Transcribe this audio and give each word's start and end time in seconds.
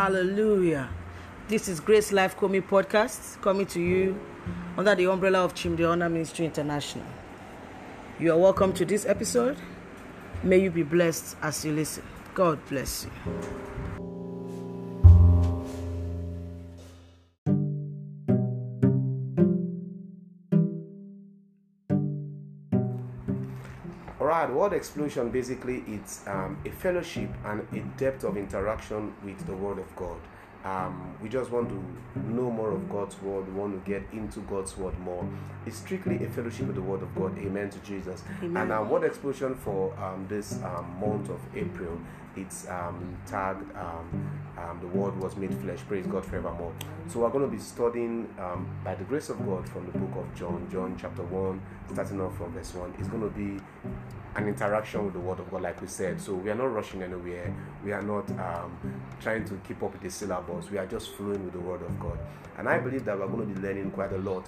Hallelujah. 0.00 0.88
This 1.46 1.68
is 1.68 1.78
Grace 1.78 2.10
Life 2.10 2.34
Komi 2.34 2.62
podcast 2.62 3.38
coming 3.42 3.66
to 3.66 3.78
you 3.78 4.18
under 4.78 4.94
the 4.94 5.04
umbrella 5.04 5.44
of 5.44 5.54
Chimde 5.54 5.86
Honor 5.86 6.08
Ministry 6.08 6.46
International. 6.46 7.04
You 8.18 8.32
are 8.32 8.38
welcome 8.38 8.72
to 8.72 8.86
this 8.86 9.04
episode. 9.04 9.58
May 10.42 10.56
you 10.56 10.70
be 10.70 10.84
blessed 10.84 11.36
as 11.42 11.66
you 11.66 11.72
listen. 11.72 12.02
God 12.32 12.58
bless 12.70 13.04
you. 13.04 13.99
Explosion 24.80 25.30
basically 25.30 25.84
it's 25.86 26.26
um, 26.26 26.56
a 26.64 26.70
fellowship 26.70 27.28
and 27.44 27.60
a 27.74 27.80
depth 27.98 28.24
of 28.24 28.38
interaction 28.38 29.12
with 29.22 29.38
the 29.46 29.54
Word 29.54 29.78
of 29.78 29.94
God. 29.94 30.16
Um, 30.64 31.14
we 31.22 31.28
just 31.28 31.50
want 31.50 31.68
to 31.68 32.30
know 32.30 32.50
more 32.50 32.72
of 32.72 32.88
God's 32.88 33.20
Word, 33.20 33.46
we 33.46 33.52
want 33.52 33.72
to 33.72 33.90
get 33.90 34.02
into 34.12 34.40
God's 34.40 34.76
Word 34.78 34.98
more. 35.00 35.26
It's 35.66 35.76
strictly 35.76 36.24
a 36.24 36.30
fellowship 36.30 36.66
with 36.66 36.76
the 36.76 36.82
Word 36.82 37.02
of 37.02 37.14
God. 37.14 37.38
Amen 37.38 37.68
to 37.68 37.78
Jesus. 37.80 38.22
And 38.40 38.72
um, 38.72 38.88
word 38.88 39.04
explosion 39.04 39.54
for 39.54 39.94
um, 39.98 40.26
this 40.28 40.62
um, 40.62 40.96
month 40.98 41.28
of 41.28 41.40
April, 41.54 41.98
it's 42.36 42.66
um, 42.68 43.16
tagged 43.26 43.74
um, 43.76 44.30
um, 44.56 44.78
The 44.80 44.86
Word 44.86 45.14
Was 45.20 45.36
Made 45.36 45.54
Flesh. 45.58 45.80
Praise 45.88 46.06
God 46.06 46.24
forevermore. 46.24 46.72
So 47.08 47.20
we're 47.20 47.30
going 47.30 47.44
to 47.44 47.54
be 47.54 47.62
studying 47.62 48.32
um, 48.38 48.66
by 48.82 48.94
the 48.94 49.04
grace 49.04 49.28
of 49.28 49.44
God 49.44 49.68
from 49.68 49.86
the 49.90 49.98
book 49.98 50.24
of 50.24 50.34
John, 50.34 50.66
John 50.70 50.96
chapter 50.98 51.22
1, 51.22 51.60
starting 51.92 52.20
off 52.20 52.36
from 52.38 52.52
verse 52.52 52.72
1. 52.74 52.94
It's 52.98 53.08
going 53.08 53.22
to 53.22 53.30
be 53.30 53.60
an 54.36 54.48
interaction 54.48 55.04
with 55.04 55.14
the 55.14 55.20
word 55.20 55.40
of 55.40 55.50
God, 55.50 55.62
like 55.62 55.80
we 55.80 55.88
said. 55.88 56.20
So 56.20 56.34
we 56.34 56.50
are 56.50 56.54
not 56.54 56.72
rushing 56.72 57.02
anywhere. 57.02 57.54
We 57.84 57.92
are 57.92 58.02
not 58.02 58.30
um, 58.30 58.78
trying 59.20 59.44
to 59.46 59.54
keep 59.66 59.82
up 59.82 59.92
with 59.92 60.02
the 60.02 60.10
syllabus. 60.10 60.70
We 60.70 60.78
are 60.78 60.86
just 60.86 61.14
flowing 61.14 61.44
with 61.44 61.52
the 61.52 61.60
word 61.60 61.82
of 61.82 61.98
God. 61.98 62.18
And 62.58 62.68
I 62.68 62.78
believe 62.78 63.04
that 63.06 63.18
we're 63.18 63.26
going 63.26 63.48
to 63.48 63.60
be 63.60 63.66
learning 63.66 63.90
quite 63.90 64.12
a 64.12 64.18
lot 64.18 64.46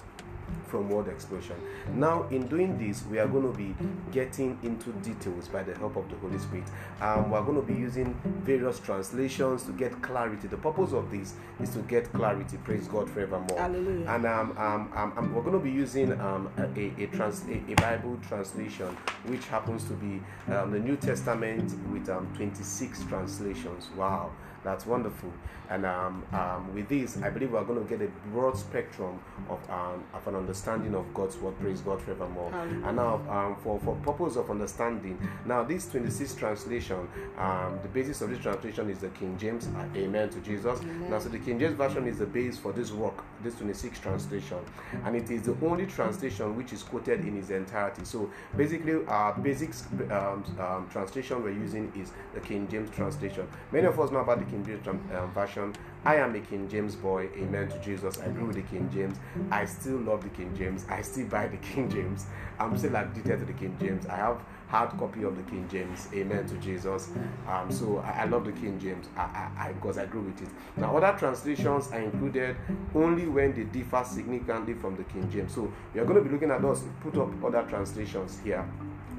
from 0.67 0.89
word 0.89 1.07
explosion. 1.07 1.55
Now, 1.93 2.27
in 2.29 2.47
doing 2.47 2.77
this, 2.77 3.05
we 3.05 3.19
are 3.19 3.27
going 3.27 3.51
to 3.51 3.57
be 3.57 3.75
getting 4.11 4.57
into 4.63 4.91
details 5.03 5.47
by 5.47 5.63
the 5.63 5.75
help 5.75 5.95
of 5.95 6.09
the 6.09 6.15
Holy 6.17 6.37
Spirit. 6.39 6.65
Um, 7.01 7.29
we're 7.31 7.41
going 7.41 7.55
to 7.55 7.61
be 7.61 7.73
using 7.73 8.13
various 8.43 8.79
translations 8.79 9.63
to 9.63 9.71
get 9.71 10.01
clarity. 10.01 10.47
The 10.47 10.57
purpose 10.57 10.93
of 10.93 11.11
this 11.11 11.33
is 11.61 11.69
to 11.71 11.79
get 11.79 12.11
clarity. 12.13 12.57
Praise 12.63 12.87
God 12.87 13.09
forevermore. 13.09 13.57
Hallelujah. 13.57 14.09
And 14.09 14.25
um, 14.25 14.57
um, 14.57 14.91
um, 14.95 15.13
um, 15.17 15.33
we're 15.33 15.41
going 15.41 15.57
to 15.57 15.63
be 15.63 15.71
using 15.71 16.19
um, 16.19 16.49
a, 16.57 17.03
a, 17.03 17.07
trans, 17.07 17.43
a, 17.47 17.71
a 17.71 17.75
Bible 17.75 18.19
translation, 18.27 18.95
which 19.25 19.45
happens 19.47 19.83
to 19.85 19.93
be 19.93 20.21
um, 20.53 20.71
the 20.71 20.79
New 20.79 20.95
Testament 20.97 21.73
with 21.91 22.09
um, 22.09 22.27
26 22.35 23.03
translations. 23.05 23.89
Wow, 23.95 24.31
that's 24.63 24.85
wonderful. 24.85 25.31
And 25.69 25.85
um, 25.85 26.23
um, 26.33 26.73
with 26.73 26.89
this, 26.89 27.17
I 27.21 27.29
believe 27.29 27.51
we're 27.51 27.63
going 27.63 27.83
to 27.85 27.89
get 27.89 28.05
a 28.05 28.11
broad 28.29 28.57
spectrum 28.57 29.19
of, 29.49 29.59
um, 29.69 30.03
of 30.13 30.27
an 30.27 30.35
understanding 30.35 30.93
of 30.93 31.11
God's 31.13 31.37
word. 31.37 31.59
Praise 31.59 31.81
God 31.81 32.01
forevermore. 32.01 32.51
And 32.85 32.95
now, 32.97 33.21
um, 33.29 33.55
for, 33.63 33.79
for 33.79 33.95
purpose 33.97 34.35
of 34.35 34.49
understanding, 34.49 35.17
now 35.45 35.63
this 35.63 35.87
26 35.89 36.35
translation, 36.35 37.07
um, 37.37 37.79
the 37.81 37.87
basis 37.89 38.21
of 38.21 38.29
this 38.29 38.39
translation 38.39 38.89
is 38.89 38.99
the 38.99 39.09
King 39.09 39.37
James. 39.37 39.67
Amen 39.95 40.29
to 40.29 40.39
Jesus. 40.41 40.81
Now, 41.09 41.19
so 41.19 41.29
the 41.29 41.39
King 41.39 41.59
James 41.59 41.75
version 41.75 42.07
is 42.07 42.19
the 42.19 42.25
base 42.25 42.57
for 42.57 42.71
this 42.71 42.91
work, 42.91 43.23
this 43.43 43.55
26 43.55 43.99
translation, 43.99 44.59
and 45.05 45.15
it 45.15 45.29
is 45.29 45.43
the 45.43 45.55
only 45.65 45.85
translation 45.85 46.55
which 46.55 46.73
is 46.73 46.83
quoted 46.83 47.21
in 47.21 47.37
its 47.37 47.49
entirety. 47.49 48.05
So 48.05 48.29
basically, 48.55 49.05
our 49.07 49.33
basic 49.33 49.71
um, 50.11 50.43
um, 50.59 50.87
translation 50.89 51.43
we're 51.43 51.51
using 51.51 51.91
is 51.95 52.11
the 52.33 52.39
King 52.39 52.67
James 52.69 52.89
translation. 52.89 53.47
Many 53.71 53.87
of 53.87 53.99
us 53.99 54.11
know 54.11 54.19
about 54.19 54.39
the 54.39 54.45
King 54.45 54.65
James 54.65 54.87
um, 54.87 55.31
version. 55.33 55.73
I 56.05 56.15
am 56.17 56.35
a 56.35 56.39
King 56.39 56.67
James 56.67 56.95
boy. 56.95 57.29
Amen 57.37 57.69
to 57.69 57.79
Jesus. 57.79 58.19
I 58.19 58.27
grew 58.29 58.47
with 58.47 58.57
the 58.57 58.63
King 58.63 58.89
James. 58.93 59.17
I 59.51 59.65
still 59.65 59.97
love 59.97 60.23
the 60.23 60.29
King 60.29 60.53
James. 60.57 60.85
I 60.89 61.01
still 61.01 61.27
buy 61.27 61.47
the 61.47 61.57
King 61.73 61.89
James. 61.89 62.25
I'm 62.59 62.77
still 62.77 62.95
addicted 62.95 63.39
to 63.39 63.45
the 63.45 63.53
King 63.53 63.75
James. 63.79 64.05
I 64.07 64.15
have 64.17 64.41
hard 64.73 64.89
copy 64.97 65.21
of 65.21 65.35
the 65.35 65.43
King 65.43 65.67
James. 65.69 66.07
Amen 66.15 66.47
to 66.47 66.55
Jesus. 66.55 67.11
Um, 67.47 67.71
so 67.71 67.99
I, 67.99 68.21
I 68.21 68.25
love 68.25 68.43
the 68.43 68.51
King 68.53 68.79
James 68.79 69.07
I, 69.15 69.21
I, 69.21 69.51
I, 69.67 69.73
because 69.73 69.99
I 69.99 70.07
grew 70.07 70.21
with 70.21 70.41
it. 70.41 70.47
Now 70.77 70.97
other 70.97 71.15
translations 71.15 71.91
are 71.91 71.99
included 71.99 72.55
only 72.95 73.27
when 73.27 73.53
they 73.53 73.65
differ 73.65 74.03
significantly 74.03 74.73
from 74.73 74.95
the 74.95 75.03
King 75.03 75.29
James. 75.31 75.53
So 75.53 75.71
we 75.93 75.99
are 75.99 76.05
going 76.05 76.17
to 76.17 76.23
be 76.27 76.31
looking 76.31 76.49
at 76.49 76.65
us 76.65 76.83
put 77.01 77.15
up 77.19 77.29
other 77.43 77.61
translations 77.69 78.39
here 78.43 78.67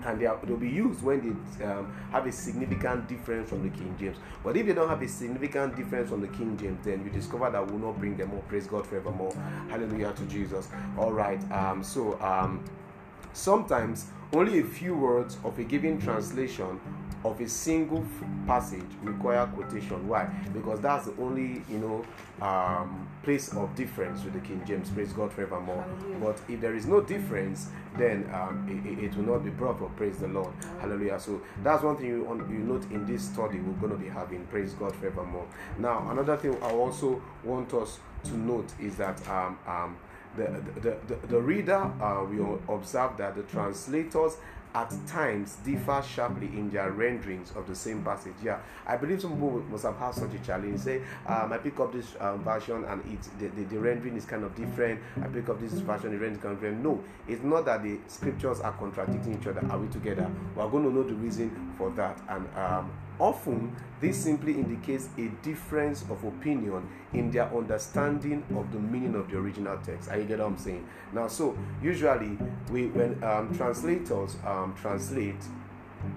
and 0.05 0.21
they 0.21 0.27
are, 0.27 0.37
they'll 0.43 0.57
be 0.57 0.69
used 0.69 1.03
when 1.05 1.21
they 1.23 1.65
um, 1.65 1.95
have 2.11 2.27
a 2.27 2.33
significant 2.33 3.07
difference 3.09 3.49
from 3.49 3.63
the 3.63 3.71
King 3.79 3.95
James. 3.97 4.17
But 4.43 4.57
if 4.57 4.67
they 4.67 4.73
don't 4.75 4.89
have 4.89 5.03
a 5.03 5.09
significant 5.09 5.77
difference 5.77 6.11
from 6.11 6.21
the 6.21 6.29
King 6.29 6.59
James, 6.59 6.85
then 6.85 7.05
you 7.05 7.11
discover 7.11 7.49
that 7.49 7.71
will 7.71 7.79
not 7.79 8.01
bring 8.01 8.17
them 8.17 8.33
up. 8.33 8.47
Praise 8.49 8.67
God 8.67 8.89
forevermore. 8.89 9.33
Hallelujah 9.71 10.13
to 10.15 10.25
Jesus. 10.25 10.69
All 10.99 11.13
right. 11.13 11.41
Um, 11.53 11.85
so 11.85 12.21
um, 12.21 12.65
sometimes 13.35 14.07
only 14.33 14.61
a 14.61 14.65
few 14.65 14.95
words 14.97 15.37
of 15.45 15.59
a 15.59 15.65
given 15.65 16.01
translation 16.01 16.81
of 17.25 17.41
a 17.41 17.49
single 17.49 18.01
f- 18.21 18.47
passage 18.47 18.85
require 19.03 19.47
quotation. 19.47 20.07
Why? 20.09 20.25
Because 20.53 20.81
that's 20.81 21.07
the 21.07 21.15
only 21.23 21.63
you 21.71 21.79
know 21.79 22.05
um, 22.47 23.09
place 23.23 23.51
of 23.55 23.75
difference 23.75 24.23
with 24.25 24.35
the 24.35 24.41
King 24.41 24.63
James. 24.67 24.91
Praise 24.91 25.13
God 25.15 25.33
forevermore. 25.33 25.83
Hallelujah. 26.01 26.19
But 26.21 26.41
if 26.53 26.61
there 26.61 26.75
is 26.75 26.85
no 26.87 27.01
difference, 27.01 27.69
then 27.97 28.29
um, 28.35 28.67
it, 28.69 28.91
it- 28.91 29.05
it 29.05 29.17
will 29.17 29.35
not 29.35 29.45
be 29.45 29.51
proper. 29.51 29.87
Praise 29.97 30.19
the 30.19 30.29
Lord. 30.29 30.53
Hallelujah. 30.81 31.19
So 31.19 31.41
that's 31.63 31.83
one 31.83 31.97
thing 31.97 32.07
you, 32.07 32.47
you 32.51 32.59
note 32.59 32.85
in 32.91 33.07
this 33.07 33.23
study 33.23 33.59
we're 33.61 33.73
going 33.89 33.93
to 33.93 33.99
be 33.99 34.11
having. 34.11 34.45
Praise 34.47 34.75
God 34.75 34.95
forevermore. 34.97 35.47
Now, 35.79 36.07
another 36.11 36.37
thing 36.37 36.57
I 36.63 36.73
also 36.73 37.23
want 37.43 37.73
us 37.73 38.01
to 38.25 38.37
note 38.37 38.71
is 38.81 38.97
that 38.97 39.27
um, 39.29 39.59
um, 39.67 39.97
the, 40.37 40.81
the, 40.81 40.97
the, 41.07 41.27
the 41.27 41.41
reader 41.41 41.91
uh, 42.01 42.25
will 42.25 42.61
observe 42.69 43.17
that 43.19 43.37
the 43.37 43.43
translators 43.43 44.37
at 44.75 44.93
times 45.07 45.57
differ 45.65 46.03
sharply 46.03 46.49
in 46.49 46.69
their 46.69 46.91
renderings 46.91 47.53
of 47.55 47.67
the 47.69 47.75
same 47.75 48.03
passage. 48.03 48.35
Yeah, 48.43 48.59
I 48.85 48.97
believe 48.97 49.21
some 49.21 49.35
people 49.35 49.63
must 49.71 49.85
have 49.85 49.97
had 49.97 50.15
such 50.15 50.35
a 50.35 50.39
challenge. 50.41 50.81
Say, 50.81 51.01
um, 51.27 51.53
I 51.53 51.59
pick 51.59 51.79
up 51.79 51.93
this 51.93 52.15
um, 52.19 52.43
version 52.43 52.85
and 52.85 53.01
it 53.07 53.23
the, 53.39 53.49
the, 53.49 53.63
the 53.69 53.79
rendering 53.79 54.17
is 54.17 54.25
kind 54.25 54.43
of 54.43 54.55
different. 54.57 55.01
I 55.23 55.29
pick 55.29 55.49
up 55.49 55.61
this 55.61 55.75
version, 55.75 56.11
the 56.11 56.19
rendering 56.19 56.35
is 56.35 56.43
kind 56.43 56.55
of 56.55 56.61
different. 56.61 56.83
No, 56.83 57.05
it's 57.29 57.43
not 57.45 57.67
that 57.67 57.85
the 57.85 57.99
scriptures 58.09 58.61
are 58.61 58.73
contradicting 58.73 59.39
each 59.41 59.47
other. 59.47 59.65
Are 59.71 59.79
we 59.79 59.87
together? 59.89 60.29
We're 60.57 60.69
going 60.69 60.85
to 60.85 60.91
know 60.91 61.05
the 61.05 61.15
reason 61.15 61.73
for 61.79 61.91
that. 61.91 62.21
And 62.29 62.49
um, 62.57 62.91
often, 63.19 63.75
this 64.01 64.17
simply 64.17 64.55
indicates 64.55 65.09
a 65.19 65.29
difference 65.43 66.03
of 66.11 66.25
opinion 66.25 66.89
in 67.13 67.31
their 67.31 67.53
understanding 67.55 68.45
of 68.57 68.71
the 68.73 68.79
meaning 68.79 69.15
of 69.15 69.31
the 69.31 69.37
original 69.39 69.79
text. 69.79 70.11
Are 70.11 70.19
you 70.19 70.25
get 70.25 70.39
what 70.39 70.47
I'm 70.47 70.59
saying? 70.59 70.87
Now, 71.13 71.29
so 71.29 71.57
usually, 71.83 72.39
we 72.71 72.89
when 72.89 73.23
um, 73.25 73.55
translators 73.57 74.37
um, 74.45 74.75
translate, 74.81 75.43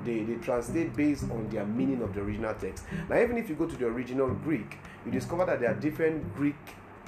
they, 0.03 0.23
they 0.23 0.35
translate 0.35 0.95
based 0.95 1.23
on 1.31 1.47
their 1.49 1.65
meaning 1.65 2.01
of 2.01 2.13
the 2.13 2.21
original 2.21 2.53
text. 2.53 2.85
Now, 3.09 3.19
even 3.21 3.37
if 3.37 3.49
you 3.49 3.55
go 3.55 3.65
to 3.67 3.75
the 3.75 3.85
original 3.85 4.29
Greek, 4.29 4.77
you 5.05 5.11
discover 5.11 5.45
that 5.45 5.61
there 5.61 5.71
are 5.71 5.79
different 5.79 6.35
Greek 6.35 6.55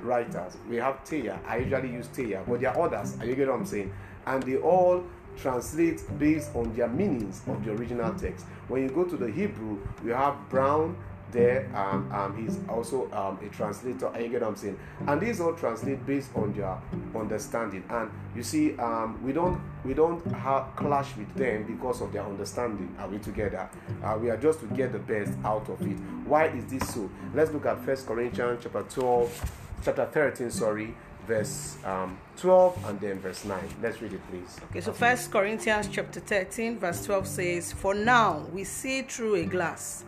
writers. 0.01 0.55
We 0.69 0.77
have 0.77 0.99
Thayer. 1.03 1.39
I 1.45 1.57
usually 1.57 1.91
use 1.91 2.07
Thayer, 2.07 2.43
but 2.47 2.61
there 2.61 2.69
are 2.69 2.85
others. 2.85 3.17
Are 3.19 3.25
you 3.25 3.35
get 3.35 3.47
what 3.47 3.55
I'm 3.55 3.65
saying? 3.65 3.91
And 4.25 4.43
they 4.43 4.57
all 4.57 5.03
translate 5.41 6.01
based 6.19 6.55
on 6.55 6.73
their 6.75 6.87
meanings 6.87 7.41
of 7.47 7.63
the 7.63 7.71
original 7.71 8.13
text. 8.13 8.45
When 8.67 8.83
you 8.83 8.89
go 8.89 9.03
to 9.05 9.17
the 9.17 9.29
Hebrew, 9.31 9.79
you 10.03 10.11
have 10.11 10.35
Brown 10.49 10.95
there. 11.31 11.69
Um, 11.75 12.11
um, 12.11 12.37
he's 12.37 12.57
also 12.67 13.11
um, 13.11 13.39
a 13.45 13.49
translator. 13.49 14.07
Are 14.07 14.21
you 14.21 14.29
get 14.29 14.41
what 14.41 14.49
I'm 14.49 14.55
saying? 14.55 14.79
And 15.07 15.21
these 15.21 15.39
all 15.39 15.53
translate 15.53 16.05
based 16.05 16.29
on 16.35 16.53
their 16.53 16.77
understanding. 17.15 17.83
And 17.89 18.11
you 18.35 18.43
see, 18.43 18.77
um, 18.77 19.21
we 19.23 19.31
don't 19.31 19.61
we 19.85 19.93
don't 19.93 20.25
have 20.31 20.75
clash 20.75 21.15
with 21.15 21.33
them 21.35 21.63
because 21.63 22.01
of 22.01 22.11
their 22.11 22.23
understanding. 22.23 22.95
Are 22.99 23.07
we 23.07 23.19
together? 23.19 23.69
Uh, 24.03 24.17
we 24.19 24.29
are 24.29 24.37
just 24.37 24.59
to 24.61 24.65
get 24.67 24.91
the 24.91 24.99
best 24.99 25.33
out 25.43 25.69
of 25.69 25.81
it. 25.81 25.97
Why 26.25 26.47
is 26.47 26.65
this 26.65 26.93
so? 26.93 27.09
Let's 27.33 27.51
look 27.51 27.65
at 27.65 27.83
First 27.85 28.07
Corinthians 28.07 28.61
chapter 28.63 28.83
12, 28.83 29.51
chapter 29.83 30.05
13. 30.05 30.51
Sorry 30.51 30.95
verse 31.29 31.77
um, 31.85 32.17
12 32.37 32.85
and 32.89 32.99
then 32.99 33.19
verse 33.19 33.45
9. 33.45 33.59
Let's 33.81 34.01
read 34.01 34.13
it, 34.13 34.21
please. 34.29 34.57
Okay, 34.71 34.81
so 34.81 34.91
First 34.91 35.31
Corinthians 35.31 35.87
chapter 35.89 36.19
13, 36.19 36.79
verse 36.79 37.05
12 37.05 37.27
says, 37.27 37.71
For 37.71 37.93
now 37.93 38.47
we 38.51 38.63
see 38.63 39.03
through 39.03 39.35
a 39.35 39.45
glass, 39.45 40.03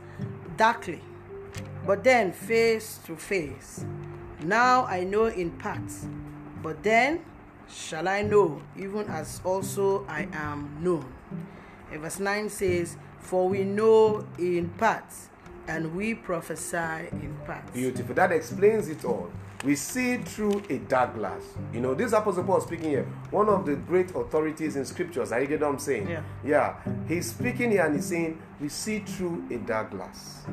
darkly, 0.57 0.99
but 1.85 2.03
then 2.03 2.33
face 2.33 2.99
to 3.05 3.15
face. 3.15 3.85
Now 4.43 4.85
I 4.85 5.03
know 5.03 5.25
in 5.25 5.51
parts, 5.51 6.07
but 6.63 6.81
then 6.81 7.23
shall 7.69 8.07
I 8.07 8.23
know, 8.23 8.61
even 8.75 9.05
as 9.07 9.41
also 9.45 10.03
I 10.07 10.27
am 10.33 10.75
known. 10.81 11.05
And 11.91 12.01
verse 12.01 12.19
9 12.19 12.49
says, 12.49 12.97
For 13.19 13.47
we 13.47 13.63
know 13.63 14.25
in 14.39 14.69
parts, 14.69 15.29
and 15.67 15.95
we 15.95 16.15
prophesy 16.15 17.09
in 17.11 17.37
parts. 17.45 17.69
Beautiful. 17.71 18.15
That 18.15 18.31
explains 18.31 18.89
it 18.89 19.05
all. 19.05 19.29
We 19.63 19.75
see 19.75 20.17
through 20.17 20.63
a 20.69 20.79
dark 20.79 21.13
glass. 21.13 21.43
You 21.71 21.81
know, 21.81 21.93
this 21.93 22.13
Apostle 22.13 22.43
Paul 22.43 22.61
speaking 22.61 22.89
here, 22.89 23.07
one 23.29 23.47
of 23.47 23.65
the 23.65 23.75
great 23.75 24.09
authorities 24.15 24.75
in 24.75 24.85
scriptures. 24.85 25.31
Are 25.31 25.39
you 25.39 25.47
get 25.47 25.61
what 25.61 25.69
I'm 25.69 25.79
saying? 25.79 26.09
Yeah. 26.09 26.23
Yeah. 26.43 26.75
He's 27.07 27.29
speaking 27.29 27.71
here 27.71 27.85
and 27.85 27.95
he's 27.95 28.05
saying, 28.05 28.41
We 28.59 28.69
see 28.69 28.99
through 28.99 29.45
a 29.51 29.57
dark 29.57 29.91
glass. 29.91 30.43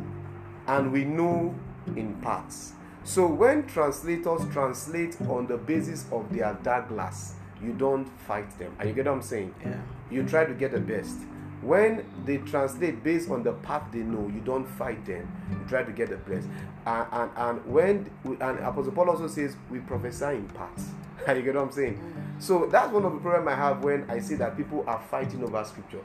And 0.67 0.93
we 0.93 1.05
know 1.05 1.55
in 1.97 2.15
parts. 2.17 2.75
So 3.05 3.27
when 3.27 3.67
translators 3.67 4.43
translate 4.53 5.19
on 5.23 5.47
the 5.47 5.57
basis 5.57 6.05
of 6.13 6.31
their 6.31 6.59
dark 6.63 6.89
glass, 6.89 7.35
you 7.63 7.73
don't 7.73 8.07
fight 8.27 8.59
them. 8.59 8.77
Are 8.79 8.87
you 8.87 8.93
get 8.93 9.07
what 9.07 9.13
I'm 9.13 9.23
saying? 9.23 9.55
Yeah. 9.65 9.81
You 10.11 10.25
try 10.25 10.45
to 10.45 10.53
get 10.53 10.73
the 10.73 10.81
best. 10.81 11.17
When 11.63 12.05
they 12.25 12.39
translate 12.39 13.03
based 13.03 13.31
on 13.31 13.43
the 13.43 13.53
path 13.53 13.83
they 13.93 13.99
know, 14.01 14.29
you 14.33 14.41
don't 14.41 14.67
fight 14.67 15.05
them. 15.05 15.31
You 15.51 15.59
try 15.69 15.83
to 15.83 15.93
get 15.93 16.11
the 16.11 16.17
best. 16.17 16.49
And 16.87 17.07
and, 17.13 17.31
and 17.37 17.67
when 17.67 18.11
and 18.25 18.59
Apostle 18.61 18.93
Paul 18.93 19.11
also 19.11 19.27
says 19.27 19.57
we 19.71 19.81
prophesy 19.81 20.37
in 20.37 20.49
parts. 20.49 20.85
You 21.29 21.43
get 21.43 21.57
what 21.57 21.65
I'm 21.65 21.73
saying? 21.73 22.01
So 22.39 22.67
that's 22.67 22.93
one 22.93 23.05
of 23.05 23.13
the 23.13 23.19
problem 23.19 23.49
I 23.49 23.55
have 23.55 23.83
when 23.85 24.09
I 24.09 24.21
see 24.21 24.37
that 24.37 24.57
people 24.57 24.85
are 24.87 25.03
fighting 25.11 25.43
over 25.43 25.63
scripture. 25.65 26.01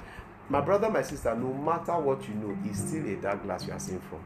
My 0.49 0.59
brother, 0.59 0.89
my 0.89 1.01
sister, 1.01 1.33
no 1.35 1.53
matter 1.53 1.97
what 1.97 2.27
you 2.27 2.33
know, 2.35 2.57
is 2.69 2.79
still 2.79 3.05
a 3.07 3.15
dark 3.15 3.43
glass 3.43 3.65
you 3.65 3.73
are 3.73 3.79
seeing 3.79 4.01
from. 4.01 4.19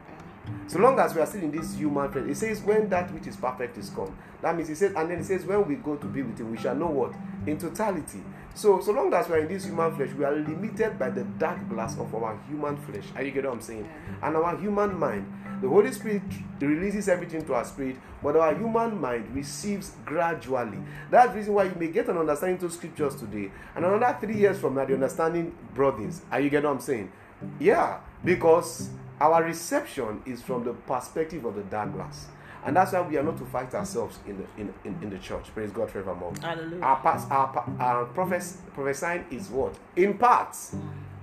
So 0.66 0.78
long 0.78 0.98
as 0.98 1.14
we 1.14 1.20
are 1.20 1.26
still 1.26 1.42
in 1.42 1.50
this 1.50 1.74
human 1.74 2.10
flesh, 2.10 2.26
it 2.26 2.36
says, 2.36 2.60
when 2.62 2.88
that 2.88 3.12
which 3.12 3.26
is 3.26 3.36
perfect 3.36 3.78
is 3.78 3.90
come. 3.90 4.16
That 4.42 4.56
means 4.56 4.68
it 4.70 4.76
says, 4.76 4.92
and 4.96 5.10
then 5.10 5.18
it 5.18 5.24
says, 5.24 5.44
when 5.44 5.66
we 5.66 5.76
go 5.76 5.96
to 5.96 6.06
be 6.06 6.22
with 6.22 6.38
him, 6.38 6.50
we 6.50 6.58
shall 6.58 6.74
know 6.74 6.86
what? 6.88 7.12
In 7.46 7.58
totality. 7.58 8.22
So, 8.58 8.80
so 8.80 8.90
long 8.90 9.14
as 9.14 9.28
we 9.28 9.36
are 9.36 9.38
in 9.38 9.46
this 9.46 9.66
human 9.66 9.94
flesh, 9.94 10.10
we 10.18 10.24
are 10.24 10.34
limited 10.34 10.98
by 10.98 11.10
the 11.10 11.22
dark 11.22 11.68
glass 11.68 11.96
of 11.96 12.12
our 12.12 12.36
human 12.48 12.76
flesh. 12.76 13.04
Are 13.14 13.22
you 13.22 13.30
get 13.30 13.44
what 13.44 13.52
I'm 13.52 13.60
saying? 13.60 13.88
And 14.20 14.36
our 14.36 14.56
human 14.56 14.98
mind. 14.98 15.32
The 15.62 15.68
Holy 15.68 15.92
Spirit 15.92 16.22
releases 16.60 17.08
everything 17.08 17.46
to 17.46 17.54
our 17.54 17.64
spirit, 17.64 17.98
but 18.20 18.34
our 18.34 18.52
human 18.56 19.00
mind 19.00 19.32
receives 19.32 19.92
gradually. 20.04 20.78
That's 21.08 21.30
the 21.30 21.36
reason 21.36 21.54
why 21.54 21.64
you 21.64 21.74
may 21.78 21.86
get 21.86 22.08
an 22.08 22.18
understanding 22.18 22.58
to 22.58 22.70
scriptures 22.74 23.14
today, 23.14 23.52
and 23.76 23.84
another 23.84 24.18
three 24.20 24.36
years 24.36 24.58
from 24.58 24.74
now, 24.74 24.84
the 24.86 24.94
understanding 24.94 25.54
broadens. 25.72 26.22
Are 26.32 26.40
you 26.40 26.50
get 26.50 26.64
what 26.64 26.70
I'm 26.70 26.80
saying? 26.80 27.12
Yeah, 27.60 28.00
because 28.24 28.90
our 29.20 29.44
reception 29.44 30.20
is 30.26 30.42
from 30.42 30.64
the 30.64 30.72
perspective 30.72 31.44
of 31.44 31.54
the 31.54 31.62
dark 31.62 31.92
glass. 31.92 32.26
And 32.64 32.76
that's 32.76 32.92
why 32.92 33.02
we 33.02 33.16
are 33.16 33.22
not 33.22 33.38
to 33.38 33.44
fight 33.46 33.74
ourselves 33.74 34.18
in 34.26 34.38
the 34.38 34.60
in, 34.60 34.74
in, 34.84 34.98
in 35.02 35.10
the 35.10 35.18
church. 35.18 35.46
Praise 35.54 35.70
God 35.70 35.90
forevermore. 35.90 36.32
Hallelujah. 36.40 36.82
Our 36.82 37.00
past 37.00 37.30
our, 37.30 37.64
our 37.78 38.04
prophes- 38.06 38.58
prophesying 38.74 39.24
is 39.30 39.48
what? 39.48 39.74
In 39.96 40.18
parts. 40.18 40.74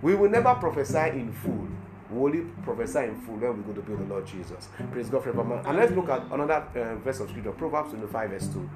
We 0.02 0.16
will 0.16 0.30
never 0.30 0.54
prophesy 0.56 1.10
in 1.20 1.32
full. 1.34 1.68
We 2.12 2.20
only 2.20 2.42
prophesy 2.64 3.00
in 3.00 3.22
full 3.22 3.36
when 3.36 3.58
we 3.58 3.64
go 3.64 3.74
to 3.74 3.82
be 3.82 3.96
the 3.96 4.04
Lord 4.04 4.28
Jesus. 4.28 4.70
Praise 4.92 5.10
God 5.10 5.24
forevermore. 5.24 5.62
And 5.66 5.78
let's 5.78 5.92
look 5.92 6.10
at 6.10 6.22
another 6.32 6.66
uh, 6.76 6.96
verse 6.98 7.20
of 7.20 7.30
scripture, 7.30 7.52
Proverbs 7.52 7.90
25, 7.90 8.30
verse 8.30 8.48
2. 8.48 8.70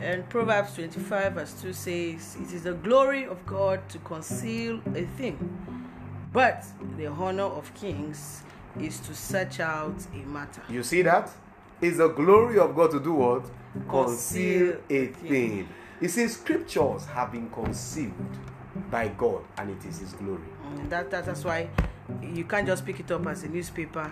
And 0.00 0.28
Proverbs 0.28 0.74
25, 0.74 1.32
verse 1.32 1.54
2 1.62 1.72
says, 1.72 2.36
It 2.40 2.52
is 2.52 2.62
the 2.64 2.74
glory 2.74 3.24
of 3.24 3.44
God 3.46 3.88
to 3.88 3.98
conceal 4.00 4.82
a 4.94 5.04
thing, 5.16 5.38
but 6.32 6.64
the 6.96 7.06
honor 7.06 7.44
of 7.44 7.72
kings 7.74 8.42
is 8.78 9.00
to 9.00 9.14
search 9.14 9.60
out 9.60 9.96
a 10.14 10.26
matter. 10.26 10.62
You 10.68 10.82
see 10.82 11.02
that? 11.02 11.30
It's 11.80 11.98
the 11.98 12.08
glory 12.08 12.58
of 12.58 12.74
God 12.74 12.90
to 12.92 13.00
do 13.00 13.12
what? 13.14 13.44
Conceal 13.88 14.78
a 14.90 15.06
thing. 15.06 15.68
You 16.00 16.08
see, 16.08 16.26
scriptures 16.28 17.06
have 17.06 17.32
been 17.32 17.48
concealed 17.50 18.12
by 18.90 19.08
God, 19.08 19.42
and 19.56 19.70
it 19.70 19.84
is 19.88 19.98
His 19.98 20.12
glory. 20.14 20.40
Mm, 20.74 20.88
That, 20.90 21.10
that 21.10 21.26
that's 21.26 21.44
why 21.44 21.68
you 22.22 22.44
can't 22.44 22.66
just 22.66 22.84
pick 22.84 23.00
it 23.00 23.10
up 23.10 23.26
as 23.26 23.42
a 23.44 23.48
newspaper 23.48 24.10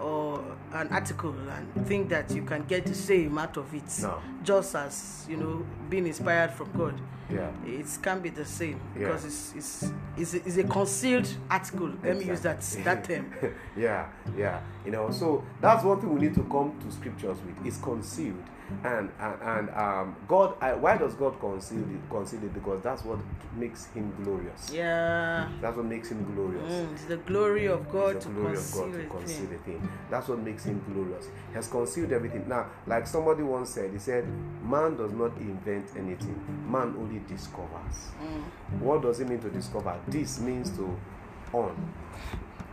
or 0.00 0.42
an 0.72 0.88
article 0.88 1.34
and 1.50 1.86
think 1.86 2.08
that 2.08 2.30
you 2.32 2.42
can 2.42 2.64
get 2.64 2.86
the 2.86 2.94
same 2.94 3.36
out 3.38 3.56
of 3.56 3.72
it. 3.74 3.82
No. 4.02 4.18
Just 4.42 4.74
as 4.74 5.26
you 5.28 5.36
know, 5.36 5.64
being 5.88 6.06
inspired 6.06 6.52
from 6.52 6.70
God. 6.72 6.98
Yeah. 7.32 7.50
It 7.64 7.86
can't 8.02 8.22
be 8.22 8.30
the 8.30 8.44
same 8.44 8.80
Yeah. 8.96 9.06
because 9.08 9.24
it's 9.24 9.54
it's 9.54 9.92
it's 10.16 10.34
a, 10.34 10.36
it's 10.38 10.56
a 10.56 10.64
concealed 10.64 11.28
article. 11.48 11.92
Let 12.02 12.18
me 12.18 12.24
use 12.24 12.40
that 12.40 12.60
that 12.84 13.04
term. 13.04 13.32
yeah, 13.76 14.08
yeah. 14.36 14.60
You 14.84 14.90
know, 14.92 15.10
so 15.10 15.44
that's 15.60 15.84
one 15.84 16.00
thing 16.00 16.12
we 16.12 16.20
need 16.22 16.34
to 16.34 16.42
come 16.44 16.72
to 16.80 16.90
scriptures 16.92 17.36
with. 17.46 17.64
It's 17.66 17.76
concealed, 17.78 18.42
and 18.82 19.10
and, 19.20 19.42
and 19.42 19.70
um, 19.70 20.16
God. 20.26 20.54
I, 20.60 20.72
why 20.74 20.96
does 20.96 21.14
God 21.14 21.38
conceal 21.38 21.80
it? 21.82 22.10
Conceal 22.10 22.42
it 22.42 22.52
because 22.52 22.82
that's 22.82 23.04
what 23.04 23.18
makes 23.56 23.86
Him 23.86 24.12
glorious. 24.24 24.70
Yeah. 24.72 25.48
That's 25.60 25.76
what 25.76 25.86
makes 25.86 26.10
Him 26.10 26.24
glorious. 26.34 26.72
Mm, 26.72 26.92
it's 26.94 27.04
the 27.04 27.18
glory 27.18 27.66
of 27.68 27.88
God 27.92 28.16
It's 28.16 28.24
to 28.24 28.32
the 28.32 28.40
glory 28.40 28.56
of 28.56 28.72
conceal 28.72 28.86
God 28.90 29.02
to 29.02 29.06
conceal 29.08 29.52
a 29.54 29.58
thing. 29.58 29.88
That's 30.10 30.26
what 30.28 30.38
makes 30.40 30.64
him 30.64 30.82
glorious. 30.92 31.26
He 31.50 31.54
has 31.54 31.68
concealed 31.68 32.12
everything. 32.12 32.48
Now, 32.48 32.66
like 32.86 33.06
somebody 33.06 33.42
once 33.42 33.70
said, 33.70 33.92
he 33.92 33.98
said, 33.98 34.24
Man 34.62 34.96
does 34.96 35.12
not 35.12 35.36
invent 35.38 35.90
anything, 35.96 36.38
man 36.70 36.94
only 36.98 37.20
discovers. 37.28 38.12
Mm. 38.22 38.80
What 38.80 39.02
does 39.02 39.20
it 39.20 39.28
mean 39.28 39.40
to 39.40 39.50
discover? 39.50 39.98
This 40.06 40.40
means 40.40 40.70
to 40.76 40.96
on. 41.52 41.92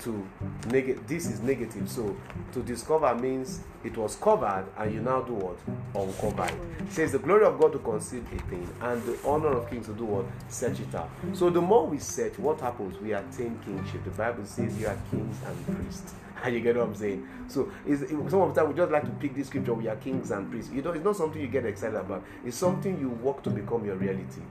To 0.02 0.28
negate 0.68 1.08
this 1.08 1.26
is 1.26 1.42
negative. 1.42 1.90
So 1.90 2.16
to 2.54 2.62
discover 2.62 3.16
means 3.16 3.62
it 3.84 3.98
was 3.98 4.16
covered 4.16 4.66
and 4.78 4.94
you 4.94 5.02
now 5.02 5.22
do 5.22 5.34
what? 5.34 5.58
Uncover 5.96 6.46
it. 6.46 6.92
Says 6.92 7.14
the 7.14 7.20
glory 7.20 7.46
of 7.46 7.60
God 7.60 7.72
to 7.74 7.80
conceal 7.80 8.22
a 8.22 8.40
thing 8.48 8.68
and 8.80 9.04
the 9.04 9.18
honor 9.26 9.58
of 9.58 9.70
kings 9.70 9.88
to 9.88 9.94
do 9.94 10.06
what? 10.06 10.26
Search 10.50 10.80
it 10.82 10.94
out. 10.94 11.10
So 11.34 11.50
the 11.50 11.62
more 11.62 11.88
we 11.88 11.98
search, 11.98 12.38
what 12.38 12.60
happens? 12.62 12.96
We 13.02 13.14
attain 13.14 13.60
kingship. 13.66 14.04
The 14.04 14.12
Bible 14.12 14.46
says 14.46 14.78
you 14.80 14.86
are 14.86 14.98
kings 15.10 15.38
and 15.44 15.76
priests. 15.76 16.14
You 16.48 16.60
get 16.62 16.76
what 16.78 16.88
I'm 16.88 16.96
saying? 16.96 17.28
So 17.48 17.72
it's, 17.86 18.02
it- 18.04 18.10
some 18.30 18.42
of 18.42 18.54
the 18.54 18.62
time 18.62 18.70
we 18.70 18.76
just 18.78 18.92
like 18.92 19.04
to 19.04 19.12
pick 19.12 19.36
this 19.36 19.48
scripture. 19.48 19.74
We 19.74 19.88
are 19.88 19.96
kings 19.96 20.32
and 20.32 20.50
priests. 20.50 20.72
You 20.72 20.82
know, 20.82 20.92
it's 20.92 21.04
not 21.04 21.16
something 21.16 21.42
you 21.42 21.48
get 21.48 21.66
excited 21.66 21.96
about. 21.96 22.24
It's 22.46 22.58
something 22.58 23.00
you 23.00 23.10
work 23.10 23.44
to 23.44 23.50
become 23.50 23.86
your 23.86 23.96
reality. 23.96 24.42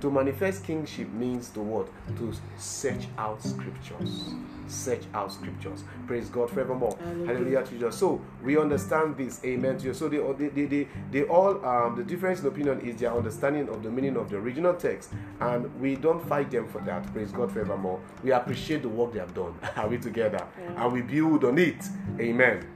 To 0.00 0.10
manifest 0.10 0.64
kingship 0.64 1.08
means 1.12 1.48
to 1.50 1.60
what? 1.60 1.88
To 2.18 2.32
search 2.58 3.06
out 3.18 3.42
scriptures. 3.42 4.34
Search 4.68 5.02
out 5.14 5.32
scriptures. 5.32 5.84
Praise 6.06 6.28
God 6.28 6.50
forevermore. 6.50 6.96
Hallelujah. 6.98 7.26
Hallelujah 7.26 7.62
to 7.64 7.70
Jesus. 7.70 7.96
So 7.96 8.20
we 8.42 8.58
understand 8.58 9.16
this. 9.16 9.44
Amen 9.44 9.78
to 9.78 9.86
you. 9.86 9.94
So 9.94 10.08
they, 10.08 10.18
they, 10.18 10.48
they, 10.48 10.66
they, 10.66 10.88
they 11.10 11.22
all 11.24 11.64
um, 11.64 11.96
the 11.96 12.04
difference 12.04 12.40
in 12.40 12.46
opinion 12.46 12.80
is 12.80 12.96
their 12.96 13.14
understanding 13.14 13.68
of 13.68 13.82
the 13.82 13.90
meaning 13.90 14.16
of 14.16 14.30
the 14.30 14.36
original 14.36 14.74
text, 14.74 15.12
and 15.40 15.80
we 15.80 15.96
don't 15.96 16.26
fight 16.28 16.50
them 16.50 16.68
for 16.68 16.80
that. 16.82 17.12
Praise 17.12 17.32
God 17.32 17.52
forevermore. 17.52 18.00
We 18.22 18.32
appreciate 18.32 18.82
the 18.82 18.88
work 18.88 19.12
they 19.12 19.18
have 19.20 19.34
done. 19.34 19.54
Are 19.76 19.88
we 19.88 19.98
together? 19.98 20.46
And 20.76 20.92
we 20.92 21.02
build 21.02 21.44
on 21.44 21.58
it. 21.58 21.84
Amen. 22.18 22.66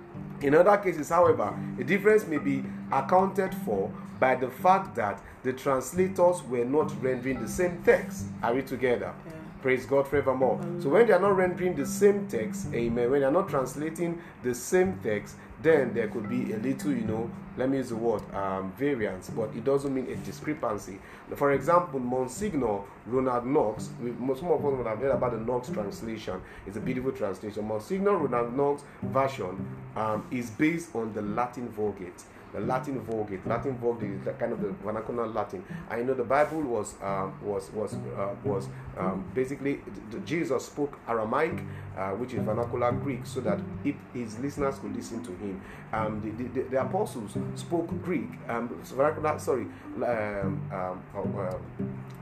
In 0.41 0.55
other 0.55 0.76
cases, 0.79 1.11
however, 1.11 1.55
the 1.76 1.85
difference 1.85 2.26
may 2.26 2.38
be 2.38 2.65
accounted 2.91 3.55
for 3.65 3.93
by 4.19 4.35
the 4.35 4.50
fact 4.50 4.95
that 4.97 5.21
the 5.43 5.53
translators 5.53 6.43
were 6.43 6.65
not 6.65 6.93
rendering 7.03 7.41
the 7.43 7.49
same 7.49 7.83
text. 7.85 8.26
Are 8.43 8.55
we 8.55 8.62
together? 8.62 9.15
Praise 9.62 9.85
God 9.85 10.09
forevermore. 10.09 10.59
So 10.81 10.88
when 10.88 11.07
they 11.07 11.12
are 11.12 11.21
not 11.21 11.37
rendering 11.37 11.76
the 11.76 11.85
same 11.85 12.26
text, 12.29 12.69
amen, 12.73 13.11
when 13.11 13.21
they 13.21 13.26
are 13.26 13.33
not 13.33 13.50
translating 13.50 14.23
the 14.43 14.55
same 14.55 14.99
text, 15.02 15.37
then 15.62 15.93
there 15.93 16.09
could 16.09 16.31
be 16.31 16.52
a 16.52 16.57
little, 16.57 16.93
you 16.93 17.02
know, 17.02 17.31
let 17.59 17.69
me 17.69 17.76
use 17.76 17.90
the 17.90 17.97
word 17.97 18.23
um, 18.35 18.73
variance, 18.79 19.29
but 19.29 19.50
it 19.55 19.62
doesn't 19.62 19.95
mean 19.95 20.07
a 20.07 20.17
discrepancy. 20.17 20.99
For 21.37 21.52
example, 21.52 22.00
Monsignor 22.00 22.81
Ronald 23.05 23.47
Knox, 23.47 23.90
we, 24.00 24.12
some 24.35 24.50
of 24.50 24.64
us 24.64 24.73
would 24.79 24.87
have 24.87 24.99
heard 24.99 25.11
about 25.11 25.33
the 25.33 25.38
Knox 25.38 25.69
translation. 25.69 26.40
It's 26.67 26.79
a 26.79 26.81
beautiful 26.81 27.12
translation. 27.12 27.69
Monsignor 27.69 28.17
Ronald 28.17 28.57
Knox 28.57 28.83
version 29.02 29.67
um, 29.95 30.26
is 30.31 30.49
based 30.49 30.95
on 30.95 31.12
the 31.12 31.21
Latin 31.21 31.69
Vulgate 31.69 32.23
the 32.52 32.61
Latin 32.61 33.00
Vulgate. 33.00 33.47
Latin 33.47 33.76
Vulgate 33.78 34.11
is 34.11 34.28
kind 34.38 34.52
of 34.52 34.61
the 34.61 34.71
vernacular 34.85 35.26
Latin. 35.26 35.64
I 35.88 36.02
know 36.02 36.14
the 36.14 36.25
Bible 36.25 36.62
was 36.62 36.95
um, 37.02 37.38
was 37.42 37.71
was 37.73 37.95
uh, 37.95 38.35
was 38.45 38.69
um, 38.99 39.25
basically 39.35 39.80
Jesus 40.25 40.66
spoke 40.66 40.99
Aramaic, 41.09 41.61
uh, 41.97 42.11
which 42.11 42.35
is 42.35 42.42
vernacular 42.42 42.92
Greek, 42.92 43.25
so 43.25 43.40
that 43.40 43.61
if 43.85 43.97
his 44.12 44.38
listeners 44.38 44.78
could 44.78 44.95
listen 44.95 45.23
to 45.23 45.33
him. 45.33 45.61
Um, 45.92 46.21
the, 46.21 46.45
the, 46.45 46.69
the, 46.69 46.80
apostles 46.80 47.37
spoke 47.57 47.88
Greek, 48.04 48.28
um, 48.49 48.69
vernacular. 48.85 49.37
Sorry, 49.40 49.66
um, 49.97 50.71
um, 50.73 51.02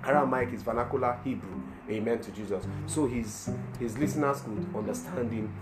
Aramaic 0.02 0.54
is 0.54 0.62
vernacular 0.62 1.18
Hebrew. 1.23 1.61
Amen 1.90 2.18
to 2.20 2.30
Jesus. 2.30 2.64
So 2.87 3.06
his 3.06 3.50
his 3.78 3.99
listeners 3.99 4.40
could 4.40 4.66
understand 4.75 5.30
him 5.32 5.52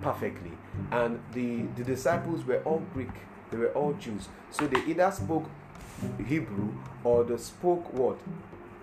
perfectly. 0.00 0.52
And 0.90 1.20
the, 1.32 1.62
the 1.76 1.84
disciples 1.84 2.44
were 2.44 2.62
all 2.64 2.82
Greek, 2.92 3.10
they 3.54 3.60
were 3.60 3.72
all 3.72 3.92
Jews. 3.94 4.28
So 4.50 4.66
they 4.66 4.84
either 4.84 5.10
spoke 5.12 5.48
Hebrew 6.26 6.74
or 7.04 7.22
they 7.22 7.36
spoke 7.36 7.92
what? 7.94 8.18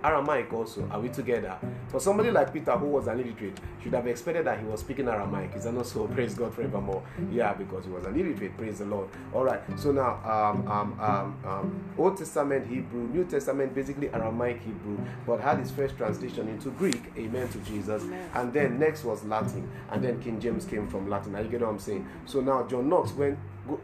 Aramaic 0.03 0.51
also. 0.51 0.87
Are 0.91 0.99
we 0.99 1.09
together? 1.09 1.57
For 1.89 1.99
somebody 1.99 2.31
like 2.31 2.51
Peter, 2.51 2.71
who 2.71 2.87
was 2.87 3.07
an 3.07 3.19
illiterate, 3.19 3.59
should 3.83 3.93
have 3.93 4.07
expected 4.07 4.45
that 4.47 4.59
he 4.59 4.65
was 4.65 4.79
speaking 4.79 5.07
Aramaic. 5.07 5.53
Is 5.55 5.65
that 5.65 5.73
not 5.73 5.85
so? 5.85 6.07
Praise 6.13 6.33
God 6.33 6.53
forevermore. 6.55 7.03
Yeah, 7.31 7.53
because 7.53 7.85
he 7.85 7.91
was 7.91 8.05
an 8.05 8.19
illiterate. 8.19 8.57
Praise 8.57 8.79
the 8.79 8.85
Lord. 8.85 9.09
All 9.33 9.43
right. 9.43 9.61
So 9.77 9.91
now, 9.91 10.19
um, 10.25 10.67
um, 10.67 10.99
um, 10.99 11.37
um, 11.45 11.83
Old 11.97 12.17
Testament 12.17 12.67
Hebrew, 12.67 13.09
New 13.09 13.25
Testament 13.25 13.75
basically 13.75 14.09
Aramaic 14.09 14.61
Hebrew, 14.61 14.97
but 15.27 15.39
had 15.39 15.59
its 15.59 15.71
first 15.71 15.97
translation 15.97 16.47
into 16.47 16.71
Greek. 16.71 17.01
Amen 17.17 17.47
to 17.49 17.59
Jesus. 17.59 18.03
And 18.33 18.51
then 18.51 18.79
next 18.79 19.03
was 19.03 19.23
Latin, 19.23 19.69
and 19.91 20.03
then 20.03 20.21
King 20.21 20.39
James 20.39 20.65
came 20.65 20.87
from 20.87 21.09
Latin. 21.09 21.35
Are 21.35 21.43
you 21.43 21.49
get 21.49 21.61
what 21.61 21.69
I'm 21.69 21.79
saying? 21.79 22.07
So 22.25 22.41
now 22.41 22.63
John 22.63 22.89
Knox 22.89 23.11
went 23.11 23.37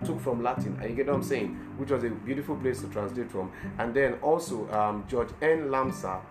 took 0.05 0.19
from 0.19 0.43
Latin. 0.43 0.79
You 0.81 0.95
get 0.95 1.07
what 1.07 1.15
I'm 1.15 1.23
saying? 1.23 1.55
Which 1.77 1.91
was 1.91 2.03
a 2.03 2.09
beautiful 2.09 2.55
place 2.55 2.81
to 2.81 2.87
translate 2.87 3.31
from. 3.31 3.51
And 3.77 3.93
then 3.93 4.13
also 4.15 4.69
um, 4.71 5.05
George 5.07 5.29
N. 5.41 5.69
Lamsa 5.69 6.21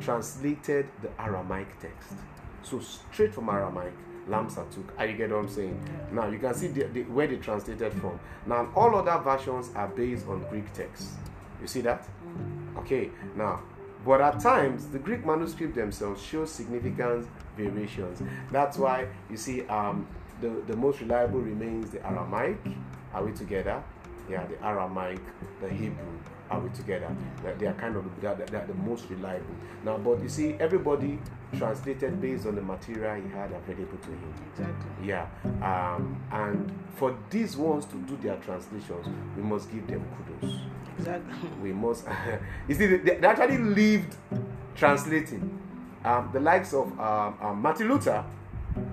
translated 0.00 0.88
the 1.02 1.10
Aramaic 1.20 1.78
text. 1.80 2.12
So 2.62 2.80
straight 2.80 3.34
from 3.34 3.48
Aramaic 3.48 3.92
Lamsa 4.28 4.68
took. 4.70 4.92
Are 4.98 5.06
you 5.06 5.16
get 5.16 5.30
what 5.30 5.38
I'm 5.38 5.48
saying? 5.48 5.80
Now 6.12 6.28
you 6.28 6.38
can 6.38 6.54
see 6.54 6.68
the, 6.68 6.84
the, 6.84 7.02
where 7.04 7.26
they 7.26 7.36
translated 7.36 7.92
from. 7.94 8.18
Now 8.46 8.68
all 8.74 8.94
other 8.96 9.22
versions 9.22 9.70
are 9.74 9.88
based 9.88 10.26
on 10.26 10.44
Greek 10.50 10.72
text. 10.72 11.10
You 11.60 11.66
see 11.66 11.80
that? 11.82 12.06
Okay. 12.78 13.10
Now, 13.36 13.60
but 14.04 14.20
at 14.20 14.40
times 14.40 14.86
the 14.88 14.98
Greek 14.98 15.24
manuscript 15.24 15.74
themselves 15.74 16.22
show 16.22 16.44
significant 16.44 17.28
variations. 17.56 18.22
That's 18.50 18.78
why 18.78 19.08
you 19.30 19.36
see 19.36 19.66
um, 19.66 20.06
the 20.40 20.48
the 20.66 20.76
most 20.76 21.00
reliable 21.00 21.40
remains 21.40 21.90
the 21.90 22.04
Aramaic. 22.06 22.58
Are 23.16 23.24
we 23.24 23.32
together? 23.32 23.82
Yeah, 24.28 24.44
the 24.44 24.62
Aramaic, 24.62 25.20
the 25.62 25.70
Hebrew. 25.70 26.18
Are 26.50 26.60
we 26.60 26.68
together? 26.70 27.16
They 27.58 27.66
are 27.66 27.72
kind 27.72 27.96
of 27.96 28.04
they 28.20 28.26
are, 28.26 28.34
they 28.34 28.58
are 28.58 28.66
the 28.66 28.74
most 28.74 29.08
reliable. 29.08 29.54
Now, 29.84 29.96
but 29.96 30.22
you 30.22 30.28
see, 30.28 30.54
everybody 30.60 31.18
translated 31.56 32.20
based 32.20 32.44
on 32.46 32.56
the 32.56 32.60
material 32.60 33.14
he 33.14 33.28
had 33.30 33.52
available 33.52 33.96
to 33.96 34.08
him. 34.08 34.34
Exactly. 34.52 35.08
Yeah, 35.08 35.26
um, 35.62 36.20
and 36.30 36.70
for 36.96 37.16
these 37.30 37.56
ones 37.56 37.86
to 37.86 37.96
do 37.96 38.18
their 38.18 38.36
translations, 38.36 39.06
we 39.34 39.42
must 39.42 39.72
give 39.72 39.86
them 39.86 40.04
kudos. 40.18 40.60
Exactly. 40.98 41.48
We 41.62 41.72
must. 41.72 42.04
you 42.68 42.74
see, 42.74 42.86
they, 42.98 43.16
they 43.16 43.26
actually 43.26 43.58
lived 43.58 44.14
translating. 44.74 45.58
Um, 46.04 46.28
the 46.34 46.40
likes 46.40 46.74
of 46.74 46.86
um, 47.00 47.38
um, 47.40 47.62
Martin 47.62 47.88
Luther 47.88 48.22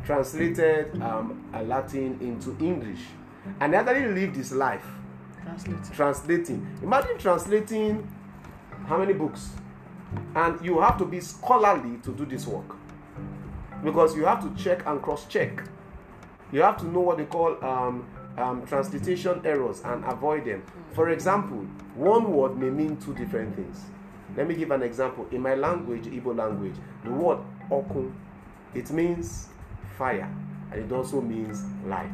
translated 0.05 1.01
um, 1.01 1.43
a 1.53 1.61
Latin 1.61 2.17
into 2.21 2.55
English, 2.63 3.01
and 3.59 3.73
he 3.73 3.77
actually 3.77 4.07
lived 4.13 4.35
his 4.35 4.51
life 4.51 4.85
Translate. 5.43 5.93
translating. 5.93 6.77
Imagine 6.81 7.17
translating 7.17 8.07
how 8.87 8.97
many 8.97 9.13
books? 9.13 9.49
And 10.35 10.63
you 10.63 10.79
have 10.79 10.97
to 10.99 11.05
be 11.05 11.19
scholarly 11.19 11.97
to 12.03 12.11
do 12.11 12.25
this 12.25 12.45
work 12.47 12.75
because 13.83 14.15
you 14.15 14.25
have 14.25 14.41
to 14.41 14.63
check 14.63 14.85
and 14.85 15.01
cross 15.01 15.25
check. 15.27 15.63
You 16.51 16.61
have 16.61 16.77
to 16.77 16.85
know 16.85 17.01
what 17.01 17.17
they 17.17 17.25
call 17.25 17.63
um, 17.65 18.07
um, 18.37 18.65
transliteration 18.65 19.41
errors 19.43 19.81
and 19.83 20.03
avoid 20.05 20.45
them. 20.45 20.63
For 20.93 21.09
example, 21.09 21.65
one 21.95 22.31
word 22.31 22.57
may 22.57 22.69
mean 22.69 22.97
two 22.97 23.13
different 23.15 23.55
things. 23.55 23.81
Let 24.37 24.47
me 24.47 24.55
give 24.55 24.71
an 24.71 24.83
example. 24.83 25.27
In 25.31 25.41
my 25.41 25.55
language, 25.55 26.05
Igbo 26.05 26.35
language, 26.37 26.75
the 27.03 27.11
word 27.11 27.39
okun, 27.71 28.15
it 28.73 28.91
means 28.91 29.49
fire 29.97 30.31
and 30.71 30.83
it 30.83 30.91
also 30.91 31.21
means 31.21 31.63
light 31.85 32.09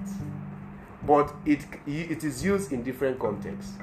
but 1.04 1.34
it 1.46 1.66
it 1.88 2.24
is 2.24 2.44
used 2.44 2.72
in 2.72 2.84
different 2.84 3.20
contexts. 3.20 3.74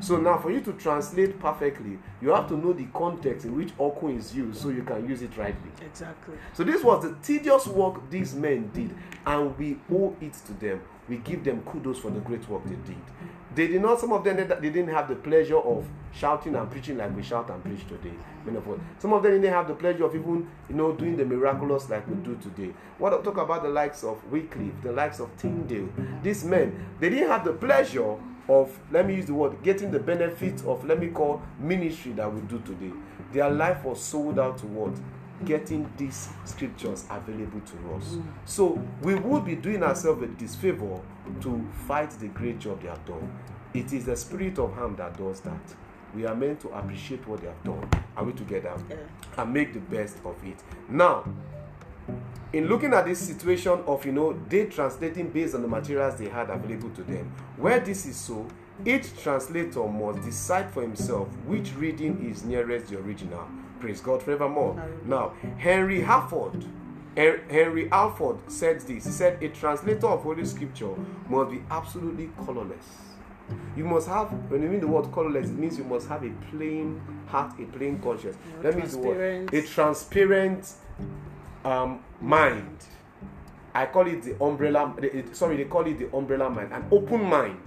So 0.00 0.16
now 0.16 0.38
for 0.38 0.50
you 0.50 0.60
to 0.62 0.72
translate 0.72 1.38
perfectly 1.38 1.98
you 2.22 2.30
have 2.30 2.48
to 2.48 2.56
know 2.56 2.72
the 2.72 2.86
context 2.94 3.44
in 3.44 3.54
which 3.54 3.70
okun 3.78 4.16
is 4.16 4.34
used 4.34 4.60
so 4.60 4.70
you 4.70 4.82
can 4.82 5.06
use 5.08 5.20
it 5.20 5.36
rightly. 5.36 5.70
Exactly. 5.84 6.36
so 6.54 6.64
this 6.64 6.82
was 6.82 7.02
the 7.02 7.14
tedious 7.22 7.66
work 7.66 8.08
these 8.10 8.34
men 8.34 8.70
did 8.72 8.94
and 9.26 9.56
we 9.58 9.78
owe 9.92 10.16
it 10.20 10.32
to 10.46 10.54
them 10.54 10.80
we 11.10 11.16
give 11.18 11.42
them 11.44 11.60
kudos 11.62 11.98
for 11.98 12.10
the 12.10 12.20
great 12.20 12.48
work 12.48 12.62
they 12.64 12.76
did. 12.76 13.02
They 13.52 13.66
did 13.66 13.82
not 13.82 13.98
some 13.98 14.12
of 14.12 14.22
them 14.22 14.36
they, 14.36 14.70
didn't 14.70 14.94
have 14.94 15.08
the 15.08 15.16
pleasure 15.16 15.58
of 15.58 15.84
shouting 16.12 16.54
and 16.54 16.70
preaching 16.70 16.96
like 16.98 17.14
we 17.16 17.22
shout 17.22 17.50
and 17.50 17.62
preach 17.64 17.86
today 17.86 18.14
many 18.44 18.56
of 18.58 18.68
us 18.68 18.78
some 18.98 19.12
of 19.12 19.22
them 19.22 19.32
didn't 19.32 19.52
have 19.52 19.66
the 19.68 19.74
pleasure 19.74 20.04
of 20.04 20.14
even 20.14 20.48
you 20.68 20.74
know 20.76 20.92
doing 20.92 21.16
the 21.16 21.24
miraculous 21.24 21.88
like 21.90 22.06
we 22.08 22.14
do 22.16 22.36
today. 22.36 22.72
What 22.98 23.12
I 23.12 23.18
talk 23.22 23.38
about 23.38 23.64
the 23.64 23.68
likes 23.68 24.04
of 24.04 24.24
Wycliffe 24.30 24.80
the 24.82 24.92
likes 24.92 25.18
of 25.18 25.36
Tyndale. 25.36 25.88
These 26.22 26.44
men 26.44 26.86
they 27.00 27.10
didn't 27.10 27.28
have 27.28 27.44
the 27.44 27.54
pleasure 27.54 28.16
of 28.48 28.78
let 28.92 29.06
me 29.06 29.16
use 29.16 29.26
the 29.26 29.34
word 29.34 29.60
getting 29.64 29.90
the 29.90 29.98
benefit 30.00 30.64
of 30.64 30.84
let 30.84 31.00
me 31.00 31.08
call 31.08 31.42
ministry 31.58 32.12
that 32.12 32.32
we 32.32 32.40
do 32.42 32.60
today. 32.60 32.92
Their 33.32 33.50
life 33.50 33.84
was 33.84 34.00
sold 34.00 34.38
out 34.38 34.58
to 34.58 34.66
what 34.66 34.94
getting 35.44 35.90
these 35.96 36.28
scriptures 36.44 37.04
available 37.10 37.60
to 37.60 37.94
us. 37.94 38.16
So 38.44 38.82
we 39.02 39.14
would 39.14 39.44
be 39.44 39.56
doing 39.56 39.82
ourselves 39.82 40.22
a 40.22 40.26
disfavor 40.26 41.00
to 41.40 41.68
fight 41.86 42.10
the 42.12 42.28
great 42.28 42.58
job 42.58 42.82
they 42.82 42.88
have 42.88 43.04
done. 43.04 43.32
It 43.72 43.92
is 43.92 44.04
the 44.06 44.16
spirit 44.16 44.58
of 44.58 44.74
harm 44.74 44.96
that 44.96 45.16
does 45.16 45.40
that. 45.40 45.60
We 46.14 46.26
are 46.26 46.34
meant 46.34 46.60
to 46.60 46.68
appreciate 46.70 47.26
what 47.28 47.40
they 47.40 47.46
have 47.46 47.62
done. 47.62 47.88
Are 48.16 48.24
we 48.24 48.32
together? 48.32 48.74
Yeah. 48.88 48.96
and 49.38 49.52
make 49.52 49.72
the 49.72 49.80
best 49.80 50.16
of 50.24 50.36
it. 50.44 50.56
Now 50.88 51.24
in 52.52 52.66
looking 52.68 52.92
at 52.92 53.04
this 53.06 53.20
situation 53.20 53.72
of 53.86 54.04
you 54.04 54.12
know 54.12 54.38
they 54.48 54.66
translating 54.66 55.30
based 55.30 55.54
on 55.54 55.62
the 55.62 55.68
materials 55.68 56.16
they 56.16 56.28
had 56.28 56.50
available 56.50 56.90
to 56.90 57.02
them 57.04 57.30
where 57.56 57.78
this 57.78 58.06
is 58.06 58.16
so 58.16 58.46
each 58.84 59.16
translator 59.22 59.86
must 59.86 60.20
decide 60.22 60.68
for 60.72 60.82
himself 60.82 61.28
which 61.46 61.72
reading 61.74 62.28
is 62.28 62.42
nearest 62.42 62.88
the 62.88 62.98
original 62.98 63.46
praise 63.80 64.00
god 64.00 64.22
forevermore 64.22 64.80
now 65.04 65.32
henry 65.58 66.00
harford 66.02 66.64
henry 67.16 67.90
alford 67.90 68.36
said 68.48 68.80
this 68.80 69.04
he 69.04 69.10
said 69.10 69.42
a 69.42 69.48
translator 69.48 70.06
of 70.06 70.22
holy 70.22 70.44
scripture 70.44 70.94
must 71.28 71.50
be 71.50 71.62
absolutely 71.70 72.30
colorless 72.44 72.86
you 73.76 73.84
must 73.84 74.06
have 74.06 74.28
when 74.50 74.62
you 74.62 74.68
mean 74.68 74.80
the 74.80 74.86
word 74.86 75.10
colorless 75.12 75.48
it 75.48 75.58
means 75.58 75.76
you 75.76 75.84
must 75.84 76.08
have 76.08 76.22
a 76.24 76.30
plain 76.50 77.00
heart 77.26 77.52
a 77.58 77.64
plain 77.64 77.98
conscience 78.00 78.36
Yeah, 78.46 78.62
let 78.62 78.76
me 78.76 78.82
use 78.82 78.92
the 78.92 78.98
word 78.98 79.48
transparent. 79.48 79.54
a 79.54 79.62
transparent 79.74 80.72
um, 81.64 82.00
mind. 82.20 82.84
I 83.74 83.86
call 83.86 84.06
it 84.06 84.22
the 84.22 84.42
umbrella. 84.42 84.94
it- 85.02 85.36
sorry, 85.36 85.56
they 85.58 85.64
call 85.64 85.86
it 85.86 85.98
the 85.98 86.16
umbrella 86.16 86.48
mind, 86.48 86.72
an 86.72 86.84
open 86.90 87.22
mind. 87.22 87.58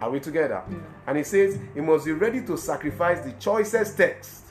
Are 0.00 0.10
we 0.10 0.20
together? 0.20 0.62
And 1.06 1.16
it 1.18 1.26
says 1.26 1.58
he 1.74 1.80
must 1.80 2.04
be 2.04 2.12
ready 2.12 2.42
to 2.42 2.56
sacrifice 2.58 3.20
the 3.24 3.32
choicest 3.32 3.96
text. 3.96 4.43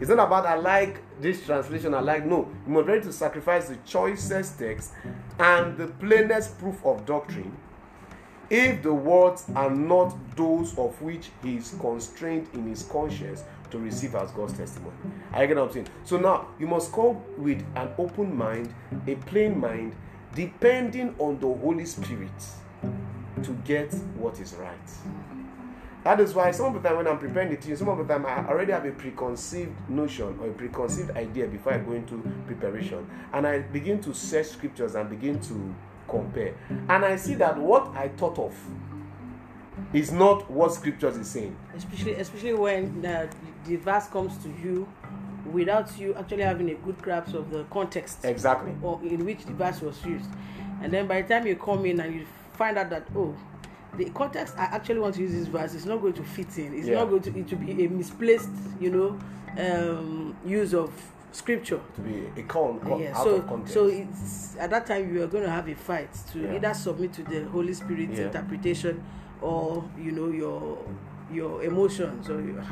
It's 0.00 0.08
not 0.08 0.26
about 0.26 0.46
I 0.46 0.54
like 0.54 1.02
this 1.20 1.44
translation. 1.44 1.94
I 1.94 2.00
like 2.00 2.24
no. 2.24 2.48
You 2.66 2.72
must 2.72 2.86
be 2.86 2.92
ready 2.92 3.04
to 3.04 3.12
sacrifice 3.12 3.68
the 3.68 3.76
choicest 3.84 4.58
text 4.58 4.92
and 5.38 5.76
the 5.76 5.88
plainest 5.88 6.58
proof 6.58 6.84
of 6.84 7.04
doctrine 7.04 7.56
if 8.50 8.82
the 8.82 8.92
words 8.92 9.44
are 9.54 9.70
not 9.70 10.16
those 10.36 10.76
of 10.78 11.00
which 11.02 11.28
he 11.42 11.56
is 11.56 11.74
constrained 11.80 12.48
in 12.54 12.66
his 12.66 12.82
conscience 12.84 13.44
to 13.70 13.78
receive 13.78 14.14
as 14.14 14.30
God's 14.30 14.54
testimony. 14.54 14.96
I 15.32 15.46
get 15.46 15.56
what 15.56 15.66
I'm 15.66 15.72
saying. 15.72 15.88
So 16.04 16.16
now 16.16 16.48
you 16.58 16.66
must 16.66 16.92
come 16.92 17.18
with 17.36 17.62
an 17.76 17.90
open 17.98 18.34
mind, 18.34 18.72
a 19.06 19.14
plain 19.16 19.58
mind, 19.58 19.94
depending 20.34 21.14
on 21.18 21.38
the 21.38 21.52
Holy 21.52 21.84
Spirit 21.84 22.30
to 23.42 23.52
get 23.64 23.92
what 24.16 24.40
is 24.40 24.54
right. 24.54 24.78
That 26.04 26.20
is 26.20 26.32
why 26.32 26.50
some 26.52 26.74
of 26.74 26.82
the 26.82 26.88
time 26.88 26.98
when 26.98 27.06
I'm 27.08 27.18
preparing 27.18 27.50
the 27.50 27.56
teaching, 27.56 27.76
some 27.76 27.88
of 27.88 27.98
the 27.98 28.04
time 28.04 28.24
I 28.24 28.46
already 28.48 28.72
have 28.72 28.84
a 28.84 28.92
preconceived 28.92 29.72
notion 29.90 30.38
or 30.40 30.48
a 30.48 30.52
preconceived 30.52 31.10
idea 31.16 31.46
before 31.46 31.74
I 31.74 31.78
go 31.78 31.92
into 31.92 32.22
preparation. 32.46 33.08
And 33.32 33.46
I 33.46 33.60
begin 33.60 34.00
to 34.02 34.14
search 34.14 34.46
scriptures 34.46 34.94
and 34.94 35.10
begin 35.10 35.40
to 35.40 35.74
compare. 36.08 36.54
And 36.88 37.04
I 37.04 37.16
see 37.16 37.34
that 37.34 37.58
what 37.58 37.88
I 37.96 38.08
thought 38.08 38.38
of 38.38 38.54
is 39.92 40.10
not 40.12 40.50
what 40.50 40.72
scriptures 40.72 41.16
is 41.16 41.28
saying. 41.28 41.56
especially 41.76 42.14
especially 42.14 42.52
when 42.54 43.00
the, 43.00 43.28
the 43.66 43.76
verse 43.76 44.06
comes 44.08 44.36
to 44.38 44.48
you 44.62 44.86
without 45.52 45.96
you 45.98 46.14
actually 46.14 46.42
having 46.42 46.68
a 46.70 46.74
good 46.74 47.00
grasp 47.00 47.32
of 47.34 47.50
the 47.50 47.64
context 47.70 48.24
Exactly. 48.24 48.72
or 48.82 49.00
in 49.02 49.24
which 49.24 49.44
the 49.46 49.52
verse 49.52 49.80
was 49.80 50.04
used 50.04 50.28
and 50.82 50.92
then 50.92 51.06
by 51.06 51.22
the 51.22 51.28
time 51.28 51.46
you 51.46 51.54
come 51.56 51.86
in 51.86 52.00
and 52.00 52.14
you 52.14 52.26
find 52.54 52.76
out 52.76 52.90
that 52.90 53.06
oh 53.16 53.34
the 53.96 54.10
context 54.10 54.54
i 54.58 54.64
actually 54.64 55.00
want 55.00 55.14
to 55.14 55.20
use 55.22 55.32
this 55.32 55.46
verse 55.48 55.74
is 55.74 55.86
not 55.86 56.00
going 56.00 56.12
to 56.12 56.22
fit 56.22 56.58
in 56.58 56.74
it's 56.74 56.86
Yeah. 56.86 56.96
not 56.96 57.10
going 57.10 57.22
to 57.22 57.38
it 57.38 57.48
to 57.48 57.56
be 57.56 57.84
a 57.84 57.88
misplaced 57.88 58.50
you 58.80 58.90
know 58.90 59.18
um 59.58 60.36
use 60.44 60.74
of 60.74 60.92
scripture 61.32 61.80
To 61.96 62.00
be 62.00 62.26
a 62.36 62.42
con, 62.44 62.80
con 62.80 63.00
yeah 63.00 63.16
out 63.16 63.24
so 63.24 63.34
of 63.36 63.46
context. 63.46 63.74
so 63.74 63.86
it's 63.86 64.56
at 64.58 64.70
that 64.70 64.86
time 64.86 65.12
you 65.14 65.22
are 65.22 65.26
going 65.26 65.44
to 65.44 65.50
have 65.50 65.68
a 65.68 65.74
fight 65.74 66.12
to 66.32 66.40
Yeah. 66.40 66.54
either 66.54 66.74
submit 66.74 67.12
to 67.14 67.22
the 67.22 67.44
holy 67.44 67.74
spirit's 67.74 68.18
Yeah. 68.18 68.26
interpretation 68.26 69.02
or 69.40 69.84
you 69.98 70.12
know 70.12 70.28
your 70.28 70.78
your 71.30 71.62
emotions 71.62 72.28
or 72.30 72.40
your 72.40 72.62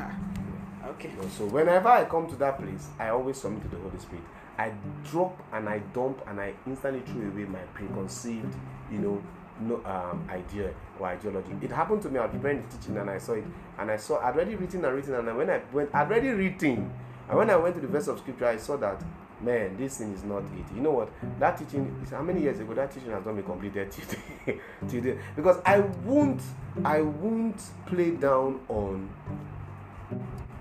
okay 0.87 1.11
So 1.37 1.45
whenever 1.45 1.89
I 1.89 2.05
come 2.05 2.27
to 2.27 2.35
that 2.37 2.57
place, 2.59 2.87
I 2.99 3.09
always 3.09 3.37
submit 3.37 3.61
to 3.63 3.67
the 3.67 3.77
Holy 3.77 3.99
Spirit. 3.99 4.23
I 4.57 4.71
drop 5.03 5.37
and 5.53 5.69
I 5.69 5.79
dump 5.93 6.21
and 6.27 6.39
I 6.41 6.53
instantly 6.65 7.01
throw 7.01 7.27
away 7.27 7.45
my 7.45 7.59
preconceived, 7.73 8.55
you 8.91 8.99
know, 8.99 9.21
no 9.61 9.75
um, 9.85 10.27
idea 10.29 10.73
or 10.99 11.07
ideology. 11.07 11.51
It 11.61 11.71
happened 11.71 12.01
to 12.03 12.09
me. 12.09 12.19
I 12.19 12.25
was 12.25 12.31
preparing 12.31 12.63
the 12.67 12.77
teaching 12.77 12.97
and 12.97 13.09
I 13.09 13.17
saw 13.17 13.33
it, 13.33 13.45
and 13.77 13.91
I 13.91 13.97
saw 13.97 14.19
I'd 14.19 14.35
already 14.35 14.55
written 14.55 14.83
and 14.85 14.95
written, 14.95 15.15
and 15.15 15.37
when 15.37 15.49
I 15.49 15.61
went, 15.71 15.93
I'd 15.93 16.07
already 16.07 16.29
written, 16.29 16.91
and 17.29 17.37
when 17.37 17.49
I 17.49 17.55
went 17.55 17.75
to 17.75 17.81
the 17.81 17.87
verse 17.87 18.07
of 18.07 18.19
scripture, 18.19 18.47
I 18.47 18.57
saw 18.57 18.77
that 18.77 19.01
man, 19.41 19.77
this 19.77 19.97
thing 19.97 20.13
is 20.13 20.23
not 20.23 20.43
it. 20.43 20.75
You 20.75 20.81
know 20.81 20.91
what? 20.91 21.09
That 21.39 21.57
teaching 21.57 21.95
is 22.03 22.09
how 22.11 22.21
many 22.21 22.41
years 22.41 22.59
ago? 22.59 22.73
That 22.73 22.91
teaching 22.91 23.11
has 23.11 23.25
not 23.25 23.35
been 23.35 23.43
completed 23.43 23.91
today. 24.45 24.59
today 24.87 25.17
because 25.35 25.61
I 25.65 25.79
won't, 25.79 26.41
I 26.83 27.01
won't 27.01 27.61
play 27.85 28.11
down 28.11 28.59
on 28.67 29.09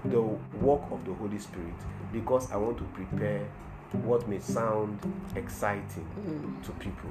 the 0.05 0.21
work 0.21 0.83
of 0.91 1.05
the 1.05 1.15
Holy 1.15 1.39
Spirit 1.39 1.75
because 2.13 2.51
I 2.51 2.57
want 2.57 2.79
to 2.79 2.85
prepare 2.85 3.47
what 4.05 4.29
may 4.29 4.39
sound 4.39 4.99
exciting 5.35 6.07
mm. 6.21 6.65
to 6.65 6.73
people. 6.73 7.11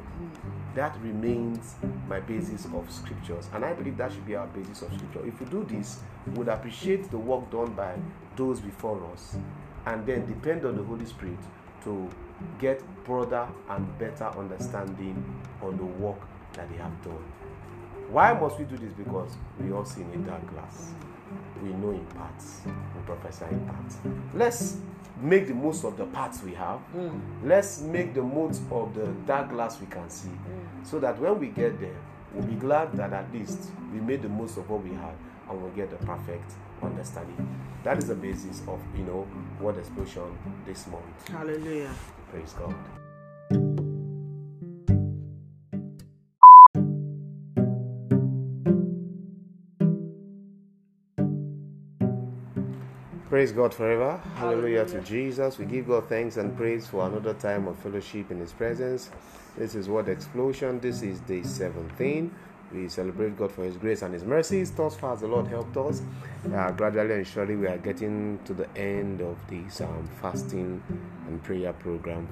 That 0.74 0.98
remains 1.02 1.76
my 2.08 2.20
basis 2.20 2.66
of 2.66 2.92
scriptures, 2.92 3.50
and 3.54 3.64
I 3.64 3.74
believe 3.74 3.98
that 3.98 4.12
should 4.12 4.26
be 4.26 4.36
our 4.36 4.48
basis 4.48 4.82
of 4.82 4.94
scripture. 4.94 5.26
If 5.26 5.40
we 5.40 5.46
do 5.48 5.64
this, 5.64 6.02
we 6.28 6.34
would 6.34 6.48
appreciate 6.48 7.10
the 7.12 7.18
work 7.18 7.50
done 7.52 7.74
by 7.74 7.96
those 8.36 8.60
before 8.60 9.02
us, 9.14 9.38
and 9.86 10.06
then 10.06 10.26
depend 10.26 10.66
on 10.66 10.76
the 10.78 10.84
Holy 10.84 11.06
Spirit 11.06 11.40
to 11.84 12.10
get 12.60 12.84
broader 13.06 13.48
and 13.70 14.00
better 14.00 14.26
understanding 14.38 15.24
on 15.62 15.78
the 15.78 15.86
work 15.86 16.20
that 16.54 16.70
they 16.70 16.78
have 16.78 17.02
done. 17.04 17.24
Why 18.10 18.34
must 18.34 18.60
we 18.60 18.66
do 18.66 18.78
this? 18.78 18.94
Because 18.94 19.32
we 19.60 19.72
all 19.72 19.86
see 19.86 20.02
in 20.02 20.12
a 20.12 20.18
dark 20.28 20.48
glass. 20.52 20.92
We 21.62 21.70
know 21.70 21.92
in 21.92 22.06
parts. 22.08 22.62
We 22.66 23.02
prophesy 23.06 23.46
in 23.52 23.66
parts. 23.66 23.98
Let's 24.34 24.78
make 25.22 25.48
the 25.48 25.54
most 25.54 25.84
of 25.84 25.98
the 25.98 26.06
parts 26.06 26.44
we 26.44 26.54
have. 26.54 26.80
Mm. 26.96 27.20
Let's 27.44 27.82
make 27.82 28.14
the 28.14 28.22
most 28.22 28.62
of 28.72 28.94
the 28.94 29.08
dark 29.26 29.50
glass 29.50 29.80
we 29.80 29.88
can 29.88 30.10
see. 30.10 30.32
So 30.84 31.00
that 31.00 31.20
when 31.20 31.40
we 31.40 31.48
get 31.48 31.80
there, 31.80 31.96
we'll 32.34 32.46
be 32.46 32.56
glad 32.56 32.94
that 32.94 33.14
at 33.14 33.32
least 33.34 33.70
we 33.94 34.00
made 34.00 34.22
the 34.22 34.30
most 34.30 34.58
of 34.58 34.70
what 34.70 34.84
we 34.84 34.92
had 34.92 35.14
and 35.50 35.62
we'll 35.62 35.72
get 35.72 35.90
the 35.90 36.06
perfect 36.06 36.52
understanding. 36.82 37.48
That 37.84 37.98
is 37.98 38.08
the 38.08 38.16
basis 38.16 38.62
of 38.68 38.82
you 38.98 39.04
know 39.04 39.28
word 39.60 39.78
explosion 39.78 40.38
this 40.66 40.88
month. 40.88 41.28
Hallelujah. 41.30 41.94
Praise 42.32 42.54
God. 42.54 42.76
Praise 53.36 53.52
God 53.52 53.74
forever. 53.74 54.18
Hallelujah 54.36 54.86
to 54.86 55.02
Jesus. 55.02 55.58
We 55.58 55.66
give 55.66 55.90
God 55.90 56.08
thanks 56.08 56.38
and 56.38 56.56
praise 56.56 56.88
for 56.88 57.06
another 57.06 57.34
time 57.34 57.68
of 57.68 57.78
fellowship 57.80 58.32
in 58.32 58.40
His 58.40 58.54
presence. 58.54 59.10
This 59.58 59.76
is 59.76 59.90
Word 59.90 60.08
Explosion. 60.08 60.80
This 60.80 61.02
is 61.02 61.20
day 61.20 61.44
17. 61.44 62.34
We 62.74 62.88
celebrate 62.88 63.38
God 63.38 63.52
for 63.52 63.66
His 63.66 63.76
grace 63.76 64.04
and 64.04 64.14
His 64.14 64.24
mercies. 64.24 64.72
Thus 64.72 64.96
far, 64.96 65.16
as 65.16 65.20
the 65.20 65.28
Lord 65.28 65.48
helped 65.48 65.76
us. 65.76 66.02
Uh, 66.46 66.72
gradually 66.72 67.16
and 67.16 67.28
surely, 67.28 67.58
we 67.58 67.68
are 67.68 67.78
getting 67.78 68.40
to 68.46 68.54
the 68.54 68.74
end 68.78 69.20
of 69.20 69.38
this 69.50 69.82
um, 69.82 70.10
fasting 70.22 70.82
and 71.28 71.44
prayer 71.44 71.74
program. 71.74 72.30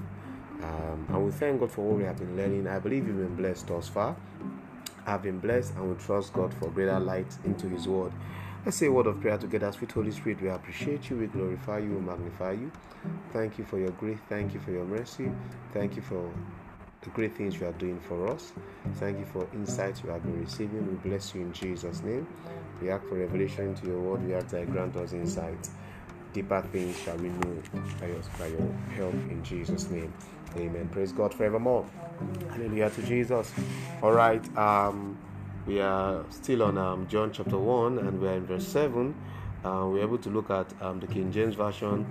Um, 0.62 1.06
and 1.10 1.26
we 1.26 1.32
thank 1.32 1.60
God 1.60 1.70
for 1.74 1.82
what 1.82 1.98
we 1.98 2.06
have 2.06 2.18
been 2.18 2.38
learning. 2.38 2.66
I 2.66 2.80
believe 2.80 3.08
you've 3.08 3.18
been 3.18 3.36
blessed 3.36 3.68
thus 3.68 3.90
far. 3.90 4.16
I've 5.06 5.22
been 5.22 5.40
blessed 5.40 5.76
and 5.76 5.90
we 5.90 6.02
trust 6.02 6.32
God 6.32 6.54
for 6.54 6.70
greater 6.70 6.98
light 6.98 7.38
into 7.44 7.68
His 7.68 7.90
Word. 7.90 8.14
Let's 8.66 8.78
say 8.78 8.86
a 8.86 8.92
word 8.94 9.08
of 9.08 9.20
prayer 9.20 9.38
together. 9.38 9.70
Sweet 9.74 9.92
Holy 9.92 10.12
Spirit, 10.12 10.42
we 10.42 10.48
appreciate 10.48 11.10
you, 11.10 11.18
we 11.18 11.28
glorify 11.28 11.80
you, 11.80 11.96
we 11.96 12.00
magnify 12.00 12.54
you. 12.54 12.72
Thank 13.34 13.58
you 13.58 13.66
for 13.66 13.78
your 13.78 13.92
grace, 13.92 14.20
thank 14.30 14.54
you 14.54 14.62
for 14.62 14.72
your 14.72 14.86
mercy, 14.86 15.30
thank 15.74 15.98
you 15.98 16.02
for 16.02 16.32
the 17.02 17.10
great 17.10 17.36
things 17.36 17.60
you 17.60 17.68
are 17.68 17.74
doing 17.74 18.00
for 18.08 18.30
us. 18.30 18.54
Thank 18.96 19.20
you 19.20 19.26
for 19.26 19.46
insights 19.54 20.02
you 20.02 20.12
have 20.12 20.24
been 20.24 20.40
receiving. 20.40 20.88
We 20.88 21.10
bless 21.10 21.36
you 21.36 21.42
in 21.42 21.52
Jesus' 21.52 22.02
name. 22.04 22.26
We 22.82 22.90
ask 22.90 23.04
for 23.04 23.16
revelation 23.16 23.68
into 23.68 23.88
your 23.88 24.00
word. 24.00 24.26
We 24.26 24.34
ask 24.34 24.48
that 24.48 24.62
you 24.62 24.68
grant 24.68 24.96
us 24.96 25.12
insight. 25.12 25.68
Deeper 26.32 26.62
things 26.72 26.98
shall 26.98 27.18
we 27.18 27.28
know 27.28 27.62
by 28.00 28.08
your, 28.08 28.22
by 28.40 28.48
your 28.48 28.74
help 28.96 29.14
in 29.14 29.44
Jesus' 29.44 29.90
name. 29.90 30.14
Amen. 30.56 30.88
Praise 30.90 31.12
God 31.12 31.34
forevermore. 31.34 31.86
Hallelujah 32.52 32.90
to 32.92 33.02
Jesus. 33.04 33.52
All 34.02 34.14
right. 34.14 34.58
Um, 34.58 35.18
we 35.66 35.80
are 35.80 36.26
still 36.30 36.64
on 36.64 36.78
um, 36.78 37.08
John 37.08 37.32
chapter 37.32 37.58
1 37.58 38.00
and 38.00 38.22
we're 38.22 38.34
in 38.34 38.46
verse 38.46 38.68
7. 38.68 39.16
Uh, 39.64 39.88
we're 39.88 40.02
able 40.02 40.18
to 40.18 40.30
look 40.30 40.50
at 40.50 40.68
um, 40.82 41.00
the 41.00 41.08
King 41.08 41.32
James 41.32 41.56
Version. 41.56 42.06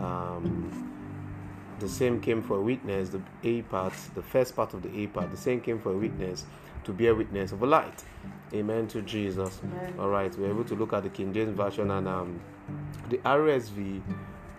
Um, 0.00 0.92
the 1.78 1.88
same 1.88 2.20
came 2.20 2.42
for 2.42 2.56
a 2.56 2.62
witness, 2.62 3.10
the 3.10 3.20
A 3.44 3.62
part, 3.62 3.92
the 4.14 4.22
first 4.22 4.56
part 4.56 4.74
of 4.74 4.82
the 4.82 5.02
A 5.02 5.06
part, 5.06 5.30
the 5.30 5.36
same 5.36 5.60
came 5.60 5.78
for 5.78 5.92
a 5.92 5.96
witness 5.96 6.46
to 6.84 6.92
bear 6.92 7.14
witness 7.14 7.52
of 7.52 7.62
a 7.62 7.66
light. 7.66 8.02
Amen 8.52 8.88
to 8.88 9.02
Jesus. 9.02 9.60
Amen. 9.62 9.94
All 9.98 10.08
right, 10.08 10.36
we're 10.38 10.50
able 10.50 10.64
to 10.64 10.74
look 10.74 10.92
at 10.92 11.02
the 11.02 11.10
King 11.10 11.32
James 11.32 11.56
Version 11.56 11.90
and 11.90 12.08
um, 12.08 12.40
the 13.10 13.18
RSV 13.18 14.00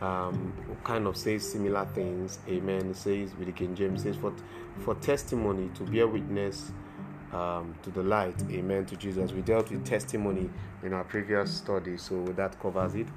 um, 0.01 0.53
kind 0.83 1.07
of 1.07 1.17
says 1.17 1.49
similar 1.49 1.86
things. 1.86 2.39
Amen. 2.47 2.91
It 2.91 2.95
says 2.95 3.36
with 3.36 3.47
the 3.47 3.51
King 3.51 3.75
James 3.75 4.01
it 4.01 4.13
says 4.13 4.21
for 4.21 4.33
for 4.83 4.95
testimony 4.95 5.69
to 5.75 5.83
bear 5.83 6.07
witness 6.07 6.71
um, 7.38 7.76
to 7.84 7.89
the 7.91 8.04
light. 8.04 8.36
Amen 8.50 8.86
to 8.86 8.95
Jesus. 8.95 9.32
We 9.32 9.41
dealt 9.41 9.69
with 9.69 9.86
testimony 9.86 10.50
in 10.84 10.93
our 10.93 11.04
previous 11.04 11.52
study, 11.54 11.97
so 11.97 12.26
that 12.26 12.60
covers 12.60 12.95
it. 12.95 13.08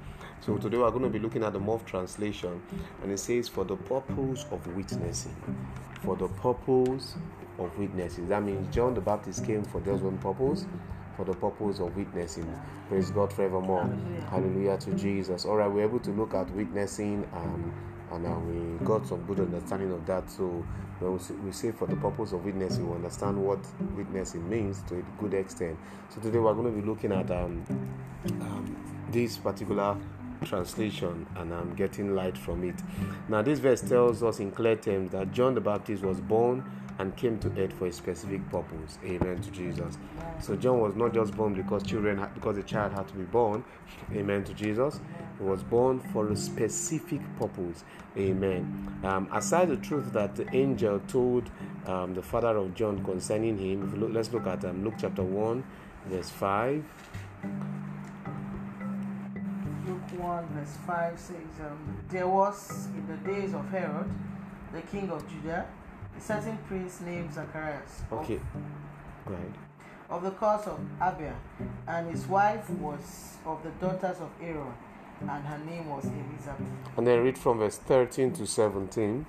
So 0.41 0.57
today 0.57 0.77
we're 0.77 0.91
going 0.91 1.03
to 1.03 1.09
be 1.09 1.19
looking 1.19 1.43
at 1.43 1.53
the 1.53 1.59
Morph 1.59 1.85
translation, 1.85 2.61
and 3.01 3.11
it 3.11 3.19
says 3.19 3.47
for 3.47 3.63
the 3.63 3.75
purpose 3.75 4.45
of 4.51 4.65
witnessing. 4.75 5.35
For 6.03 6.15
the 6.15 6.27
purpose 6.27 7.15
of 7.59 7.77
witnessing. 7.77 8.27
That 8.27 8.43
means 8.43 8.73
John 8.73 8.93
the 8.93 9.01
Baptist 9.01 9.45
came 9.45 9.63
for 9.63 9.81
just 9.81 10.03
one 10.03 10.17
purpose. 10.17 10.65
For 11.17 11.25
the 11.25 11.33
purpose 11.33 11.79
of 11.79 11.95
witnessing. 11.95 12.51
Praise 12.87 13.11
God 13.11 13.31
forevermore. 13.33 13.83
Hallelujah. 13.83 14.21
Hallelujah 14.29 14.77
to 14.77 14.93
Jesus. 14.95 15.45
All 15.45 15.57
right, 15.57 15.69
we're 15.69 15.83
able 15.83 15.99
to 15.99 16.11
look 16.11 16.33
at 16.33 16.49
witnessing 16.51 17.27
um, 17.33 17.71
and 18.11 18.25
uh, 18.25 18.39
we 18.39 18.85
got 18.85 19.07
some 19.07 19.21
good 19.25 19.39
understanding 19.39 19.91
of 19.91 20.05
that. 20.05 20.29
So 20.29 20.65
when 20.99 21.45
we 21.45 21.51
say, 21.51 21.71
for 21.71 21.87
the 21.87 21.95
purpose 21.95 22.33
of 22.33 22.43
witnessing, 22.43 22.87
we 22.87 22.95
understand 22.95 23.37
what 23.43 23.59
witnessing 23.95 24.47
means 24.49 24.81
to 24.83 24.99
a 24.99 25.03
good 25.21 25.33
extent. 25.33 25.77
So 26.09 26.21
today 26.21 26.37
we're 26.37 26.53
going 26.53 26.73
to 26.73 26.81
be 26.81 26.87
looking 26.87 27.11
at 27.11 27.31
um, 27.31 27.63
um, 28.25 29.07
this 29.11 29.37
particular 29.37 29.97
translation 30.43 31.25
and 31.35 31.53
I'm 31.53 31.73
getting 31.75 32.15
light 32.15 32.37
from 32.37 32.63
it. 32.63 32.75
Now, 33.29 33.41
this 33.41 33.59
verse 33.59 33.81
tells 33.81 34.23
us 34.23 34.39
in 34.39 34.51
clear 34.51 34.75
terms 34.75 35.11
that 35.11 35.31
John 35.31 35.55
the 35.55 35.61
Baptist 35.61 36.03
was 36.03 36.19
born 36.19 36.63
and 36.99 37.15
came 37.15 37.39
to 37.39 37.51
earth 37.57 37.73
for 37.73 37.87
a 37.87 37.91
specific 37.91 38.47
purpose. 38.49 38.97
Amen 39.03 39.41
to 39.41 39.51
Jesus. 39.51 39.97
So 40.39 40.55
John 40.55 40.79
was 40.79 40.95
not 40.95 41.13
just 41.13 41.35
born 41.35 41.53
because 41.53 41.83
children 41.83 42.17
had, 42.17 42.33
because 42.33 42.57
a 42.57 42.63
child 42.63 42.93
had 42.93 43.07
to 43.09 43.13
be 43.13 43.23
born. 43.23 43.63
Amen 44.13 44.43
to 44.45 44.53
Jesus. 44.53 44.99
He 45.37 45.43
was 45.43 45.63
born 45.63 45.99
for 45.99 46.29
a 46.29 46.35
specific 46.35 47.21
purpose. 47.39 47.83
Amen. 48.17 48.99
Um, 49.03 49.27
aside 49.31 49.69
the 49.69 49.77
truth 49.77 50.11
that 50.13 50.35
the 50.35 50.53
angel 50.55 50.99
told 51.07 51.49
um, 51.87 52.13
the 52.13 52.21
father 52.21 52.57
of 52.57 52.75
John 52.75 53.03
concerning 53.03 53.57
him, 53.57 53.99
look, 53.99 54.11
let's 54.13 54.31
look 54.31 54.47
at 54.47 54.63
um, 54.65 54.83
Luke 54.83 54.95
chapter 54.99 55.23
one, 55.23 55.63
verse 56.07 56.29
five. 56.29 56.83
Luke 59.87 60.21
1 60.21 60.47
verse 60.53 60.77
5 60.85 61.19
says, 61.19 61.35
um, 61.61 61.97
There 62.09 62.27
was 62.27 62.87
in 62.95 63.07
the 63.07 63.17
days 63.31 63.53
of 63.53 63.67
Herod, 63.69 64.09
the 64.73 64.81
king 64.83 65.09
of 65.09 65.27
Judah, 65.29 65.65
a 66.21 66.23
certain 66.23 66.57
prince 66.67 67.01
named 67.01 67.33
Zacharias 67.33 68.03
of- 68.11 68.19
Okay, 68.19 68.39
go 69.27 69.33
ahead. 69.33 69.53
of, 70.09 70.23
the 70.23 70.31
course 70.31 70.67
of 70.67 70.79
Abia, 70.99 71.33
and 71.87 72.09
his 72.11 72.27
wife 72.27 72.69
was 72.71 73.37
of 73.45 73.63
the 73.63 73.69
daughters 73.85 74.19
of 74.19 74.29
Aaron, 74.41 74.73
and 75.21 75.43
her 75.45 75.57
name 75.65 75.89
was 75.89 76.05
Elizabeth. 76.05 76.67
And 76.97 77.07
then 77.07 77.23
read 77.23 77.37
from 77.37 77.57
verse 77.59 77.77
thirteen 77.77 78.31
to 78.33 78.45
seventeen. 78.45 79.25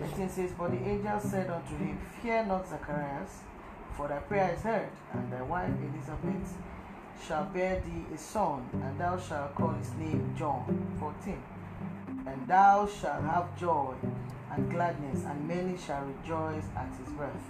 13 0.00 0.28
says, 0.28 0.50
But 0.56 0.70
the 0.70 0.78
angel 0.88 1.18
said 1.18 1.50
unto 1.50 1.76
him, 1.76 1.98
Fear 2.22 2.44
not, 2.46 2.68
Zacharias, 2.68 3.40
for 3.96 4.06
thy 4.06 4.18
prayer 4.18 4.54
is 4.56 4.62
heard, 4.62 4.88
and 5.12 5.32
thy 5.32 5.42
wife 5.42 5.70
Elizabeth 5.82 6.54
shall 7.26 7.44
bear 7.46 7.80
thee 7.80 8.14
a 8.14 8.18
son, 8.18 8.64
and 8.84 8.98
thou 9.00 9.18
shalt 9.18 9.54
call 9.56 9.70
his 9.72 9.92
name 9.94 10.34
John. 10.38 10.62
14. 11.00 11.42
And 12.26 12.46
thou 12.46 12.86
shalt 12.86 13.24
have 13.24 13.58
joy 13.58 13.94
and 14.52 14.70
gladness, 14.70 15.24
and 15.24 15.48
many 15.48 15.76
shall 15.76 16.04
rejoice 16.04 16.64
at 16.76 16.88
his 16.98 17.12
birth. 17.14 17.46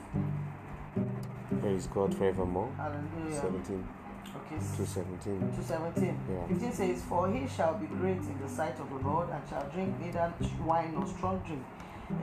Praise 1.60 1.86
God 1.86 2.14
forevermore. 2.16 2.70
Hallelujah. 2.76 3.40
Seventeen 3.40 3.86
Okay. 4.34 4.56
to 4.76 4.86
seventeen. 4.86 5.52
to 5.54 5.62
17. 5.62 6.18
Yeah. 6.30 6.46
15 6.48 6.72
says, 6.72 7.02
For 7.02 7.30
he 7.30 7.46
shall 7.46 7.74
be 7.74 7.86
great 7.86 8.16
in 8.16 8.38
the 8.42 8.48
sight 8.48 8.78
of 8.80 8.88
the 8.88 9.06
Lord, 9.08 9.28
and 9.28 9.42
shall 9.48 9.68
drink 9.74 9.98
neither 10.00 10.32
wine 10.64 10.94
nor 10.94 11.06
strong 11.06 11.38
drink, 11.46 11.62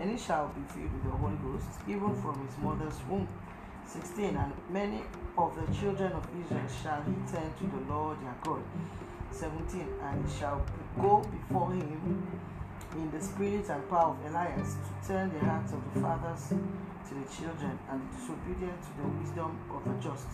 and 0.02 0.10
he 0.10 0.18
shall 0.18 0.48
be 0.50 0.62
filled 0.74 0.92
with 0.92 1.04
the 1.04 1.12
Holy 1.12 1.36
Ghost, 1.38 1.68
even 1.88 2.16
from 2.22 2.46
his 2.48 2.58
mother's 2.58 3.00
womb. 3.08 3.28
16. 3.86 4.36
And 4.36 4.54
many 4.70 5.02
of 5.38 5.56
the 5.56 5.72
children 5.74 6.12
of 6.14 6.28
Israel 6.44 6.68
shall 6.82 7.02
he 7.04 7.14
turn 7.32 7.52
to 7.60 7.64
the 7.76 7.94
Lord 7.94 8.18
their 8.24 8.36
God. 8.44 8.62
17. 9.32 9.88
And 10.04 10.26
he 10.28 10.40
shall 10.40 10.62
go 11.00 11.22
before 11.24 11.72
him 11.74 12.28
in 12.96 13.12
the 13.12 13.22
spirit 13.22 13.70
and 13.70 13.90
power 13.90 14.16
of 14.16 14.32
Elias 14.32 14.76
to 14.76 15.08
turn 15.08 15.32
the 15.32 15.40
hearts 15.40 15.74
of 15.74 15.82
the 15.94 16.00
fathers 16.00 16.50
to 16.50 17.14
the 17.16 17.26
children 17.36 17.78
and 17.90 18.02
the 18.02 18.18
disobedient 18.18 18.82
to 18.82 19.02
the 19.02 19.08
wisdom 19.20 19.58
of 19.72 19.84
the 19.84 19.94
just, 20.02 20.28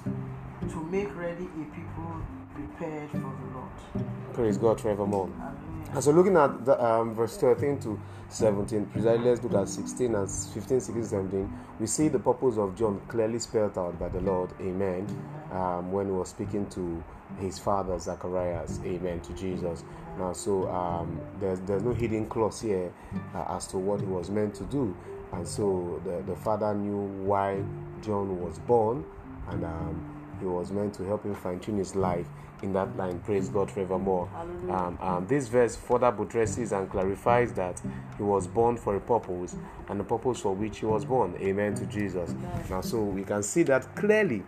to 0.71 0.83
make 0.85 1.15
ready 1.15 1.45
a 1.45 1.65
people 1.75 2.21
prepared 2.53 3.09
for 3.11 3.17
the 3.17 3.47
Lord. 3.53 4.05
Praise 4.33 4.57
God 4.57 4.79
forevermore. 4.79 5.29
Hallelujah. 5.37 5.91
And 5.93 6.03
so 6.03 6.11
looking 6.11 6.35
at 6.35 6.65
the, 6.65 6.83
um, 6.83 7.13
verse 7.13 7.37
13 7.37 7.79
to 7.81 7.99
17, 8.29 8.87
precisely 8.87 9.29
let's 9.29 9.43
look 9.43 9.53
at 9.53 9.69
16 9.69 10.15
and 10.15 10.29
15, 10.29 10.79
16, 10.81 11.03
17. 11.03 11.59
We 11.79 11.87
see 11.87 12.07
the 12.07 12.19
purpose 12.19 12.57
of 12.57 12.75
John 12.75 13.01
clearly 13.07 13.39
spelled 13.39 13.77
out 13.77 13.99
by 13.99 14.09
the 14.09 14.21
Lord, 14.21 14.49
amen, 14.59 15.07
um, 15.51 15.91
when 15.91 16.07
he 16.07 16.11
was 16.11 16.29
speaking 16.29 16.67
to 16.71 17.03
his 17.39 17.59
father 17.59 17.97
Zacharias, 17.99 18.79
amen, 18.83 19.21
to 19.21 19.33
Jesus. 19.33 19.83
Now, 20.17 20.33
so 20.33 20.69
um, 20.69 21.19
there's, 21.39 21.59
there's 21.61 21.83
no 21.83 21.93
hidden 21.93 22.27
clause 22.27 22.61
here 22.61 22.91
uh, 23.33 23.45
as 23.49 23.67
to 23.67 23.77
what 23.77 23.99
he 23.99 24.05
was 24.05 24.29
meant 24.29 24.55
to 24.55 24.63
do. 24.65 24.95
And 25.33 25.47
so 25.47 26.01
the, 26.05 26.23
the 26.25 26.35
father 26.35 26.73
knew 26.73 26.97
why 27.25 27.61
John 28.01 28.39
was 28.41 28.59
born 28.59 29.03
and 29.49 29.65
um, 29.65 30.37
he 30.39 30.45
was 30.45 30.71
meant 30.71 30.93
to 30.95 31.03
help 31.03 31.23
him 31.23 31.35
fine 31.35 31.59
tune 31.59 31.77
his 31.77 31.95
life 31.95 32.27
in 32.61 32.73
that 32.73 32.95
line. 32.95 33.19
Praise 33.19 33.49
God 33.49 33.69
forevermore. 33.69 34.29
Um, 34.69 34.97
um, 35.01 35.27
this 35.27 35.47
verse 35.47 35.75
further 35.75 36.11
buttresses 36.11 36.71
and 36.71 36.89
clarifies 36.89 37.51
that 37.53 37.81
he 38.17 38.23
was 38.23 38.47
born 38.47 38.77
for 38.77 38.95
a 38.95 38.99
purpose 38.99 39.55
and 39.89 39.99
the 39.99 40.03
purpose 40.03 40.39
for 40.39 40.55
which 40.55 40.79
he 40.79 40.85
was 40.85 41.05
born. 41.05 41.35
Amen 41.41 41.75
to 41.75 41.85
Jesus. 41.85 42.33
Now, 42.69 42.81
so 42.81 43.01
we 43.01 43.23
can 43.23 43.43
see 43.43 43.63
that 43.63 43.95
clearly 43.95 44.43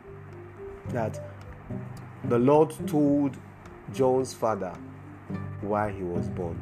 that 0.89 1.21
the 2.25 2.39
Lord 2.39 2.73
told 2.88 3.38
John's 3.93 4.34
father 4.34 4.73
why 5.61 5.91
he 5.91 6.03
was 6.03 6.27
born 6.29 6.57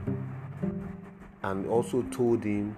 and 1.45 1.67
also 1.67 2.01
told 2.04 2.43
him 2.43 2.75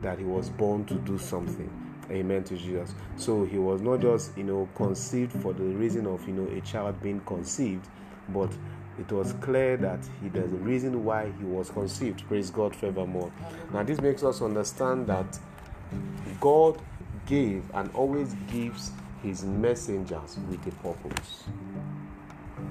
that 0.00 0.18
he 0.18 0.24
was 0.24 0.48
born 0.48 0.84
to 0.86 0.94
do 0.94 1.18
something. 1.18 1.70
Amen 2.10 2.42
to 2.44 2.56
Jesus. 2.56 2.94
So 3.16 3.44
he 3.44 3.58
was 3.58 3.82
not 3.82 4.00
just, 4.00 4.36
you 4.38 4.44
know, 4.44 4.68
conceived 4.74 5.32
for 5.42 5.52
the 5.52 5.62
reason 5.62 6.06
of, 6.06 6.26
you 6.26 6.34
know, 6.34 6.56
a 6.56 6.60
child 6.62 7.00
being 7.02 7.20
conceived, 7.20 7.86
but 8.30 8.50
it 8.98 9.10
was 9.12 9.34
clear 9.34 9.76
that 9.78 10.00
he 10.22 10.28
there's 10.28 10.52
a 10.52 10.56
reason 10.56 11.04
why 11.04 11.30
he 11.38 11.44
was 11.44 11.70
conceived. 11.70 12.26
Praise 12.26 12.50
God 12.50 12.74
forevermore. 12.74 13.30
Now 13.72 13.82
this 13.82 14.00
makes 14.00 14.22
us 14.22 14.40
understand 14.40 15.06
that 15.08 15.38
God 16.40 16.80
gave 17.26 17.64
and 17.74 17.90
always 17.94 18.34
gives 18.50 18.92
his 19.22 19.44
messengers 19.44 20.38
with 20.48 20.66
a 20.66 20.70
purpose. 20.82 21.44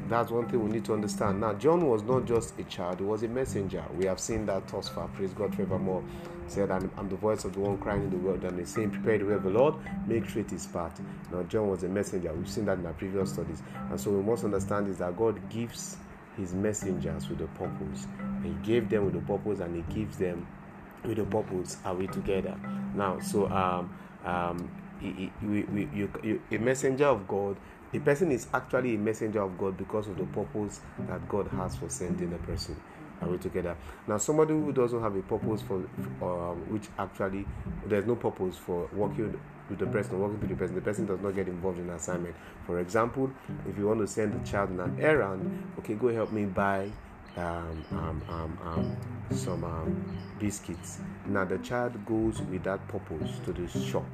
That's 0.10 0.32
one 0.32 0.48
thing 0.50 0.64
we 0.64 0.72
need 0.72 0.86
to 0.86 0.94
understand. 0.94 1.42
Now, 1.42 1.54
John 1.54 1.88
was 1.88 2.04
not 2.04 2.26
just 2.26 2.58
a 2.60 2.64
child, 2.64 3.00
he 3.00 3.06
was 3.06 3.24
a 3.24 3.28
messenger. 3.28 3.84
We 3.98 4.06
have 4.06 4.20
seen 4.20 4.46
that 4.48 4.68
thus 4.68 4.90
far. 4.90 5.08
Praise 5.10 5.34
God 5.34 5.56
forevermore. 5.56 6.04
Said, 6.48 6.72
I'm, 6.72 6.92
I'm 6.98 7.10
the 7.10 7.16
voice 7.16 7.46
of 7.46 7.54
the 7.54 7.60
one 7.60 7.78
crying 7.78 8.04
in 8.04 8.10
the 8.10 8.18
world, 8.18 8.44
and 8.44 8.60
the 8.60 8.66
same 8.66 8.92
prepare 8.92 9.18
the 9.18 9.26
way 9.26 9.34
of 9.34 9.44
the 9.44 9.50
Lord, 9.50 9.76
make 10.08 10.30
straight 10.30 10.52
his 10.52 10.68
path. 10.68 11.00
Now, 11.32 11.44
John 11.44 11.70
was 11.70 11.84
a 11.84 11.88
messenger. 11.88 12.34
We've 12.34 12.50
seen 12.50 12.66
that 12.66 12.80
in 12.80 12.86
our 12.86 12.94
previous 12.94 13.32
studies. 13.32 13.64
And 13.90 14.00
so 14.00 14.12
we 14.12 14.22
must 14.22 14.44
understand 14.44 14.88
is 14.90 14.98
that 14.98 15.18
God 15.18 15.40
gives 15.50 15.98
his 16.38 16.54
messengers 16.54 17.30
with 17.30 17.42
a 17.42 17.48
purpose. 17.48 18.08
He 18.44 18.50
gave 18.64 18.90
them 18.90 19.06
with 19.06 19.16
a 19.16 19.22
purpose 19.22 19.60
and 19.60 19.76
he 19.76 19.94
gives 19.94 20.18
them 20.18 20.48
with 21.04 21.20
a 21.20 21.26
purpose. 21.26 21.78
Are 21.86 21.94
we 21.94 22.08
together? 22.08 22.56
Now, 22.96 23.20
so 23.20 23.48
um 23.50 23.94
um 24.26 24.70
he, 25.00 25.12
he, 25.12 25.46
we, 25.46 25.64
we, 25.64 25.90
you, 25.94 26.10
you, 26.24 26.42
a 26.52 26.58
messenger 26.58 27.06
of 27.06 27.28
God 27.28 27.58
a 27.94 28.00
person 28.00 28.32
is 28.32 28.48
actually 28.54 28.96
a 28.96 28.98
messenger 28.98 29.42
of 29.42 29.58
God 29.58 29.78
because 29.78 30.08
of 30.08 30.18
the 30.18 30.26
purpose 30.26 30.82
that 31.08 31.28
God 31.30 31.48
has 31.50 31.76
for 31.76 31.90
sending 31.90 32.34
a 32.34 32.38
person. 32.40 32.76
Are 33.22 33.30
we 33.30 33.38
together? 33.38 33.78
Now, 34.08 34.18
somebody 34.18 34.54
who 34.54 34.74
doesn't 34.74 35.02
have 35.02 35.16
a 35.16 35.22
purpose 35.22 35.62
for, 35.62 35.76
um, 36.22 36.58
which 36.72 36.88
actually 36.98 37.46
there's 37.86 38.06
no 38.06 38.16
purpose 38.16 38.58
for 38.58 38.90
working 38.92 39.40
with 39.70 39.80
the 39.80 39.86
person, 39.86 40.20
working 40.20 40.40
with 40.42 40.50
the 40.50 40.56
person, 40.56 40.76
the 40.76 40.82
person 40.82 41.06
does 41.06 41.22
not 41.22 41.36
get 41.36 41.48
involved 41.48 41.80
in 41.80 41.90
assignment. 41.92 42.36
For 42.66 42.80
example, 42.80 43.32
if 43.70 43.78
you 43.78 43.88
want 43.88 44.00
to 44.00 44.08
send 44.08 44.34
a 44.34 44.46
child 44.46 44.72
on 44.72 44.80
an 44.80 45.00
errand, 45.00 45.74
okay, 45.80 45.94
go 45.94 46.12
help 46.14 46.32
me 46.32 46.46
buy 46.46 46.90
um, 47.38 47.86
um, 47.92 48.22
um, 48.28 48.58
um, 48.66 48.98
some 49.32 49.64
um, 49.64 50.20
biscuits. 50.40 51.00
Now, 51.28 51.46
the 51.46 51.60
child 51.60 52.06
goes 52.06 52.42
with 52.42 52.64
that 52.64 52.86
purpose 52.88 53.40
to 53.46 53.54
the 53.54 53.68
shop 53.68 54.06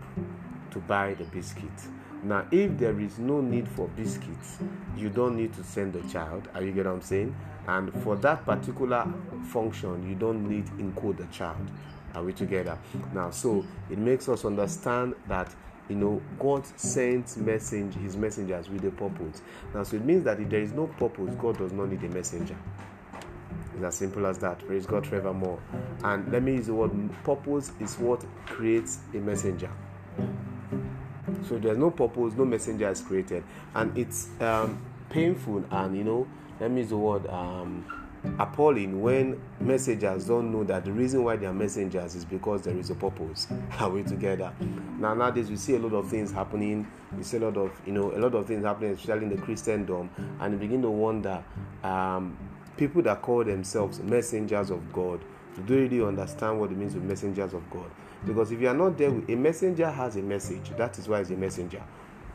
to 0.72 0.80
buy 0.80 1.15
the 1.15 1.24
biscuits 1.24 1.88
now, 2.23 2.45
if 2.51 2.77
there 2.77 2.99
is 2.99 3.17
no 3.17 3.39
need 3.39 3.67
for 3.67 3.88
biscuits, 3.89 4.58
you 4.97 5.10
don't 5.10 5.38
need 5.38 5.53
to 5.53 5.63
send 5.63 5.93
the 5.93 6.01
child. 6.10 6.49
Are 6.53 6.62
you 6.62 6.71
get 6.71 6.86
what 6.86 6.95
I'm 6.95 7.01
saying? 7.01 7.34
And 7.67 7.93
for 8.03 8.17
that 8.17 8.45
particular 8.45 9.08
function, 9.45 10.08
you 10.10 10.15
don't 10.15 10.49
need 10.49 10.67
include 10.79 11.17
the 11.17 11.25
child. 11.27 11.69
Are 12.15 12.23
we 12.23 12.34
together? 12.34 12.77
Now, 13.13 13.29
so 13.29 13.65
it 13.89 13.97
makes 13.97 14.27
us 14.27 14.43
understand 14.43 15.15
that 15.27 15.53
you 15.88 15.95
know 15.95 16.21
God 16.39 16.65
sends 16.77 17.38
message 17.38 17.93
his 17.93 18.17
messengers 18.17 18.69
with 18.69 18.84
a 18.86 18.91
purpose. 18.91 19.41
Now, 19.73 19.84
so 19.84 19.95
it 19.95 20.03
means 20.03 20.23
that 20.25 20.39
if 20.39 20.49
there 20.49 20.62
is 20.62 20.73
no 20.73 20.88
purpose, 20.88 21.34
God 21.36 21.58
does 21.58 21.71
not 21.71 21.89
need 21.89 22.03
a 22.03 22.10
messenger. 22.13 22.58
It's 23.75 23.84
as 23.84 23.95
simple 23.95 24.25
as 24.25 24.39
that. 24.39 24.60
Praise 24.67 24.86
God 24.86 25.08
forevermore. 25.08 25.60
And 26.03 26.29
let 26.34 26.43
me 26.43 26.55
use 26.55 26.67
the 26.67 26.73
word 26.73 26.91
purpose 27.23 27.71
is 27.79 27.97
what 27.97 28.25
creates 28.45 28.99
a 29.13 29.17
messenger. 29.17 29.69
So 31.48 31.58
there's 31.58 31.78
no 31.78 31.92
purpose, 31.92 32.34
no 32.36 32.46
messenger 32.46 32.89
is 32.89 33.02
created, 33.02 33.44
and 33.76 33.98
it's 33.98 34.30
um, 34.39 34.82
painful 35.10 35.63
and 35.72 35.98
you 35.98 36.04
know, 36.04 36.28
let 36.60 36.72
me 36.72 36.82
use 36.82 36.89
the 36.89 36.98
word 36.98 37.28
um, 37.28 37.86
appalling 38.38 39.02
when 39.02 39.42
messengers 39.60 40.26
don't 40.26 40.52
know 40.52 40.63
that 40.65 40.86
the 40.86 40.92
reason 40.92 41.24
why 41.24 41.36
they 41.36 41.46
are 41.46 41.54
messengers 41.54 42.15
is 42.15 42.26
because 42.26 42.63
there 42.63 42.78
is 42.78 42.89
a 42.89 42.96
purpose. 42.96 43.48
Are 43.80 43.89
we 43.89 44.04
together? 44.04 44.54
Now 45.00 45.13
nowadays 45.13 45.50
we 45.50 45.56
see 45.56 45.76
a 45.76 45.80
lot 45.80 45.94
of 45.94 46.10
things 46.10 46.32
happening. 46.32 46.86
We 47.15 47.24
see 47.24 47.38
a 47.38 47.42
lot 47.42 47.58
of 47.58 47.72
you 47.86 47.94
know 47.94 48.12
a 48.12 48.20
lot 48.20 48.36
of 48.36 48.46
things 48.46 48.65
happening, 48.65 48.92
especially 48.92 49.26
in 49.26 49.36
the 49.36 49.42
Christendom, 49.42 50.10
and 50.39 50.54
you 50.54 50.60
begin 50.60 50.82
to 50.82 50.89
wonder 50.89 51.44
um, 51.84 52.38
people 52.78 53.02
that 53.04 53.22
call 53.22 53.44
themselves 53.44 54.00
messengers 54.00 54.70
of 54.70 54.92
God 54.94 55.22
do 55.65 55.76
they 55.76 55.96
really 55.96 56.08
understand 56.08 56.60
what 56.60 56.72
it 56.72 56.78
means 56.78 56.94
to 56.94 57.00
messengers 57.00 57.54
of 57.54 57.70
God. 57.70 57.89
Because 58.25 58.51
if 58.51 58.60
you 58.60 58.67
are 58.67 58.73
not 58.73 58.97
there, 58.97 59.10
a 59.10 59.36
messenger 59.36 59.89
has 59.89 60.15
a 60.15 60.21
message. 60.21 60.71
That 60.77 60.97
is 60.99 61.08
why 61.08 61.19
it's 61.19 61.29
a 61.29 61.36
messenger. 61.36 61.82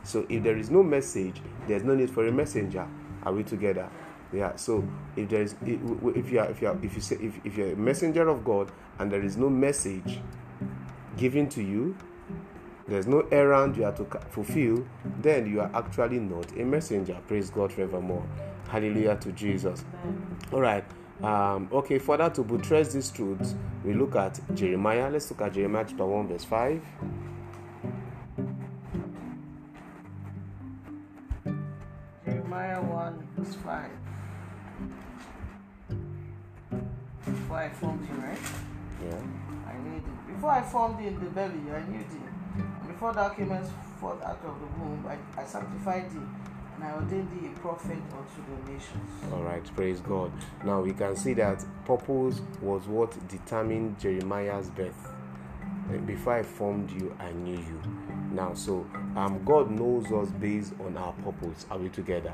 So 0.03 0.25
if 0.29 0.43
there 0.43 0.57
is 0.57 0.69
no 0.69 0.83
message, 0.83 1.41
there's 1.67 1.83
no 1.83 1.95
need 1.95 2.09
for 2.09 2.27
a 2.27 2.31
messenger. 2.31 2.87
Are 3.23 3.33
we 3.33 3.43
together? 3.43 3.89
Yeah. 4.31 4.55
So 4.55 4.87
if 5.15 5.29
there 5.29 5.41
is, 5.41 5.55
if 5.63 6.31
you 6.31 6.39
are, 6.39 6.49
if 6.49 6.61
you 6.61 6.67
are, 6.67 6.77
if 6.81 6.95
you 6.95 7.01
say, 7.01 7.15
if, 7.17 7.33
if 7.43 7.57
you're 7.57 7.73
a 7.73 7.75
messenger 7.75 8.27
of 8.27 8.43
God 8.43 8.71
and 8.99 9.11
there 9.11 9.23
is 9.23 9.37
no 9.37 9.49
message 9.49 10.19
given 11.17 11.49
to 11.49 11.63
you, 11.63 11.95
there's 12.87 13.07
no 13.07 13.21
errand 13.31 13.77
you 13.77 13.83
have 13.83 13.95
to 13.97 14.05
fulfill, 14.29 14.85
then 15.21 15.47
you 15.47 15.61
are 15.61 15.71
actually 15.73 16.19
not 16.19 16.51
a 16.51 16.63
messenger. 16.63 17.17
Praise 17.27 17.49
God 17.49 17.73
forevermore. 17.73 18.25
Hallelujah 18.67 19.15
to 19.17 19.31
Jesus. 19.31 19.83
All 20.51 20.61
right. 20.61 20.85
Um, 21.23 21.69
okay, 21.71 21.97
further 21.97 22.29
to 22.29 22.43
buttress 22.43 22.93
these 22.93 23.09
truths, 23.09 23.55
we 23.83 23.93
look 23.93 24.15
at 24.15 24.39
Jeremiah. 24.53 25.09
Let's 25.09 25.29
look 25.31 25.41
at 25.41 25.53
Jeremiah 25.53 25.85
chapter 25.87 26.05
1, 26.05 26.27
verse 26.27 26.43
5. 26.43 26.81
Jeremiah 32.25 32.81
1, 32.81 33.27
verse 33.37 33.55
5. 33.55 33.89
Before 37.25 37.57
I 37.57 37.69
formed 37.69 38.07
you, 38.09 38.15
right? 38.15 38.37
Yeah. 39.03 39.21
I 39.67 39.77
knew 39.77 39.99
thee. 39.99 40.33
Before 40.33 40.51
I 40.51 40.61
formed 40.61 40.99
thee 40.99 41.07
in 41.07 41.19
the 41.19 41.29
belly, 41.29 41.61
I 41.73 41.81
knew 41.89 41.99
thee. 41.99 42.27
And 42.57 42.87
before 42.87 43.13
thou 43.13 43.29
camest 43.29 43.71
forth 43.99 44.21
out 44.21 44.39
of 44.45 44.59
the 44.59 44.83
womb, 44.83 45.05
I, 45.07 45.41
I 45.41 45.45
sanctified 45.45 46.11
thee 46.11 46.44
and 46.75 46.83
I 46.83 46.93
ordained 46.93 47.29
thee 47.31 47.47
a 47.47 47.59
prophet 47.59 47.97
unto 48.11 48.65
the 48.65 48.71
nations. 48.71 49.33
All 49.33 49.43
right, 49.43 49.63
praise 49.75 49.99
God. 50.01 50.31
Now 50.63 50.81
we 50.81 50.93
can 50.93 51.15
see 51.15 51.33
that 51.35 51.63
purpose 51.85 52.41
was 52.61 52.85
what 52.87 53.27
determined 53.27 53.99
Jeremiah's 53.99 54.69
birth. 54.69 55.11
Before 56.05 56.33
I 56.33 56.43
formed 56.43 56.89
you, 56.91 57.15
I 57.19 57.31
knew 57.31 57.57
you. 57.57 57.81
Now, 58.31 58.53
so 58.55 58.87
um, 59.15 59.43
God 59.45 59.69
knows 59.69 60.11
us 60.11 60.29
based 60.31 60.73
on 60.83 60.97
our 60.97 61.13
purpose. 61.13 61.65
Are 61.69 61.77
we 61.77 61.89
together? 61.89 62.33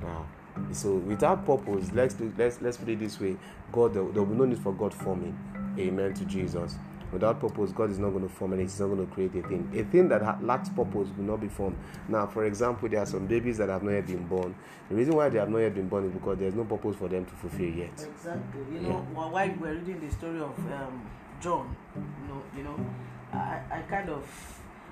Now, 0.00 0.26
so 0.70 0.94
without 0.94 1.44
purpose, 1.44 1.90
let's 1.92 2.14
do, 2.14 2.32
let's 2.38 2.62
let's 2.62 2.76
put 2.76 2.88
it 2.88 3.00
this 3.00 3.20
way: 3.20 3.36
God, 3.72 3.94
there, 3.94 4.04
will 4.04 4.24
be 4.24 4.34
no 4.36 4.44
need 4.44 4.58
for 4.58 4.72
God 4.72 4.94
forming. 4.94 5.36
Amen 5.78 6.14
to 6.14 6.24
Jesus. 6.24 6.76
Without 7.12 7.40
purpose, 7.40 7.72
God 7.72 7.90
is 7.90 7.98
not 7.98 8.10
going 8.10 8.26
to 8.26 8.34
form 8.34 8.54
anything. 8.54 8.68
He's 8.68 8.80
not 8.80 8.86
going 8.86 9.06
to 9.06 9.12
create 9.12 9.34
a 9.34 9.46
thing. 9.46 9.70
A 9.74 9.84
thing 9.84 10.08
that 10.08 10.42
lacks 10.42 10.70
purpose 10.70 11.08
will 11.16 11.24
not 11.24 11.40
be 11.40 11.48
formed. 11.48 11.76
Now, 12.08 12.26
for 12.26 12.46
example, 12.46 12.88
there 12.88 13.00
are 13.00 13.06
some 13.06 13.26
babies 13.26 13.58
that 13.58 13.68
have 13.68 13.82
not 13.82 13.92
yet 13.92 14.06
been 14.06 14.26
born. 14.26 14.54
The 14.88 14.94
reason 14.94 15.14
why 15.14 15.28
they 15.28 15.38
have 15.38 15.50
not 15.50 15.58
yet 15.58 15.74
been 15.74 15.88
born 15.88 16.06
is 16.06 16.12
because 16.12 16.38
there's 16.38 16.54
no 16.54 16.64
purpose 16.64 16.96
for 16.96 17.08
them 17.08 17.26
to 17.26 17.32
fulfill 17.32 17.68
yet. 17.68 17.92
Exactly. 17.92 18.62
You 18.72 18.80
know, 18.80 18.88
yeah. 18.88 19.28
while 19.30 19.54
we're 19.60 19.74
reading 19.74 20.00
the 20.00 20.10
story 20.12 20.40
of 20.40 20.58
um, 20.72 21.06
John, 21.40 21.76
you 21.94 22.28
know, 22.28 22.42
you 22.56 22.62
know, 22.62 22.86
I, 23.32 23.60
I 23.70 23.82
kind 23.88 24.08
of 24.08 24.26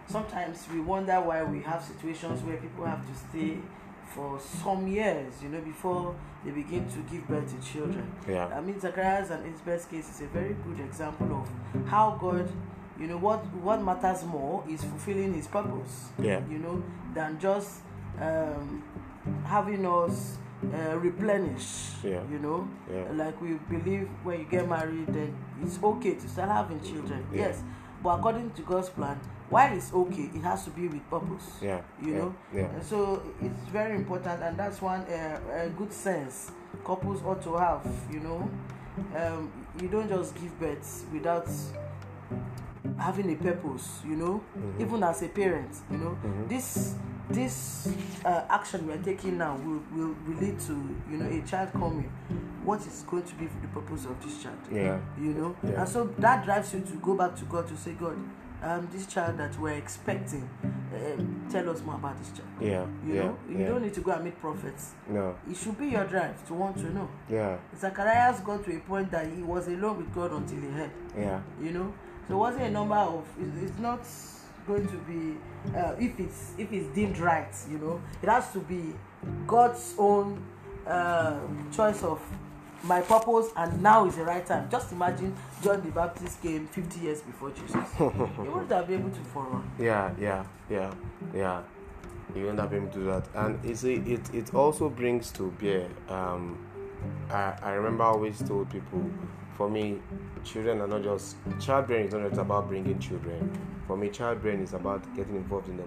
sometimes 0.06 0.66
we 0.72 0.80
wonder 0.80 1.20
why 1.20 1.42
we 1.44 1.62
have 1.62 1.82
situations 1.82 2.42
where 2.42 2.56
people 2.56 2.84
have 2.84 3.06
to 3.06 3.14
stay 3.14 3.58
for 4.14 4.40
some 4.40 4.86
years, 4.88 5.32
you 5.42 5.48
know, 5.48 5.60
before 5.60 6.14
they 6.44 6.50
begin 6.50 6.88
to 6.90 6.98
give 7.10 7.26
birth 7.28 7.48
to 7.54 7.72
children. 7.72 8.10
Yeah. 8.28 8.46
I 8.46 8.60
mean, 8.60 8.80
Zacharias 8.80 9.30
and 9.30 9.46
Elizabeth's 9.46 9.86
case 9.86 10.08
is 10.10 10.20
a 10.22 10.26
very 10.26 10.54
good 10.64 10.80
example 10.80 11.42
of 11.44 11.86
how 11.88 12.18
God, 12.20 12.50
you 12.98 13.06
know, 13.06 13.18
what 13.18 13.40
what 13.62 13.82
matters 13.82 14.24
more 14.24 14.64
is 14.68 14.82
fulfilling 14.82 15.34
His 15.34 15.46
purpose. 15.46 16.08
Yeah. 16.18 16.40
You 16.50 16.58
know, 16.58 16.82
than 17.14 17.38
just 17.38 17.80
um, 18.20 18.82
having 19.44 19.86
us 19.86 20.38
uh, 20.74 20.96
replenish. 20.98 21.90
Yeah. 22.02 22.20
You 22.30 22.38
know, 22.38 22.68
Yeah. 22.92 23.04
like 23.14 23.40
we 23.40 23.54
believe 23.70 24.08
when 24.24 24.40
you 24.40 24.46
get 24.46 24.68
married, 24.68 25.06
then 25.08 25.34
it's 25.62 25.78
okay 25.82 26.14
to 26.14 26.28
start 26.28 26.50
having 26.50 26.80
children. 26.82 27.24
Yeah. 27.32 27.40
Yes, 27.48 27.62
but 28.02 28.18
according 28.18 28.50
to 28.52 28.62
God's 28.62 28.88
plan, 28.90 29.18
while 29.50 29.76
it's 29.76 29.92
okay, 29.92 30.30
it 30.34 30.42
has 30.42 30.64
to 30.64 30.70
be 30.70 30.88
with 30.88 31.08
purpose. 31.10 31.58
Yeah. 31.60 31.80
You 32.02 32.12
yeah, 32.12 32.18
know, 32.18 32.34
Yeah. 32.54 32.80
so 32.80 33.22
it's 33.42 33.68
very 33.72 33.96
important, 33.96 34.42
and 34.42 34.56
that's 34.56 34.80
one 34.80 35.00
uh, 35.02 35.40
uh, 35.52 35.68
good 35.76 35.92
sense 35.92 36.52
couples 36.84 37.22
ought 37.24 37.42
to 37.42 37.56
have. 37.56 37.84
You 38.10 38.20
know, 38.20 38.50
um, 39.16 39.50
you 39.80 39.88
don't 39.88 40.08
just 40.08 40.34
give 40.40 40.58
birth 40.58 41.04
without 41.12 41.48
having 42.98 43.30
a 43.32 43.36
purpose 43.36 44.00
you 44.04 44.16
know 44.16 44.42
even 44.78 45.02
as 45.02 45.22
a 45.22 45.28
parent 45.28 45.70
you 45.90 45.96
know 45.98 46.18
this 46.48 46.94
this 47.30 47.88
uh, 48.24 48.42
action 48.50 48.86
we're 48.86 48.96
taking 48.98 49.38
now 49.38 49.56
will, 49.56 49.82
will, 49.94 50.14
will 50.26 50.36
lead 50.40 50.58
to 50.60 50.72
you 51.10 51.16
know 51.18 51.26
a 51.26 51.40
child 51.46 51.70
coming 51.72 52.10
what 52.64 52.80
is 52.86 53.04
going 53.08 53.22
to 53.22 53.34
be 53.36 53.46
the 53.62 53.68
purpose 53.68 54.04
of 54.04 54.20
this 54.22 54.42
child 54.42 54.58
Yeah. 54.70 54.98
you 55.18 55.32
know 55.34 55.56
Yeah. 55.62 55.80
and 55.80 55.88
so 55.88 56.04
that 56.18 56.44
drives 56.44 56.74
you 56.74 56.80
to 56.80 56.92
go 56.96 57.14
back 57.14 57.36
to 57.36 57.44
god 57.46 57.68
to 57.68 57.76
say 57.76 57.92
god 57.92 58.16
um, 58.62 58.88
this 58.92 59.06
child 59.06 59.38
that 59.38 59.58
we're 59.58 59.72
expecting 59.74 60.48
um, 60.62 61.46
tell 61.50 61.68
us 61.70 61.80
more 61.82 61.94
about 61.94 62.18
this 62.18 62.30
child 62.32 62.48
Yeah. 62.60 62.86
you 63.06 63.14
yeah. 63.14 63.22
know 63.22 63.38
you 63.48 63.58
yeah. 63.58 63.68
don't 63.68 63.82
need 63.82 63.94
to 63.94 64.00
go 64.00 64.12
and 64.12 64.24
meet 64.24 64.40
prophets 64.40 64.92
No. 65.08 65.36
it 65.50 65.56
should 65.56 65.78
be 65.78 65.88
your 65.88 66.04
drive 66.04 66.46
to 66.48 66.54
want 66.54 66.76
to 66.78 66.92
know 66.92 67.08
Yeah. 67.28 67.56
zacharias 67.76 68.40
got 68.40 68.64
to 68.64 68.76
a 68.76 68.80
point 68.80 69.10
that 69.12 69.26
he 69.32 69.42
was 69.42 69.68
alone 69.68 69.98
with 69.98 70.14
god 70.14 70.32
until 70.32 70.60
he 70.60 70.68
heard 70.68 70.90
Yeah. 71.16 71.40
you 71.62 71.70
know 71.72 71.92
so 72.28 72.34
it 72.34 72.38
wasn't 72.38 72.64
a 72.64 72.70
number 72.70 72.96
of 72.96 73.24
it- 73.40 73.62
it's 73.64 73.78
not 73.78 74.00
going 74.66 74.86
to 74.86 74.96
be 74.98 75.36
uh, 75.76 75.94
if 75.98 76.18
it's 76.20 76.52
if 76.58 76.72
it's 76.72 76.86
deemed 76.94 77.18
right 77.18 77.52
you 77.70 77.78
know 77.78 78.00
it 78.22 78.28
has 78.28 78.52
to 78.52 78.58
be 78.60 78.94
god's 79.46 79.94
own 79.98 80.42
uh, 80.86 81.38
choice 81.72 82.02
of 82.02 82.20
my 82.84 83.00
purpose 83.02 83.48
and 83.56 83.82
now 83.82 84.06
is 84.06 84.16
the 84.16 84.24
right 84.24 84.46
time 84.46 84.68
just 84.70 84.92
imagine 84.92 85.34
john 85.62 85.80
the 85.82 85.90
baptist 85.90 86.40
came 86.42 86.66
50 86.68 87.00
years 87.00 87.20
before 87.20 87.50
jesus 87.50 87.74
he 87.98 88.04
wouldn't 88.48 88.70
have 88.70 88.86
been 88.86 89.00
able 89.00 89.10
to 89.10 89.20
forerun 89.20 89.62
Yeah, 89.78 90.12
yeah, 90.18 90.44
yeah, 90.70 90.92
yeah. 91.34 91.62
You 92.34 92.48
end 92.48 92.60
up 92.60 92.72
able 92.72 92.86
to 92.88 92.94
do 92.94 93.04
that, 93.06 93.24
and 93.34 93.58
it's 93.64 93.82
a, 93.84 93.92
it 93.92 94.32
it 94.32 94.54
also 94.54 94.88
brings 94.88 95.32
to 95.32 95.50
bear. 95.60 95.88
Um, 96.08 96.56
I 97.28 97.54
I 97.60 97.70
remember 97.72 98.04
I 98.04 98.08
always 98.08 98.38
told 98.38 98.70
people, 98.70 99.02
for 99.60 99.68
me, 99.68 100.00
children 100.42 100.80
are 100.80 100.88
not 100.88 101.02
just 101.02 101.36
childbearing 101.60 102.06
is 102.06 102.14
not 102.14 102.26
just 102.30 102.40
about 102.40 102.66
bringing 102.66 102.98
children. 102.98 103.52
For 103.86 103.94
me, 103.94 104.08
childbearing 104.08 104.62
is 104.62 104.72
about 104.72 105.02
getting 105.14 105.36
involved 105.36 105.68
in 105.68 105.76
the 105.76 105.84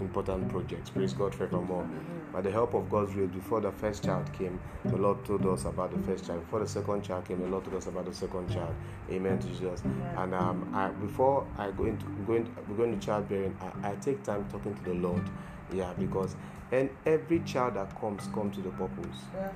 important 0.00 0.48
projects. 0.48 0.90
Praise 0.90 1.12
God 1.12 1.34
forevermore. 1.34 1.88
By 2.32 2.40
the 2.42 2.52
help 2.52 2.74
of 2.74 2.88
God's 2.88 3.16
will, 3.16 3.26
before 3.26 3.60
the 3.60 3.72
first 3.72 4.04
child 4.04 4.32
came, 4.32 4.60
the 4.84 4.96
Lord 4.96 5.24
told 5.24 5.44
us 5.44 5.64
about 5.64 5.90
the 5.90 5.98
first 6.06 6.28
child. 6.28 6.42
Before 6.42 6.60
the 6.60 6.68
second 6.68 7.02
child 7.02 7.24
came, 7.24 7.40
the 7.40 7.48
Lord 7.48 7.64
told 7.64 7.76
us 7.78 7.88
about 7.88 8.04
the 8.04 8.14
second 8.14 8.48
child. 8.48 8.72
Amen 9.10 9.40
to 9.40 9.48
Jesus. 9.48 9.82
And 10.16 10.32
um, 10.32 10.70
I, 10.72 10.90
before 10.90 11.48
I 11.58 11.72
go 11.72 11.86
into 11.86 12.06
going 12.28 12.48
going 12.76 12.96
to 12.96 13.04
childbearing, 13.04 13.58
I, 13.60 13.90
I 13.90 13.94
take 13.96 14.22
time 14.22 14.46
talking 14.52 14.72
to 14.72 14.84
the 14.84 14.94
Lord. 14.94 15.28
Yeah, 15.72 15.92
because 15.98 16.36
and 16.70 16.90
every 17.04 17.40
child 17.40 17.74
that 17.74 18.00
comes 18.00 18.28
comes 18.28 18.54
to 18.54 18.62
the 18.62 18.70
purpose. 18.70 19.18
yeah. 19.34 19.50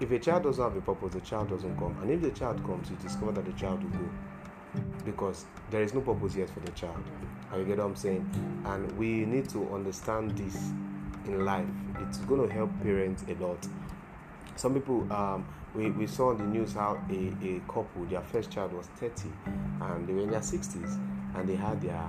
If 0.00 0.10
a 0.10 0.18
child 0.18 0.42
doesn't 0.42 0.62
have 0.62 0.76
a 0.76 0.80
purpose, 0.80 1.14
the 1.14 1.20
child 1.20 1.50
doesn't 1.50 1.76
come. 1.78 1.96
And 2.02 2.10
if 2.10 2.20
the 2.20 2.30
child 2.30 2.64
comes, 2.64 2.90
you 2.90 2.96
discover 2.96 3.32
that 3.32 3.44
the 3.44 3.52
child 3.52 3.82
will 3.82 3.90
go. 3.90 4.10
Because 5.04 5.46
there 5.70 5.82
is 5.82 5.94
no 5.94 6.00
purpose 6.00 6.34
yet 6.34 6.50
for 6.50 6.60
the 6.60 6.72
child. 6.72 7.02
And 7.52 7.60
you 7.60 7.66
get 7.66 7.78
what 7.78 7.86
I'm 7.86 7.96
saying? 7.96 8.28
And 8.64 8.90
we 8.98 9.24
need 9.24 9.48
to 9.50 9.72
understand 9.72 10.32
this 10.32 10.56
in 11.26 11.44
life. 11.44 11.66
It's 12.00 12.18
going 12.18 12.46
to 12.46 12.52
help 12.52 12.70
parents 12.82 13.24
a 13.28 13.34
lot. 13.42 13.58
Some 14.56 14.74
people, 14.74 15.10
um, 15.12 15.46
we, 15.74 15.90
we 15.90 16.06
saw 16.06 16.30
on 16.30 16.38
the 16.38 16.44
news 16.44 16.72
how 16.72 17.00
a, 17.10 17.46
a 17.46 17.60
couple, 17.68 18.04
their 18.08 18.22
first 18.22 18.50
child 18.50 18.72
was 18.72 18.86
30 18.96 19.30
and 19.80 20.08
they 20.08 20.12
were 20.12 20.22
in 20.22 20.30
their 20.30 20.40
60s 20.40 20.98
and 21.34 21.48
they 21.48 21.56
had 21.56 21.80
their 21.80 22.08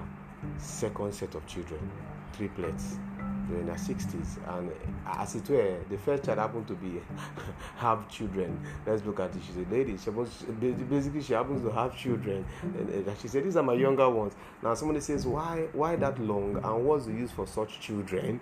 second 0.58 1.14
set 1.14 1.36
of 1.36 1.46
children, 1.48 1.92
triplets. 2.36 2.98
They 3.50 3.60
in 3.60 3.68
their 3.68 3.76
60s 3.76 4.38
and 4.48 4.72
as 5.06 5.36
it 5.36 5.50
were, 5.50 5.78
the 5.90 5.98
first 5.98 6.24
child 6.24 6.40
happened 6.40 6.68
to 6.68 6.74
be 6.74 7.02
have 7.78 8.08
children. 8.10 8.60
Let's 8.86 9.06
look 9.06 9.20
at 9.20 9.36
it. 9.36 9.42
She's 9.46 9.58
a 9.58 9.70
lady. 9.72 9.98
She 9.98 10.10
was, 10.10 10.30
basically 10.90 11.22
she 11.22 11.34
happens 11.34 11.62
to 11.64 11.72
have 11.72 11.96
children. 11.98 12.46
And, 12.64 12.90
and 12.90 13.18
she 13.22 13.28
said, 13.28 13.44
"These 13.44 13.58
are 13.58 13.64
my 13.64 13.74
younger 13.74 14.10
ones." 14.10 14.34
Now 14.64 14.74
somebody 14.74 15.02
says, 15.02 15.26
"Why? 15.26 15.68
Why 15.74 15.96
that 15.98 16.20
long? 16.20 16.58
And 16.64 16.86
what's 16.86 17.06
the 17.06 17.14
use 17.14 17.32
for 17.32 17.46
such 17.46 17.80
children?" 17.80 18.40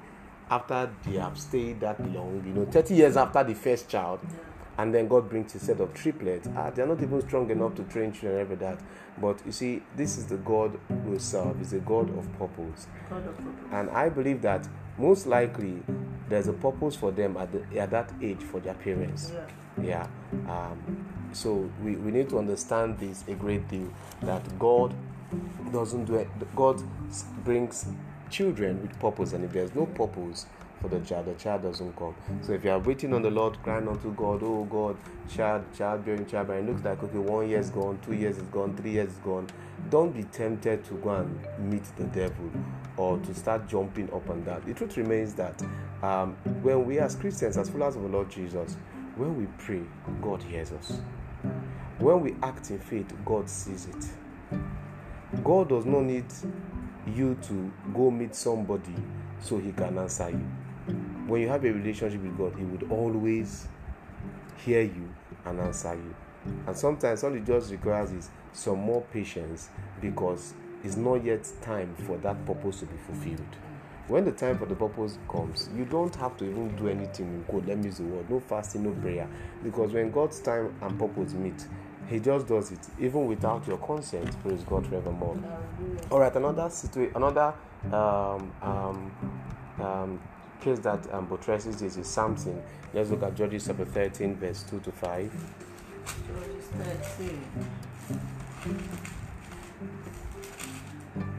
After 0.50 0.90
they 1.06 1.18
have 1.18 1.40
stayed 1.40 1.80
that 1.80 2.00
long, 2.14 2.44
you 2.46 2.54
know, 2.54 2.66
30 2.66 2.94
years 2.96 3.18
after 3.18 3.44
the 3.44 3.56
first 3.56 3.90
child, 3.90 4.20
and 4.78 4.94
then 4.94 5.08
God 5.08 5.30
brings 5.30 5.54
a 5.56 5.60
set 5.60 5.80
of 5.80 5.94
triplets. 5.94 6.48
Ah, 6.56 6.70
they're 6.70 6.88
not 6.88 7.02
even 7.02 7.22
strong 7.22 7.50
enough 7.50 7.76
to 7.76 7.84
train 7.84 8.12
children 8.12 8.42
every 8.42 8.56
that. 8.58 8.80
But 9.20 9.46
you 9.46 9.52
see, 9.52 9.84
this 9.96 10.18
is 10.18 10.26
the 10.26 10.38
God 10.38 10.80
we 11.06 11.20
serve. 11.20 11.62
Is 11.62 11.74
a 11.74 11.80
God 11.80 12.10
of 12.18 12.32
purpose. 12.38 12.88
God 13.10 13.28
of 13.28 13.38
purpose. 13.38 13.54
And 13.72 13.90
I 13.92 14.10
believe 14.10 14.42
that 14.42 14.68
most 14.98 15.28
likely 15.28 15.82
there's 16.30 16.48
a 16.48 16.54
purpose 16.54 16.96
for 16.96 17.12
them 17.12 17.38
at, 17.38 17.52
the, 17.52 17.80
at 17.80 17.92
that 17.92 18.12
age 18.22 18.42
for 18.42 18.60
their 18.60 18.74
parents. 18.74 19.32
Yeah. 19.34 19.48
Yeah. 19.82 20.08
Um, 20.50 21.06
so 21.34 21.70
we, 21.84 21.96
we 21.96 22.12
need 22.12 22.30
to 22.30 22.40
understand 22.40 23.00
this 23.00 23.24
a 23.28 23.34
great 23.34 23.68
deal 23.68 23.92
that 24.22 24.42
God 24.60 24.94
doesn't 25.72 26.06
do 26.06 26.16
it. 26.16 26.28
God 26.56 26.82
brings 27.44 27.86
children 28.30 28.82
with 28.82 28.98
purpose, 29.00 29.34
and 29.34 29.44
if 29.44 29.52
there's 29.52 29.74
no 29.74 29.86
purpose 29.88 30.46
for 30.82 30.90
the 30.90 31.00
child, 31.00 31.26
the 31.26 31.34
child 31.34 31.64
doesn't 31.64 31.96
come. 31.96 32.16
So 32.42 32.54
if 32.54 32.64
you 32.64 32.72
are 32.72 32.80
waiting 32.80 33.14
on 33.14 33.22
the 33.22 33.32
Lord, 33.32 33.62
crying 33.64 33.88
unto 33.88 34.14
God, 34.14 34.42
oh 34.44 34.66
God, 34.66 34.98
child, 35.34 35.66
childbearing, 35.76 36.26
childbearing, 36.26 36.68
it 36.68 36.72
looks 36.72 36.84
like 36.84 37.02
okay, 37.02 37.18
one 37.18 37.50
year 37.50 37.60
is 37.60 37.70
gone, 37.70 38.00
two 38.06 38.14
years 38.14 38.38
is 38.38 38.44
gone, 38.44 38.76
three 38.76 38.92
years 38.92 39.10
is 39.10 39.18
gone. 39.20 39.48
Don't 39.90 40.12
be 40.12 40.24
tempted 40.24 40.84
to 40.86 40.94
go 40.96 41.16
and 41.16 41.40
meet 41.60 41.84
the 41.96 42.04
devil 42.06 42.52
or 42.98 43.18
to 43.20 43.34
start 43.34 43.68
jumping 43.68 44.12
up 44.14 44.28
and 44.30 44.46
down. 44.46 44.62
The 44.66 44.74
truth 44.74 44.98
remains 44.98 45.34
that 45.36 45.62
um, 46.02 46.36
when 46.62 46.86
we 46.86 47.00
as 47.00 47.16
Christians, 47.16 47.58
as 47.58 47.70
followers 47.70 47.96
of 47.96 48.04
the 48.04 48.10
Lord 48.10 48.30
Jesus, 48.30 48.78
when 49.16 49.38
we 49.38 49.48
pray, 49.58 49.82
God 50.22 50.42
hears 50.44 50.72
us. 50.72 51.00
When 52.00 52.22
we 52.22 52.36
act 52.42 52.72
in 52.72 52.80
faith, 52.80 53.12
God 53.26 53.50
sees 53.50 53.88
it. 53.88 55.44
God 55.44 55.70
does 55.70 55.86
not 55.86 56.02
need 56.02 56.26
you 57.08 57.36
to 57.44 57.72
go 57.94 58.12
meet 58.12 58.36
somebody 58.36 58.96
so 59.42 59.58
he 59.58 59.72
can 59.72 59.98
answer 59.98 60.30
you. 60.30 60.94
When 61.28 61.42
you 61.42 61.50
have 61.50 61.64
a 61.64 61.72
relationship 61.72 62.22
with 62.22 62.38
God, 62.38 62.54
he 62.58 62.66
would 62.66 62.92
always 62.92 63.68
hear 64.58 64.82
you 64.82 65.14
and 65.46 65.60
answer 65.60 65.94
you. 65.96 66.16
And 66.68 66.78
sometimes 66.78 67.24
all 67.24 67.34
it 67.34 67.46
just 67.46 67.72
requires 67.72 68.12
is 68.12 68.30
some 68.52 68.80
more 68.80 69.02
patience 69.14 69.70
because 70.02 70.54
it's 70.84 70.98
not 70.98 71.24
yet 71.24 71.50
time 71.62 71.96
for 72.06 72.18
that 72.18 72.46
purpose 72.46 72.80
to 72.80 72.86
be 72.86 72.98
fulfilled. 73.08 73.56
When 74.08 74.26
the 74.26 74.34
time 74.34 74.58
for 74.58 74.66
the 74.66 74.76
purpose 74.76 75.18
comes, 75.30 75.70
you 75.76 75.86
don't 75.86 76.14
have 76.16 76.36
to 76.38 76.46
even 76.46 76.76
do 76.76 76.90
anything 76.90 77.26
in 77.28 77.46
code. 77.46 77.66
Let 77.68 77.78
me 77.78 77.86
use 77.86 78.00
the 78.00 78.04
word. 78.04 78.30
No 78.30 78.42
fasting, 78.42 78.84
no 78.84 78.92
prayer. 79.02 79.30
Because 79.64 79.94
when 79.94 80.12
God's 80.12 80.42
time 80.42 80.76
and 80.82 81.00
purpose 81.00 81.34
meet, 81.34 81.66
He 82.10 82.20
just 82.20 82.46
does 82.48 82.72
it, 82.74 82.86
even 83.00 83.28
without 83.28 83.66
your 83.66 83.78
consent. 83.78 84.36
Praise 84.42 84.62
God 84.64 84.86
forevermore. 84.88 85.38
All 86.12 86.20
right, 86.20 86.36
another 86.36 86.70
situation, 86.70 87.16
another 87.16 87.54
um, 87.94 88.52
um, 88.62 89.12
um, 89.80 90.20
case 90.60 90.80
that 90.80 91.12
um, 91.14 91.26
buttresses 91.28 91.78
this 91.80 91.96
is 91.96 92.08
something. 92.08 92.62
Let's 92.94 93.10
look 93.10 93.24
at 93.24 93.36
Judges 93.36 93.68
chapter 93.68 93.86
13, 93.86 94.36
verse 94.36 94.64
2 94.64 94.82
to 94.82 94.92
5. 94.92 95.32
Judges 96.28 96.66
13. 98.68 99.10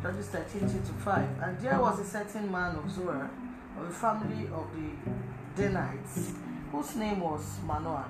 Judges 0.03 0.29
13, 0.29 0.61
2 0.61 0.67
to 0.69 0.93
5. 1.05 1.29
And 1.43 1.59
there 1.59 1.81
was 1.81 1.99
a 1.99 2.05
certain 2.05 2.51
man 2.51 2.77
of 2.77 2.91
Zorah, 2.91 3.31
of 3.79 3.89
the 3.89 3.95
family 3.95 4.47
of 4.53 4.69
the 4.75 5.61
Danites, 5.61 6.33
whose 6.71 6.95
name 6.97 7.21
was 7.21 7.59
Manoah, 7.67 8.09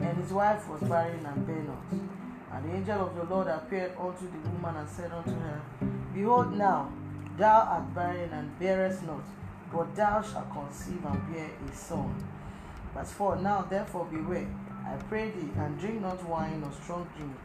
and 0.00 0.16
his 0.16 0.32
wife 0.32 0.68
was 0.68 0.80
barren 0.82 1.24
and 1.24 1.46
bare. 1.46 1.76
And 2.52 2.64
the 2.64 2.74
angel 2.74 3.06
of 3.06 3.14
the 3.14 3.24
Lord 3.24 3.46
appeared 3.46 3.92
unto 3.98 4.30
the 4.30 4.48
woman 4.50 4.76
and 4.76 4.88
said 4.88 5.12
unto 5.12 5.30
her, 5.38 5.60
Behold 6.12 6.56
now, 6.56 6.90
thou 7.36 7.60
art 7.60 7.94
barren 7.94 8.32
and 8.32 8.58
bearest 8.58 9.02
not, 9.04 9.24
but 9.72 9.94
thou 9.94 10.22
shalt 10.22 10.50
conceive 10.50 11.04
and 11.04 11.32
bear 11.32 11.50
a 11.70 11.76
son. 11.76 12.14
Verse 12.94 13.12
4 13.12 13.36
Now 13.36 13.62
therefore 13.68 14.06
beware, 14.06 14.48
I 14.86 14.94
pray 15.08 15.30
thee, 15.30 15.50
and 15.56 15.78
drink 15.78 16.00
not 16.00 16.22
wine 16.28 16.62
or 16.64 16.72
strong 16.82 17.08
drink, 17.16 17.36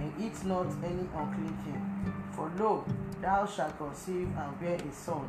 and 0.00 0.12
eat 0.20 0.44
not 0.44 0.66
any 0.84 1.06
unclean 1.14 1.56
thing. 1.64 2.14
For 2.32 2.50
lo, 2.58 2.84
thou 3.20 3.46
shalt 3.46 3.78
conceive 3.78 4.28
and 4.36 4.60
bear 4.60 4.76
a 4.76 4.92
son, 4.92 5.28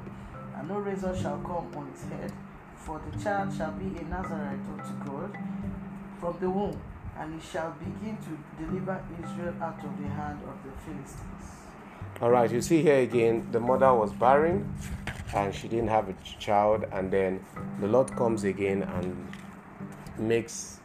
and 0.57 0.67
no 0.67 0.79
razor 0.79 1.15
shall 1.15 1.37
come 1.37 1.71
on 1.75 1.91
his 1.91 2.03
head, 2.05 2.31
for 2.75 2.99
the 2.99 3.23
child 3.23 3.55
shall 3.55 3.71
be 3.73 3.97
a 3.99 4.03
Nazarite 4.05 4.59
unto 4.71 5.09
God 5.09 5.37
from 6.19 6.37
the 6.39 6.49
womb, 6.49 6.81
and 7.17 7.39
he 7.39 7.47
shall 7.47 7.71
begin 7.79 8.17
to 8.17 8.63
deliver 8.63 9.03
Israel 9.23 9.53
out 9.61 9.83
of 9.83 10.01
the 10.01 10.07
hand 10.07 10.39
of 10.43 10.55
the 10.63 10.71
Philistines. 10.81 11.61
All 12.21 12.31
right, 12.31 12.51
you 12.51 12.61
see 12.61 12.81
here 12.81 12.99
again, 12.99 13.47
the 13.51 13.59
mother 13.59 13.93
was 13.93 14.11
barren 14.13 14.75
and 15.33 15.53
she 15.55 15.67
didn't 15.67 15.87
have 15.87 16.09
a 16.09 16.13
child, 16.39 16.85
and 16.91 17.09
then 17.09 17.43
the 17.79 17.87
Lord 17.87 18.11
comes 18.15 18.43
again 18.43 18.83
and 18.83 19.27
makes 20.17 20.80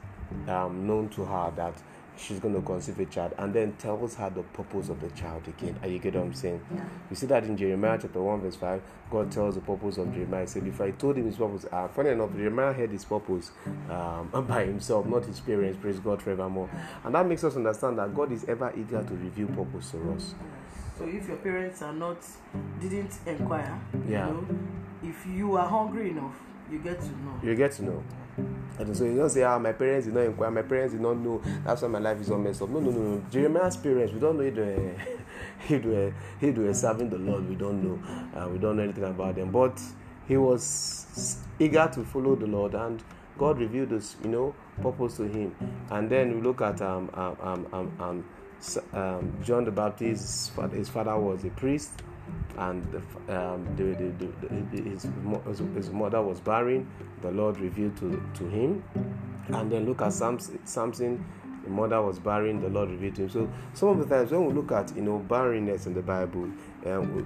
um, 0.48 0.86
known 0.86 1.08
to 1.10 1.24
her 1.24 1.52
that 1.56 1.74
she's 2.18 2.40
going 2.40 2.54
to 2.54 2.62
conceive 2.62 2.98
a 2.98 3.04
child, 3.06 3.34
and 3.38 3.52
then 3.52 3.72
tells 3.74 4.14
her 4.14 4.30
the 4.30 4.42
purpose 4.42 4.88
of 4.88 5.00
the 5.00 5.10
child 5.10 5.46
again. 5.46 5.78
Are 5.82 5.88
you 5.88 5.98
get 5.98 6.14
what 6.14 6.24
I'm 6.24 6.34
saying? 6.34 6.60
Yeah. 6.74 6.84
You 7.10 7.16
see 7.16 7.26
that 7.26 7.44
in 7.44 7.56
Jeremiah 7.58 7.98
chapter 8.00 8.22
1, 8.22 8.40
verse 8.40 8.56
5, 8.56 8.80
God 9.10 9.30
tells 9.30 9.54
the 9.54 9.60
purpose 9.60 9.98
of 9.98 10.12
Jeremiah. 10.14 10.40
He 10.42 10.46
said, 10.46 10.64
Before 10.64 10.86
I 10.86 10.92
told 10.92 11.18
him 11.18 11.26
his 11.26 11.36
purpose, 11.36 11.66
uh, 11.70 11.88
funny 11.88 12.10
enough, 12.10 12.32
Jeremiah 12.34 12.72
had 12.72 12.90
his 12.90 13.04
purpose 13.04 13.50
um, 13.90 14.30
by 14.48 14.64
himself, 14.64 15.04
not 15.06 15.26
his 15.26 15.40
parents. 15.40 15.78
Praise 15.80 16.00
God 16.00 16.22
forevermore. 16.22 16.70
And 17.04 17.14
that 17.14 17.26
makes 17.26 17.44
us 17.44 17.54
understand 17.54 17.98
that 17.98 18.14
God 18.14 18.32
is 18.32 18.44
ever 18.46 18.72
eager 18.76 19.02
to 19.02 19.14
reveal 19.14 19.48
purpose 19.48 19.90
to 19.90 20.12
us. 20.12 20.34
So 20.98 21.04
if 21.04 21.28
your 21.28 21.36
parents 21.36 21.82
are 21.82 21.92
not 21.92 22.16
didn't 22.80 23.12
inquire, 23.26 23.78
Yeah. 24.08 24.28
you 24.28 24.32
know, 24.32 24.46
if 25.02 25.26
you 25.26 25.54
are 25.56 25.68
hungry 25.68 26.10
enough, 26.12 26.34
you 26.70 26.78
get 26.78 27.00
to 27.00 27.06
know. 27.06 27.40
you 27.42 27.54
get 27.54 27.72
to 27.72 27.84
know. 27.84 28.02
And 28.78 28.94
so 28.94 29.04
you 29.04 29.16
don't 29.16 29.30
say, 29.30 29.42
ah, 29.42 29.58
my 29.58 29.72
parents 29.72 30.06
did 30.06 30.14
not 30.14 30.24
inquire, 30.24 30.50
my 30.50 30.62
parents 30.62 30.92
did 30.92 31.00
not 31.00 31.16
know, 31.16 31.40
that's 31.64 31.80
why 31.80 31.88
my 31.88 31.98
life 31.98 32.20
is 32.20 32.30
all 32.30 32.38
messed 32.38 32.60
up. 32.60 32.68
No, 32.68 32.80
no, 32.80 32.90
no, 32.90 33.00
no. 33.00 33.24
Jeremiah's 33.30 33.76
parents, 33.76 34.12
we 34.12 34.20
don't 34.20 34.36
know 34.36 34.50
they, 34.50 34.94
if 35.74 35.82
they, 35.82 36.12
if 36.40 36.54
they 36.54 36.62
were 36.62 36.74
serving 36.74 37.08
the 37.08 37.18
Lord, 37.18 37.48
we 37.48 37.54
don't 37.54 37.82
know. 37.82 38.38
Uh, 38.38 38.48
we 38.48 38.58
don't 38.58 38.76
know 38.76 38.82
anything 38.82 39.04
about 39.04 39.36
them. 39.36 39.50
But 39.50 39.80
he 40.28 40.36
was 40.36 41.38
eager 41.58 41.90
to 41.94 42.04
follow 42.04 42.36
the 42.36 42.46
Lord 42.46 42.74
and 42.74 43.02
God 43.38 43.58
revealed 43.58 43.90
this, 43.90 44.16
you 44.22 44.30
know, 44.30 44.54
purpose 44.82 45.16
to 45.18 45.24
him. 45.24 45.54
And 45.90 46.10
then 46.10 46.34
we 46.34 46.40
look 46.42 46.60
at 46.60 46.80
um, 46.82 47.10
um, 47.14 47.36
um, 47.40 47.66
um, 47.72 47.92
um, 48.00 48.24
um, 48.92 49.32
John 49.42 49.64
the 49.64 49.70
Baptist, 49.70 50.52
his 50.72 50.88
father 50.88 51.16
was 51.18 51.44
a 51.44 51.50
priest 51.50 51.90
and 52.58 52.84
the, 52.92 53.38
um, 53.38 53.64
the, 53.76 53.94
the, 53.94 54.10
the, 54.72 54.90
his, 54.90 55.08
his, 55.74 55.90
mother 55.90 56.22
was 56.22 56.40
barren. 56.40 56.88
The 57.22 57.30
Lord 57.30 57.58
revealed 57.58 57.96
to, 57.98 58.22
to 58.34 58.46
him. 58.46 58.82
And 59.48 59.70
then 59.70 59.86
look 59.86 60.02
at 60.02 60.12
Samson, 60.12 61.24
the 61.66 61.70
mother 61.70 62.00
was 62.00 62.18
barren. 62.18 62.60
The 62.60 62.68
Lord 62.68 62.90
revealed 62.90 63.16
to 63.16 63.22
him. 63.22 63.28
So 63.28 63.50
some 63.74 63.88
of 63.90 63.98
the 63.98 64.14
times 64.14 64.30
when 64.30 64.46
we 64.46 64.52
look 64.54 64.72
at 64.72 64.94
you 64.96 65.02
know 65.02 65.18
barrenness 65.18 65.86
in 65.86 65.94
the 65.94 66.02
Bible, 66.02 66.48
um, 66.86 67.14
we, 67.14 67.22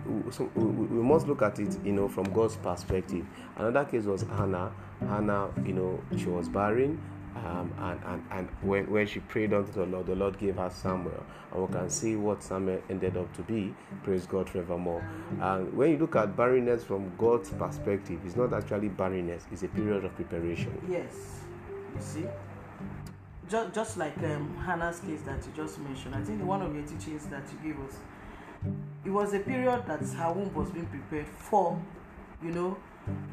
we, 0.56 0.64
we 0.64 0.86
we 0.86 1.02
must 1.02 1.28
look 1.28 1.42
at 1.42 1.58
it 1.58 1.76
you 1.84 1.92
know 1.92 2.08
from 2.08 2.24
God's 2.32 2.56
perspective. 2.56 3.26
Another 3.56 3.84
case 3.84 4.04
was 4.04 4.22
Hannah. 4.22 4.72
Hannah, 5.00 5.50
you 5.64 5.74
know, 5.74 6.00
she 6.16 6.26
was 6.26 6.48
barren. 6.48 7.00
Um, 7.36 7.72
and 7.78 8.00
and, 8.06 8.24
and 8.32 8.48
when, 8.62 8.90
when 8.90 9.06
she 9.06 9.20
prayed 9.20 9.52
unto 9.52 9.72
the 9.72 9.86
Lord, 9.86 10.06
the 10.06 10.16
Lord 10.16 10.38
gave 10.38 10.56
her 10.56 10.70
Samuel, 10.70 11.24
and 11.52 11.66
we 11.66 11.72
can 11.72 11.88
see 11.88 12.16
what 12.16 12.42
Samuel 12.42 12.82
ended 12.90 13.16
up 13.16 13.32
to 13.36 13.42
be. 13.42 13.74
Praise 14.02 14.26
God 14.26 14.50
forevermore. 14.50 15.04
And 15.40 15.72
when 15.72 15.92
you 15.92 15.98
look 15.98 16.16
at 16.16 16.36
barrenness 16.36 16.82
from 16.82 17.12
God's 17.16 17.50
perspective, 17.50 18.20
it's 18.24 18.36
not 18.36 18.52
actually 18.52 18.88
barrenness; 18.88 19.44
it's 19.52 19.62
a 19.62 19.68
period 19.68 20.04
of 20.04 20.14
preparation. 20.16 20.76
Yes, 20.88 21.14
you 21.94 22.00
see. 22.00 22.24
Just, 23.48 23.74
just 23.74 23.96
like 23.96 24.16
um, 24.18 24.56
Hannah's 24.64 25.00
case 25.00 25.22
that 25.22 25.44
you 25.44 25.52
just 25.56 25.78
mentioned, 25.80 26.14
I 26.14 26.22
think 26.22 26.42
one 26.44 26.62
of 26.62 26.74
your 26.74 26.84
teachings 26.84 27.26
that 27.26 27.42
you 27.52 27.72
gave 27.72 27.84
us, 27.84 27.96
it 29.04 29.10
was 29.10 29.34
a 29.34 29.40
period 29.40 29.84
that 29.86 30.00
her 30.00 30.32
womb 30.32 30.54
was 30.54 30.70
being 30.70 30.86
prepared 30.86 31.26
for, 31.26 31.80
you 32.42 32.50
know, 32.52 32.76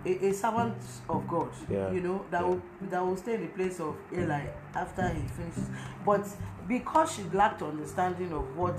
a, 0.06 0.28
a 0.28 0.34
servant 0.34 0.76
of 1.10 1.28
God, 1.28 1.50
Yeah. 1.70 1.92
you 1.92 2.02
know, 2.02 2.26
that 2.32 2.42
Yeah. 2.42 2.48
will 2.48 2.62
that 2.90 3.06
will 3.06 3.18
stay 3.18 3.36
in 3.36 3.42
the 3.42 3.48
place 3.48 3.80
of 3.80 3.96
Eli 4.14 4.46
after 4.76 5.08
he 5.10 5.22
finishes. 5.28 5.70
But 6.06 6.28
because 6.68 7.12
she 7.14 7.24
lacked 7.34 7.62
understanding 7.62 8.32
of 8.34 8.56
what 8.58 8.78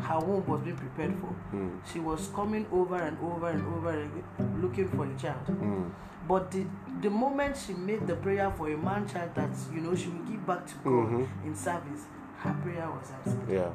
her 0.00 0.18
womb 0.18 0.44
was 0.46 0.60
being 0.62 0.76
prepared 0.76 1.14
for, 1.20 1.34
Mm. 1.56 1.78
she 1.92 2.00
was 2.00 2.28
coming 2.34 2.66
over 2.72 2.96
and 2.96 3.16
over 3.20 3.48
and 3.50 3.64
over 3.74 3.90
again 3.90 4.24
looking 4.60 4.88
for 4.88 5.04
a 5.06 5.14
child. 5.16 5.46
Mm. 5.46 5.90
But 6.26 6.50
the, 6.50 6.64
the 7.02 7.10
moment 7.10 7.56
she 7.56 7.74
made 7.74 8.06
the 8.06 8.16
prayer 8.16 8.50
for 8.56 8.70
a 8.70 8.76
man 8.76 9.06
child 9.06 9.34
that 9.34 9.50
you 9.72 9.80
know 9.82 9.94
she 9.94 10.08
will 10.08 10.24
give 10.24 10.44
back 10.46 10.66
to 10.66 10.74
God 10.82 11.08
Mhm. 11.10 11.26
in 11.44 11.54
service, 11.54 12.06
her 12.38 12.56
prayer 12.62 12.88
was 12.90 13.12
answered. 13.12 13.48
Yeah. 13.48 13.70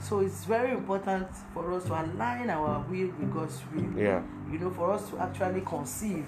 So 0.00 0.20
it's 0.20 0.44
very 0.44 0.72
important 0.72 1.28
for 1.54 1.72
us 1.72 1.84
to 1.84 1.92
align 1.92 2.48
our 2.50 2.84
will 2.88 3.08
with 3.18 3.32
God's 3.32 3.60
will. 3.74 3.98
Yeah. 3.98 4.22
You 4.50 4.58
know, 4.58 4.70
for 4.70 4.90
us 4.92 5.08
to 5.10 5.18
actually 5.18 5.60
conceive, 5.60 6.26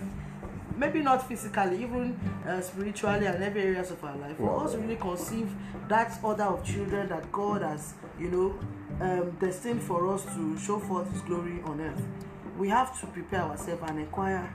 maybe 0.76 1.00
not 1.00 1.26
physically, 1.26 1.82
even 1.82 2.18
uh, 2.46 2.60
spiritually 2.60 3.26
and 3.26 3.42
every 3.42 3.62
areas 3.62 3.90
of 3.90 4.02
our 4.04 4.16
life. 4.16 4.36
For 4.36 4.44
Yeah. 4.56 4.64
us 4.64 4.72
to 4.72 4.78
really 4.78 4.96
conceive 4.96 5.50
that 5.88 6.18
order 6.22 6.44
of 6.44 6.64
children 6.64 7.08
that 7.08 7.30
God 7.32 7.62
has, 7.62 7.94
you 8.18 8.30
know, 8.30 8.54
um, 9.00 9.30
destined 9.40 9.82
for 9.82 10.06
us 10.14 10.24
to 10.34 10.56
show 10.58 10.78
forth 10.78 11.10
His 11.12 11.22
glory 11.22 11.62
on 11.64 11.80
earth, 11.80 12.02
we 12.58 12.68
have 12.68 12.98
to 13.00 13.06
prepare 13.06 13.42
ourselves 13.42 13.82
and 13.88 13.98
inquire 14.00 14.52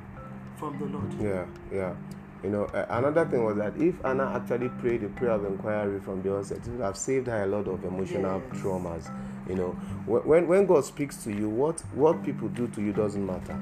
from 0.58 0.78
the 0.80 0.86
Lord. 0.86 1.14
Yeah, 1.20 1.46
yeah. 1.72 1.94
You 2.44 2.50
know, 2.52 2.66
uh, 2.66 2.86
another 2.90 3.26
thing 3.26 3.44
was 3.44 3.58
that 3.58 3.76
if 3.78 4.00
Hannah 4.02 4.32
actually 4.36 4.70
prayed 4.70 5.04
a 5.04 5.10
prayer 5.10 5.32
of 5.32 5.46
inquiry 5.46 6.00
from 6.00 6.22
the 6.22 6.36
onset, 6.36 6.60
it 6.60 6.68
would 6.68 6.82
have 6.82 6.96
saved 6.98 7.28
her 7.28 7.44
a 7.44 7.48
lot 7.48 7.68
of 7.68 7.84
emotional 7.84 8.42
Yes. 8.52 8.62
traumas. 8.62 9.12
You 9.50 9.56
know, 9.56 9.72
when 10.06 10.48
when 10.48 10.66
God 10.66 10.86
speaks 10.86 11.24
to 11.24 11.32
you, 11.32 11.50
what 11.50 11.80
what 11.94 12.24
people 12.24 12.48
do 12.50 12.68
to 12.68 12.82
you 12.82 12.94
doesn't 12.94 13.26
matter. 13.26 13.58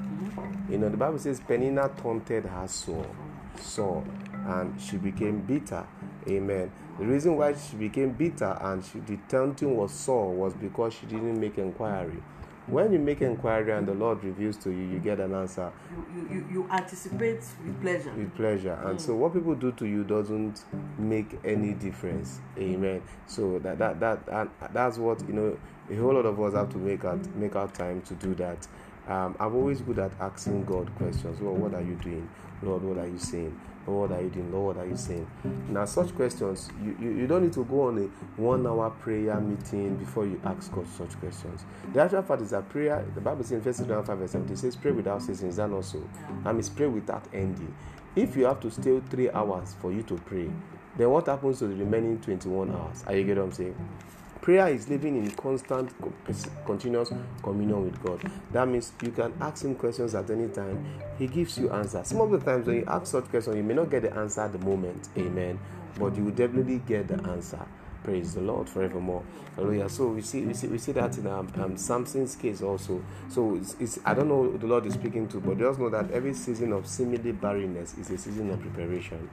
You 0.68 0.78
know, 0.78 0.88
the 0.88 0.96
Bible 0.96 1.18
says 1.18 1.40
Peninnah 1.40 1.90
taunted 1.96 2.44
her 2.44 2.66
soul, 2.68 3.06
soul, 3.60 4.04
and 4.46 4.78
she 4.80 4.96
became 4.96 5.40
bitter. 5.40 5.86
Amen. 6.28 6.70
The 6.98 7.06
reason 7.06 7.36
why 7.36 7.54
she 7.54 7.76
became 7.76 8.10
bitter 8.12 8.56
and 8.60 8.84
she, 8.84 8.98
the 9.00 9.16
taunting 9.28 9.76
was 9.76 9.92
sore 9.92 10.32
was 10.32 10.54
because 10.54 10.94
she 10.94 11.06
didn't 11.06 11.38
make 11.38 11.56
inquiry. 11.58 12.22
When 12.66 12.92
you 12.92 12.98
make 12.98 13.22
inquiry 13.22 13.72
and 13.72 13.86
the 13.86 13.94
Lord 13.94 14.24
reveals 14.24 14.56
to 14.58 14.70
you, 14.70 14.82
you 14.86 14.98
get 14.98 15.20
an 15.20 15.34
answer. 15.34 15.70
You, 15.90 16.28
you, 16.28 16.46
you, 16.50 16.68
anticipate 16.70 17.44
with 17.64 17.80
pleasure. 17.80 18.12
with 18.12 18.34
pleasure. 18.34 18.74
And 18.84 19.00
so 19.00 19.14
what 19.14 19.34
people 19.34 19.54
do 19.54 19.70
to 19.72 19.86
you 19.86 20.02
doesn't 20.02 20.64
make 20.98 21.38
any 21.44 21.74
difference. 21.74 22.40
Amen. 22.58 23.02
So 23.26 23.60
that 23.60 23.78
that 23.78 24.00
that 24.00 24.18
and 24.28 24.50
that's 24.72 24.98
what 24.98 25.20
you 25.28 25.34
know 25.34 25.58
a 25.90 25.94
whole 25.94 26.14
lot 26.14 26.26
of 26.26 26.40
us 26.40 26.54
have 26.54 26.70
to 26.70 26.78
make 26.78 27.04
out 27.04 27.24
make 27.36 27.54
our 27.54 27.68
time 27.68 28.02
to 28.02 28.14
do 28.14 28.34
that. 28.34 28.66
Um, 29.06 29.36
i'm 29.38 29.54
always 29.54 29.80
good 29.82 30.00
at 30.00 30.10
asking 30.18 30.64
god 30.64 30.92
questions. 30.96 31.40
Well 31.40 31.54
what 31.54 31.72
are 31.74 31.82
you 31.82 31.94
doing? 31.94 32.28
Lord 32.62 32.82
what 32.82 32.98
are 32.98 33.06
you 33.06 33.18
saying 33.18 33.56
What 33.86 34.12
are 34.12 34.20
you 34.20 34.30
doing? 34.30 34.52
Lord, 34.52 34.76
what 34.76 34.84
are 34.84 34.88
you 34.88 34.96
saying? 34.96 35.26
Now, 35.68 35.84
such 35.84 36.14
questions, 36.14 36.68
you, 36.82 36.96
you, 37.00 37.10
you 37.10 37.26
don't 37.26 37.42
need 37.44 37.52
to 37.52 37.64
go 37.64 37.82
on 37.82 37.98
a 37.98 38.40
one 38.40 38.66
hour 38.66 38.90
prayer 38.90 39.40
meeting 39.40 39.96
before 39.96 40.26
you 40.26 40.40
ask 40.44 40.72
God 40.72 40.86
such 40.88 41.18
questions. 41.20 41.64
The 41.92 42.02
actual 42.02 42.22
fact 42.22 42.42
is 42.42 42.50
that 42.50 42.68
prayer, 42.68 43.04
the 43.14 43.20
Bible 43.20 43.44
says 43.44 43.52
in 43.52 43.58
1 43.58 43.64
Thessalonians 43.64 44.06
5 44.08 44.18
verse 44.18 44.30
7, 44.32 44.52
it 44.52 44.58
says, 44.58 44.76
pray 44.76 44.90
without 44.90 45.22
ceasing. 45.22 45.48
Is 45.48 45.56
that 45.56 45.70
not 45.70 45.84
so? 45.84 46.02
That 46.44 46.54
means 46.54 46.68
pray 46.68 46.86
without 46.86 47.24
ending. 47.32 47.74
If 48.16 48.36
you 48.36 48.44
have 48.46 48.60
to 48.60 48.70
stay 48.70 49.00
three 49.10 49.30
hours 49.30 49.76
for 49.80 49.92
you 49.92 50.02
to 50.04 50.16
pray, 50.16 50.50
then 50.96 51.10
what 51.10 51.26
happens 51.26 51.58
to 51.58 51.66
the 51.66 51.76
remaining 51.76 52.18
21 52.20 52.70
hours? 52.70 53.04
Are 53.06 53.14
you 53.14 53.24
get 53.24 53.36
what 53.36 53.44
I'm 53.44 53.52
saying? 53.52 53.76
Prayer 54.46 54.68
is 54.68 54.88
living 54.88 55.16
in 55.16 55.28
constant, 55.32 55.92
continuous 56.64 57.10
communion 57.42 57.86
with 57.86 58.00
God. 58.00 58.30
That 58.52 58.68
means 58.68 58.92
you 59.02 59.10
can 59.10 59.34
ask 59.40 59.64
Him 59.64 59.74
questions 59.74 60.14
at 60.14 60.30
any 60.30 60.46
time. 60.46 60.86
He 61.18 61.26
gives 61.26 61.58
you 61.58 61.68
answers. 61.72 62.06
Some 62.06 62.20
of 62.20 62.30
the 62.30 62.38
times 62.38 62.64
when 62.64 62.76
you 62.76 62.84
ask 62.86 63.08
such 63.08 63.24
questions, 63.24 63.56
you 63.56 63.64
may 63.64 63.74
not 63.74 63.90
get 63.90 64.02
the 64.02 64.14
answer 64.14 64.42
at 64.42 64.52
the 64.52 64.60
moment. 64.60 65.08
Amen. 65.18 65.58
But 65.98 66.16
you 66.16 66.26
will 66.26 66.30
definitely 66.30 66.80
get 66.86 67.08
the 67.08 67.20
answer. 67.28 67.58
Praise 68.06 68.34
the 68.36 68.40
Lord 68.40 68.68
forevermore. 68.68 69.24
Hallelujah. 69.56 69.88
So 69.88 70.06
we 70.06 70.22
see 70.22 70.42
we 70.42 70.54
see 70.54 70.68
we 70.68 70.78
see 70.78 70.92
that 70.92 71.18
in 71.18 71.26
um, 71.26 71.52
um 71.56 71.76
Samson's 71.76 72.36
case 72.36 72.62
also. 72.62 73.02
So 73.28 73.56
it's, 73.56 73.74
it's 73.80 73.98
I 74.04 74.14
don't 74.14 74.28
know 74.28 74.44
who 74.44 74.58
the 74.58 74.68
Lord 74.68 74.86
is 74.86 74.94
speaking 74.94 75.26
to, 75.26 75.40
but 75.40 75.58
just 75.58 75.80
know 75.80 75.90
that 75.90 76.12
every 76.12 76.32
season 76.32 76.72
of 76.72 76.86
seemingly 76.86 77.32
barrenness 77.32 77.98
is 77.98 78.08
a 78.10 78.16
season 78.16 78.50
of 78.52 78.60
preparation. 78.60 79.28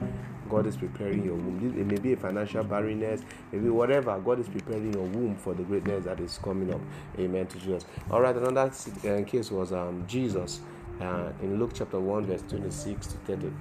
God 0.49 0.65
is 0.65 0.75
preparing 0.75 1.23
your 1.23 1.36
womb. 1.36 1.75
It 1.79 1.86
may 1.86 1.99
be 1.99 2.13
a 2.13 2.17
financial 2.17 2.63
barrenness, 2.63 3.21
maybe 3.51 3.69
whatever. 3.69 4.19
God 4.19 4.39
is 4.39 4.49
preparing 4.49 4.91
your 4.91 5.03
womb 5.03 5.36
for 5.36 5.53
the 5.53 5.62
greatness 5.62 6.05
that 6.05 6.19
is 6.19 6.39
coming 6.39 6.73
up. 6.73 6.81
Amen 7.19 7.45
to 7.45 7.59
Jesus. 7.59 7.86
All 8.09 8.21
right. 8.21 8.36
Another 8.36 8.71
uh, 9.07 9.23
case 9.23 9.51
was 9.51 9.71
um 9.71 10.03
Jesus 10.07 10.62
uh, 10.99 11.31
in 11.43 11.59
Luke 11.59 11.73
chapter 11.75 11.99
one 11.99 12.25
verse 12.25 12.41
twenty 12.49 12.71
six 12.71 13.05
to 13.05 13.17
30, 13.27 13.51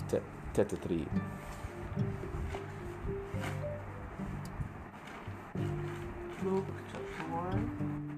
33. 0.54 1.06
Luke 6.44 6.64
chapter 6.90 7.24
1. 7.30 8.12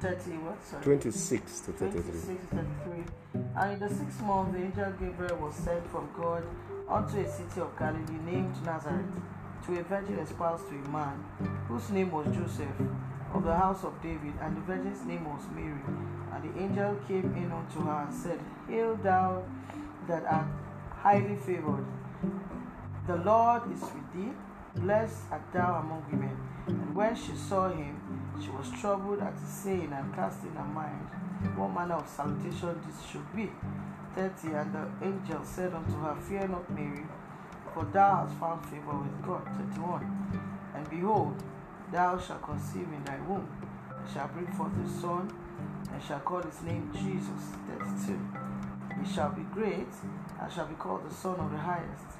Thirty 0.00 0.32
what? 0.44 0.62
Sorry. 0.62 0.82
26 0.84 1.60
to 1.60 1.72
33. 1.72 2.02
26 2.02 2.26
to 2.50 2.56
33. 2.56 3.04
And 3.56 3.72
in 3.72 3.78
the 3.80 3.94
sixth 3.94 4.20
month, 4.22 4.52
the 4.52 4.58
angel 4.58 4.92
Gabriel 5.00 5.36
was 5.38 5.54
sent 5.54 5.86
from 5.90 6.08
God 6.16 6.42
unto 6.88 7.18
a 7.20 7.30
city 7.30 7.60
of 7.60 7.76
Galilee 7.78 8.18
named 8.26 8.54
Nazareth 8.64 9.06
to 9.66 9.80
a 9.80 9.82
virgin 9.84 10.18
espoused 10.18 10.68
to 10.68 10.74
a 10.74 10.88
man 10.88 11.24
whose 11.68 11.88
name 11.90 12.10
was 12.10 12.26
Joseph 12.26 12.68
of 13.32 13.44
the 13.44 13.54
house 13.56 13.82
of 13.82 14.00
David, 14.02 14.34
and 14.40 14.56
the 14.56 14.60
virgin's 14.60 15.04
name 15.06 15.24
was 15.24 15.42
Mary. 15.54 15.80
And 16.32 16.44
the 16.44 16.60
angel 16.60 16.96
came 17.08 17.34
in 17.34 17.50
unto 17.50 17.80
her 17.80 18.04
and 18.06 18.14
said, 18.14 18.38
Hail 18.68 18.96
thou 18.96 19.42
that 20.08 20.24
are 20.24 20.48
highly 20.90 21.36
favored, 21.36 21.84
the 23.06 23.16
Lord 23.16 23.62
is 23.72 23.80
with 23.80 24.12
thee. 24.14 24.32
Blessed 24.76 25.22
art 25.30 25.42
thou 25.52 25.74
among 25.80 26.04
women. 26.10 26.36
And 26.66 26.94
when 26.94 27.14
she 27.14 27.36
saw 27.36 27.68
him, 27.68 28.00
she 28.42 28.50
was 28.50 28.70
troubled 28.80 29.20
at 29.20 29.34
his 29.34 29.48
saying 29.48 29.92
and 29.92 30.14
cast 30.14 30.42
in 30.42 30.52
her 30.54 30.64
mind 30.64 31.06
what 31.56 31.68
manner 31.68 31.94
of 31.94 32.08
salutation 32.08 32.80
this 32.86 33.10
should 33.10 33.36
be. 33.36 33.50
30. 34.14 34.54
And 34.54 34.74
the 34.74 35.06
angel 35.06 35.44
said 35.44 35.74
unto 35.74 36.00
her, 36.00 36.16
Fear 36.28 36.48
not, 36.48 36.70
Mary, 36.70 37.04
for 37.72 37.84
thou 37.84 38.26
hast 38.26 38.38
found 38.38 38.64
favor 38.66 38.96
with 38.96 39.22
God. 39.26 39.44
31. 39.70 40.50
And 40.74 40.90
behold, 40.90 41.42
thou 41.92 42.18
shalt 42.18 42.42
conceive 42.42 42.88
in 42.92 43.04
thy 43.04 43.20
womb, 43.20 43.48
and 43.90 44.12
shalt 44.12 44.32
bring 44.32 44.46
forth 44.48 44.72
a 44.84 45.00
son, 45.00 45.30
and 45.92 46.02
shall 46.02 46.20
call 46.20 46.42
his 46.42 46.62
name 46.62 46.90
Jesus. 46.92 47.54
32. 48.06 48.43
He 49.00 49.14
shall 49.14 49.30
be 49.30 49.42
great, 49.52 49.92
and 50.40 50.52
shall 50.52 50.66
be 50.66 50.74
called 50.74 51.08
the 51.08 51.14
Son 51.14 51.38
of 51.38 51.50
the 51.50 51.58
Highest. 51.58 52.18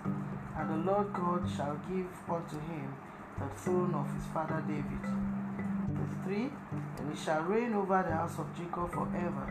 And 0.56 0.70
the 0.70 0.90
Lord 0.90 1.12
God 1.12 1.48
shall 1.56 1.76
give 1.88 2.06
unto 2.28 2.56
him 2.56 2.94
the 3.38 3.48
throne 3.56 3.94
of 3.94 4.12
his 4.14 4.26
father 4.32 4.62
David. 4.66 5.04
33. 6.24 6.50
And 6.98 7.14
he 7.14 7.24
shall 7.24 7.42
reign 7.42 7.74
over 7.74 8.02
the 8.02 8.14
house 8.14 8.38
of 8.38 8.46
Jacob 8.56 8.92
forever, 8.92 9.46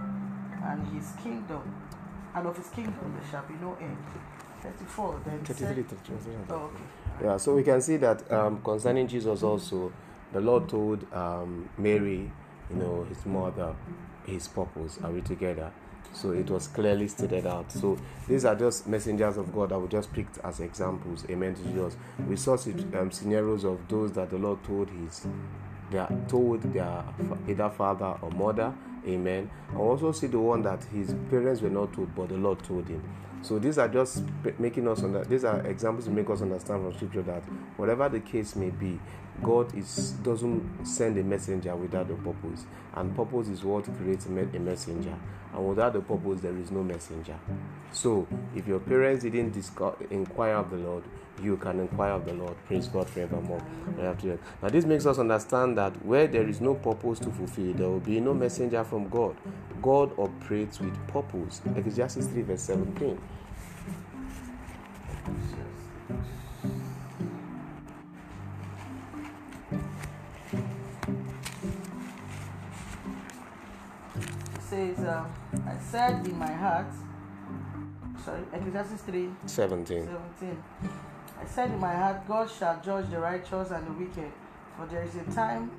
and 0.64 0.88
his 0.96 1.12
kingdom, 1.22 1.62
and 2.36 2.48
of 2.48 2.58
his 2.58 2.70
kingdom 2.70 3.16
there 3.18 3.30
shall 3.30 3.48
be 3.48 3.56
no 3.62 3.76
end. 3.80 3.98
34. 4.62 5.22
Then 5.26 5.46
said, 5.46 5.86
oh, 6.50 6.54
okay. 6.56 6.84
Yeah, 7.22 7.38
so 7.38 7.56
we 7.56 7.64
can 7.64 7.82
see 7.82 7.98
that 7.98 8.32
um, 8.32 8.62
concerning 8.62 9.08
Jesus 9.08 9.44
also, 9.44 9.92
the 10.32 10.40
Lord 10.40 10.70
told 10.70 11.12
um, 11.14 11.70
Mary, 11.78 12.32
you 12.70 12.76
know, 12.76 13.06
his 13.10 13.26
mother, 13.26 13.76
his 14.26 14.48
purpose. 14.48 15.00
Are 15.04 15.12
we 15.12 15.22
together? 15.22 15.72
So 16.12 16.32
it 16.32 16.50
was 16.50 16.68
clearly 16.68 17.08
stated 17.08 17.48
out. 17.48 17.72
So 17.72 17.98
these 18.28 18.46
are 18.46 18.56
just 18.56 18.88
messengers 18.88 19.38
of 19.38 19.54
God 19.54 19.70
that 19.70 19.80
we 19.80 19.88
just 19.88 20.12
picked 20.14 20.38
as 20.40 20.60
examples. 20.60 21.26
Amen 21.30 21.56
to 21.56 21.64
Jesus. 21.64 21.98
We 22.28 22.36
saw 22.36 22.58
um, 23.00 23.12
scenarios 23.12 23.64
of 23.64 23.88
those 23.88 24.12
that 24.14 24.30
the 24.30 24.38
Lord 24.38 24.64
told 24.64 24.90
his, 24.90 25.26
they 25.92 25.98
are 25.98 26.12
told 26.28 26.62
their 26.74 27.04
either 27.48 27.70
father 27.70 28.18
or 28.22 28.32
mother. 28.32 28.74
Amen. 29.08 29.50
I 29.74 29.78
also 29.78 30.12
see 30.12 30.28
the 30.28 30.40
one 30.40 30.62
that 30.64 30.84
his 30.86 31.14
parents 31.30 31.62
were 31.62 31.70
not 31.70 31.94
told, 31.94 32.16
but 32.16 32.30
the 32.30 32.38
Lord 32.38 32.64
told 32.64 32.88
him. 32.88 33.04
So 33.42 33.60
these 33.60 33.78
are 33.78 33.90
just 33.90 34.24
making 34.58 34.88
us 34.88 35.04
under. 35.04 35.26
These 35.26 35.44
are 35.44 35.60
examples 35.68 36.06
to 36.06 36.12
make 36.12 36.30
us 36.30 36.42
understand 36.42 36.82
from 36.82 36.94
Scripture 36.94 37.24
that 37.24 37.44
whatever 37.76 38.08
the 38.08 38.22
case 38.22 38.56
may 38.56 38.70
be, 38.70 38.98
God 39.42 39.76
is 39.76 40.12
doesn't 40.24 40.86
send 40.86 41.18
a 41.18 41.24
messenger 41.24 41.76
without 41.76 42.10
a 42.10 42.16
purpose, 42.16 42.66
and 42.94 43.16
purpose 43.16 43.48
is 43.48 43.64
what 43.64 43.86
creates 43.98 44.26
a 44.26 44.30
messenger. 44.30 45.16
And 45.54 45.68
without 45.70 45.94
the 45.94 46.02
purpose, 46.02 46.42
there 46.42 46.58
is 46.58 46.72
no 46.72 46.84
messenger. 46.84 47.36
So 47.92 48.28
if 48.56 48.68
your 48.68 48.80
parents 48.80 49.24
didn't 49.24 49.52
discuss, 49.52 49.96
inquire 50.10 50.56
of 50.56 50.72
the 50.72 50.78
Lord, 50.78 51.04
you 51.42 51.58
can 51.58 51.80
inquire 51.80 52.14
of 52.14 52.26
the 52.26 52.34
Lord. 52.34 52.56
Praise 52.66 52.88
God 52.88 53.08
forevermore. 53.10 53.62
Now 53.98 54.70
this 54.70 54.86
makes 54.86 55.06
us 55.06 55.20
understand 55.20 55.78
that 55.78 56.04
where 56.06 56.28
there 56.28 56.48
is 56.48 56.62
no 56.62 56.76
purpose 56.76 57.20
to 57.20 57.30
fulfill, 57.30 57.74
there 57.74 57.90
will 57.90 58.00
be 58.00 58.20
no 58.20 58.34
messenger 58.34 58.84
from 58.84 59.10
God. 59.10 59.36
God 59.82 60.18
operates 60.18 60.80
with 60.80 60.96
purpose. 61.08 61.62
Ecclesiastes 61.76 62.28
3 62.28 62.42
verse 62.44 62.64
17. 62.64 63.20
Says, 74.74 75.00
uh, 75.00 75.26
I 75.68 75.78
said 75.92 76.26
in 76.28 76.38
my 76.38 76.52
heart, 76.52 76.88
sorry, 78.26 78.42
Ecclesiastes 78.54 79.04
3 79.04 79.30
17. 79.46 80.06
17. 80.06 80.64
I 81.40 81.46
said 81.46 81.72
in 81.72 81.80
my 81.80 81.94
heart, 81.94 82.28
God 82.28 82.50
shall 82.50 82.82
judge 82.82 83.10
the 83.12 83.20
righteous 83.20 83.70
and 83.70 83.86
the 83.86 83.92
wicked, 83.92 84.32
for 84.76 84.86
there 84.88 85.04
is 85.04 85.16
a 85.16 85.32
time 85.32 85.70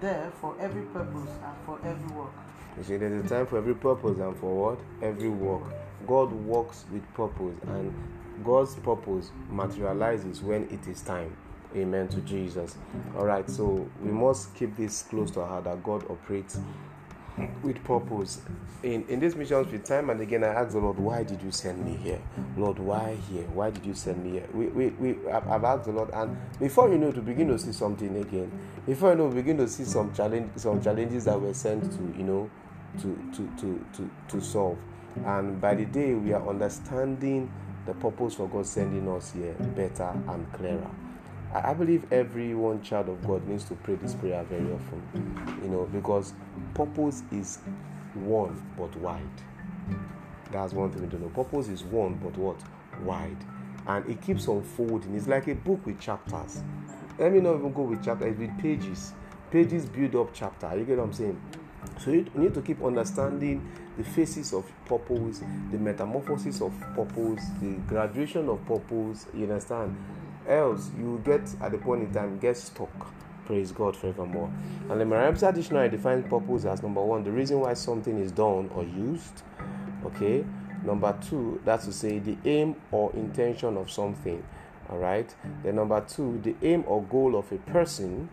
there 0.00 0.32
for 0.40 0.54
every 0.58 0.82
purpose 0.86 1.30
and 1.44 1.56
for 1.66 1.78
every 1.84 2.16
work. 2.16 2.32
You 2.78 2.84
see, 2.84 2.96
there's 2.96 3.24
a 3.24 3.28
time 3.28 3.46
for 3.46 3.58
every 3.58 3.74
purpose 3.74 4.18
and 4.18 4.36
for 4.38 4.52
what? 4.62 4.80
Every 5.02 5.28
work. 5.28 5.62
God 6.06 6.32
works 6.32 6.84
with 6.90 7.04
purpose, 7.14 7.56
and 7.68 7.92
God's 8.42 8.74
purpose 8.76 9.30
materializes 9.50 10.40
when 10.40 10.64
it 10.70 10.86
is 10.88 11.02
time. 11.02 11.36
Amen 11.76 12.08
to 12.08 12.20
Jesus. 12.20 12.76
All 13.16 13.26
right, 13.26 13.48
so 13.50 13.88
we 14.02 14.10
must 14.10 14.54
keep 14.54 14.76
this 14.76 15.02
close 15.02 15.30
to 15.32 15.40
our 15.40 15.48
heart 15.48 15.64
that 15.64 15.82
God 15.82 16.04
operates 16.08 16.58
with 17.62 17.82
purpose. 17.84 18.40
In 18.82 19.04
in 19.08 19.20
this 19.20 19.34
mission 19.34 19.58
with 19.70 19.84
time 19.84 20.10
and 20.10 20.20
again, 20.20 20.44
I 20.44 20.48
ask 20.48 20.72
the 20.72 20.78
Lord, 20.78 20.98
why 20.98 21.22
did 21.24 21.42
you 21.42 21.50
send 21.50 21.84
me 21.84 21.96
here? 21.96 22.20
Lord, 22.56 22.78
why 22.78 23.16
here? 23.30 23.44
Why 23.54 23.70
did 23.70 23.84
you 23.84 23.94
send 23.94 24.22
me 24.24 24.32
here? 24.32 24.48
We, 24.52 24.66
we, 24.68 24.88
we 24.90 25.30
I've 25.30 25.64
asked 25.64 25.84
the 25.84 25.92
Lord, 25.92 26.10
and 26.12 26.36
before 26.60 26.88
you 26.88 26.98
know, 26.98 27.12
to 27.12 27.20
begin 27.20 27.48
to 27.48 27.58
see 27.58 27.72
something 27.72 28.16
again, 28.16 28.50
before 28.86 29.10
you 29.10 29.16
know, 29.16 29.28
begin 29.28 29.56
to 29.58 29.68
see 29.68 29.84
some 29.84 30.12
challenge, 30.14 30.50
some 30.56 30.82
challenges 30.82 31.24
that 31.24 31.40
were 31.40 31.54
sent 31.54 31.90
to 31.92 32.18
you 32.18 32.24
know, 32.24 32.50
to 33.00 33.16
to 33.34 33.50
to 33.60 33.86
to 33.96 34.10
to 34.28 34.40
solve. 34.40 34.78
And 35.24 35.60
by 35.60 35.74
the 35.74 35.86
day, 35.86 36.14
we 36.14 36.32
are 36.32 36.46
understanding 36.48 37.50
the 37.86 37.94
purpose 37.94 38.34
for 38.34 38.48
God 38.48 38.66
sending 38.66 39.08
us 39.08 39.32
here 39.32 39.54
better 39.76 40.12
and 40.28 40.52
clearer. 40.52 40.90
I 41.54 41.72
believe 41.72 42.12
every 42.12 42.52
one 42.54 42.82
child 42.82 43.08
of 43.08 43.24
God 43.24 43.46
needs 43.46 43.64
to 43.64 43.74
pray 43.76 43.94
this 43.94 44.14
prayer 44.14 44.42
very 44.44 44.72
often, 44.72 45.60
you 45.62 45.68
know, 45.68 45.84
because 45.92 46.34
purpose 46.74 47.22
is 47.30 47.58
one 48.14 48.60
but 48.76 48.94
wide. 48.96 49.22
That's 50.50 50.72
one 50.72 50.90
thing 50.90 51.08
to 51.08 51.18
know. 51.20 51.28
Purpose 51.28 51.68
is 51.68 51.84
one 51.84 52.14
but 52.14 52.36
what? 52.36 52.60
Wide. 53.02 53.36
And 53.86 54.08
it 54.08 54.20
keeps 54.20 54.48
unfolding. 54.48 55.14
It's 55.14 55.28
like 55.28 55.46
a 55.46 55.54
book 55.54 55.86
with 55.86 56.00
chapters. 56.00 56.62
Let 57.18 57.32
me 57.32 57.40
not 57.40 57.56
even 57.56 57.72
go 57.72 57.82
with 57.82 58.04
chapters, 58.04 58.36
with 58.36 58.58
pages. 58.58 59.12
Pages 59.52 59.86
build 59.86 60.16
up 60.16 60.30
chapter. 60.34 60.76
You 60.76 60.84
get 60.84 60.98
what 60.98 61.04
I'm 61.04 61.12
saying? 61.12 61.40
So 62.00 62.10
you 62.10 62.26
need 62.34 62.54
to 62.54 62.62
keep 62.62 62.82
understanding 62.82 63.70
the 63.96 64.02
phases 64.02 64.52
of 64.52 64.64
purpose, 64.86 65.40
the 65.70 65.78
metamorphosis 65.78 66.60
of 66.60 66.72
purpose, 66.96 67.44
the 67.60 67.76
graduation 67.86 68.48
of 68.48 68.64
purpose. 68.66 69.26
You 69.32 69.44
understand? 69.44 69.96
Else, 70.48 70.90
you 70.98 71.20
get 71.24 71.42
at 71.60 71.72
the 71.72 71.78
point 71.78 72.02
in 72.02 72.12
time 72.12 72.38
get 72.38 72.56
stuck. 72.56 72.90
Praise 73.46 73.72
God 73.72 73.96
forevermore. 73.96 74.50
And 74.88 75.00
the 75.00 75.04
Merriam 75.04 75.34
Dictionary 75.34 75.88
defines 75.88 76.28
purpose 76.28 76.64
as 76.64 76.82
number 76.82 77.02
one, 77.02 77.24
the 77.24 77.32
reason 77.32 77.60
why 77.60 77.74
something 77.74 78.18
is 78.18 78.32
done 78.32 78.70
or 78.74 78.84
used. 78.84 79.42
Okay. 80.06 80.44
Number 80.82 81.16
two, 81.26 81.60
that's 81.64 81.86
to 81.86 81.92
say 81.92 82.18
the 82.18 82.36
aim 82.44 82.76
or 82.90 83.10
intention 83.14 83.76
of 83.76 83.90
something. 83.90 84.42
All 84.90 84.98
right. 84.98 85.34
Then 85.62 85.76
number 85.76 86.00
two, 86.02 86.40
the 86.42 86.54
aim 86.62 86.84
or 86.86 87.02
goal 87.02 87.36
of 87.36 87.50
a 87.52 87.56
person. 87.56 88.28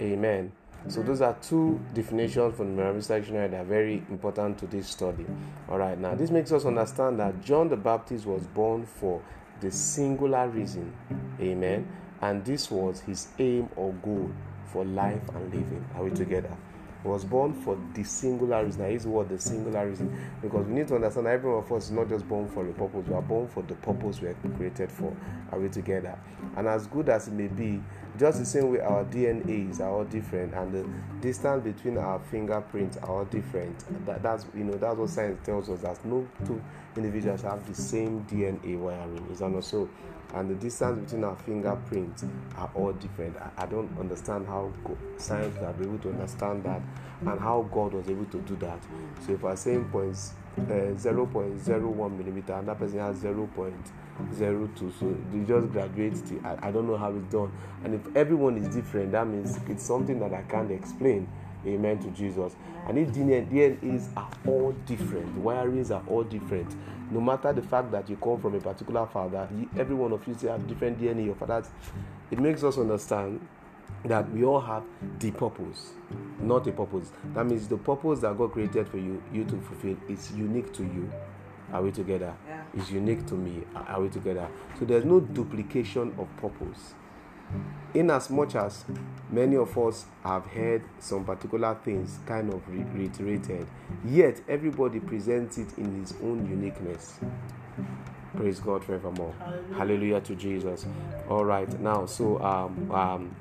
Amen. 0.00 0.52
So 0.86 1.02
those 1.02 1.20
are 1.20 1.36
two 1.42 1.80
definitions 1.92 2.56
from 2.56 2.76
the 2.76 2.82
Merriam 2.82 3.00
Dictionary 3.00 3.48
that 3.48 3.60
are 3.60 3.64
very 3.64 4.02
important 4.10 4.58
to 4.58 4.66
this 4.66 4.88
study. 4.88 5.26
All 5.68 5.78
right, 5.78 5.98
now 5.98 6.14
this 6.14 6.30
makes 6.30 6.52
us 6.52 6.64
understand 6.64 7.18
that 7.18 7.44
John 7.44 7.68
the 7.68 7.76
Baptist 7.76 8.24
was 8.24 8.46
born 8.46 8.86
for 8.86 9.20
the 9.60 9.70
singular 9.70 10.48
reason. 10.48 10.92
Amen. 11.40 11.86
And 12.20 12.44
this 12.44 12.70
was 12.70 13.00
his 13.00 13.28
aim 13.38 13.68
or 13.76 13.92
goal 13.94 14.30
for 14.72 14.84
life 14.84 15.22
and 15.34 15.52
living. 15.52 15.84
Are 15.96 16.04
we 16.04 16.10
together? 16.10 16.56
was 17.04 17.24
born 17.24 17.54
for 17.54 17.78
the 17.94 18.02
singular 18.02 18.64
reason. 18.64 18.84
I 18.84 18.90
use 18.90 19.04
the 19.04 19.24
the 19.24 19.38
singular 19.38 19.88
reason 19.88 20.16
because 20.42 20.66
we 20.66 20.74
need 20.74 20.88
to 20.88 20.96
understand 20.96 21.26
that 21.26 21.34
every 21.34 21.50
one 21.50 21.62
of 21.62 21.72
us 21.72 21.84
is 21.84 21.90
not 21.90 22.08
just 22.08 22.28
born 22.28 22.48
for 22.48 22.68
a 22.68 22.72
purpose, 22.72 23.06
we 23.06 23.14
are 23.14 23.22
born 23.22 23.48
for 23.48 23.62
the 23.62 23.74
purpose 23.74 24.20
we 24.20 24.28
are 24.28 24.36
created 24.56 24.90
for. 24.90 25.16
Are 25.52 25.58
we 25.58 25.68
together? 25.68 26.18
And 26.56 26.66
as 26.66 26.86
good 26.86 27.08
as 27.08 27.28
it 27.28 27.34
may 27.34 27.46
be, 27.46 27.80
just 28.18 28.38
the 28.38 28.44
same 28.44 28.72
way 28.72 28.80
our 28.80 29.04
DNAs 29.04 29.80
are 29.80 29.90
all 29.90 30.04
different 30.04 30.54
and 30.54 30.72
the 30.72 30.86
distance 31.20 31.62
between 31.62 31.98
our 31.98 32.18
fingerprints 32.30 32.96
are 32.98 33.08
all 33.08 33.24
different. 33.24 33.84
That, 34.06 34.22
that's 34.22 34.46
you 34.54 34.64
know 34.64 34.74
that's 34.74 34.96
what 34.96 35.10
science 35.10 35.38
tells 35.44 35.70
us 35.70 35.80
that 35.80 36.04
no 36.04 36.26
two 36.46 36.60
individuals 36.96 37.42
have 37.42 37.66
the 37.66 37.74
same 37.74 38.24
DNA 38.24 38.78
wiring. 38.78 39.26
Is 39.30 39.38
that 39.38 39.50
not 39.50 39.64
so? 39.64 39.88
and 40.34 40.50
the 40.50 40.54
distance 40.56 41.04
between 41.04 41.24
our 41.24 41.36
fingerprints 41.36 42.24
are 42.56 42.70
all 42.74 42.92
different. 42.92 43.36
I, 43.38 43.62
I 43.62 43.66
don't 43.66 43.90
understand 43.98 44.46
how 44.46 44.72
science 45.16 45.56
can 45.56 45.72
be 45.74 45.84
able 45.84 45.98
to 46.00 46.10
understand 46.10 46.64
that 46.64 46.82
and 47.22 47.40
how 47.40 47.68
God 47.72 47.94
was 47.94 48.08
able 48.08 48.26
to 48.26 48.38
do 48.40 48.56
that. 48.56 48.78
So 49.26 49.32
if 49.32 49.42
we're 49.42 49.56
saying 49.56 49.86
points 49.86 50.34
uh, 50.58 50.94
0.01 50.94 52.18
millimeter 52.18 52.52
and 52.52 52.68
that 52.68 52.78
person 52.78 52.98
has 52.98 53.22
0.02, 54.34 54.92
so 54.98 55.16
they 55.32 55.44
just 55.44 55.72
graduate. 55.72 56.14
The, 56.26 56.46
I, 56.46 56.68
I 56.68 56.70
don't 56.70 56.86
know 56.86 56.96
how 56.96 57.12
it's 57.12 57.32
done. 57.32 57.52
And 57.84 57.94
if 57.94 58.16
everyone 58.16 58.56
is 58.58 58.74
different, 58.74 59.12
that 59.12 59.26
means 59.26 59.58
it's 59.68 59.84
something 59.84 60.18
that 60.20 60.32
I 60.32 60.42
can't 60.42 60.70
explain. 60.70 61.28
Amen 61.66 61.98
to 61.98 62.10
Jesus. 62.10 62.54
And 62.88 62.98
if 62.98 63.08
DNA, 63.08 63.50
DNAs 63.50 64.08
are 64.16 64.30
all 64.46 64.72
different, 64.86 65.42
wirings 65.42 65.90
are 65.90 66.02
all 66.08 66.24
different, 66.24 66.74
no 67.10 67.20
matter 67.20 67.52
the 67.52 67.62
fact 67.62 67.90
that 67.92 68.08
you 68.08 68.16
come 68.16 68.40
from 68.40 68.54
a 68.54 68.60
particular 68.60 69.06
father, 69.06 69.48
every 69.76 69.94
one 69.94 70.12
of 70.12 70.26
you 70.26 70.34
have 70.48 70.66
different 70.68 71.00
DNA. 71.00 71.26
Your 71.26 71.34
father, 71.34 71.64
it 72.30 72.38
makes 72.38 72.62
us 72.62 72.78
understand 72.78 73.40
that 74.04 74.30
we 74.30 74.44
all 74.44 74.60
have 74.60 74.84
the 75.18 75.30
purpose, 75.30 75.92
not 76.40 76.66
a 76.66 76.72
purpose. 76.72 77.10
That 77.34 77.46
means 77.46 77.66
the 77.66 77.76
purpose 77.76 78.20
that 78.20 78.36
God 78.36 78.52
created 78.52 78.88
for 78.88 78.98
you, 78.98 79.22
you 79.32 79.44
to 79.44 79.60
fulfill, 79.60 79.96
is 80.08 80.32
unique 80.32 80.72
to 80.74 80.82
you. 80.82 81.10
Are 81.72 81.82
we 81.82 81.90
together? 81.90 82.34
Yeah. 82.46 82.62
It's 82.74 82.90
unique 82.90 83.26
to 83.26 83.34
me. 83.34 83.64
Are 83.74 84.00
we 84.00 84.08
together? 84.08 84.48
So 84.78 84.84
there's 84.84 85.04
no 85.04 85.20
duplication 85.20 86.14
of 86.18 86.28
purpose. 86.36 86.94
In 87.94 88.10
as 88.10 88.28
much 88.28 88.54
as 88.54 88.84
many 89.30 89.56
of 89.56 89.76
us 89.78 90.04
have 90.22 90.44
heard 90.46 90.82
some 90.98 91.24
particular 91.24 91.74
things 91.82 92.18
kind 92.26 92.52
of 92.52 92.62
reiterated, 92.68 93.66
yet 94.04 94.40
everybody 94.48 95.00
presents 95.00 95.56
it 95.58 95.76
in 95.78 96.00
his 96.00 96.12
own 96.22 96.46
uniqueness. 96.48 97.18
Praise 98.36 98.60
God 98.60 98.84
forevermore. 98.84 99.34
Hallelujah, 99.38 99.74
Hallelujah 99.74 100.20
to 100.20 100.34
Jesus. 100.34 100.86
All 101.28 101.44
right, 101.44 101.80
now, 101.80 102.04
so 102.06 102.38
um, 102.42 102.90
um, 102.90 103.36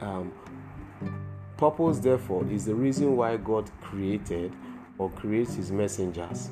um, 0.00 0.32
purpose, 1.56 2.00
therefore, 2.00 2.44
is 2.50 2.64
the 2.64 2.74
reason 2.74 3.16
why 3.16 3.36
God 3.36 3.70
created 3.80 4.52
or 4.98 5.10
creates 5.10 5.54
his 5.54 5.70
messengers. 5.70 6.50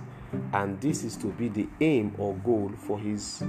And 0.53 0.81
this 0.81 1.05
is 1.05 1.17
to 1.19 1.29
be 1.29 1.49
the 1.49 1.69
aim 1.81 2.15
or 2.19 2.35
goal 2.35 2.73
for 2.77 2.99
his 2.99 3.43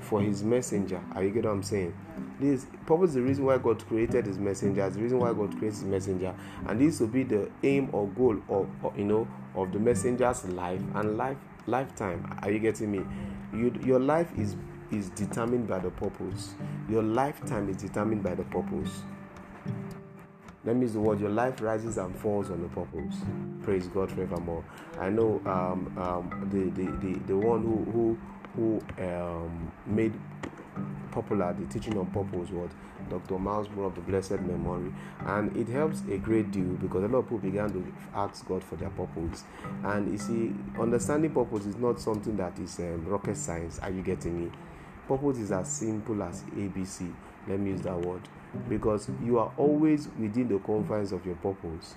for 0.00 0.20
his 0.20 0.42
messenger. 0.42 1.00
Are 1.14 1.22
you 1.22 1.30
get 1.30 1.44
what 1.44 1.52
I'm 1.52 1.62
saying? 1.62 1.94
This 2.40 2.64
is 2.64 3.14
the 3.14 3.22
reason 3.22 3.44
why 3.44 3.58
God 3.58 3.86
created 3.86 4.26
his 4.26 4.38
messenger, 4.38 4.88
the 4.90 5.00
reason 5.00 5.18
why 5.18 5.32
God 5.32 5.56
creates 5.58 5.78
his 5.78 5.84
messenger, 5.84 6.34
and 6.66 6.80
this 6.80 6.98
will 7.00 7.06
be 7.06 7.22
the 7.22 7.48
aim 7.62 7.88
or 7.92 8.08
goal 8.08 8.36
of, 8.48 8.68
of 8.84 8.98
you 8.98 9.04
know 9.04 9.28
of 9.54 9.72
the 9.72 9.78
messenger's 9.78 10.44
life 10.46 10.80
and 10.94 11.16
life 11.16 11.36
lifetime. 11.66 12.38
Are 12.42 12.50
you 12.50 12.58
getting 12.58 12.90
me? 12.90 13.02
You, 13.52 13.72
your 13.84 14.00
life 14.00 14.30
is 14.36 14.56
is 14.90 15.08
determined 15.10 15.68
by 15.68 15.78
the 15.78 15.90
purpose. 15.90 16.54
Your 16.88 17.02
lifetime 17.02 17.68
is 17.68 17.76
determined 17.76 18.22
by 18.22 18.34
the 18.34 18.44
purpose. 18.44 19.02
That 20.64 20.74
means 20.76 20.92
the 20.92 21.00
word 21.00 21.18
your 21.18 21.30
life 21.30 21.60
rises 21.60 21.98
and 21.98 22.16
falls 22.20 22.50
on 22.50 22.62
the 22.62 22.68
purpose. 22.68 23.16
Praise 23.62 23.88
God 23.88 24.12
forevermore. 24.12 24.64
I 24.98 25.10
know 25.10 25.40
um, 25.44 25.92
um, 25.98 26.48
the, 26.52 26.70
the, 26.70 26.90
the, 26.98 27.18
the 27.26 27.36
one 27.36 27.62
who 27.62 27.90
who, 27.90 28.18
who 28.54 29.04
um, 29.04 29.72
made 29.86 30.12
popular 31.10 31.52
the 31.52 31.66
teaching 31.66 31.98
on 31.98 32.06
purpose 32.06 32.50
was 32.50 32.70
Dr. 33.10 33.38
Miles 33.38 33.68
Munroe 33.70 33.86
of 33.86 33.94
the 33.96 34.00
blessed 34.02 34.40
memory, 34.40 34.92
and 35.26 35.54
it 35.56 35.68
helps 35.68 36.02
a 36.10 36.16
great 36.16 36.52
deal 36.52 36.74
because 36.80 37.02
a 37.02 37.08
lot 37.08 37.18
of 37.18 37.24
people 37.24 37.38
began 37.38 37.70
to 37.72 37.92
ask 38.14 38.46
God 38.46 38.62
for 38.62 38.76
their 38.76 38.90
purpose. 38.90 39.42
And 39.82 40.12
you 40.12 40.18
see, 40.18 40.54
understanding 40.80 41.32
purpose 41.32 41.66
is 41.66 41.76
not 41.76 42.00
something 42.00 42.36
that 42.36 42.56
is 42.60 42.78
um, 42.78 43.04
rocket 43.06 43.36
science. 43.36 43.80
Are 43.80 43.90
you 43.90 44.02
getting 44.02 44.44
me? 44.44 44.52
Purpose 45.08 45.38
is 45.38 45.50
as 45.50 45.68
simple 45.68 46.22
as 46.22 46.42
ABC. 46.56 47.12
Let 47.48 47.58
me 47.58 47.70
use 47.70 47.82
that 47.82 48.00
word 48.00 48.22
because 48.68 49.08
you 49.22 49.38
are 49.38 49.52
always 49.56 50.08
within 50.18 50.48
the 50.48 50.58
confines 50.58 51.12
of 51.12 51.24
your 51.24 51.36
purpose 51.36 51.94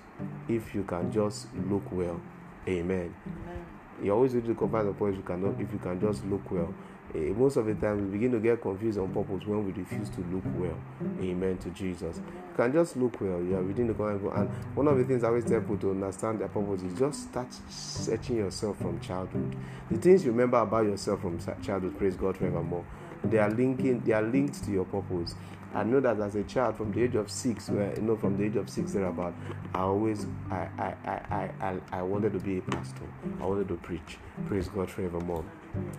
if 0.48 0.74
you 0.74 0.82
can 0.84 1.10
just 1.12 1.48
look 1.68 1.90
well. 1.92 2.20
Amen. 2.68 3.14
Amen. 3.26 3.66
You're 4.02 4.14
always 4.14 4.34
within 4.34 4.54
the 4.54 4.58
confines 4.58 4.88
of 4.88 4.98
purpose 4.98 5.14
if 5.14 5.18
you 5.18 5.24
cannot 5.24 5.60
if 5.60 5.72
you 5.72 5.78
can 5.78 6.00
just 6.00 6.24
look 6.26 6.50
well. 6.50 6.74
Uh, 7.14 7.18
most 7.34 7.56
of 7.56 7.66
the 7.66 7.74
time, 7.74 8.04
we 8.04 8.18
begin 8.18 8.32
to 8.32 8.40
get 8.40 8.60
confused 8.60 8.98
on 8.98 9.08
purpose 9.08 9.46
when 9.46 9.64
we 9.64 9.72
refuse 9.72 10.10
to 10.10 10.20
look 10.22 10.42
well. 10.56 10.76
Amen 11.20 11.56
to 11.58 11.70
Jesus. 11.70 12.16
You 12.16 12.56
can 12.56 12.72
just 12.72 12.96
look 12.96 13.20
well. 13.20 13.40
You 13.40 13.56
are 13.56 13.62
within 13.62 13.86
the 13.86 13.94
confines. 13.94 14.22
And 14.34 14.50
one 14.76 14.88
of 14.88 14.98
the 14.98 15.04
things 15.04 15.22
I 15.22 15.28
always 15.28 15.44
tell 15.44 15.60
people 15.60 15.78
to 15.78 15.92
understand 15.92 16.40
their 16.40 16.48
purpose 16.48 16.82
is 16.82 16.98
just 16.98 17.30
start 17.30 17.46
searching 17.68 18.36
yourself 18.38 18.78
from 18.78 19.00
childhood. 19.00 19.54
The 19.90 19.98
things 19.98 20.24
you 20.24 20.32
remember 20.32 20.58
about 20.58 20.84
yourself 20.84 21.20
from 21.22 21.38
childhood, 21.62 21.96
praise 21.96 22.16
God 22.16 22.36
forevermore. 22.36 22.84
They 23.24 23.38
are 23.38 23.50
linking. 23.50 24.00
They 24.00 24.12
are 24.12 24.22
linked 24.22 24.64
to 24.64 24.70
your 24.70 24.84
purpose. 24.84 25.36
I 25.76 25.82
know 25.82 26.00
that 26.00 26.18
as 26.20 26.34
a 26.36 26.42
child 26.44 26.78
from 26.78 26.90
the 26.90 27.02
age 27.02 27.16
of 27.16 27.30
six, 27.30 27.68
where 27.68 27.94
you 27.94 28.00
know 28.00 28.16
from 28.16 28.38
the 28.38 28.44
age 28.44 28.56
of 28.56 28.70
six 28.70 28.92
there 28.92 29.04
about, 29.04 29.34
I 29.74 29.80
always 29.80 30.26
I 30.50 30.68
I, 30.78 30.94
I, 31.04 31.50
I, 31.60 31.76
I 31.92 32.02
wanted 32.02 32.32
to 32.32 32.38
be 32.38 32.58
a 32.58 32.62
pastor. 32.62 33.02
I 33.42 33.44
wanted 33.44 33.68
to 33.68 33.76
preach. 33.76 34.16
Praise 34.46 34.68
God 34.68 34.90
forevermore. 34.90 35.44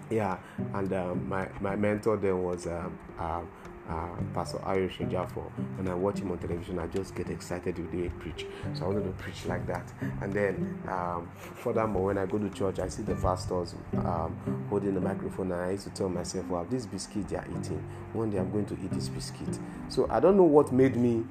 Yeah, 0.10 0.38
and 0.74 0.92
um, 0.94 1.30
my 1.30 1.48
my 1.62 1.76
mentor 1.76 2.18
then 2.18 2.42
was 2.42 2.66
um, 2.66 2.98
uh, 3.20 3.42
uh, 3.90 4.10
Pastor 4.34 4.60
Irish 4.66 5.00
Jaffa. 5.10 5.40
When 5.78 5.88
I 5.88 5.94
watch 5.94 6.20
him 6.20 6.32
on 6.32 6.38
television, 6.40 6.80
I 6.80 6.88
just 6.88 7.16
get 7.16 7.30
excited 7.30 7.78
with 7.78 7.92
the 7.92 7.98
way 7.98 8.04
he 8.04 8.10
preach. 8.10 8.46
So 8.74 8.86
I 8.86 8.88
wanted 8.88 9.06
to 9.06 9.12
preach 9.12 9.46
like 9.46 9.66
that. 9.68 9.92
And 10.22 10.34
then, 10.34 10.80
um, 10.88 11.30
furthermore, 11.36 12.06
when 12.06 12.18
I 12.18 12.26
go 12.26 12.38
to 12.38 12.50
church, 12.50 12.80
I 12.80 12.88
see 12.90 13.04
the 13.04 13.16
pastors 13.16 13.76
um, 14.00 14.68
holding 14.70 14.94
the 14.94 15.02
microphone, 15.02 15.52
and 15.52 15.62
I 15.62 15.72
used 15.72 15.86
to 15.86 15.90
tell 15.92 16.10
myself, 16.10 16.46
"Wow, 16.48 16.66
this 16.70 16.86
biscuit 16.86 17.30
they 17.30 17.38
are 17.38 17.48
eating. 17.58 17.84
One 18.14 18.30
day 18.30 18.38
I'm 18.38 18.52
going 18.52 18.66
to 18.66 18.74
eat 18.74 18.92
this 18.92 19.10
biscuit." 19.10 19.60
So 19.90 20.08
I 20.10 20.20
don't 20.20 20.38
know 20.38 20.44
what 20.44 20.72
made 20.72 20.96
me 20.96 21.26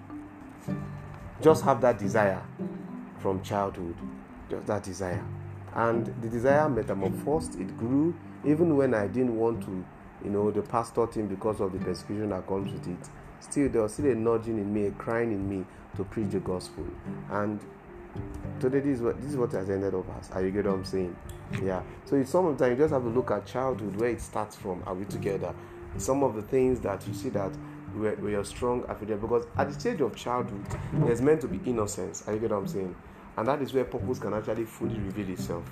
just 1.42 1.64
have 1.64 1.80
that 1.82 1.98
desire 1.98 2.42
from 3.18 3.42
childhood, 3.42 3.96
just 4.48 4.66
that 4.66 4.82
desire, 4.82 5.24
and 5.74 6.06
the 6.22 6.28
desire 6.28 6.68
metamorphosed. 6.68 7.60
It 7.60 7.76
grew, 7.76 8.14
even 8.44 8.76
when 8.76 8.94
I 8.94 9.06
didn't 9.06 9.36
want 9.36 9.62
to 9.64 9.84
you 10.24 10.30
know, 10.30 10.50
the 10.50 10.62
pastor 10.62 11.06
team 11.06 11.26
because 11.26 11.60
of 11.60 11.72
the 11.72 11.78
persecution 11.78 12.30
that 12.30 12.46
comes 12.46 12.72
with 12.72 12.88
it. 12.88 13.08
Still, 13.40 13.68
there 13.68 13.82
was 13.82 13.94
still 13.94 14.06
a 14.06 14.14
nudging 14.14 14.58
in 14.58 14.72
me, 14.72 14.86
a 14.86 14.90
crying 14.92 15.32
in 15.32 15.48
me 15.48 15.64
to 15.96 16.04
preach 16.04 16.30
the 16.30 16.40
gospel. 16.40 16.86
And 17.30 17.60
today, 18.60 18.80
this 18.80 18.96
is 18.96 19.02
what 19.02 19.20
this 19.20 19.30
is 19.30 19.36
what 19.36 19.52
has 19.52 19.70
ended 19.70 19.94
up 19.94 20.06
as. 20.18 20.30
Are 20.30 20.44
you 20.44 20.50
get 20.50 20.64
what 20.64 20.74
I'm 20.74 20.84
saying? 20.84 21.14
Yeah. 21.62 21.82
So 22.04 22.16
it's 22.16 22.30
some 22.30 22.46
of 22.46 22.56
the 22.56 22.64
time 22.64 22.72
you 22.72 22.82
just 22.82 22.92
have 22.92 23.02
to 23.02 23.08
look 23.08 23.30
at 23.30 23.46
childhood 23.46 24.00
where 24.00 24.10
it 24.10 24.20
starts 24.20 24.56
from. 24.56 24.82
Are 24.86 24.94
we 24.94 25.04
together? 25.04 25.54
Some 25.98 26.22
of 26.22 26.34
the 26.34 26.42
things 26.42 26.80
that 26.80 27.06
you 27.06 27.14
see 27.14 27.28
that 27.30 27.52
we 27.94 28.08
are, 28.08 28.14
we 28.16 28.34
are 28.34 28.44
strong 28.44 28.84
affidavit 28.88 29.22
because 29.22 29.46
at 29.56 29.68
the 29.68 29.78
stage 29.78 30.00
of 30.00 30.14
childhood, 30.14 30.66
there's 30.92 31.22
meant 31.22 31.40
to 31.42 31.48
be 31.48 31.60
innocence. 31.68 32.24
Are 32.26 32.34
you 32.34 32.40
get 32.40 32.50
what 32.50 32.58
I'm 32.58 32.66
saying? 32.66 32.94
And 33.36 33.48
that 33.48 33.62
is 33.62 33.72
where 33.72 33.84
purpose 33.84 34.18
can 34.18 34.34
actually 34.34 34.64
fully 34.64 34.98
reveal 34.98 35.30
itself. 35.30 35.64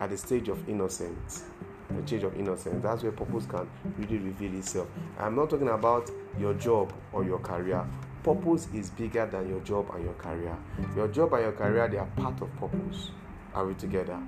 At 0.00 0.10
the 0.10 0.18
stage 0.18 0.48
of 0.48 0.68
innocence 0.68 1.44
the 1.90 2.02
change 2.02 2.22
of 2.22 2.38
innocence. 2.38 2.82
That's 2.82 3.02
where 3.02 3.12
purpose 3.12 3.46
can 3.46 3.68
really 3.98 4.18
reveal 4.18 4.54
itself. 4.54 4.88
I'm 5.18 5.34
not 5.36 5.50
talking 5.50 5.68
about 5.68 6.10
your 6.38 6.54
job 6.54 6.92
or 7.12 7.24
your 7.24 7.38
career. 7.38 7.84
Purpose 8.22 8.68
is 8.72 8.90
bigger 8.90 9.26
than 9.26 9.48
your 9.48 9.60
job 9.60 9.90
and 9.94 10.04
your 10.04 10.14
career. 10.14 10.56
Your 10.94 11.08
job 11.08 11.32
and 11.34 11.42
your 11.42 11.52
career, 11.52 11.88
they 11.88 11.98
are 11.98 12.06
part 12.16 12.40
of 12.40 12.54
purpose. 12.56 13.10
Are 13.54 13.66
we 13.66 13.74
together? 13.74 14.18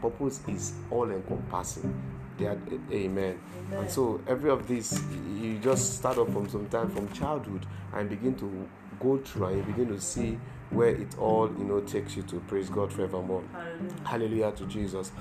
Purpose 0.00 0.40
is 0.48 0.72
all 0.90 1.10
encompassing. 1.10 1.94
They 2.38 2.46
are, 2.46 2.58
amen. 2.90 3.38
And 3.72 3.88
so 3.90 4.20
every 4.26 4.50
of 4.50 4.66
this, 4.66 5.00
you 5.36 5.58
just 5.58 5.98
start 5.98 6.18
off 6.18 6.32
from 6.32 6.48
some 6.48 6.66
time 6.68 6.90
from 6.90 7.10
childhood 7.12 7.66
and 7.92 8.08
begin 8.08 8.34
to 8.36 8.68
go 8.98 9.18
through 9.18 9.46
and 9.46 9.56
you 9.58 9.62
begin 9.62 9.88
to 9.88 10.00
see 10.00 10.38
where 10.70 10.88
it 10.88 11.18
all 11.18 11.48
you 11.58 11.64
know 11.64 11.80
takes 11.80 12.16
you 12.16 12.22
to 12.22 12.40
praise 12.40 12.68
God 12.68 12.92
forevermore. 12.92 13.44
Hallelujah, 13.52 13.92
Hallelujah 14.04 14.52
to 14.52 14.66
Jesus. 14.66 15.12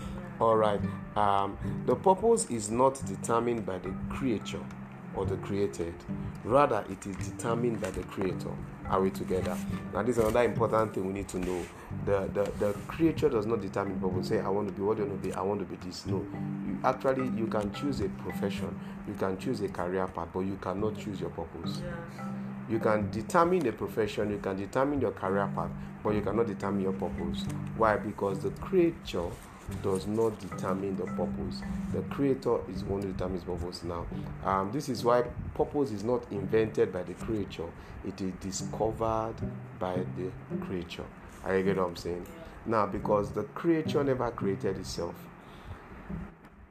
All 0.43 0.57
right. 0.57 0.81
Um, 1.15 1.57
the 1.85 1.95
purpose 1.95 2.47
is 2.49 2.69
not 2.69 3.01
determined 3.05 3.65
by 3.65 3.77
the 3.77 3.93
creature 4.09 4.59
or 5.15 5.25
the 5.25 5.37
created. 5.37 5.93
Rather, 6.43 6.83
it 6.89 7.07
is 7.07 7.15
determined 7.29 7.79
by 7.79 7.91
the 7.91 8.03
creator. 8.03 8.51
Are 8.89 9.01
we 9.01 9.09
together? 9.09 9.57
Now, 9.93 10.03
this 10.03 10.17
is 10.17 10.21
another 10.21 10.43
important 10.43 10.95
thing 10.95 11.07
we 11.07 11.13
need 11.13 11.29
to 11.29 11.39
know. 11.39 11.65
The 12.05 12.29
the, 12.33 12.51
the 12.59 12.73
creature 12.89 13.29
does 13.29 13.45
not 13.45 13.61
determine 13.61 14.01
purpose. 14.01 14.27
Say, 14.27 14.41
I 14.41 14.49
want 14.49 14.67
to 14.67 14.73
be 14.73 14.81
what 14.81 14.97
you 14.97 15.05
want 15.05 15.21
to 15.23 15.29
be, 15.29 15.33
I 15.33 15.41
want 15.41 15.61
to 15.61 15.65
be 15.65 15.77
this. 15.77 16.05
No. 16.05 16.17
You 16.67 16.77
actually 16.83 17.29
you 17.39 17.47
can 17.47 17.71
choose 17.71 18.01
a 18.01 18.09
profession, 18.09 18.77
you 19.07 19.13
can 19.13 19.37
choose 19.37 19.61
a 19.61 19.69
career 19.69 20.07
path, 20.07 20.27
but 20.33 20.41
you 20.41 20.59
cannot 20.61 20.99
choose 20.99 21.21
your 21.21 21.29
purpose. 21.29 21.81
You 22.69 22.79
can 22.79 23.09
determine 23.11 23.65
a 23.65 23.71
profession, 23.71 24.29
you 24.31 24.39
can 24.39 24.57
determine 24.57 24.99
your 24.99 25.11
career 25.11 25.49
path, 25.55 25.71
but 26.03 26.15
you 26.15 26.21
cannot 26.21 26.47
determine 26.47 26.81
your 26.81 26.91
purpose. 26.93 27.45
Why? 27.77 27.95
Because 27.95 28.39
the 28.39 28.49
creature 28.49 29.29
does 29.81 30.07
not 30.07 30.39
determine 30.39 30.95
the 30.97 31.05
purpose. 31.05 31.61
The 31.93 32.01
creator 32.09 32.59
is 32.71 32.83
one 32.83 33.01
who 33.01 33.11
determines 33.11 33.43
purpose 33.43 33.83
now. 33.83 34.05
Um, 34.43 34.71
this 34.71 34.89
is 34.89 35.03
why 35.03 35.23
purpose 35.53 35.91
is 35.91 36.03
not 36.03 36.23
invented 36.31 36.91
by 36.91 37.03
the 37.03 37.13
creature, 37.13 37.67
it 38.05 38.19
is 38.21 38.33
discovered 38.41 39.35
by 39.79 39.95
the 40.17 40.31
creature. 40.65 41.05
I 41.45 41.61
get 41.61 41.77
what 41.77 41.87
I'm 41.87 41.95
saying? 41.95 42.25
Now, 42.65 42.85
because 42.85 43.31
the 43.31 43.43
creature 43.43 44.03
never 44.03 44.31
created 44.31 44.77
itself. 44.77 45.15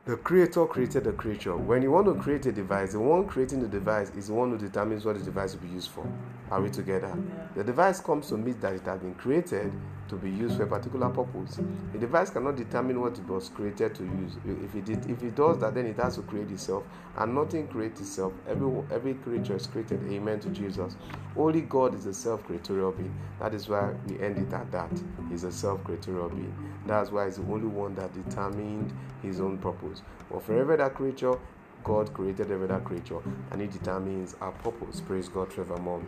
The 0.05 0.17
creator 0.17 0.67
created 0.67 1.05
the 1.05 1.13
creature. 1.13 1.57
When 1.57 1.81
you 1.81 1.93
want 1.93 2.07
to 2.07 2.15
create 2.15 2.45
a 2.47 2.53
device, 2.53 2.93
the 2.93 2.99
one 2.99 3.25
creating 3.29 3.61
the 3.61 3.69
device 3.69 4.11
is 4.17 4.27
the 4.27 4.35
one 4.35 4.51
who 4.51 4.59
determines 4.59 5.05
what 5.05 5.17
the 5.17 5.25
device 5.25 5.55
will 5.55 5.61
be 5.61 5.69
used 5.69 5.91
for. 5.91 6.05
Are 6.51 6.61
we 6.61 6.71
together? 6.71 7.17
The 7.55 7.63
device 7.63 8.01
comes 8.01 8.29
to 8.31 8.37
meet 8.37 8.61
that 8.63 8.73
it 8.73 8.83
has 8.83 8.99
been 8.99 9.15
created 9.15 9.73
to 10.13 10.19
be 10.19 10.31
used 10.31 10.59
for 10.59 10.65
a 10.65 10.67
particular 10.67 11.09
purpose. 11.09 11.59
The 11.93 11.99
device 11.99 12.29
cannot 12.29 12.57
determine 12.57 13.01
what 13.01 13.19
it 13.19 13.27
was 13.27 13.49
created 13.49 13.95
to 13.95 14.05
use. 14.05 14.37
If 14.45 14.75
it 14.75 14.85
did, 14.85 15.11
if 15.11 15.23
it 15.23 15.35
does 15.35 15.59
that, 15.61 15.75
then 15.75 15.87
it 15.87 15.97
has 15.97 16.17
to 16.17 16.23
create 16.23 16.51
itself, 16.51 16.85
and 17.17 17.35
nothing 17.35 17.67
creates 17.67 18.03
itself. 18.03 18.35
Every 18.47 18.71
every 18.93 19.15
creature 19.15 19.57
is 19.57 19.67
created. 19.67 20.01
Amen 20.13 20.39
to 20.41 20.51
Jesus. 20.51 20.97
Only 21.35 21.63
God 21.63 21.95
is 21.95 22.05
a 22.05 22.13
self-creatorial 22.13 22.93
being. 22.93 23.15
That 23.41 23.55
is 23.55 23.71
why 23.71 23.95
we 24.07 24.21
end 24.21 24.37
it 24.37 24.53
at 24.53 24.71
that. 24.71 24.91
He's 25.31 25.45
a 25.45 25.53
self-creatorial 25.53 26.29
being. 26.29 26.55
That's 26.87 27.11
why 27.11 27.25
he's 27.25 27.37
the 27.37 27.43
only 27.45 27.69
one 27.69 27.95
that 27.95 28.13
determined 28.13 28.93
his 29.23 29.41
own 29.41 29.57
purpose. 29.57 30.03
But 30.31 30.43
for 30.43 30.59
every 30.59 30.77
creature, 30.91 31.39
God 31.85 32.13
created 32.13 32.51
every 32.51 32.65
other 32.69 32.81
creature 32.81 33.19
and 33.51 33.61
He 33.61 33.67
determines 33.67 34.37
our 34.41 34.53
purpose. 34.53 35.01
Praise 35.01 35.29
God 35.29 35.53
forevermore. 35.53 36.03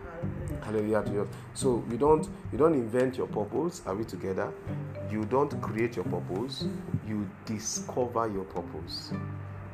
Hallelujah 0.62 1.02
to 1.02 1.12
you. 1.12 1.28
So 1.54 1.84
you 1.90 1.96
don't 1.96 2.28
you 2.52 2.58
don't 2.58 2.74
invent 2.74 3.16
your 3.16 3.26
purpose. 3.26 3.82
Are 3.86 3.94
we 3.94 4.04
together? 4.04 4.52
You 5.10 5.24
don't 5.24 5.60
create 5.60 5.96
your 5.96 6.04
purpose. 6.04 6.66
You 7.06 7.28
discover 7.44 8.28
your 8.28 8.44
purpose. 8.44 9.12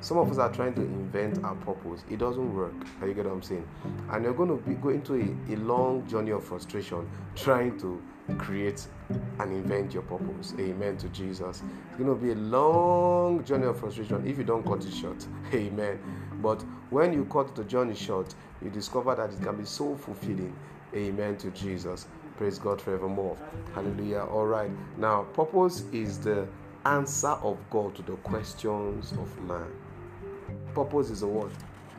Some 0.03 0.16
of 0.16 0.30
us 0.30 0.38
are 0.38 0.51
trying 0.51 0.72
to 0.74 0.80
invent 0.80 1.44
our 1.44 1.55
purpose. 1.57 2.05
It 2.09 2.18
doesn't 2.18 2.55
work. 2.55 2.72
Are 3.03 3.09
you 3.09 3.12
get 3.12 3.26
what 3.26 3.34
I'm 3.34 3.42
saying? 3.42 3.68
And 4.11 4.24
you're 4.24 4.32
going 4.32 4.48
to 4.48 4.57
be 4.57 4.74
going 4.74 5.03
to 5.03 5.14
a, 5.14 5.55
a 5.55 5.57
long 5.57 6.07
journey 6.09 6.30
of 6.30 6.42
frustration 6.42 7.07
trying 7.36 7.78
to 7.80 8.03
create 8.38 8.86
and 9.38 9.52
invent 9.52 9.92
your 9.94 10.02
purpose. 10.02 10.54
Amen 10.58 10.96
to 10.98 11.08
Jesus. 11.08 11.62
It's 11.88 11.96
going 11.96 12.08
to 12.08 12.14
be 12.14 12.32
a 12.32 12.34
long 12.34 13.44
journey 13.44 13.66
of 13.66 13.78
frustration 13.78 14.26
if 14.26 14.38
you 14.38 14.44
don't 14.44 14.64
cut 14.64 14.84
it 14.84 14.92
short. 14.92 15.26
Amen. 15.54 15.98
But 16.42 16.64
when 16.90 17.12
you 17.12 17.24
cut 17.26 17.54
the 17.54 17.64
journey 17.64 17.94
short, 17.94 18.34
you 18.62 18.70
discover 18.70 19.14
that 19.14 19.32
it 19.32 19.42
can 19.42 19.56
be 19.56 19.64
so 19.64 19.96
fulfilling. 19.96 20.54
Amen 20.94 21.36
to 21.38 21.50
Jesus. 21.50 22.06
Praise 22.36 22.58
God 22.58 22.80
forevermore. 22.80 23.36
Hallelujah. 23.74 24.24
All 24.24 24.46
right. 24.46 24.70
Now, 24.96 25.24
purpose 25.34 25.84
is 25.92 26.18
the 26.18 26.48
answer 26.84 27.28
of 27.28 27.58
God 27.70 27.94
to 27.96 28.02
the 28.02 28.16
questions 28.16 29.12
of 29.12 29.38
man. 29.42 29.70
Purpose 30.74 31.10
is 31.10 31.22
a 31.22 31.26
what? 31.26 31.50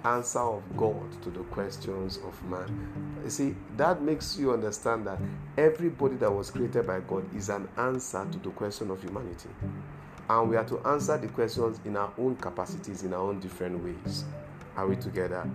Answer 0.04 0.40
of 0.40 0.64
God 0.78 1.22
to 1.22 1.30
the 1.30 1.44
questions 1.44 2.18
of 2.26 2.44
man. 2.46 3.16
You 3.24 3.30
see, 3.30 3.56
that 3.78 4.02
makes 4.02 4.36
you 4.36 4.52
understand 4.52 5.06
that 5.06 5.20
everybody 5.58 6.16
that 6.16 6.32
was 6.32 6.50
created 6.50 6.88
by 6.88 7.02
God 7.02 7.24
is 7.36 7.50
an 7.50 7.68
answer 7.78 8.26
to 8.32 8.40
the 8.40 8.50
question 8.50 8.90
of 8.90 9.02
humanity. 9.04 9.50
And 10.28 10.50
we 10.50 10.56
are 10.56 10.66
to 10.66 10.80
answer 10.88 11.18
the 11.20 11.28
questions 11.28 11.80
in 11.86 11.98
our 11.98 12.12
own 12.18 12.36
capacities, 12.38 13.04
in 13.04 13.14
our 13.14 13.22
own 13.22 13.40
different 13.40 13.84
ways. 13.84 14.26
Are 14.76 14.88
we 14.88 14.96
together? 14.96 15.48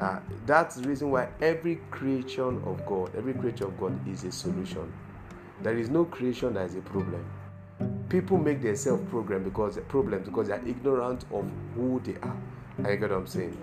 Uh, 0.00 0.18
that's 0.46 0.76
the 0.76 0.88
reason 0.88 1.10
why 1.12 1.28
every 1.40 1.76
creation 1.92 2.60
of 2.66 2.84
God, 2.86 3.14
every 3.16 3.34
creature 3.34 3.66
of 3.66 3.78
God 3.78 4.08
is 4.08 4.24
a 4.24 4.32
solution. 4.32 4.92
There 5.62 5.78
is 5.78 5.90
no 5.90 6.04
creation 6.06 6.54
that 6.54 6.66
is 6.66 6.74
a 6.74 6.80
problem. 6.80 7.24
People 8.08 8.38
make 8.38 8.62
themselves 8.62 9.08
problem 9.10 9.44
because 9.44 9.78
problem 9.88 10.24
because 10.24 10.48
they 10.48 10.54
are 10.54 10.66
ignorant 10.66 11.24
of 11.32 11.48
who 11.76 12.00
they 12.04 12.16
are. 12.16 12.36
I 12.84 12.96
get 12.96 13.10
what 13.10 13.12
I'm 13.12 13.26
saying? 13.26 13.56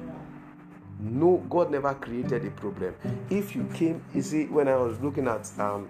No, 0.99 1.37
God 1.49 1.71
never 1.71 1.93
created 1.93 2.45
a 2.45 2.51
problem. 2.51 2.93
If 3.29 3.55
you 3.55 3.63
came, 3.73 4.03
you 4.13 4.21
see, 4.21 4.45
when 4.47 4.67
I 4.67 4.75
was 4.75 4.99
looking 4.99 5.27
at, 5.29 5.49
um, 5.57 5.87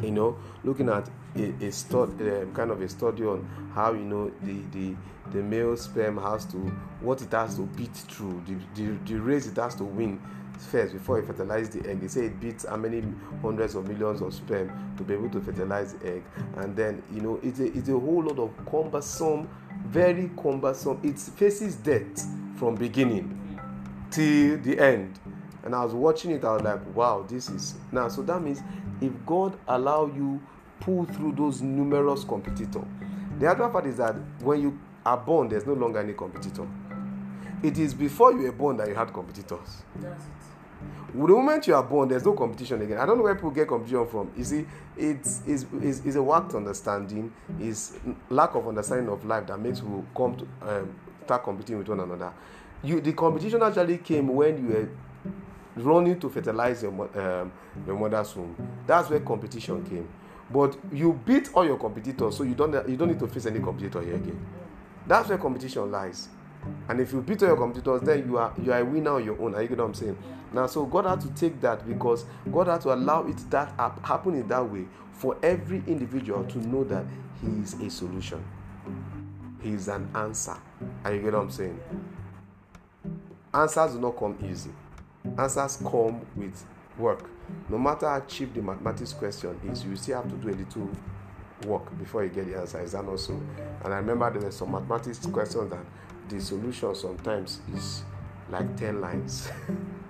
you 0.00 0.12
know, 0.12 0.38
looking 0.62 0.88
at 0.88 1.10
a, 1.34 1.66
a 1.66 1.72
study, 1.72 2.30
um, 2.30 2.54
kind 2.54 2.70
of 2.70 2.80
a 2.80 2.88
study 2.88 3.24
on 3.24 3.44
how 3.74 3.92
you 3.92 4.04
know 4.04 4.30
the 4.42 4.60
the 4.72 4.94
the 5.32 5.42
male 5.42 5.76
sperm 5.76 6.16
has 6.18 6.44
to 6.44 6.58
what 7.00 7.20
it 7.22 7.32
has 7.32 7.56
to 7.56 7.62
beat 7.62 7.94
through 7.94 8.42
the, 8.46 8.54
the, 8.80 8.96
the 9.04 9.20
race 9.20 9.46
it 9.46 9.56
has 9.56 9.74
to 9.76 9.84
win 9.84 10.20
first 10.58 10.92
before 10.92 11.18
it 11.18 11.26
fertilizes 11.26 11.70
the 11.70 11.88
egg. 11.88 12.00
They 12.00 12.08
say 12.08 12.26
it 12.26 12.40
beats 12.40 12.66
how 12.66 12.76
many 12.76 13.02
hundreds 13.42 13.74
of 13.74 13.88
millions 13.88 14.20
of 14.22 14.32
sperm 14.32 14.94
to 14.96 15.02
be 15.02 15.14
able 15.14 15.30
to 15.30 15.40
fertilize 15.40 15.94
the 15.94 16.14
egg, 16.14 16.22
and 16.58 16.76
then 16.76 17.02
you 17.12 17.20
know 17.20 17.40
it's 17.42 17.58
a, 17.58 17.66
it's 17.76 17.88
a 17.88 17.98
whole 17.98 18.22
lot 18.22 18.38
of 18.38 18.52
cumbersome, 18.70 19.48
very 19.86 20.30
cumbersome. 20.40 21.00
It 21.02 21.18
faces 21.18 21.74
death 21.74 22.24
from 22.56 22.76
beginning 22.76 23.38
till 24.10 24.58
the 24.58 24.78
end. 24.78 25.18
And 25.62 25.74
I 25.74 25.84
was 25.84 25.92
watching 25.92 26.30
it, 26.30 26.44
I 26.44 26.54
was 26.54 26.62
like, 26.62 26.80
wow, 26.94 27.24
this 27.28 27.48
is 27.50 27.74
now. 27.92 28.08
So 28.08 28.22
that 28.22 28.42
means 28.42 28.62
if 29.00 29.12
God 29.26 29.58
allow 29.68 30.06
you 30.06 30.40
pull 30.80 31.04
through 31.04 31.32
those 31.32 31.60
numerous 31.60 32.24
competitors, 32.24 32.84
the 33.38 33.46
other 33.46 33.68
part 33.68 33.86
is 33.86 33.98
that 33.98 34.14
when 34.40 34.62
you 34.62 34.78
are 35.04 35.16
born, 35.16 35.48
there's 35.48 35.66
no 35.66 35.74
longer 35.74 35.98
any 35.98 36.14
competitor. 36.14 36.66
It 37.62 37.78
is 37.78 37.92
before 37.92 38.32
you 38.32 38.42
were 38.42 38.52
born 38.52 38.78
that 38.78 38.88
you 38.88 38.94
had 38.94 39.12
competitors. 39.12 39.82
That's 39.96 40.24
it. 40.24 40.30
The 41.12 41.18
moment 41.18 41.66
you 41.66 41.74
are 41.74 41.82
born, 41.82 42.08
there's 42.08 42.24
no 42.24 42.32
competition 42.32 42.80
again. 42.80 42.98
I 42.98 43.04
don't 43.04 43.18
know 43.18 43.24
where 43.24 43.34
people 43.34 43.50
get 43.50 43.68
competition 43.68 44.06
from. 44.06 44.30
You 44.36 44.44
see, 44.44 44.66
it's, 44.96 45.42
it's, 45.46 45.66
it's, 45.80 46.00
it's 46.04 46.16
a 46.16 46.22
warped 46.22 46.54
understanding, 46.54 47.32
it's 47.58 47.98
lack 48.30 48.54
of 48.54 48.66
understanding 48.66 49.08
of 49.08 49.24
life 49.24 49.46
that 49.48 49.58
makes 49.58 49.80
people 49.80 50.04
come 50.16 50.36
to 50.36 50.46
um, 50.62 50.94
start 51.24 51.44
competing 51.44 51.78
with 51.78 51.88
one 51.88 52.00
another. 52.00 52.32
You, 52.82 53.00
the 53.00 53.12
competition 53.12 53.62
actually 53.62 53.98
came 53.98 54.28
when 54.28 54.58
you 54.58 54.74
were 54.74 54.88
running 55.76 56.18
to 56.20 56.28
fertilize 56.28 56.82
your, 56.82 56.92
um, 56.92 57.52
your 57.86 57.96
mother's 57.98 58.34
womb. 58.34 58.56
That's 58.86 59.10
where 59.10 59.20
competition 59.20 59.84
came. 59.84 60.08
But 60.50 60.76
you 60.92 61.12
beat 61.24 61.50
all 61.54 61.64
your 61.64 61.78
competitors, 61.78 62.36
so 62.36 62.42
you 62.42 62.54
don't 62.54 62.72
you 62.88 62.96
don't 62.96 63.08
need 63.08 63.20
to 63.20 63.28
face 63.28 63.46
any 63.46 63.60
competitor 63.60 64.02
here 64.02 64.16
again. 64.16 64.44
That's 65.06 65.28
where 65.28 65.38
competition 65.38 65.90
lies. 65.90 66.28
And 66.88 67.00
if 67.00 67.12
you 67.12 67.22
beat 67.22 67.42
all 67.42 67.48
your 67.48 67.56
competitors, 67.56 68.00
then 68.02 68.26
you 68.26 68.36
are 68.36 68.52
you 68.60 68.72
are 68.72 68.80
a 68.80 68.84
winner 68.84 69.12
on 69.12 69.24
your 69.24 69.40
own. 69.40 69.54
Are 69.54 69.62
you 69.62 69.68
get 69.68 69.78
what 69.78 69.84
I'm 69.84 69.94
saying? 69.94 70.18
Now, 70.52 70.66
so 70.66 70.84
God 70.84 71.06
had 71.06 71.20
to 71.20 71.30
take 71.34 71.60
that 71.60 71.86
because 71.86 72.24
God 72.52 72.66
had 72.66 72.80
to 72.80 72.92
allow 72.92 73.26
it 73.26 73.38
that 73.50 73.72
happen 73.78 74.34
in 74.34 74.48
that 74.48 74.68
way 74.68 74.86
for 75.12 75.36
every 75.42 75.84
individual 75.86 76.42
to 76.44 76.58
know 76.66 76.82
that 76.84 77.04
He 77.40 77.46
is 77.62 77.74
a 77.74 77.88
solution. 77.88 78.44
He 79.62 79.70
is 79.70 79.86
an 79.86 80.10
answer. 80.14 80.56
Are 81.04 81.14
you 81.14 81.22
get 81.22 81.32
what 81.34 81.42
I'm 81.42 81.50
saying? 81.50 81.78
Answers 83.52 83.94
do 83.94 84.00
not 84.00 84.16
come 84.16 84.38
easy. 84.48 84.70
Answers 85.36 85.78
come 85.78 86.20
with 86.36 86.64
work. 86.96 87.28
No 87.68 87.78
matter 87.78 88.08
how 88.08 88.20
cheap 88.20 88.54
the 88.54 88.62
mathematics 88.62 89.12
question 89.12 89.58
is, 89.70 89.84
you 89.84 89.96
still 89.96 90.22
have 90.22 90.30
to 90.30 90.36
do 90.36 90.50
a 90.50 90.56
little 90.56 90.88
work 91.66 91.98
before 91.98 92.22
you 92.24 92.30
get 92.30 92.46
the 92.46 92.58
answer. 92.58 92.80
Is 92.80 92.92
that 92.92 93.04
not 93.04 93.18
so? 93.18 93.40
And 93.84 93.92
I 93.92 93.96
remember 93.96 94.30
there 94.30 94.42
were 94.42 94.50
some 94.52 94.70
mathematics 94.70 95.26
questions 95.26 95.70
that 95.70 95.84
the 96.28 96.40
solution 96.40 96.94
sometimes 96.94 97.60
is 97.74 98.04
like 98.50 98.76
10 98.76 99.00
lines 99.00 99.50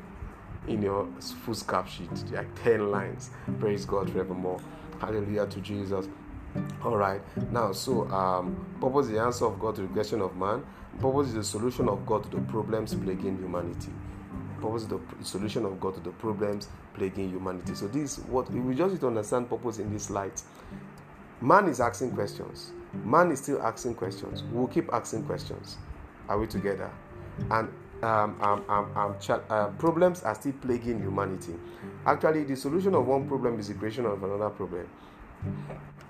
in 0.68 0.82
your 0.82 1.09
foolscap 1.47 1.88
sheet, 1.88 2.11
like 2.32 2.62
10 2.62 2.91
lines. 2.91 3.30
Praise 3.59 3.86
God 3.86 4.11
forevermore. 4.11 4.61
Hallelujah 5.01 5.47
to 5.47 5.61
Jesus. 5.61 6.07
All 6.85 6.97
right. 6.97 7.21
Now, 7.53 7.73
so 7.73 8.09
um, 8.11 8.67
purpose 8.81 9.07
is 9.07 9.13
the 9.13 9.21
answer 9.21 9.47
of 9.47 9.59
God 9.61 9.77
to 9.77 9.83
the 9.83 9.89
question 9.89 10.21
of 10.21 10.37
man. 10.37 10.65
Purpose 10.99 11.29
is 11.29 11.35
the 11.35 11.45
solution 11.45 11.89
of 11.89 12.05
God 12.07 12.25
to 12.25 12.31
the 12.31 12.43
problems 12.43 12.95
plaguing 12.95 13.39
humanity. 13.39 13.93
Purpose 14.61 14.83
is 14.83 14.89
the 14.89 15.01
solution 15.23 15.65
of 15.65 15.79
God 15.81 15.95
to 15.95 16.01
the 16.01 16.11
problems 16.11 16.69
plaguing 16.95 17.31
humanity. 17.31 17.75
So 17.75 17.87
this 17.87 18.19
what 18.19 18.51
we 18.51 18.75
just 18.75 18.93
need 18.93 19.01
to 19.01 19.07
understand 19.07 19.49
purpose 19.49 19.79
in 19.79 19.93
this 19.93 20.11
light. 20.11 20.43
Man 21.41 21.69
is 21.69 21.81
asking 21.81 22.13
questions. 22.13 22.73
Man 23.05 23.31
is 23.31 23.39
still 23.39 23.63
asking 23.63 23.95
questions. 23.95 24.43
We'll 24.53 24.67
keep 24.67 24.93
asking 24.93 25.25
questions. 25.25 25.79
Are 26.29 26.39
we 26.39 26.47
together? 26.47 26.91
And 27.51 27.69
um, 28.03 28.41
um, 28.41 28.65
um, 28.69 28.91
um 28.97 29.15
uh, 29.51 29.67
problems 29.79 30.23
are 30.23 30.35
still 30.35 30.53
plaguing 30.53 31.01
humanity. 31.01 31.55
Actually, 32.07 32.45
the 32.45 32.57
solution 32.57 32.95
of 32.95 33.07
one 33.07 33.29
problem 33.29 33.59
is 33.59 33.69
the 33.69 33.75
creation 33.75 34.07
of 34.07 34.23
another 34.23 34.51
problem. 34.51 34.89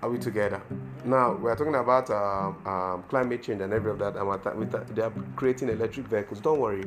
Are 0.03 0.09
we 0.09 0.19
together? 0.19 0.63
Now 1.05 1.35
we 1.35 1.51
are 1.51 1.57
talking 1.57 1.75
about 1.75 2.09
uh, 2.09 2.53
um, 2.67 3.03
climate 3.09 3.43
change 3.43 3.61
and 3.61 3.73
every 3.73 3.91
of 3.91 3.99
that. 3.99 4.17
And 4.17 4.27
with 4.59 4.73
that, 4.73 4.95
they 4.95 5.03
are 5.03 5.13
creating 5.37 5.69
electric 5.69 6.07
vehicles. 6.07 6.41
Don't 6.41 6.59
worry, 6.59 6.85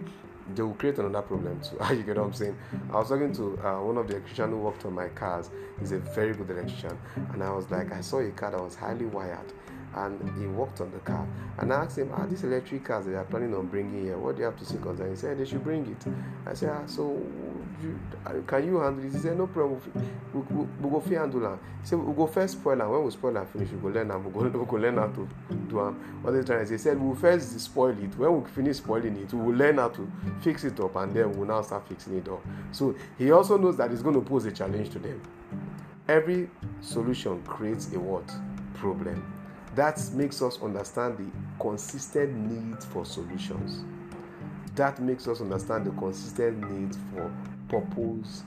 they 0.56 0.64
will 0.64 0.74
create 0.74 0.98
another 0.98 1.22
problem 1.22 1.60
too. 1.62 1.78
You 1.96 2.02
get 2.02 2.18
what 2.18 2.26
I'm 2.26 2.34
saying? 2.34 2.58
I 2.92 2.96
was 2.98 3.10
talking 3.10 3.32
to 3.34 3.60
uh, 3.64 3.82
one 3.82 3.98
of 3.98 4.08
the 4.08 4.16
electricians 4.16 4.52
who 4.52 4.58
worked 4.58 4.86
on 4.86 4.94
my 4.94 5.10
cars. 5.10 5.52
He's 5.80 5.92
a 5.92 6.00
very 6.00 6.34
good 6.34 6.50
electrician, 6.50 6.98
and 7.34 7.44
I 7.44 7.52
was 7.52 7.70
like, 7.70 7.92
I 7.92 8.02
saw 8.02 8.20
a 8.20 8.32
car 8.32 8.52
that 8.52 8.60
was 8.60 8.76
highly 8.76 9.06
wired 9.06 9.54
and 9.96 10.40
he 10.40 10.48
worked 10.48 10.82
on 10.82 10.92
the 10.92 11.00
car. 11.00 11.28
And 11.60 11.72
I 11.72 11.84
asked 11.84 11.98
him, 11.98 12.12
Are 12.14 12.26
these 12.28 12.44
electric 12.44 12.84
cars 12.86 13.06
they 13.06 13.14
are 13.14 13.24
planning 13.24 13.54
on 13.54 13.68
bringing 13.68 14.06
here, 14.06 14.18
what 14.18 14.36
do 14.36 14.40
you 14.40 14.46
have 14.46 14.58
to 14.58 14.66
say 14.66 14.78
concerning? 14.78 15.14
He 15.14 15.18
said, 15.18 15.38
They 15.38 15.46
should 15.46 15.64
bring 15.64 15.86
it. 15.86 16.14
I 16.46 16.54
said, 16.54 16.70
ah, 16.70 16.86
So 16.88 17.22
you, 17.82 18.00
can 18.48 18.66
you 18.66 18.80
handle 18.80 19.06
it? 19.06 19.12
He 19.12 19.20
said, 19.20 19.38
No 19.38 19.48
problem, 19.48 19.80
we'll, 20.34 20.46
we'll, 20.50 20.70
we'll 20.80 21.00
go 21.00 21.16
handle 21.16 21.54
it. 21.54 21.60
He 21.82 21.88
said, 21.88 22.00
We'll 22.00 22.14
go 22.14 22.28
first 22.28 22.54
spoil 22.54 22.82
and 22.82 22.90
when 22.90 23.04
we 23.04 23.12
spoil 23.12 23.38
and 23.38 23.48
finish, 23.50 23.70
we'll 23.72 23.92
go 23.92 24.00
learn 24.00 24.12
and 24.12 24.26
we'll 24.26 24.50
go, 24.50 24.58
we'll 24.58 24.66
go 24.66 24.78
learn 24.78 24.98
how 24.98 25.08
to 25.08 25.30
do 25.68 25.88
it. 25.88 25.92
What 26.22 26.32
they 26.32 26.44
trying 26.44 26.60
to 26.60 26.66
say? 26.66 26.74
He 26.74 26.78
said, 26.80 27.00
We'll 27.00 27.16
first 27.16 27.60
spoil 27.60 27.98
it. 27.98 28.18
When 28.18 28.42
we 28.42 28.50
finish 28.50 28.78
spoiling 28.78 29.18
it, 29.18 29.34
we 29.34 29.42
will 29.42 29.56
learn 29.56 29.78
how 29.78 29.90
to 29.90 30.12
fix 30.42 30.64
it 30.64 30.80
up 30.80 30.96
and 30.96 31.14
then 31.14 31.32
we'll 31.38 31.48
now 31.48 31.62
start 31.62 31.88
fixing 31.88 32.18
it 32.18 32.28
up. 32.28 32.42
So 32.72 32.96
he 33.18 33.32
also 33.32 33.58
knows 33.58 33.78
that 33.78 33.92
it's 33.92 34.02
going 34.02 34.16
to 34.16 34.22
pose 34.22 34.46
a 34.46 34.52
challenge 34.52 34.90
to 34.92 35.00
them. 35.00 35.22
Every 36.08 36.50
solution 36.82 37.42
creates 37.44 37.94
a 37.94 38.00
what? 38.00 38.30
Problem 38.74 39.33
that 39.76 40.00
makes 40.14 40.42
us 40.42 40.62
understand 40.62 41.18
the 41.18 41.32
consistent 41.62 42.36
need 42.36 42.84
for 42.84 43.06
solutions. 43.06 43.84
That 44.76 45.00
makes 45.02 45.28
us 45.28 45.42
understand 45.42 45.86
the 45.86 45.92
consistent 45.92 46.70
need 46.72 46.96
for 47.12 47.32
purpose 47.70 48.44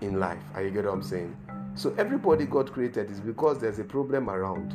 in 0.00 0.18
life. 0.18 0.38
Are 0.54 0.62
you 0.62 0.70
get 0.70 0.84
what 0.84 0.94
I'm 0.94 1.02
saying? 1.02 1.36
So 1.74 1.94
everybody 1.98 2.46
God 2.46 2.72
created 2.72 3.10
is 3.10 3.20
because 3.20 3.58
there's 3.58 3.78
a 3.78 3.84
problem 3.84 4.30
around. 4.30 4.74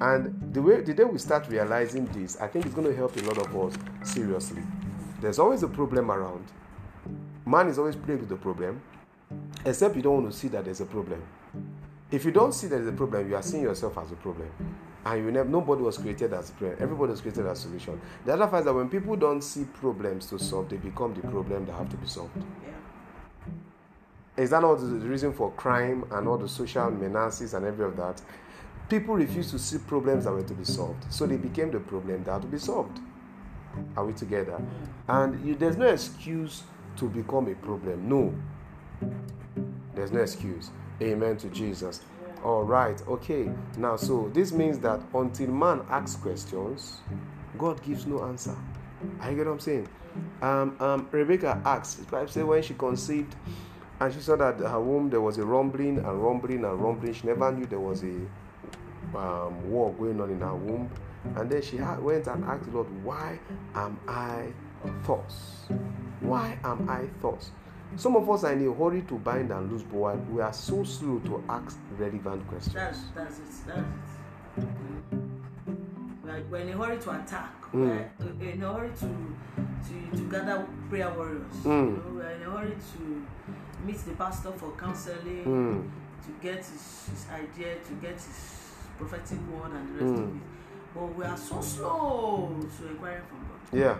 And 0.00 0.52
the 0.52 0.60
way 0.60 0.80
the 0.80 0.92
day 0.92 1.04
we 1.04 1.18
start 1.18 1.48
realizing 1.48 2.06
this, 2.06 2.40
I 2.40 2.48
think 2.48 2.66
it's 2.66 2.74
going 2.74 2.86
to 2.86 2.94
help 2.94 3.16
a 3.16 3.22
lot 3.22 3.38
of 3.38 3.56
us 3.56 3.74
seriously. 4.02 4.62
There's 5.20 5.38
always 5.38 5.62
a 5.62 5.68
problem 5.68 6.10
around. 6.10 6.44
Man 7.46 7.68
is 7.68 7.78
always 7.78 7.96
plagued 7.96 8.20
with 8.20 8.28
the 8.28 8.36
problem, 8.36 8.82
except 9.64 9.96
you 9.96 10.02
don't 10.02 10.22
want 10.22 10.32
to 10.32 10.38
see 10.38 10.48
that 10.48 10.64
there's 10.64 10.80
a 10.80 10.86
problem. 10.86 11.22
If 12.14 12.24
you 12.24 12.30
don't 12.30 12.52
see 12.52 12.68
that 12.68 12.76
there's 12.76 12.86
a 12.86 12.92
problem, 12.92 13.28
you 13.28 13.34
are 13.34 13.42
seeing 13.42 13.64
yourself 13.64 13.98
as 13.98 14.12
a 14.12 14.14
problem. 14.14 14.48
And 15.04 15.24
you 15.24 15.32
never, 15.32 15.48
nobody 15.48 15.82
was 15.82 15.98
created 15.98 16.32
as 16.32 16.50
a 16.50 16.52
problem. 16.52 16.78
Everybody 16.80 17.10
was 17.10 17.20
created 17.20 17.44
as 17.46 17.58
a 17.58 17.62
solution. 17.62 18.00
The 18.24 18.34
other 18.34 18.46
fact 18.46 18.60
is 18.60 18.64
that 18.66 18.72
when 18.72 18.88
people 18.88 19.16
don't 19.16 19.42
see 19.42 19.64
problems 19.64 20.26
to 20.26 20.38
solve, 20.38 20.68
they 20.68 20.76
become 20.76 21.12
the 21.12 21.22
problem 21.22 21.66
that 21.66 21.72
have 21.72 21.88
to 21.90 21.96
be 21.96 22.06
solved. 22.06 22.30
Is 24.36 24.50
that 24.50 24.62
not 24.62 24.76
the 24.76 24.86
reason 24.86 25.32
for 25.32 25.50
crime 25.52 26.04
and 26.12 26.28
all 26.28 26.38
the 26.38 26.48
social 26.48 26.88
menaces 26.88 27.52
and 27.52 27.66
every 27.66 27.84
of 27.84 27.96
that? 27.96 28.22
People 28.88 29.16
refuse 29.16 29.50
to 29.50 29.58
see 29.58 29.78
problems 29.78 30.24
that 30.24 30.32
were 30.32 30.44
to 30.44 30.54
be 30.54 30.64
solved. 30.64 31.12
So 31.12 31.26
they 31.26 31.36
became 31.36 31.72
the 31.72 31.80
problem 31.80 32.22
that 32.22 32.32
had 32.32 32.42
to 32.42 32.48
be 32.48 32.58
solved. 32.58 33.00
Are 33.96 34.06
we 34.06 34.12
together? 34.12 34.62
And 35.08 35.44
you, 35.44 35.56
there's 35.56 35.76
no 35.76 35.86
excuse 35.86 36.62
to 36.96 37.08
become 37.08 37.48
a 37.48 37.56
problem. 37.56 38.08
No. 38.08 38.32
There's 39.96 40.12
no 40.12 40.20
excuse. 40.20 40.70
Amen 41.02 41.36
to 41.38 41.48
Jesus. 41.48 42.00
All 42.44 42.62
right, 42.62 43.00
okay. 43.08 43.50
Now, 43.78 43.96
so 43.96 44.30
this 44.32 44.52
means 44.52 44.78
that 44.80 45.00
until 45.14 45.48
man 45.48 45.82
asks 45.88 46.20
questions, 46.20 46.98
God 47.56 47.82
gives 47.82 48.06
no 48.06 48.24
answer. 48.24 48.56
I 49.20 49.34
get 49.34 49.46
what 49.46 49.52
I'm 49.52 49.60
saying? 49.60 49.88
Um, 50.42 50.76
um, 50.80 51.08
Rebecca 51.10 51.60
asks, 51.64 51.96
Bible 52.04 52.28
say 52.28 52.42
when 52.42 52.62
she 52.62 52.74
conceived, 52.74 53.34
and 54.00 54.12
she 54.12 54.20
saw 54.20 54.36
that 54.36 54.58
her 54.58 54.80
womb 54.80 55.10
there 55.10 55.20
was 55.20 55.38
a 55.38 55.44
rumbling 55.44 55.98
and 55.98 56.22
rumbling 56.22 56.64
and 56.64 56.80
rumbling. 56.80 57.12
She 57.12 57.26
never 57.26 57.50
knew 57.52 57.66
there 57.66 57.80
was 57.80 58.02
a 58.02 58.20
um, 59.16 59.70
war 59.70 59.92
going 59.94 60.20
on 60.20 60.30
in 60.30 60.40
her 60.40 60.54
womb. 60.54 60.90
And 61.36 61.50
then 61.50 61.62
she 61.62 61.76
went 61.76 62.26
and 62.26 62.44
asked 62.44 62.66
the 62.66 62.70
Lord, 62.72 63.04
Why 63.04 63.38
am 63.74 63.98
I 64.06 64.52
thus? 65.06 65.66
Why 66.20 66.58
am 66.64 66.88
I 66.88 67.08
thus? 67.22 67.50
Some 67.96 68.16
of 68.16 68.28
us 68.28 68.44
are 68.44 68.52
in 68.52 68.66
a 68.66 68.72
hurry 68.74 69.02
to 69.02 69.14
bind 69.18 69.50
and 69.52 69.70
loose, 69.70 69.82
but 69.82 70.16
we 70.30 70.40
are 70.42 70.52
so 70.52 70.82
slow 70.84 71.18
to 71.20 71.42
ask 71.48 71.78
relevant 71.96 72.46
questions. 72.48 72.74
That's, 72.74 72.98
that's 73.14 73.38
it. 73.38 73.44
That's 73.66 73.80
it. 74.58 74.66
Like 76.24 76.50
we're 76.50 76.58
in 76.58 76.68
a 76.70 76.72
hurry 76.84 76.98
to 76.98 77.10
attack. 77.10 77.52
Mm. 77.72 78.08
We're 78.40 78.50
in 78.50 78.62
a 78.62 78.72
hurry 78.72 78.90
to, 79.00 79.36
to, 79.86 80.16
to 80.16 80.22
gather 80.30 80.66
prayer 80.88 81.10
warriors. 81.10 81.54
Mm. 81.62 81.66
You 81.66 81.96
know, 81.96 82.02
we're 82.14 82.30
in 82.30 82.42
a 82.42 82.50
hurry 82.50 82.70
to 82.96 83.26
meet 83.86 83.98
the 83.98 84.12
pastor 84.12 84.50
for 84.52 84.72
counseling, 84.72 85.44
Mm. 85.44 85.90
to 86.26 86.30
get 86.42 86.56
his, 86.58 87.08
his 87.10 87.26
idea, 87.32 87.76
to 87.86 87.92
get 88.00 88.14
his 88.14 88.72
prophetic 88.98 89.38
word 89.52 89.70
and 89.72 89.88
the 89.98 90.04
rest 90.04 90.14
of 90.22 90.28
Mm. 90.28 90.36
it. 90.36 90.42
But 90.94 91.14
we 91.16 91.24
are 91.24 91.36
so 91.36 91.60
slow 91.60 92.56
to 92.78 92.88
inquire 92.88 93.22
from 93.28 93.38
God. 93.48 93.78
Yeah. 93.78 93.96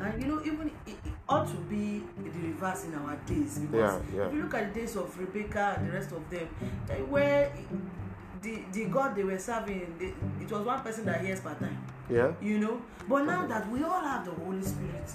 And 0.00 0.22
you 0.22 0.28
know, 0.28 0.40
even 0.44 0.68
it, 0.86 0.90
it 1.04 1.12
ought 1.28 1.46
to 1.48 1.56
be 1.68 2.02
the 2.22 2.30
reverse 2.48 2.84
in 2.84 2.94
our 2.94 3.16
days 3.26 3.58
because 3.58 4.00
Yeah, 4.12 4.16
yeah. 4.20 4.26
if 4.28 4.34
you 4.34 4.42
look 4.42 4.54
at 4.54 4.72
the 4.72 4.80
days 4.80 4.96
of 4.96 5.18
Rebecca 5.18 5.74
and 5.78 5.88
the 5.88 5.92
rest 5.92 6.12
of 6.12 6.28
them, 6.30 6.48
eh, 6.62 6.66
they 6.86 7.02
were 7.02 7.50
the 8.42 8.62
the 8.72 8.84
God 8.86 9.16
they 9.16 9.24
were 9.24 9.38
serving, 9.38 9.94
they, 9.98 10.14
it 10.42 10.50
was 10.50 10.62
one 10.64 10.80
person 10.82 11.04
that 11.06 11.20
hears 11.24 11.40
per 11.40 11.54
time, 11.54 11.76
Yeah. 12.08 12.32
you 12.40 12.58
know. 12.58 12.80
But 13.08 13.24
now 13.24 13.46
that 13.46 13.68
we 13.70 13.82
all 13.82 14.00
have 14.00 14.24
the 14.24 14.30
Holy 14.30 14.62
Spirit, 14.62 15.10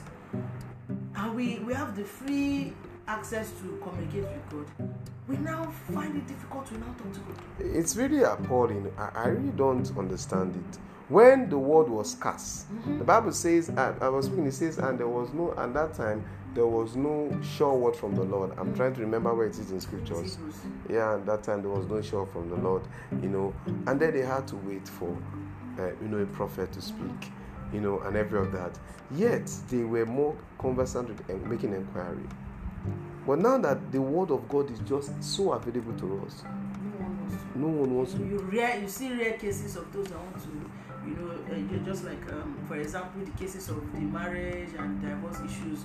and 1.15 1.36
we 1.36 1.59
we 1.59 1.73
have 1.73 1.95
the 1.95 2.03
free 2.03 2.73
access 3.07 3.51
to 3.61 3.79
communicate 3.81 4.23
with 4.23 4.49
God, 4.77 4.95
we 5.27 5.38
now 5.38 5.71
find 5.93 6.15
it 6.17 6.27
difficult 6.27 6.65
to 6.67 6.73
now 6.77 6.93
talk 6.97 7.13
to 7.13 7.19
God. 7.19 7.38
It's 7.59 7.95
really 7.95 8.23
appalling. 8.23 8.91
I, 8.97 9.09
I 9.15 9.27
really 9.29 9.51
don't 9.55 9.89
understand 9.97 10.55
it. 10.55 10.79
When 11.10 11.49
the 11.49 11.58
word 11.58 11.89
was 11.89 12.12
scarce, 12.12 12.66
the 12.97 13.04
Bible 13.04 13.34
says, 13.34 13.70
and 13.70 13.80
I 14.01 14.10
was 14.10 14.26
speaking, 14.28 14.47
it 14.47 14.54
says, 14.54 14.78
and 14.78 14.97
there 14.97 15.08
was 15.08 15.32
no, 15.34 15.54
at 15.58 15.74
that 15.74 15.93
time, 15.93 16.24
there 16.56 16.66
was 16.68 16.95
no 16.95 17.36
sure 17.41 17.74
word 17.74 17.95
from 17.95 18.16
the 18.16 18.24
Lord. 18.24 18.51
I'm 18.58 18.74
trying 18.76 18.93
to 18.95 19.01
remember 19.01 19.34
where 19.34 19.47
it 19.47 19.58
is 19.60 19.72
in 19.72 19.82
scriptures. 19.82 20.38
Yeah, 20.89 21.16
at 21.16 21.26
that 21.26 21.43
time, 21.43 21.62
there 21.62 21.72
was 21.72 21.88
no 21.88 22.01
sure 22.01 22.26
from 22.28 22.49
the 22.49 22.56
Lord, 22.56 22.84
you 23.22 23.30
know, 23.30 23.54
and 23.88 23.99
then 23.99 24.14
they 24.14 24.22
had 24.22 24.47
to 24.49 24.56
wait 24.58 24.88
for, 24.88 25.16
uh, 25.80 25.88
you 26.01 26.08
know, 26.08 26.18
a 26.20 26.26
prophet 26.28 26.72
to 26.74 26.82
speak, 26.82 27.32
you 27.74 27.82
know, 27.82 27.99
and 28.01 28.16
every 28.16 28.39
of 28.39 28.51
that. 28.54 28.78
Yet, 29.12 29.51
they 29.70 29.84
were 29.84 30.06
more 30.06 30.36
conversant 30.58 31.10
with 31.10 31.45
making 31.45 31.74
inquiry. 31.74 32.24
But 33.28 33.39
now 33.39 33.58
that 33.58 33.91
the 33.91 34.01
word 34.01 34.32
of 34.32 34.47
God 34.47 34.70
is 34.72 34.80
just 34.80 35.22
so 35.24 35.54
available 35.54 35.93
to 35.93 36.26
us, 36.26 36.43
No 36.84 36.97
one 36.99 37.20
wants 37.20 37.36
to. 37.54 37.60
no 37.60 37.68
one 37.68 37.95
wants 37.97 38.14
to 38.14 38.20
you 38.26 38.38
rare 38.51 38.80
you 38.82 38.88
see 38.89 39.12
rare 39.14 39.34
cases 39.34 39.78
of 39.78 39.91
those 39.93 40.08
that 40.08 40.18
want 40.20 40.36
to 40.43 40.72
you 41.06 41.16
know 41.16 41.32
uh, 41.32 41.56
ju- 41.70 41.82
just 41.86 42.04
like 42.06 42.32
um, 42.32 42.58
for 42.68 42.76
example 42.78 43.22
the 43.24 43.32
cases 43.32 43.70
of 43.70 43.80
the 43.93 43.99
marriage 43.99 44.70
and 44.78 45.01
divorce 45.01 45.39
issues 45.45 45.80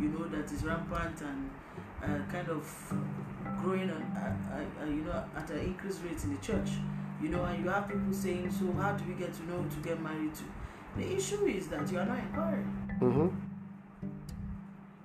you 0.00 0.08
know 0.08 0.26
that 0.28 0.50
is 0.52 0.62
rampant 0.64 1.20
and 1.22 1.50
uh, 2.02 2.32
kind 2.32 2.48
of 2.48 2.64
growing 3.62 3.90
uh, 3.90 3.94
uh, 3.94 4.82
uh, 4.82 4.86
you 4.86 5.02
know 5.02 5.24
at 5.36 5.50
an 5.50 5.58
increased 5.60 6.00
rate 6.04 6.22
in 6.24 6.34
the 6.34 6.40
church 6.40 6.70
you 7.22 7.28
know 7.28 7.44
and 7.44 7.62
you 7.64 7.70
have 7.70 7.88
people 7.88 8.12
saying 8.12 8.50
so 8.50 8.72
how 8.80 8.92
do 8.92 9.04
we 9.04 9.14
get 9.14 9.32
to 9.34 9.42
know 9.46 9.64
to 9.64 9.76
get 9.82 10.00
married 10.00 10.34
to? 10.34 10.42
The 10.96 11.16
issue 11.16 11.46
is 11.46 11.68
that 11.68 11.90
you 11.92 11.98
are 11.98 12.06
not 12.06 12.18
inquiring. 12.18 12.98
Mm-hmm. 13.00 13.28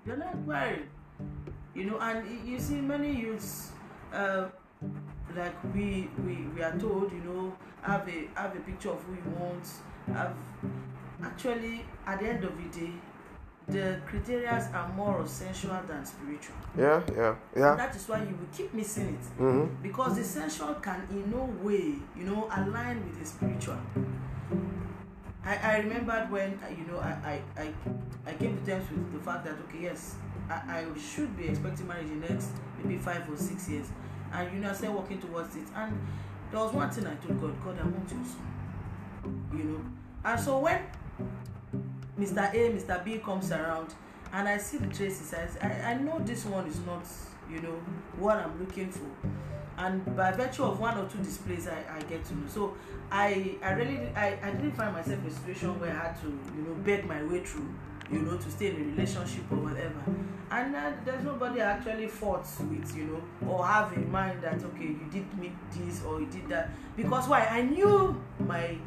you're 0.05 0.17
not 0.17 0.33
inquiring. 0.33 0.87
You 1.75 1.85
know 1.85 1.99
and 1.99 2.47
you 2.47 2.59
see 2.59 2.81
many 2.81 3.13
youths 3.15 3.71
uh, 4.13 4.45
like 5.35 5.55
we, 5.73 6.09
we 6.25 6.35
we 6.55 6.61
are 6.61 6.77
told 6.77 7.11
you 7.11 7.21
know 7.21 7.55
have 7.81 8.07
a 8.07 8.27
have 8.39 8.55
a 8.55 8.59
picture 8.59 8.89
of 8.89 9.01
who 9.03 9.13
you 9.13 9.37
want 9.39 9.63
have 10.13 10.33
actually 11.23 11.85
at 12.05 12.19
the 12.19 12.27
end 12.29 12.43
of 12.43 12.53
the 12.57 12.79
day 12.79 12.91
the 13.67 13.99
criteria 14.05 14.69
are 14.75 14.87
more 14.93 15.25
sensual 15.25 15.79
than 15.87 16.05
spiritual 16.05 16.55
Yeah, 16.77 17.01
yeah, 17.15 17.35
yeah. 17.57 17.75
that 17.75 17.95
is 17.95 18.07
why 18.07 18.19
you 18.19 18.35
will 18.39 18.49
keep 18.55 18.73
missing 18.73 19.07
it 19.19 19.41
Mm-hmm. 19.41 19.81
because 19.81 20.15
the 20.17 20.23
sensual 20.23 20.75
can 20.75 21.01
in 21.09 21.31
no 21.31 21.45
way 21.63 21.95
you 22.15 22.23
know 22.25 22.47
align 22.55 23.03
with 23.05 23.19
the 23.19 23.25
spiritual 23.25 23.77
i 25.43 25.57
i 25.57 25.77
remembered 25.79 26.29
when 26.31 26.59
uh, 26.63 26.69
you 26.69 26.85
know 26.91 26.99
i 26.99 27.11
i 27.33 27.61
i, 27.63 27.73
I 28.27 28.33
came 28.33 28.57
to 28.57 28.65
terms 28.65 28.89
with 28.91 29.13
the 29.13 29.19
fact 29.19 29.45
that 29.45 29.53
okay 29.67 29.83
yes 29.83 30.15
I, 30.49 30.85
I 30.85 30.99
should 30.99 31.35
be 31.35 31.47
expecting 31.47 31.87
marriage 31.87 32.05
in 32.11 32.21
the 32.21 32.29
next 32.29 32.49
maybe 32.77 32.97
five 32.99 33.27
or 33.31 33.37
six 33.37 33.67
years 33.67 33.87
and 34.35 34.53
you 34.53 34.59
know 34.59 34.69
i 34.69 34.73
started 34.73 34.95
working 34.95 35.19
towards 35.19 35.55
it. 35.55 35.63
And 35.75 35.99
there 36.51 36.59
was 36.59 36.73
one 36.73 36.89
thing 36.89 37.07
i 37.07 37.15
told 37.15 37.41
god 37.41 37.63
god 37.63 37.79
i 37.79 37.83
want 37.83 38.09
your 38.11 38.25
son. 38.25 39.49
You 39.57 39.63
know? 39.63 39.85
And 40.23 40.39
so 40.39 40.59
when 40.59 40.81
mr 42.19 42.53
a 42.53 42.69
mr 42.71 43.03
b 43.03 43.17
comes 43.19 43.51
around 43.51 43.93
and 44.31 44.47
i 44.47 44.57
see 44.57 44.77
the 44.77 44.87
traces 44.87 45.33
i 45.61 45.67
i, 45.91 45.93
know 45.95 46.19
this 46.19 46.45
one 46.45 46.65
is 46.67 46.79
not 46.85 47.05
you 47.49 47.61
know 47.61 47.79
what 48.17 48.37
i'm 48.37 48.59
looking 48.59 48.91
for. 48.91 49.09
And 49.77 50.15
by 50.15 50.31
virtue 50.31 50.63
of 50.63 50.79
one 50.79 50.97
or 50.97 51.07
two 51.09 51.17
displays 51.19 51.67
i 51.67 51.83
i 51.95 51.99
get 52.03 52.23
to 52.25 52.33
know. 52.35 52.47
So 52.47 52.73
i 53.11 53.55
i 53.61 53.71
really 53.73 53.99
i 54.15 54.37
i 54.41 54.51
didn't 54.51 54.71
find 54.73 54.93
myself 54.93 55.19
in 55.19 55.27
a 55.27 55.31
situation 55.31 55.79
where 55.79 55.91
i 55.91 56.07
had 56.07 56.21
to 56.21 56.27
you 56.27 56.63
know 56.65 56.73
beg 56.83 57.05
my 57.05 57.21
way 57.23 57.43
through 57.43 57.69
you 58.11 58.19
know 58.19 58.37
to 58.37 58.51
stay 58.51 58.67
in 58.67 58.75
a 58.75 58.85
relationship 58.85 59.43
or 59.51 59.57
whatever. 59.57 60.03
And 60.51 60.75
uh, 60.75 60.91
there's 61.03 61.23
nobody 61.23 61.59
actually 61.61 62.07
fought 62.07 62.47
with 62.69 62.95
you 62.95 63.05
know 63.05 63.49
or 63.49 63.65
have 63.65 63.93
in 63.93 64.11
mind 64.11 64.41
that 64.43 64.63
okay 64.63 64.85
you 64.85 65.07
did 65.11 65.37
meet 65.39 65.53
this 65.71 66.03
or 66.03 66.19
you 66.19 66.27
did 66.27 66.47
that. 66.49 66.69
Because 66.95 67.27
why? 67.27 67.45
I 67.45 67.61
knew 67.63 68.21
my 68.39 68.77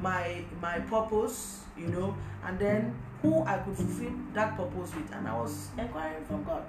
my 0.00 0.44
my 0.60 0.80
purpose 0.80 1.60
you 1.78 1.86
know 1.88 2.14
and 2.44 2.58
then 2.58 2.94
who 3.22 3.42
i 3.44 3.56
could 3.58 3.74
fulfill 3.76 4.12
that 4.34 4.56
purpose 4.56 4.94
with. 4.94 5.10
And 5.12 5.26
i 5.26 5.34
was 5.40 5.68
inquiring 5.78 6.24
from 6.26 6.44
god. 6.44 6.64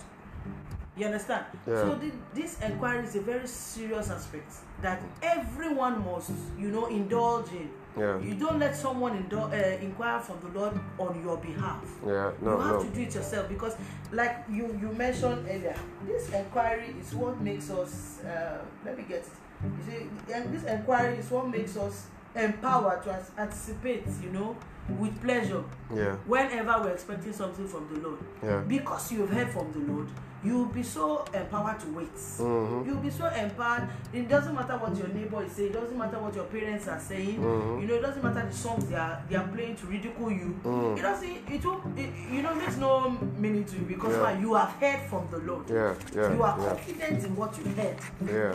You 0.98 1.08
understand? 1.08 1.46
Yeah. 1.68 1.82
so 1.82 1.96
the, 1.96 2.10
this 2.34 2.58
inquiry 2.62 3.04
is 3.06 3.18
a 3.18 3.22
very 3.22 3.48
serious 3.48 4.10
aspect 4.10 4.54
that 4.82 5.02
everyone 5.22 6.06
must 6.06 6.32
you 6.58 6.70
know 6.70 6.86
indulge 6.86 7.52
in 7.52 7.70
Yeah. 7.98 8.20
you 8.20 8.36
don't 8.36 8.60
let 8.60 8.76
someone 8.76 9.14
indul- 9.24 9.52
uh, 9.54 9.78
inquire 9.82 10.20
from 10.20 10.40
the 10.42 10.60
lord 10.60 10.74
on 11.00 11.22
your 11.24 11.38
behalf 11.38 11.84
Yeah, 12.06 12.32
no, 12.42 12.52
you 12.52 12.60
have 12.62 12.76
no. 12.76 12.84
to 12.84 12.90
do 12.90 13.02
it 13.02 13.16
yourself 13.16 13.48
because 13.48 13.76
like 14.12 14.44
you 14.52 14.78
you 14.82 14.92
mentioned 14.92 15.48
earlier 15.50 15.76
this 16.06 16.30
inquiry 16.30 16.94
is 17.00 17.14
what 17.16 17.40
makes 17.42 17.70
us 17.70 18.20
uh, 18.24 18.58
let 18.86 18.98
me 18.98 19.06
get 19.08 19.20
it 19.20 19.30
you 19.64 19.84
see 19.92 20.34
and 20.34 20.54
this 20.54 20.64
inquiry 20.64 21.18
is 21.18 21.32
what 21.32 21.48
makes 21.48 21.78
us 21.78 22.08
empowered 22.36 23.02
to 23.04 23.18
anticipate 23.38 24.06
you 24.22 24.30
know 24.32 24.56
with 25.00 25.20
pleasure 25.22 25.64
Yeah, 25.94 26.16
whenever 26.28 26.84
we're 26.84 26.92
expecting 26.94 27.34
something 27.34 27.68
from 27.68 27.88
the 27.94 28.00
lord 28.08 28.20
yeah. 28.44 28.62
because 28.68 29.12
you've 29.12 29.30
heard 29.32 29.50
from 29.50 29.72
the 29.72 29.80
lord 29.92 30.08
you'll 30.44 30.66
be 30.68 30.84
so 30.84 31.26
empowered 31.34 31.80
to 31.80 31.88
wait 31.88 32.14
Mm-hmm. 32.16 32.88
you'll 32.88 33.02
be 33.02 33.10
so 33.10 33.26
empowered 33.28 33.90
it 34.14 34.30
doesn't 34.30 34.54
matter 34.54 34.74
what 34.78 34.96
your 34.96 35.08
neighbor 35.08 35.44
is 35.44 35.52
saying 35.54 35.70
it 35.72 35.74
doesn't 35.74 35.98
matter 35.98 36.20
what 36.20 36.36
your 36.36 36.44
parents 36.46 36.88
are 36.88 37.00
saying 37.00 37.40
Mhm. 37.40 37.82
you 37.82 37.88
know 37.88 37.96
it 37.96 38.02
doesn't 38.02 38.24
matter 38.24 38.46
the 38.48 38.54
songs 38.56 38.86
they 38.86 38.96
are 38.96 39.24
they 39.28 39.36
are 39.36 39.48
playing 39.48 39.76
to 39.76 39.88
ridicule 39.88 40.32
you 40.32 40.56
Mm. 40.64 40.98
it 40.98 41.02
doesn't 41.02 41.38
it 41.50 41.66
will 41.66 41.82
it, 41.98 42.10
you 42.32 42.44
know 42.44 42.54
makes 42.54 42.78
no 42.78 43.10
meaning 43.40 43.66
to 43.66 43.76
you 43.78 43.86
because 43.86 44.14
Yeah. 44.14 44.22
why 44.24 44.34
you 44.40 44.54
have 44.54 44.70
heard 44.80 45.02
from 45.10 45.28
the 45.32 45.40
lord 45.40 45.68
Yeah, 45.70 45.96
yeah, 46.14 46.34
you 46.34 46.44
are 46.44 46.60
yeah, 46.60 46.68
confident 46.70 47.24
in 47.26 47.36
what 47.36 47.58
you 47.58 47.64
heard 47.74 47.98
yeah. 48.24 48.54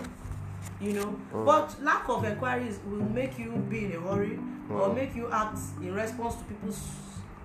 you 0.81 0.93
know 0.93 1.13
Mm. 1.35 1.45
but 1.45 1.75
lack 1.83 2.09
of 2.09 2.25
inquiries 2.25 2.79
will 2.89 3.03
make 3.21 3.37
you 3.37 3.51
be 3.69 3.87
in 3.87 3.93
a 3.97 4.01
hurry 4.01 4.39
or 4.71 4.89
Mm. 4.89 4.95
make 4.95 5.15
you 5.17 5.31
act 5.31 5.59
in 5.83 5.95
response 5.95 6.35
to 6.37 6.45
people's 6.45 6.81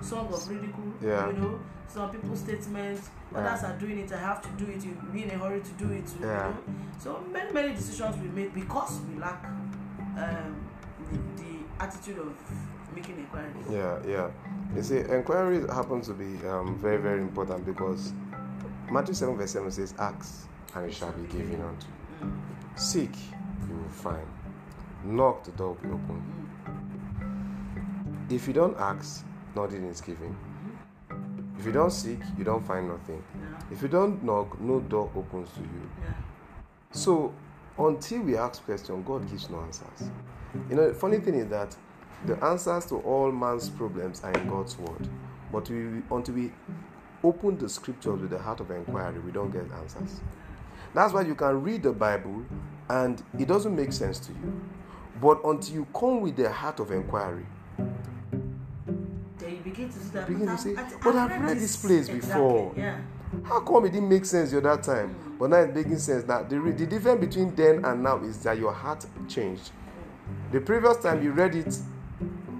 song 0.02 0.28
of 0.34 0.48
ridicule 0.50 0.94
Yeah. 1.02 1.28
you 1.28 1.34
know 1.34 1.60
some 1.88 2.10
people's 2.12 2.40
statements 2.40 3.10
others 3.34 3.64
are 3.64 3.78
doing 3.80 4.00
it 4.00 4.12
i 4.12 4.18
have 4.18 4.42
to 4.42 4.50
do 4.64 4.70
it 4.72 4.84
you 4.84 4.92
be 5.12 5.24
in 5.24 5.30
a 5.32 5.38
hurry 5.38 5.62
to 5.62 5.72
do 5.74 5.92
it 5.92 6.06
too, 6.06 6.20
Yeah. 6.22 6.48
you 6.48 6.54
know 6.54 6.58
so 7.00 7.24
many 7.32 7.52
many 7.54 7.74
decisions 7.74 8.16
we 8.22 8.28
make 8.30 8.54
because 8.54 9.00
we 9.10 9.20
lack 9.20 9.44
um, 9.46 10.56
the, 11.12 11.18
the 11.44 11.84
attitude 11.84 12.18
of 12.20 12.34
making 12.96 13.18
inquiries 13.18 13.66
Yeah, 13.70 14.00
yeah. 14.08 14.30
You 14.76 14.84
see, 14.84 15.00
inquiries 15.00 15.66
happen 15.70 16.02
to 16.02 16.14
be 16.14 16.46
um, 16.48 16.78
very, 16.80 16.98
very 16.98 17.22
important 17.22 17.66
because 17.66 18.14
Matthew 18.92 19.14
7, 19.14 19.36
verse 19.38 19.52
7 19.52 19.72
says, 19.72 19.94
Ask, 20.00 20.48
and 20.76 20.86
it 20.86 20.94
shall 20.94 21.12
be 21.12 21.28
given 21.28 21.62
unto 21.62 21.88
you. 21.88 22.28
Mm. 22.28 22.80
Seek, 22.80 23.16
you 23.70 23.76
will 23.76 23.90
find. 23.90 24.26
Knock, 25.04 25.44
the 25.44 25.52
door 25.52 25.70
will 25.70 25.76
be 25.76 25.88
open. 25.90 26.24
If 28.30 28.48
you 28.48 28.54
don't 28.54 28.76
ask, 28.78 29.24
nothing 29.56 29.86
is 29.86 30.02
given. 30.02 30.36
If 31.60 31.66
you 31.66 31.72
don't 31.72 31.92
seek, 31.92 32.20
you 32.38 32.44
don't 32.44 32.66
find 32.66 32.88
nothing. 32.88 33.24
If 33.72 33.84
you 33.84 33.88
don't 33.88 34.24
knock, 34.24 34.60
no 34.60 34.80
door 34.80 35.12
opens 35.16 35.52
to 35.52 35.60
you. 35.62 35.90
So 36.92 37.32
until 37.78 38.22
we 38.22 38.36
ask 38.36 38.64
questions, 38.66 39.04
God 39.06 39.30
gives 39.30 39.50
no 39.50 39.60
answers. 39.62 40.10
You 40.70 40.76
know, 40.76 40.88
the 40.88 40.94
funny 40.96 41.20
thing 41.20 41.36
is 41.36 41.48
that 41.50 41.76
the 42.26 42.44
answers 42.44 42.88
to 42.88 42.96
all 42.98 43.32
man's 43.32 43.70
problems 43.70 44.24
are 44.24 44.32
in 44.32 44.48
God's 44.48 44.76
word. 44.80 45.08
But 45.52 45.70
we, 45.70 46.02
until 46.10 46.34
we 46.34 46.52
open 47.24 47.60
the 47.60 47.70
scriptures 47.70 48.20
with 48.20 48.32
the 48.32 48.40
heart 48.40 48.60
of 48.60 48.72
inquiry, 48.72 49.20
we 49.20 49.32
don't 49.32 49.52
get 49.52 49.72
answers. 49.72 50.20
That's 50.96 51.14
why 51.14 51.22
you 51.22 51.36
can 51.36 51.62
read 51.62 51.84
the 51.84 51.92
Bible 51.92 52.44
and 52.90 53.22
it 53.38 53.48
doesn't 53.48 53.76
make 53.76 53.94
sense 53.94 54.18
to 54.20 54.32
you. 54.32 54.62
But 55.22 55.42
until 55.46 55.76
you 55.76 55.88
come 55.94 56.22
with 56.22 56.36
the 56.38 56.52
heart 56.52 56.80
of 56.80 56.92
inquiry, 56.92 57.46
you 59.94 60.00
to 60.00 60.06
see 60.06 60.10
that. 60.14 60.28
begin 60.28 60.48
to 60.48 60.58
say, 60.58 60.74
But 61.04 61.16
I've 61.16 61.42
read 61.42 61.58
this 61.60 61.76
place 61.76 62.10
Exactly, 62.10 62.20
before. 62.20 62.74
Yeah. 62.78 63.00
How 63.44 63.60
come 63.62 63.86
it 63.86 63.92
didn't 63.92 64.10
make 64.10 64.26
sense 64.26 64.52
the 64.52 64.58
other 64.58 64.82
time? 64.82 65.16
But 65.40 65.50
now 65.50 65.58
it's 65.58 65.76
making 65.76 66.00
sense. 66.00 66.26
Now 66.28 66.44
the, 66.44 66.60
re- 66.60 66.72
the 66.72 66.86
difference 66.86 67.20
between 67.20 67.56
then 67.56 67.84
and 67.84 68.04
now 68.04 68.18
is 68.24 68.38
that 68.44 68.58
your 68.58 68.72
heart 68.72 69.06
changed. 69.28 69.72
The 70.52 70.62
previous 70.62 70.98
time 70.98 71.24
you 71.24 71.32
read 71.32 71.56
it 71.56 71.78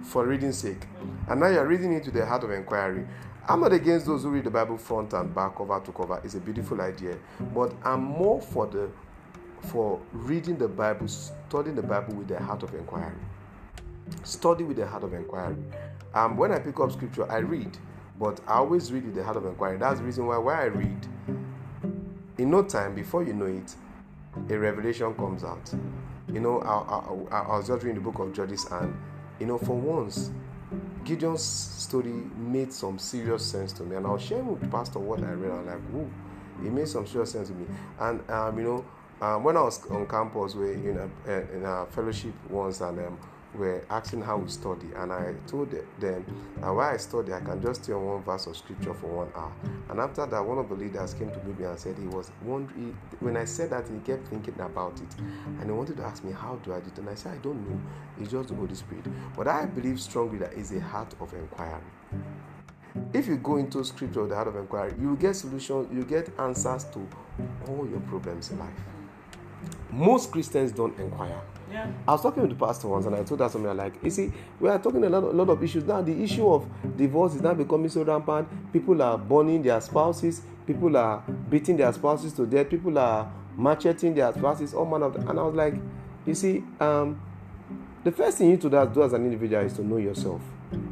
for 0.04 0.26
reading's 0.26 0.58
sake, 0.58 0.86
and 1.30 1.40
now 1.40 1.48
you're 1.48 1.66
reading 1.66 1.94
it 1.94 2.06
with 2.06 2.14
the 2.14 2.26
heart 2.26 2.44
of 2.44 2.52
inquiry. 2.52 3.06
I'm 3.48 3.62
not 3.62 3.74
against 3.74 4.08
those 4.08 4.24
who 4.24 4.30
read 4.30 4.44
the 4.44 4.50
Bible 4.50 4.78
front 4.78 5.14
and 5.14 5.34
back, 5.34 5.56
cover 5.56 5.80
to 5.80 5.92
cover. 5.92 6.20
It's 6.24 6.34
a 6.36 6.40
beautiful 6.40 6.82
idea, 6.82 7.16
but 7.54 7.74
I'm 7.84 8.04
more 8.04 8.42
for 8.42 8.68
the 8.68 8.90
for 9.62 10.00
reading 10.12 10.58
the 10.58 10.68
Bible, 10.68 11.08
studying 11.08 11.76
the 11.76 11.82
Bible 11.82 12.16
with 12.16 12.28
the 12.28 12.40
heart 12.40 12.64
of 12.64 12.74
inquiry. 12.76 13.16
Study 14.24 14.64
with 14.64 14.78
the 14.78 14.86
heart 14.86 15.04
of 15.04 15.14
inquiry. 15.14 15.56
Um, 16.16 16.38
when 16.38 16.54
I 16.54 16.60
pick 16.60 16.80
up 16.80 16.94
scripture, 16.94 17.30
I 17.30 17.40
read, 17.40 17.78
but 18.18 18.40
I 18.48 18.54
always 18.54 18.92
read 18.92 19.06
with 19.06 19.16
the 19.16 19.24
heart 19.24 19.36
of 19.36 19.46
inquiry. 19.46 19.78
That's 19.78 20.00
the 20.00 20.06
reason 20.06 20.26
why 20.26 20.38
why 20.38 20.62
I 20.62 20.66
read. 20.66 21.08
In 22.38 22.50
no 22.50 22.64
time, 22.64 22.96
before 22.96 23.24
you 23.24 23.34
know 23.34 23.46
it, 23.46 23.76
a 24.50 24.58
revelation 24.58 25.14
comes 25.16 25.44
out. 25.44 25.74
You 26.32 26.40
know, 26.40 26.60
I, 26.62 27.36
I, 27.36 27.38
I, 27.38 27.44
I 27.48 27.58
was 27.58 27.68
just 27.68 27.84
reading 27.84 28.02
the 28.02 28.10
book 28.10 28.20
of 28.20 28.34
Judges, 28.34 28.66
and 28.72 28.98
you 29.42 29.46
know, 29.46 29.58
for 29.58 29.76
once, 29.76 30.32
Gideon's 31.04 31.44
story 31.44 32.14
made 32.38 32.72
some 32.72 32.98
serious 32.98 33.46
sense 33.46 33.74
to 33.74 33.84
me, 33.84 33.98
and 33.98 34.08
I 34.08 34.12
was 34.12 34.22
sharing 34.22 34.48
with 34.48 34.72
Pastor 34.72 35.00
what 35.00 35.20
I 35.20 35.34
read. 35.34 35.52
I'm 35.52 35.66
like, 35.66 35.82
whoa, 35.92 36.10
it 36.66 36.72
made 36.72 36.88
some 36.88 37.06
serious 37.06 37.34
sense 37.34 37.50
to 37.50 37.54
me. 37.54 37.66
And 38.00 38.30
um, 38.32 38.58
you 38.58 38.64
know, 38.64 38.86
um, 39.22 39.44
when 39.44 39.58
I 39.58 39.62
was 39.62 39.86
on 39.92 40.08
campus, 40.08 40.56
we 40.56 40.74
in 40.74 40.98
a, 40.98 41.32
in 41.56 41.66
a 41.66 41.86
fellowship 41.88 42.34
once, 42.50 42.80
and 42.80 43.00
um, 43.00 43.20
were 43.58 43.86
asking 43.90 44.22
how 44.22 44.38
we 44.38 44.50
study, 44.50 44.88
and 44.96 45.12
I 45.12 45.34
told 45.48 45.72
them 45.72 45.86
that 46.00 46.22
while 46.60 46.80
I 46.80 46.98
study, 46.98 47.34
I 47.34 47.40
can 47.40 47.62
just 47.62 47.84
stay 47.84 47.94
on 47.94 48.06
one 48.06 48.24
verse 48.24 48.48
of 48.48 48.56
scripture 48.58 48.94
for 48.94 49.08
one 49.08 49.32
hour. 49.36 49.52
And 49.90 50.00
after 50.00 50.26
that, 50.26 50.46
one 50.46 50.58
of 50.58 50.70
the 50.70 50.76
leaders 50.76 51.14
came 51.14 51.32
to 51.32 51.44
me 51.44 51.66
and 51.66 51.80
said 51.80 51.98
he 51.98 52.08
was 52.08 52.32
wondering. 52.44 52.98
When 53.20 53.38
I 53.38 53.46
said 53.46 53.70
that, 53.72 53.88
he 53.88 53.98
kept 54.00 54.28
thinking 54.28 54.60
about 54.60 55.00
it, 55.02 55.16
and 55.20 55.66
he 55.66 55.72
wanted 55.72 55.98
to 55.98 56.04
ask 56.04 56.24
me 56.24 56.32
how 56.32 56.56
do 56.58 56.74
I 56.74 56.80
do 56.80 56.88
it, 56.88 56.98
and 57.00 57.10
I 57.10 57.16
said 57.16 57.34
I 57.34 57.38
don't 57.38 57.68
know. 57.70 57.80
It's 58.20 58.32
just 58.32 58.50
the 58.50 58.56
Holy 58.56 58.76
Spirit. 58.76 59.06
But 59.36 59.48
I 59.48 59.66
believe 59.66 60.00
strongly 60.00 60.38
that 60.40 60.54
it's 60.54 60.72
a 60.72 60.80
heart 60.80 61.14
of 61.20 61.34
inquiry. 61.34 61.82
If 63.14 63.28
you 63.28 63.38
go 63.38 63.58
into 63.58 63.84
scripture 63.84 64.22
with 64.22 64.30
the 64.30 64.36
heart 64.36 64.48
of 64.48 64.56
inquiry, 64.56 64.94
you 65.00 65.18
get 65.18 65.36
solutions, 65.36 65.90
you 65.94 66.04
get 66.04 66.30
answers 66.40 66.86
to 66.86 67.08
all 67.68 67.88
your 67.90 68.00
problems 68.02 68.52
in 68.52 68.60
life. 68.60 68.70
Most 69.92 70.32
Christians 70.32 70.72
don't 70.72 70.98
inquire. 71.00 71.42
Yeah. 71.72 71.88
I 72.08 72.12
was 72.12 72.22
talking 72.22 72.44
with 72.44 72.52
the 72.58 72.66
pastor 72.66 72.88
once 72.88 73.06
and 73.06 73.16
I 73.16 73.24
told 73.24 73.40
her 73.40 73.50
something 73.50 73.76
like, 73.76 73.94
you 74.04 74.10
see, 74.10 74.32
we 74.60 74.70
are 74.70 74.80
talking 74.80 75.04
a 75.04 75.10
lot, 75.10 75.24
a 75.24 75.28
lot 75.28 75.50
of 75.50 75.64
issues 75.64 75.84
now. 75.84 76.02
The 76.02 76.24
issue 76.24 76.48
of 76.48 76.68
divorce 76.96 77.36
is 77.36 77.42
now 77.42 77.54
becoming 77.54 77.90
so 77.90 78.04
rampant. 78.04 78.48
People 78.72 79.02
are 79.02 79.18
burning 79.18 79.64
their 79.64 79.82
spouses, 79.82 80.42
people 80.68 80.96
are 80.96 81.24
beating 81.50 81.78
their 81.78 81.92
spouses 81.92 82.34
to 82.34 82.46
death, 82.46 82.70
people 82.70 82.98
are 82.98 83.32
macheting 83.58 84.14
their 84.14 84.32
spouses, 84.34 84.74
all 84.74 84.86
manner 84.86 85.06
of. 85.06 85.16
And 85.16 85.40
I 85.40 85.44
was 85.44 85.56
like, 85.56 85.76
you 86.26 86.36
see, 86.36 86.64
um, 86.80 87.22
the 88.04 88.12
first 88.12 88.38
thing 88.38 88.48
you 88.48 88.54
need 88.54 88.62
to 88.62 88.70
do 88.70 89.04
as 89.04 89.14
an 89.14 89.26
individual 89.26 89.64
is 89.64 89.74
to 89.74 89.84
know 89.84 89.98
yourself. 89.98 90.42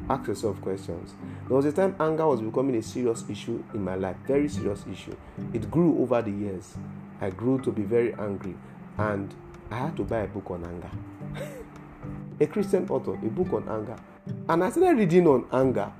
Ask 0.10 0.28
yourself 0.28 0.60
questions. 0.62 1.14
There 1.48 1.56
was 1.56 1.66
a 1.66 1.72
time 1.72 1.96
anger 2.00 2.28
was 2.28 2.42
becoming 2.42 2.76
a 2.76 2.82
serious 2.82 3.24
issue 3.30 3.64
in 3.74 3.84
my 3.84 3.96
life, 3.96 4.16
very 4.26 4.48
serious 4.48 4.84
issue. 4.92 5.16
It 5.54 5.70
grew 5.70 6.02
over 6.02 6.22
the 6.22 6.32
years. 6.32 6.76
I 7.22 7.30
grew 7.30 7.60
to 7.62 7.72
be 7.72 7.84
very 7.84 8.14
angry, 8.16 8.56
and 8.98 9.34
I 9.74 9.78
had 9.78 9.98
to 9.98 10.04
buy 10.04 10.20
a 10.20 10.28
book 10.28 10.52
on 10.52 10.64
anger. 10.64 10.92
a 12.40 12.46
Christian 12.46 12.88
author, 12.90 13.14
a 13.16 13.30
book 13.30 13.52
on 13.54 13.68
anger. 13.68 13.96
And 14.48 14.64
I 14.64 14.70
started 14.70 15.00
reading 15.00 15.26
on 15.26 15.48
anger. 15.52 15.92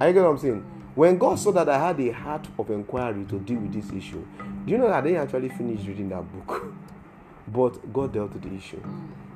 I 0.00 0.10
get 0.10 0.22
what 0.22 0.30
I'm 0.30 0.38
saying? 0.38 0.60
When 0.94 1.18
God 1.18 1.38
saw 1.38 1.52
that 1.52 1.68
I 1.68 1.78
had 1.88 2.00
a 2.00 2.10
heart 2.12 2.48
of 2.58 2.70
inquiry 2.70 3.26
to 3.26 3.38
deal 3.38 3.58
with 3.58 3.74
this 3.74 3.92
issue, 3.92 4.26
do 4.64 4.72
you 4.72 4.78
know 4.78 4.88
that 4.88 4.94
I 4.94 5.00
didn't 5.02 5.18
actually 5.18 5.50
finish 5.50 5.84
reading 5.86 6.08
that 6.08 6.22
book? 6.22 6.72
but 7.48 7.92
God 7.92 8.14
dealt 8.14 8.32
with 8.32 8.42
the 8.42 8.56
issue. 8.56 8.80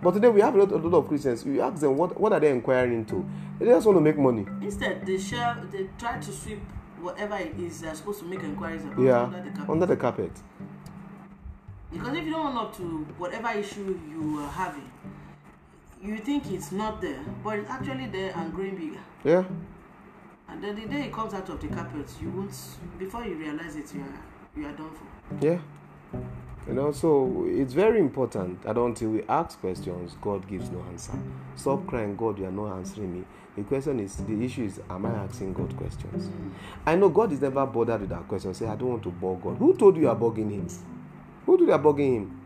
But 0.03 0.13
today 0.13 0.31
we 0.31 0.41
have 0.41 0.55
a 0.55 0.59
lot, 0.61 0.73
a 0.73 0.77
lot 0.77 1.01
of 1.01 1.09
Christians. 1.09 1.45
You 1.45 1.61
ask 1.61 1.83
them 1.83 1.99
what, 1.99 2.19
what 2.19 2.33
are 2.33 2.41
they 2.41 2.51
inquiring 2.51 2.95
into? 2.95 3.29
They 3.59 3.67
just 3.67 3.85
want 3.85 3.99
to 3.99 4.01
make 4.01 4.17
money. 4.17 4.47
Instead, 4.63 5.05
they 5.05 5.19
share. 5.19 5.63
They 5.71 5.91
try 5.99 6.19
to 6.19 6.33
sweep 6.33 6.61
whatever 7.03 7.37
it 7.37 7.61
is 7.61 7.83
they're 7.83 7.95
supposed 7.95 8.21
to 8.21 8.25
make 8.25 8.43
inquiries 8.43 8.83
about 8.83 8.99
Yeah, 8.99 9.25
under 9.25 9.43
the 9.43 9.51
carpet. 9.51 9.71
under 9.71 9.87
the 9.87 9.97
carpet. 9.97 10.33
Because 11.95 12.17
if 12.17 12.25
you 12.25 12.33
don't 12.33 12.47
own 12.47 12.57
up 12.57 12.77
to 12.77 12.83
whatever 13.19 13.49
issue 13.57 13.99
you 14.11 14.41
are 14.41 14.51
having, 14.51 14.91
you 16.03 16.19
think 16.19 16.51
it's 16.51 16.73
not 16.73 17.01
there, 17.01 17.25
but 17.43 17.61
it's 17.61 17.71
actually 17.71 18.07
there 18.07 18.33
and 18.37 18.53
growing 18.53 18.77
bigger. 18.77 19.01
Yeah. 19.23 19.45
And 20.49 20.63
then 20.63 20.75
the 20.75 20.87
day 20.87 21.05
it 21.07 21.13
comes 21.13 21.33
out 21.35 21.49
of 21.49 21.61
the 21.61 21.69
carpet, 21.69 22.07
you 22.21 22.31
won't. 22.31 22.55
Before 22.99 23.25
you 23.25 23.37
realize 23.37 23.77
it, 23.77 23.95
you 23.95 24.01
are 24.01 24.61
you 24.61 24.67
are 24.67 24.73
done 24.73 24.91
for. 24.91 25.47
Yeah. 25.47 25.59
You 26.67 26.73
know, 26.73 26.93
so 26.93 27.45
it's 27.47 27.75
very 27.75 28.01
important 28.01 28.63
that 28.63 28.77
until 28.77 29.11
we 29.11 29.23
ask 29.29 29.61
questions, 29.61 30.17
God 30.21 30.49
gives 30.49 30.71
no 30.71 30.83
answer. 30.91 31.13
Stop 31.57 31.87
crying, 31.87 32.17
God, 32.17 32.39
you 32.39 32.47
are 32.47 32.51
not 32.51 32.77
answering 32.77 33.21
me. 33.21 33.25
The 33.55 33.63
question 33.63 34.01
is, 34.01 34.17
the 34.17 34.43
issue 34.45 34.65
is, 34.65 34.81
am 34.91 35.07
I 35.07 35.11
asking 35.11 35.53
God 35.53 35.77
questions? 35.77 36.27
Mm. 36.27 36.51
I 36.87 36.97
know 36.97 37.09
God 37.11 37.33
is 37.33 37.41
never 37.41 37.65
bothered 37.67 38.01
with 38.01 38.11
that 38.11 38.27
question. 38.27 38.53
Say, 38.55 38.67
I 38.67 38.75
don't 38.77 38.89
want 38.89 39.03
to 39.05 39.11
bug 39.11 39.43
God. 39.43 39.59
Who 39.59 39.77
told 39.77 39.97
you 39.97 40.03
you 40.03 40.09
are 40.09 40.17
bugging 40.17 40.51
Him? 40.51 40.67
Who 41.47 41.59
do 41.59 41.67
they 41.67 41.73
are 41.73 41.79
bugging 41.79 42.15
Him? 42.17 42.41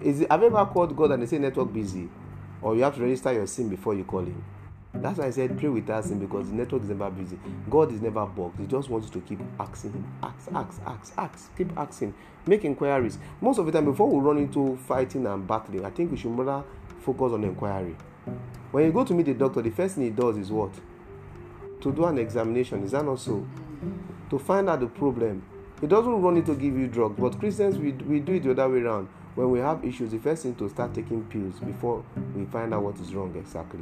Is 0.00 0.20
it, 0.20 0.30
have 0.30 0.40
you 0.40 0.48
ever 0.48 0.66
called 0.66 0.96
God 0.96 1.12
and 1.12 1.22
they 1.22 1.26
say 1.26 1.38
network 1.38 1.72
busy? 1.72 2.08
Or 2.60 2.74
you 2.76 2.82
have 2.82 2.94
to 2.96 3.02
register 3.02 3.32
your 3.32 3.46
sin 3.46 3.68
before 3.68 3.94
you 3.94 4.04
call 4.04 4.20
Him? 4.20 4.44
That's 4.94 5.18
why 5.18 5.26
I 5.26 5.30
said 5.30 5.58
pray 5.58 5.68
without 5.68 6.04
sin 6.04 6.18
because 6.18 6.48
the 6.48 6.54
network 6.54 6.82
is 6.82 6.88
never 6.88 7.10
busy. 7.10 7.38
God 7.70 7.92
is 7.92 8.00
never 8.00 8.26
bugged. 8.26 8.60
He 8.60 8.66
just 8.66 8.90
wants 8.90 9.06
you 9.08 9.20
to 9.20 9.26
keep 9.26 9.40
asking 9.58 9.92
Him. 9.92 10.04
Ask, 10.22 10.48
ask, 10.54 10.80
ask, 10.86 11.12
ask. 11.16 11.56
Keep 11.56 11.76
asking. 11.78 12.14
Make 12.46 12.64
inquiries. 12.64 13.18
Most 13.40 13.58
of 13.58 13.66
the 13.66 13.72
time, 13.72 13.84
before 13.84 14.10
we 14.10 14.20
run 14.20 14.38
into 14.38 14.76
fighting 14.88 15.26
and 15.26 15.46
battling, 15.46 15.84
I 15.84 15.90
think 15.90 16.10
we 16.10 16.16
should 16.16 16.36
rather 16.36 16.64
focus 17.00 17.32
on 17.32 17.44
inquiry. 17.44 17.96
When 18.70 18.84
you 18.84 18.92
go 18.92 19.04
to 19.04 19.14
meet 19.14 19.26
the 19.26 19.34
doctor, 19.34 19.62
the 19.62 19.70
first 19.70 19.94
thing 19.94 20.04
he 20.04 20.10
does 20.10 20.36
is 20.36 20.50
what? 20.50 20.72
To 21.80 21.92
do 21.92 22.04
an 22.04 22.18
examination. 22.18 22.82
Is 22.84 22.92
that 22.92 23.04
not 23.04 23.18
so? 23.18 23.46
To 24.30 24.38
find 24.38 24.68
out 24.68 24.80
the 24.80 24.86
problem. 24.86 25.42
He 25.82 25.86
doesn't 25.88 26.22
run 26.22 26.36
it 26.38 26.46
to 26.46 26.54
give 26.54 26.78
you 26.78 26.86
drugs, 26.86 27.18
but 27.20 27.38
Christians 27.38 27.76
we, 27.76 27.90
we 27.92 28.20
do 28.20 28.34
it 28.34 28.44
the 28.44 28.52
other 28.52 28.68
way 28.70 28.78
around. 28.80 29.08
When 29.34 29.50
we 29.50 29.58
have 29.58 29.84
issues, 29.84 30.12
the 30.12 30.18
first 30.18 30.44
thing 30.44 30.54
to 30.54 30.68
start 30.68 30.94
taking 30.94 31.24
pills 31.24 31.58
before 31.58 32.04
we 32.36 32.44
find 32.46 32.72
out 32.72 32.82
what 32.84 32.98
is 33.00 33.12
wrong 33.14 33.34
exactly. 33.36 33.80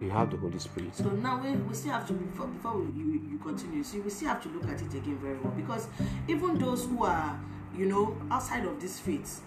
You 0.00 0.10
have 0.10 0.30
the 0.30 0.36
Holy 0.36 0.58
Spirit. 0.58 0.94
So 0.94 1.08
now 1.08 1.40
we, 1.42 1.52
we 1.52 1.74
still 1.74 1.92
have 1.92 2.06
to 2.08 2.12
before 2.12 2.46
before 2.48 2.76
we, 2.76 2.86
you, 3.00 3.12
you 3.30 3.38
continue. 3.42 3.82
See, 3.82 4.00
we 4.00 4.10
still 4.10 4.28
have 4.28 4.42
to 4.42 4.48
look 4.50 4.64
at 4.64 4.82
it 4.82 4.92
again 4.94 5.18
very 5.22 5.38
well 5.38 5.52
because 5.56 5.88
even 6.28 6.58
those 6.58 6.84
who 6.84 7.04
are 7.04 7.40
you 7.74 7.86
know 7.86 8.14
outside 8.30 8.66
of 8.66 8.78
this 8.78 8.98
faith, 9.00 9.40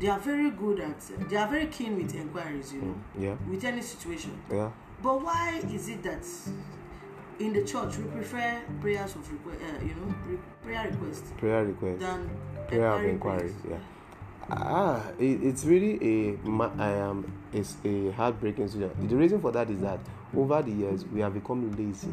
they 0.00 0.08
are 0.08 0.18
very 0.18 0.50
good 0.50 0.80
at 0.80 0.98
they 1.30 1.36
are 1.36 1.46
very 1.46 1.66
keen 1.66 1.96
with 1.96 2.12
inquiries. 2.16 2.72
You 2.72 2.82
know, 2.82 2.94
Yeah, 3.16 3.36
with 3.48 3.62
any 3.64 3.82
situation. 3.82 4.32
yeah. 4.50 4.70
But 5.00 5.22
why 5.22 5.62
is 5.72 5.88
it 5.88 6.02
that 6.02 6.24
in 7.38 7.52
the 7.52 7.62
church 7.64 7.96
we 7.98 8.04
prefer 8.04 8.60
prayers 8.80 9.14
of 9.14 9.30
request, 9.32 9.60
uh, 9.62 9.84
you 9.84 9.94
know, 9.94 10.14
re- 10.26 10.38
prayer 10.62 10.88
requests 10.90 11.32
Prayer 11.36 11.64
request. 11.64 12.00
than 12.00 12.30
prayer 12.68 12.90
of 12.92 13.04
inquiry. 13.04 13.54
Yeah. 13.68 13.76
Ah, 14.48 15.02
it, 15.18 15.42
it's 15.42 15.64
really 15.64 15.98
a 16.34 16.38
I 16.78 16.90
am 16.92 17.30
it's 17.52 17.76
a 17.84 18.10
heartbreaking 18.12 18.68
situation. 18.68 19.08
The 19.08 19.16
reason 19.16 19.40
for 19.40 19.50
that 19.52 19.68
is 19.70 19.80
that 19.80 19.98
over 20.36 20.62
the 20.62 20.70
years 20.70 21.04
we 21.06 21.20
have 21.20 21.34
become 21.34 21.70
lazy. 21.72 22.12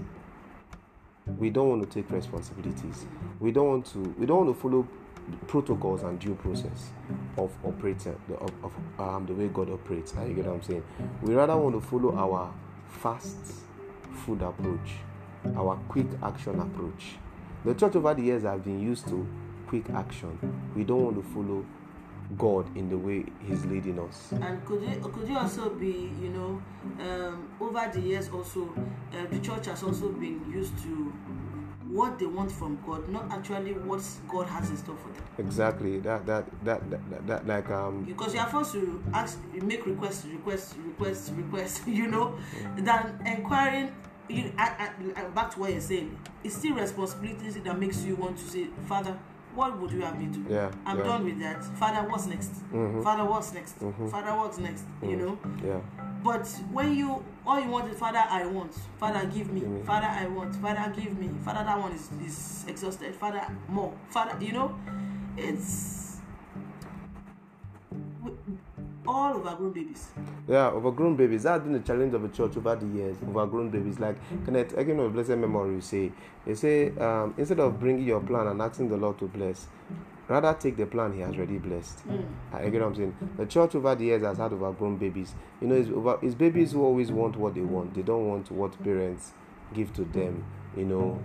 We 1.38 1.52
don't 1.52 1.70
want 1.70 1.90
to 1.90 2.02
take 2.02 2.12
responsibilities. 2.12 3.06
We 3.40 3.52
don't 3.52 3.68
want 3.70 3.86
to. 3.94 4.00
We 4.18 4.26
don't 4.26 4.46
want 4.46 4.56
to 4.58 4.62
follow 4.62 4.88
protocols 5.48 6.04
and 6.04 6.20
due 6.20 6.36
process 6.36 6.90
of 7.38 7.50
operating 7.64 8.16
the, 8.28 8.36
of, 8.36 8.52
of 8.64 8.74
um, 9.00 9.26
the 9.26 9.34
way 9.34 9.48
God 9.48 9.70
operates. 9.70 10.14
Ah, 10.18 10.24
You 10.26 10.34
get 10.34 10.46
what 10.48 10.56
I'm 10.56 10.64
saying? 10.64 10.84
We 11.22 11.34
rather 11.34 11.56
want 11.56 11.76
to 11.76 11.82
follow 11.88 12.14
our 12.18 12.52
fast 12.90 13.38
food 14.26 14.42
approach, 14.42 14.96
our 15.56 15.76
quick 15.88 16.08
action 16.22 16.60
approach. 16.60 17.16
The 17.66 17.74
church 17.74 17.96
over 17.96 18.14
the 18.14 18.22
years 18.22 18.44
have 18.44 18.64
been 18.64 18.80
used 18.82 19.08
to 19.08 19.28
quick 19.68 19.89
action. 19.91 20.38
We 20.76 20.84
don't 20.84 21.04
want 21.04 21.16
to 21.16 21.34
follow 21.34 21.66
God 22.38 22.76
in 22.76 22.89
the 22.89 22.98
way 22.98 23.26
He's 23.48 23.66
leading 23.66 24.00
us. 24.00 24.32
And 24.32 24.64
could 24.66 24.84
it 24.84 25.02
could 25.02 25.30
it 25.30 25.38
also 25.38 25.70
be 25.70 26.12
you 26.22 26.30
know 26.30 26.62
um, 27.00 27.50
over 27.60 27.89
the 27.94 28.02
years 28.02 28.30
also 28.30 28.74
uh, 29.14 29.26
the 29.30 29.39
church 29.39 29.68
has 29.68 29.84
also 29.84 30.10
been 30.10 30.44
used 30.52 30.78
to 30.84 31.14
what 31.94 32.18
they 32.18 32.26
want 32.26 32.52
from 32.52 32.80
God, 32.86 33.08
not 33.10 33.32
actually 33.32 33.74
what 33.74 34.02
God 34.28 34.48
has 34.48 34.70
in 34.70 34.78
store 34.78 34.98
for 34.98 35.10
them. 35.10 35.24
Exactly. 35.38 36.00
That 36.00 36.26
that 36.26 36.46
that 36.66 36.89
that, 36.89 37.10
that, 37.10 37.28
that 37.28 37.48
like 37.48 37.70
um 37.70 38.04
Because 38.04 38.34
you 38.34 38.39
are 38.39 38.50
forced 38.50 38.74
to 38.74 39.04
ask, 39.14 39.39
make 39.54 39.86
requests, 39.86 40.26
requests, 40.26 40.76
requests, 40.86 41.30
requests, 41.30 41.82
you 41.88 42.08
know, 42.08 42.38
than 42.78 43.20
inquiring 43.26 43.91
you 44.30 44.52
I, 44.58 44.90
I, 45.16 45.22
I, 45.22 45.24
back 45.30 45.52
to 45.54 45.60
what 45.60 45.72
you're 45.72 45.82
saying. 45.82 46.18
It's 46.44 46.56
still 46.58 46.76
responsibility 46.76 47.60
that 47.60 47.80
makes 47.80 48.04
you 48.04 48.16
want 48.16 48.38
to 48.38 48.44
say 48.46 48.68
father 48.88 49.18
what 49.56 49.80
would 49.80 49.92
you 49.92 50.02
have 50.02 50.20
me 50.20 50.26
do? 50.26 50.44
Yeah, 50.50 50.72
i'm 50.86 50.98
yeah. 50.98 51.04
done 51.04 51.26
with 51.26 51.40
that. 51.40 51.64
Father 51.78 52.08
what's 52.10 52.26
next? 52.26 52.52
Mhm. 52.72 53.04
father 53.04 53.24
what's 53.26 53.54
next? 53.54 53.80
Mhm. 53.80 54.10
father 54.10 54.32
what's 54.36 54.58
next? 54.58 54.84
You 55.02 55.10
Mm. 55.10 55.20
know? 55.20 55.38
Yeah. 55.64 55.80
but 56.24 56.48
when 56.72 56.96
you 56.96 57.24
all 57.46 57.60
you 57.60 57.70
want 57.70 57.92
is 57.92 58.00
father 58.00 58.24
i 58.30 58.46
want. 58.46 58.74
Father 58.98 59.26
give 59.28 59.52
me. 59.52 59.62
Me. 59.62 59.84
father 59.84 60.08
i 60.08 60.26
want. 60.28 60.56
Father 60.56 60.92
give 60.96 61.18
me. 61.20 61.30
Father 61.44 61.64
that 61.66 61.80
one 61.80 61.92
is 61.92 62.10
is 62.26 62.66
exhausted. 62.68 63.14
Father 63.16 63.46
more. 63.68 63.94
Father 64.10 64.36
you 64.44 64.54
know? 64.54 64.74
It's 65.38 66.03
all 69.08 69.34
overgrown 69.36 69.72
babies 69.72 70.10
Yeah, 70.47 70.68
overgrown 70.70 71.16
babies. 71.16 71.43
That's 71.43 71.64
been 71.64 71.74
the 71.74 71.80
challenge 71.80 72.14
of 72.14 72.22
the 72.22 72.30
church 72.30 72.58
over 72.58 72.76
the 72.76 72.86
years. 72.88 73.18
Overgrown 73.28 73.70
babies. 73.70 73.99
Like 73.99 74.18
Kenneth, 74.45 74.78
again 74.78 74.99
of 74.99 75.14
blessed 75.14 75.30
memory, 75.30 75.82
say 75.82 76.12
they 76.45 76.56
say 76.56 76.89
um, 76.97 77.34
instead 77.38 77.60
of 77.60 77.80
bringing 77.80 78.06
your 78.06 78.20
plan 78.22 78.47
and 78.47 78.62
asking 78.62 78.89
the 78.89 78.97
Lord 78.97 79.18
to 79.20 79.26
bless, 79.28 79.68
rather 80.28 80.54
take 80.54 80.78
the 80.78 80.86
plan 80.86 81.14
He 81.14 81.22
has 81.22 81.34
already 81.36 81.58
blessed. 81.58 82.08
mm. 82.08 82.26
I 82.51 82.70
get 82.70 82.82
what 82.82 82.88
I'm 82.89 82.95
saying. 82.95 83.16
The 83.38 83.45
church 83.45 83.76
over 83.76 83.95
the 83.95 84.06
years 84.06 84.24
has 84.24 84.38
had 84.38 84.54
overgrown 84.54 84.97
babies. 84.97 85.34
You 85.62 85.68
know, 85.68 85.76
it's, 85.76 85.89
over, 85.89 86.20
it's 86.22 86.36
babies 86.36 86.72
who 86.74 86.84
always 86.84 87.12
want 87.12 87.36
what 87.38 87.56
they 87.56 87.62
want. 87.62 87.93
They 87.93 88.01
don't 88.01 88.28
want 88.28 88.51
what 88.51 88.82
parents 88.84 89.32
give 89.74 89.93
to 89.93 90.04
them. 90.06 90.43
You 90.76 90.86
know, 90.86 91.20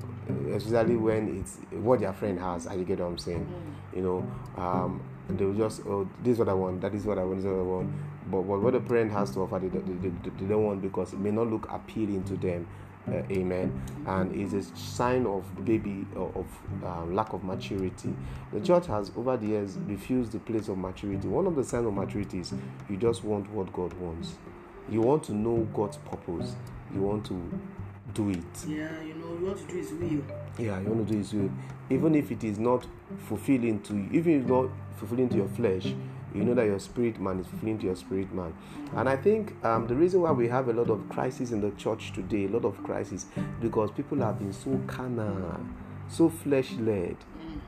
especially 0.54 0.96
when 0.96 1.38
it's 1.40 1.56
what 1.72 2.00
their 2.00 2.12
friend 2.12 2.38
has. 2.38 2.66
I 2.66 2.76
get 2.82 2.98
what 3.00 3.06
I'm 3.06 3.18
saying. 3.18 3.46
Mm. 3.46 3.96
You 3.96 4.02
know, 4.02 4.62
um, 4.62 5.00
they 5.28 5.44
will 5.44 5.54
just 5.54 5.82
oh 5.86 6.08
this 6.22 6.34
is 6.34 6.38
what 6.38 6.48
I 6.48 6.54
want. 6.54 6.80
That 6.80 6.94
is 6.94 7.04
what 7.04 7.18
I 7.18 7.24
want. 7.24 7.36
This 7.36 7.44
is 7.44 7.50
what 7.50 7.60
I 7.60 7.62
want. 7.62 7.92
But, 8.30 8.42
but 8.42 8.60
what 8.60 8.72
the 8.74 8.80
parent 8.80 9.10
has 9.12 9.30
to 9.32 9.40
offer, 9.40 9.58
they, 9.58 9.68
they, 9.68 9.80
they, 9.80 10.30
they 10.30 10.46
don't 10.46 10.64
want 10.64 10.82
because 10.82 11.12
it 11.12 11.18
may 11.18 11.30
not 11.30 11.48
look 11.48 11.66
appealing 11.70 12.24
to 12.24 12.36
them. 12.36 12.66
Uh, 13.06 13.22
amen. 13.30 13.80
And 14.06 14.34
it's 14.38 14.52
a 14.52 14.62
sign 14.76 15.24
of 15.24 15.64
baby 15.64 16.06
of, 16.14 16.36
of 16.36 16.46
uh, 16.84 17.04
lack 17.06 17.32
of 17.32 17.42
maturity. 17.42 18.14
The 18.52 18.60
church 18.60 18.86
has 18.88 19.10
over 19.16 19.36
the 19.36 19.46
years 19.46 19.78
refused 19.86 20.32
the 20.32 20.40
place 20.40 20.68
of 20.68 20.76
maturity. 20.76 21.26
One 21.26 21.46
of 21.46 21.56
the 21.56 21.64
signs 21.64 21.86
of 21.86 21.94
maturity 21.94 22.40
is 22.40 22.52
you 22.88 22.98
just 22.98 23.24
want 23.24 23.50
what 23.50 23.72
God 23.72 23.94
wants. 23.94 24.34
You 24.90 25.00
want 25.00 25.24
to 25.24 25.32
know 25.32 25.66
God's 25.74 25.96
purpose. 25.98 26.54
You 26.94 27.00
want 27.00 27.24
to 27.26 27.60
do 28.14 28.30
it. 28.30 28.44
yeah 28.66 29.02
you 29.02 29.14
know 29.14 29.38
you 29.38 29.46
want 29.46 29.58
to 29.58 29.66
do 29.66 29.76
his 29.76 29.92
will 29.92 30.22
Yeah, 30.58 30.80
you 30.80 30.88
want 30.88 31.08
to 31.08 31.22
do 31.22 31.38
will, 31.38 31.50
even 31.90 32.14
if 32.14 32.30
it 32.30 32.42
is 32.44 32.58
not 32.58 32.86
fulfilling 33.28 33.80
to 33.82 33.94
you, 33.94 34.08
even 34.12 34.32
if 34.32 34.40
it's 34.42 34.48
not 34.48 34.68
fulfilling 34.96 35.28
to 35.30 35.36
your 35.36 35.48
flesh. 35.48 35.94
You 36.34 36.44
know 36.44 36.54
that 36.54 36.66
your 36.66 36.78
spirit 36.78 37.18
man 37.18 37.40
is 37.40 37.46
fulfilling 37.46 37.78
to 37.78 37.86
your 37.86 37.96
spirit 37.96 38.30
man, 38.34 38.52
and 38.94 39.08
I 39.08 39.16
think 39.16 39.54
um, 39.64 39.86
the 39.86 39.94
reason 39.94 40.20
why 40.20 40.30
we 40.32 40.46
have 40.48 40.68
a 40.68 40.74
lot 40.74 40.90
of 40.90 41.08
crisis 41.08 41.52
in 41.52 41.62
the 41.62 41.70
church 41.70 42.12
today, 42.12 42.44
a 42.44 42.48
lot 42.48 42.66
of 42.66 42.82
crisis, 42.84 43.24
because 43.62 43.90
people 43.92 44.18
have 44.18 44.38
been 44.38 44.52
so 44.52 44.78
carnal, 44.86 45.58
so 46.06 46.28
flesh 46.28 46.72
led, 46.72 47.16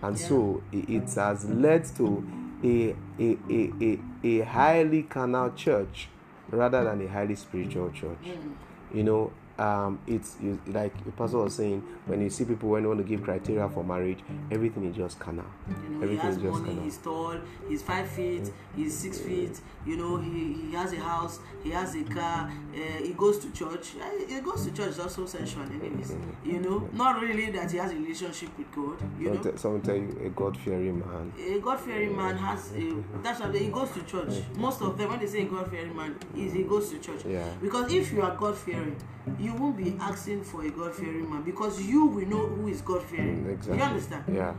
and 0.03 0.19
yeah. 0.19 0.29
so 0.29 0.63
it, 0.73 1.09
has 1.15 1.47
led 1.47 1.87
to 1.97 2.23
a 2.63 2.95
a, 3.19 3.39
a, 3.49 3.73
a 3.81 3.99
a 4.23 4.41
highly 4.45 5.05
carnal 5.05 5.51
church 5.53 6.09
rather 6.51 6.85
than 6.85 7.01
a 7.01 7.09
highly 7.09 7.37
spiritual 7.37 7.91
church 7.91 8.19
Mm. 8.25 8.55
you 8.93 9.05
know 9.05 9.33
um, 9.59 10.01
it's 10.07 10.37
like 10.67 11.05
the 11.05 11.13
pastor 11.13 11.39
was 11.39 11.55
saying 11.55 11.83
when 12.11 12.21
you 12.21 12.31
see 12.31 12.45
people 12.45 12.69
when 12.69 12.83
they 12.83 12.89
want 12.89 12.99
to 12.99 13.05
give 13.05 13.23
criteria 13.23 13.69
for 13.69 13.85
marriage 13.85 14.19
everything 14.51 14.85
is 14.85 14.97
just 14.97 15.19
carnal 15.19 15.45
You 15.69 15.89
know, 15.89 15.99
he 15.99 16.05
Everything 16.05 16.27
has 16.27 16.37
is 16.37 16.43
just 16.43 16.63
money, 16.63 16.81
he's 16.83 16.99
tall, 16.99 17.37
he's 17.69 17.83
five 17.83 18.09
feet, 18.09 18.51
he's 18.75 18.97
six 18.97 19.19
feet, 19.19 19.61
you 19.87 19.97
know, 19.97 20.17
he, 20.17 20.55
he 20.55 20.73
has 20.75 20.93
a 20.93 20.97
house, 20.97 21.39
he 21.63 21.71
has 21.71 21.95
a 21.95 22.03
car, 22.05 22.51
uh, 22.75 22.79
he 23.03 23.13
goes 23.13 23.39
to 23.39 23.53
church. 23.53 23.87
Uh, 24.01 24.09
he 24.27 24.41
goes 24.41 24.65
to 24.67 24.73
church 24.73 24.89
is 24.89 24.99
also 24.99 25.27
sensual, 25.27 25.65
anyways. 25.65 26.15
You 26.45 26.61
know, 26.61 26.89
not 26.93 27.21
really 27.21 27.51
that 27.51 27.71
he 27.71 27.77
has 27.79 27.93
a 27.93 27.95
relationship 27.95 28.51
with 28.59 28.71
God, 28.75 28.99
you 29.19 29.27
Someone, 29.29 29.45
know. 29.45 29.57
someone 29.57 29.81
tell 29.83 29.97
you 29.97 30.21
a 30.25 30.31
god-fearing 30.31 30.99
man 30.99 31.33
A 31.39 31.59
God 31.61 31.79
fearing 31.81 32.17
man 32.17 32.37
has 32.37 32.73
a 32.73 32.97
that's 33.23 33.41
why 33.41 33.53
he 33.57 33.69
goes 33.69 33.91
to 33.93 34.03
church. 34.03 34.43
Most 34.57 34.81
of 34.83 34.97
them 34.99 35.11
when 35.11 35.21
they 35.21 35.27
say 35.27 35.45
God 35.45 35.71
fearing 35.71 35.95
man 35.95 36.17
is 36.37 36.53
he 36.55 36.63
goes 36.65 36.91
to 36.91 36.99
church. 36.99 37.23
Yeah. 37.27 37.47
Because 37.61 37.93
if 37.93 38.11
you 38.13 38.23
are 38.23 38.35
God 38.37 38.57
fearing, 38.57 38.97
you 39.39 39.55
won't 39.55 39.77
be 39.77 39.95
asking 40.01 40.43
for 40.45 40.65
a 40.65 40.71
God 40.71 40.95
fearing 40.95 41.29
man 41.31 41.43
because 41.43 41.81
you 41.83 42.00
will 42.07 42.27
know 42.27 42.47
who 42.47 42.69
is 42.69 42.81
God 42.83 43.03
fearing. 43.03 43.45
Mm, 43.45 43.53
exactly 43.53 43.79
You 43.79 43.85
understand? 43.85 44.25
yeah 44.33 44.55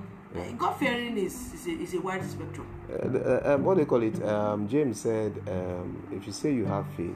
God 0.58 0.74
fearing 0.80 1.18
is, 1.18 1.54
is, 1.54 1.68
a, 1.68 1.72
is 1.72 1.94
a 1.94 2.00
wide 2.02 2.24
spectrum. 2.24 2.66
uh, 2.90 3.08
the- 3.10 3.52
uh, 3.52 3.56
um, 3.56 3.64
what 3.66 3.74
do 3.76 3.82
they 3.82 3.86
call 3.86 4.02
it 4.02 4.24
um, 4.24 4.68
james 4.68 5.02
said 5.02 5.34
um, 5.48 6.02
if 6.12 6.26
you 6.26 6.32
say 6.34 6.54
you 6.54 6.66
have 6.66 6.86
faith 6.96 7.16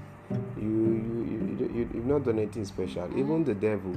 you 0.58 0.64
you, 0.64 1.58
you, 1.60 1.72
you 1.76 1.90
you've 1.94 2.06
not 2.06 2.24
done 2.26 2.40
anything 2.40 2.66
special 2.66 3.08
even 3.18 3.44
the 3.46 3.54
devil 3.54 3.96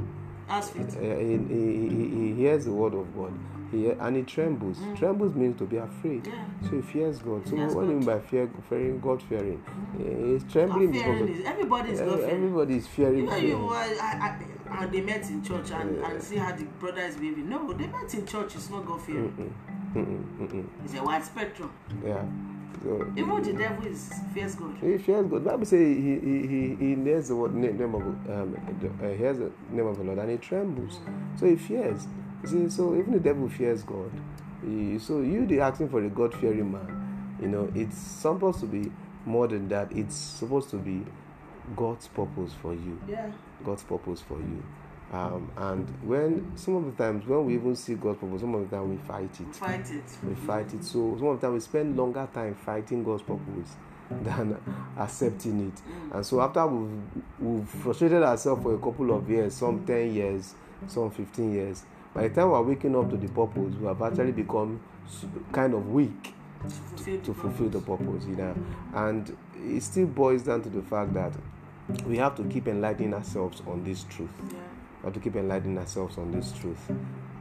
faith. 0.62 0.96
uh, 0.96 1.00
he, 1.00 1.36
he, 1.48 1.88
he, 1.88 2.08
he 2.18 2.34
hears 2.34 2.64
the 2.66 2.72
word 2.72 2.94
of 2.94 3.06
god 3.16 3.32
he, 3.70 3.90
and 3.90 4.16
he 4.16 4.22
trembles 4.22 4.78
trembles 4.96 5.34
means 5.34 5.58
to 5.58 5.64
be 5.64 5.76
afraid 5.76 6.26
Yeah. 6.26 6.32
so 6.62 6.76
he 6.76 6.82
fears 6.82 7.18
god 7.18 7.46
so 7.46 7.56
Fears 7.56 7.74
what 7.74 7.82
do 7.82 7.88
you 7.90 7.96
mean 7.96 8.06
by 8.06 8.18
fear 8.20 8.48
fearing 8.68 9.00
god 9.00 9.22
fearing 9.22 9.62
he's 9.98 10.44
trembling 10.52 10.92
God 10.92 11.18
because 11.18 11.30
is 11.38 11.44
everybody 11.46 11.90
is 11.90 12.00
God 12.00 12.08
Eh, 12.20 12.26
fearing. 12.26 12.34
everybody 12.44 12.76
is 12.76 12.86
fearing 12.86 13.18
You 13.18 13.26
know, 13.26 13.36
you, 13.36 13.68
I, 13.70 13.96
I, 14.00 14.82
I, 14.82 14.86
they 14.86 15.00
met 15.00 15.28
in 15.30 15.42
church 15.42 15.70
and, 15.72 15.98
and 16.04 16.22
see 16.22 16.36
how 16.36 16.54
the 16.54 16.64
brother 16.64 17.00
is 17.02 17.16
behaving. 17.16 17.48
No, 17.48 17.72
they 17.72 17.86
met 17.86 18.12
in 18.14 18.26
church. 18.26 18.54
It's 18.54 18.68
not 18.70 18.84
God 18.86 19.00
fearing. 19.02 19.52
Mm, 19.94 20.04
mm, 20.06 20.48
mm. 20.52 20.66
It's 20.84 20.94
a 20.94 21.02
wide 21.02 21.24
spectrum. 21.24 21.70
Yeah. 22.04 22.22
So 22.84 23.10
Even 23.16 23.42
the 23.42 23.52
devil 23.54 23.86
is 23.86 24.12
fears 24.34 24.54
God. 24.54 24.76
he 24.80 24.98
fears 24.98 25.26
God. 25.26 25.44
Bible 25.44 25.64
say 25.64 25.78
he 25.94 26.18
he 26.20 26.46
he 26.46 26.74
he 26.78 26.94
hears 26.96 27.28
the 27.28 27.36
word 27.36 27.54
name, 27.54 27.76
name 27.78 27.94
of 27.94 28.02
um 28.02 28.56
the, 28.80 28.88
uh, 29.06 29.16
hears 29.16 29.38
the 29.38 29.50
name 29.70 29.86
of 29.86 29.96
the 29.96 30.04
Lord 30.04 30.18
and 30.18 30.30
he 30.30 30.36
trembles. 30.36 31.00
So 31.36 31.46
he 31.46 31.56
fears. 31.56 32.06
You 32.42 32.48
see, 32.48 32.68
so 32.68 32.94
even 32.94 33.12
the 33.12 33.20
devil 33.20 33.48
fears 33.48 33.82
God. 33.82 34.10
So 34.62 35.20
you 35.20 35.46
the 35.46 35.60
asking 35.60 35.88
for 35.88 36.02
a 36.02 36.08
God 36.08 36.34
fearing 36.34 36.72
man. 36.72 37.36
You 37.40 37.48
know, 37.48 37.70
it's 37.74 37.96
supposed 37.96 38.60
to 38.60 38.66
be 38.66 38.90
more 39.24 39.46
than 39.46 39.68
that. 39.68 39.92
It's 39.92 40.16
supposed 40.16 40.70
to 40.70 40.76
be 40.76 41.04
God's 41.76 42.08
purpose 42.08 42.52
for 42.60 42.72
you. 42.74 43.00
Yeah. 43.08 43.30
God's 43.64 43.82
purpose 43.82 44.20
for 44.20 44.38
you. 44.38 44.62
Um, 45.12 45.50
and 45.56 45.88
when 46.02 46.52
some 46.56 46.76
of 46.76 46.84
the 46.84 47.02
times 47.02 47.26
when 47.26 47.46
we 47.46 47.54
even 47.54 47.74
see 47.76 47.94
God's 47.94 48.18
purpose, 48.18 48.40
some 48.42 48.54
of 48.54 48.68
the 48.68 48.76
time 48.76 48.90
we 48.90 48.96
fight 48.98 49.40
it. 49.40 49.56
Fight 49.56 49.90
it. 49.90 50.04
we 50.22 50.34
fight 50.34 50.72
it. 50.74 50.84
So 50.84 51.16
some 51.18 51.28
of 51.28 51.40
the 51.40 51.46
time 51.46 51.54
we 51.54 51.60
spend 51.60 51.96
longer 51.96 52.28
time 52.32 52.54
fighting 52.54 53.04
God's 53.04 53.22
purpose 53.22 53.76
than 54.10 54.58
accepting 54.98 55.68
it. 55.68 56.14
And 56.14 56.26
so 56.26 56.40
after 56.40 56.66
we've, 56.66 57.00
we've 57.38 57.68
frustrated 57.68 58.22
ourselves 58.22 58.62
for 58.62 58.74
a 58.74 58.78
couple 58.78 59.16
of 59.16 59.28
years, 59.30 59.54
some 59.54 59.84
10 59.86 60.14
years, 60.14 60.54
some 60.86 61.10
15 61.10 61.54
years, 61.54 61.84
by 62.14 62.28
the 62.28 62.34
time 62.34 62.50
we're 62.50 62.62
waking 62.62 62.96
up 62.96 63.10
to 63.10 63.16
the 63.16 63.28
purpose, 63.28 63.74
we 63.80 63.86
have 63.86 64.00
actually 64.02 64.32
become 64.32 64.80
kind 65.52 65.74
of 65.74 65.88
weak 65.90 66.34
To 66.62 66.68
fulfill, 66.70 67.20
to 67.20 67.34
fulfill 67.34 67.68
the 67.68 67.80
purpose, 67.80 68.24
you 68.26 68.36
know. 68.36 68.54
And 68.94 69.36
it 69.56 69.82
still 69.82 70.06
boils 70.06 70.42
down 70.42 70.62
to 70.62 70.68
the 70.68 70.82
fact 70.82 71.14
that 71.14 71.32
we 72.06 72.16
have 72.18 72.34
to 72.36 72.44
keep 72.44 72.68
enlightening 72.68 73.14
ourselves 73.14 73.62
on 73.66 73.84
this 73.84 74.04
truth. 74.04 74.30
Yeah. 74.52 74.58
We 75.02 75.06
have 75.06 75.14
to 75.14 75.20
keep 75.20 75.36
enlightening 75.36 75.78
ourselves 75.78 76.18
on 76.18 76.32
this 76.32 76.52
truth. 76.52 76.90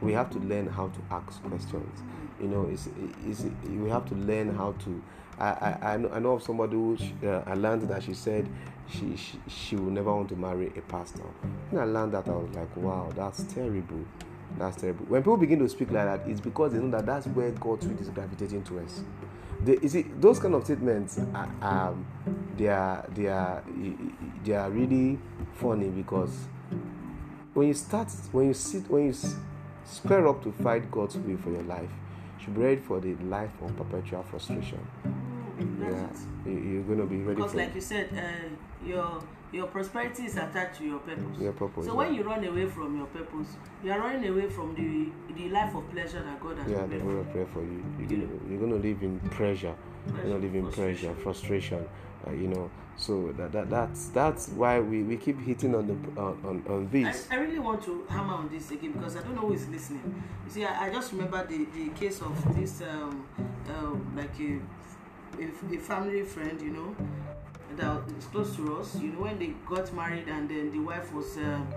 We 0.00 0.12
have 0.12 0.30
to 0.30 0.38
learn 0.38 0.68
how 0.68 0.88
to 0.88 1.00
ask 1.10 1.42
questions. 1.42 2.02
You 2.40 2.46
know, 2.46 2.68
it's, 2.70 2.88
it's, 3.26 3.44
we 3.68 3.90
have 3.90 4.06
to 4.06 4.14
learn 4.14 4.54
how 4.54 4.72
to. 4.84 5.02
I, 5.40 5.50
I, 5.50 5.92
I, 5.94 6.18
know, 6.18 6.32
of 6.32 6.42
somebody 6.42 6.72
who 6.74 6.96
she, 6.96 7.14
uh, 7.24 7.42
I 7.46 7.54
learned 7.54 7.82
that 7.88 8.02
she 8.02 8.12
said 8.14 8.48
she, 8.88 9.16
she 9.16 9.38
she 9.48 9.76
will 9.76 9.90
never 9.92 10.12
want 10.12 10.28
to 10.30 10.36
marry 10.36 10.72
a 10.76 10.80
pastor. 10.80 11.22
When 11.70 11.82
I 11.82 11.84
learned 11.84 12.12
that, 12.14 12.28
I 12.28 12.32
was 12.32 12.50
like, 12.54 12.76
wow, 12.76 13.12
that's 13.14 13.42
terrible. 13.44 14.04
That's 14.58 14.76
terrible. 14.80 15.06
When 15.06 15.22
people 15.22 15.36
begin 15.36 15.60
to 15.60 15.68
speak 15.68 15.90
like 15.92 16.04
that, 16.04 16.28
it's 16.28 16.40
because 16.40 16.72
they 16.72 16.78
know 16.78 16.90
that 16.90 17.06
that's 17.06 17.26
where 17.28 17.50
God's 17.52 17.86
will 17.86 17.98
is 17.98 18.08
gravitating 18.08 18.64
to 18.64 18.80
us. 18.80 19.02
They, 19.64 19.78
you 19.80 19.88
see, 19.88 20.02
those 20.18 20.38
kind 20.38 20.54
of 20.54 20.64
statements, 20.64 21.18
are, 21.34 21.50
um, 21.62 22.06
they 22.56 22.68
are 22.68 23.04
they 23.14 23.26
are 23.26 23.62
they 24.44 24.52
are 24.54 24.70
really 24.70 25.18
funny 25.54 25.88
because 25.88 26.30
when 27.54 27.68
you 27.68 27.74
start 27.74 28.08
when 28.32 28.48
you 28.48 28.54
sit 28.54 28.88
when 28.90 29.06
you 29.06 29.14
square 29.84 30.26
up 30.28 30.42
to 30.42 30.52
fight 30.52 30.90
God's 30.90 31.16
will 31.16 31.36
for 31.38 31.50
your 31.50 31.62
life, 31.62 31.90
you 32.38 32.44
should 32.44 32.54
be 32.54 32.60
ready 32.62 32.80
for 32.80 33.00
the 33.00 33.14
life 33.24 33.50
of 33.62 33.76
perpetual 33.76 34.22
frustration. 34.24 34.78
That's 35.80 36.26
Yeah, 36.44 36.52
it. 36.52 36.64
you're 36.64 36.82
gonna 36.82 37.06
be 37.06 37.18
ready 37.18 37.36
Because, 37.36 37.54
like 37.54 37.74
you 37.74 37.80
said, 37.80 38.08
uh, 38.12 38.86
your 38.86 39.20
your 39.52 39.66
prosperity 39.66 40.24
is 40.24 40.36
attached 40.36 40.78
to 40.78 40.84
your 40.84 40.98
purpose. 40.98 41.40
your 41.40 41.52
purpose. 41.52 41.86
So 41.86 41.92
yeah. 41.92 41.98
when 41.98 42.14
you 42.14 42.22
run 42.22 42.44
away 42.44 42.66
from 42.66 42.96
your 42.96 43.06
purpose, 43.06 43.56
you 43.82 43.92
are 43.92 43.98
running 43.98 44.28
away 44.28 44.48
from 44.48 44.74
the 44.74 45.34
the 45.34 45.48
life 45.50 45.74
of 45.74 45.90
pleasure 45.90 46.22
that 46.22 46.40
God 46.40 46.58
has 46.58 46.70
yeah, 46.70 46.78
prepared. 46.78 46.90
they're 46.90 47.14
gonna 47.14 47.32
pray 47.32 47.46
for 47.52 47.62
you. 47.62 47.84
You're 47.98 48.08
gonna, 48.08 48.50
you're 48.50 48.60
gonna 48.60 48.82
live 48.82 49.02
in 49.02 49.20
pressure. 49.30 49.74
You're 50.06 50.22
gonna 50.22 50.38
live 50.38 50.54
in 50.54 50.70
pressure, 50.70 51.14
frustration. 51.14 51.86
Uh, 52.26 52.32
you 52.32 52.48
know, 52.48 52.70
so 52.96 53.32
that, 53.38 53.52
that 53.52 53.70
that's 53.70 54.08
that's 54.08 54.48
why 54.48 54.80
we, 54.80 55.02
we 55.02 55.16
keep 55.16 55.40
hitting 55.40 55.74
on 55.74 55.86
the 55.86 56.20
on 56.20 56.38
on, 56.44 56.64
on 56.68 56.86
I, 56.86 56.90
this. 56.90 57.28
I 57.30 57.36
really 57.36 57.60
want 57.60 57.82
to 57.84 58.04
hammer 58.08 58.34
on 58.34 58.48
this 58.48 58.70
again 58.70 58.92
because 58.92 59.16
I 59.16 59.22
don't 59.22 59.34
know 59.34 59.42
who 59.42 59.54
is 59.54 59.68
listening. 59.68 60.22
You 60.44 60.50
see, 60.50 60.64
I, 60.64 60.86
I 60.86 60.92
just 60.92 61.12
remember 61.12 61.46
the, 61.46 61.64
the 61.74 61.88
case 61.90 62.20
of 62.20 62.56
this 62.56 62.82
um, 62.82 63.26
um 63.68 64.12
like 64.16 64.38
a, 64.40 64.60
a 65.40 65.76
a 65.76 65.78
family 65.78 66.22
friend, 66.22 66.60
you 66.60 66.70
know, 66.70 66.96
that 67.76 68.00
is 68.18 68.24
close 68.26 68.56
to 68.56 68.76
us. 68.78 68.96
You 69.00 69.12
know, 69.12 69.22
when 69.22 69.38
they 69.38 69.52
got 69.66 69.92
married 69.94 70.28
and 70.28 70.48
then 70.48 70.70
the 70.72 70.78
wife 70.80 71.12
was 71.12 71.36
um, 71.36 71.68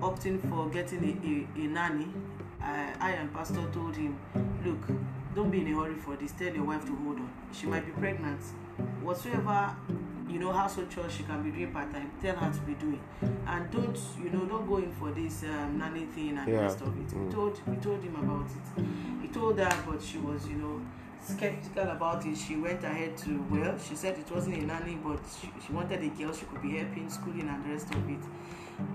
opting 0.00 0.40
for 0.48 0.68
getting 0.70 1.04
a, 1.04 1.60
a, 1.60 1.64
a 1.64 1.68
nanny, 1.68 2.08
I, 2.60 2.92
I 3.00 3.10
and 3.12 3.32
Pastor 3.32 3.64
told 3.72 3.96
him, 3.96 4.18
look, 4.64 4.78
don't 5.34 5.50
be 5.50 5.60
in 5.60 5.72
a 5.72 5.76
hurry 5.80 5.94
for 5.94 6.16
this. 6.16 6.32
Tell 6.32 6.52
your 6.52 6.64
wife 6.64 6.84
to 6.86 6.94
hold 6.96 7.16
on. 7.18 7.30
She 7.52 7.66
might 7.66 7.86
be 7.86 7.92
pregnant. 7.92 8.40
Whatsoever 9.02 9.74
you 10.28 10.38
know 10.38 10.52
household 10.52 10.88
chores 10.88 11.12
she 11.12 11.24
can 11.24 11.42
be 11.42 11.50
doing 11.50 11.72
part 11.72 11.92
time 11.92 12.08
tell 12.22 12.36
her 12.36 12.52
to 12.52 12.60
be 12.60 12.74
doing 12.74 13.00
and 13.48 13.68
don't 13.72 13.98
you 14.22 14.30
know 14.30 14.44
don't 14.46 14.64
go 14.68 14.76
in 14.76 14.92
for 14.92 15.10
this 15.10 15.42
um, 15.42 15.76
nanny 15.76 16.04
thing 16.04 16.38
and 16.38 16.46
the 16.46 16.52
Yeah. 16.52 16.60
rest 16.60 16.80
of 16.82 16.88
it 16.96 17.12
we 17.12 17.24
Mm. 17.26 17.32
told 17.32 17.60
we 17.66 17.76
told 17.78 18.00
him 18.00 18.14
about 18.14 18.46
it 18.46 18.84
he 19.22 19.26
told 19.28 19.58
her 19.58 19.82
but 19.88 20.00
she 20.00 20.18
was 20.18 20.46
you 20.46 20.54
know 20.54 20.80
skeptical 21.22 21.88
about 21.90 22.24
it. 22.26 22.36
She 22.36 22.56
went 22.56 22.82
ahead 22.84 23.16
to 23.18 23.46
well 23.50 23.76
she 23.78 23.94
said 23.96 24.18
it 24.18 24.30
wasn't 24.30 24.56
a 24.56 24.66
nanny 24.66 24.98
but 25.02 25.20
she, 25.40 25.50
she 25.64 25.72
wanted 25.72 26.02
a 26.02 26.08
girl 26.08 26.32
she 26.32 26.44
could 26.46 26.62
be 26.62 26.76
helping 26.78 27.08
schooling 27.08 27.48
and 27.48 27.64
the 27.64 27.70
rest 27.70 27.94
of 27.94 28.08
it. 28.08 28.20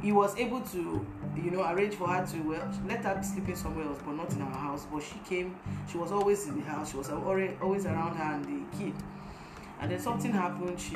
He 0.02 0.12
was 0.12 0.36
able 0.38 0.62
to 0.62 1.06
you 1.36 1.52
know 1.52 1.64
arrange 1.70 1.96
for 1.96 2.08
her 2.08 2.26
to 2.26 2.38
well 2.42 2.72
let 2.88 3.04
her 3.04 3.16
be 3.16 3.24
sleeping 3.24 3.56
somewhere 3.56 3.86
else 3.86 4.00
but 4.06 4.14
not 4.14 4.32
in 4.34 4.42
our 4.42 4.52
house. 4.52 4.86
But 4.92 5.04
she 5.04 5.20
came 5.28 5.56
she 5.90 5.98
was 5.98 6.12
always 6.12 6.48
in 6.48 6.60
the 6.60 6.66
house. 6.66 6.92
She 6.92 6.98
was 6.98 7.10
always 7.10 7.86
around 7.86 8.16
her 8.16 8.34
and 8.36 8.46
the 8.46 8.78
kid 8.78 8.94
and 9.82 9.92
then 9.92 10.00
something 10.00 10.32
happened 10.32 10.80
she 10.80 10.96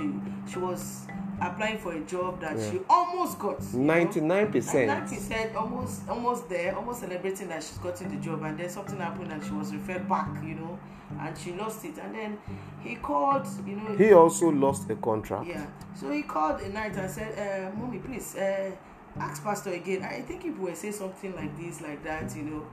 she 0.51 0.59
was 0.59 1.05
applying 1.41 1.77
for 1.77 1.93
a 1.93 1.99
job 2.01 2.39
that 2.41 2.59
she 2.59 2.79
almost 2.89 3.39
got. 3.39 3.61
Ninety-nine 3.73 4.43
And 4.45 4.51
percent. 4.53 4.87
Nancy 4.87 5.15
said 5.17 5.55
almost 5.55 6.07
almost 6.09 6.49
there, 6.49 6.75
almost 6.75 6.99
celebrating 7.01 7.47
that 7.49 7.63
she's 7.63 7.77
gotten 7.77 8.09
the 8.09 8.17
job, 8.23 8.43
and 8.43 8.57
then 8.59 8.69
something 8.69 8.97
happened 8.97 9.31
and 9.31 9.43
she 9.43 9.51
was 9.51 9.73
referred 9.73 10.07
back, 10.09 10.29
you 10.43 10.55
know, 10.55 10.77
and 11.21 11.37
she 11.37 11.53
lost 11.53 11.85
it. 11.85 11.97
And 11.97 12.13
then 12.13 12.37
he 12.81 12.95
called, 12.95 13.47
you 13.65 13.77
know, 13.77 13.95
He 13.95 14.11
also 14.13 14.49
lost 14.49 14.89
a 14.89 14.95
contract. 14.95 15.47
yeah. 15.47 15.65
So 15.95 16.11
he 16.11 16.23
called 16.23 16.59
a 16.61 16.69
night 16.69 16.95
and 16.97 17.09
said, 17.09 17.31
uh, 17.37 17.77
"Mommy, 17.79 17.99
please 17.99 18.35
uh, 18.35 18.71
ask 19.17 19.41
Pastor 19.43 19.71
again. 19.71 20.03
I 20.03 20.21
think 20.21 20.43
if 20.45 20.57
we 20.57 20.75
say 20.75 20.91
something 20.91 21.33
like 21.35 21.57
this, 21.57 21.79
like 21.81 22.03
that, 22.03 22.35
you 22.35 22.43
know, 22.43 22.65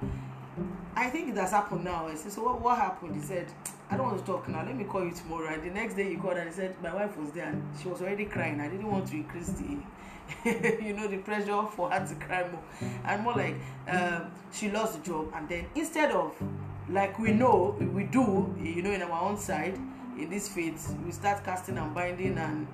I 0.94 1.11
think 1.11 1.28
it 1.30 1.36
has 1.36 1.50
happened 1.50 1.84
now." 1.84 2.07
I 2.07 2.14
said, 2.14 2.32
"So 2.32 2.42
what, 2.44 2.61
what 2.61 2.78
happened?" 2.78 3.14
He 3.16 3.22
said, 3.22 3.46
"I 3.90 3.96
don't 3.96 4.07
want 4.07 4.18
to 4.18 4.24
talk 4.24 4.48
now. 4.48 4.64
Let 4.64 4.76
me 4.76 4.84
call 4.84 5.04
you 5.04 5.12
tomorrow." 5.12 5.48
And 5.52 5.62
the 5.62 5.70
next 5.70 5.94
day 5.94 6.09
he 6.11 6.16
called 6.16 6.36
and 6.36 6.48
he 6.48 6.54
said, 6.54 6.74
"My 6.82 6.94
wife 6.94 7.16
was 7.16 7.30
there 7.32 7.46
and 7.46 7.62
she 7.80 7.88
was 7.88 8.00
already 8.00 8.24
crying. 8.26 8.61
I 8.61 8.68
didn't 8.68 8.90
want 8.90 9.07
to 9.09 9.14
increase 9.16 9.48
the." 9.50 9.76
you 10.44 10.92
know 10.92 11.07
the 11.07 11.18
pressure 11.18 11.62
for 11.70 11.88
her 11.88 12.04
to 12.04 12.14
cry 12.16 12.42
more 12.50 12.61
and 13.04 13.22
more 13.22 13.34
like 13.34 13.54
um, 13.88 14.28
she 14.52 14.68
lost 14.72 14.94
the 15.00 15.09
job 15.09 15.30
and 15.36 15.48
then 15.48 15.64
instead 15.76 16.11
of 16.11 16.34
like 16.90 17.16
we 17.20 17.30
know 17.30 17.76
we 17.94 18.02
do 18.02 18.52
you 18.61 18.82
know 18.82 18.90
in 18.90 19.02
our 19.02 19.22
own 19.22 19.38
side 19.38 19.74
in 20.18 20.28
this 20.28 20.48
faith 20.48 20.92
we 21.04 21.12
start 21.12 21.44
casting 21.44 21.78
and 21.78 21.94
binding 21.94 22.36
and 22.38 22.66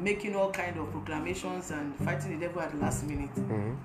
making 0.00 0.36
all 0.36 0.52
kind 0.52 0.78
of 0.78 0.88
proclamations 0.92 1.72
and 1.72 1.96
fighting 1.96 2.38
the 2.38 2.46
devil 2.46 2.62
at 2.62 2.70
the 2.70 2.76
last 2.76 3.02
minute 3.04 3.34
Mhm. 3.34 3.76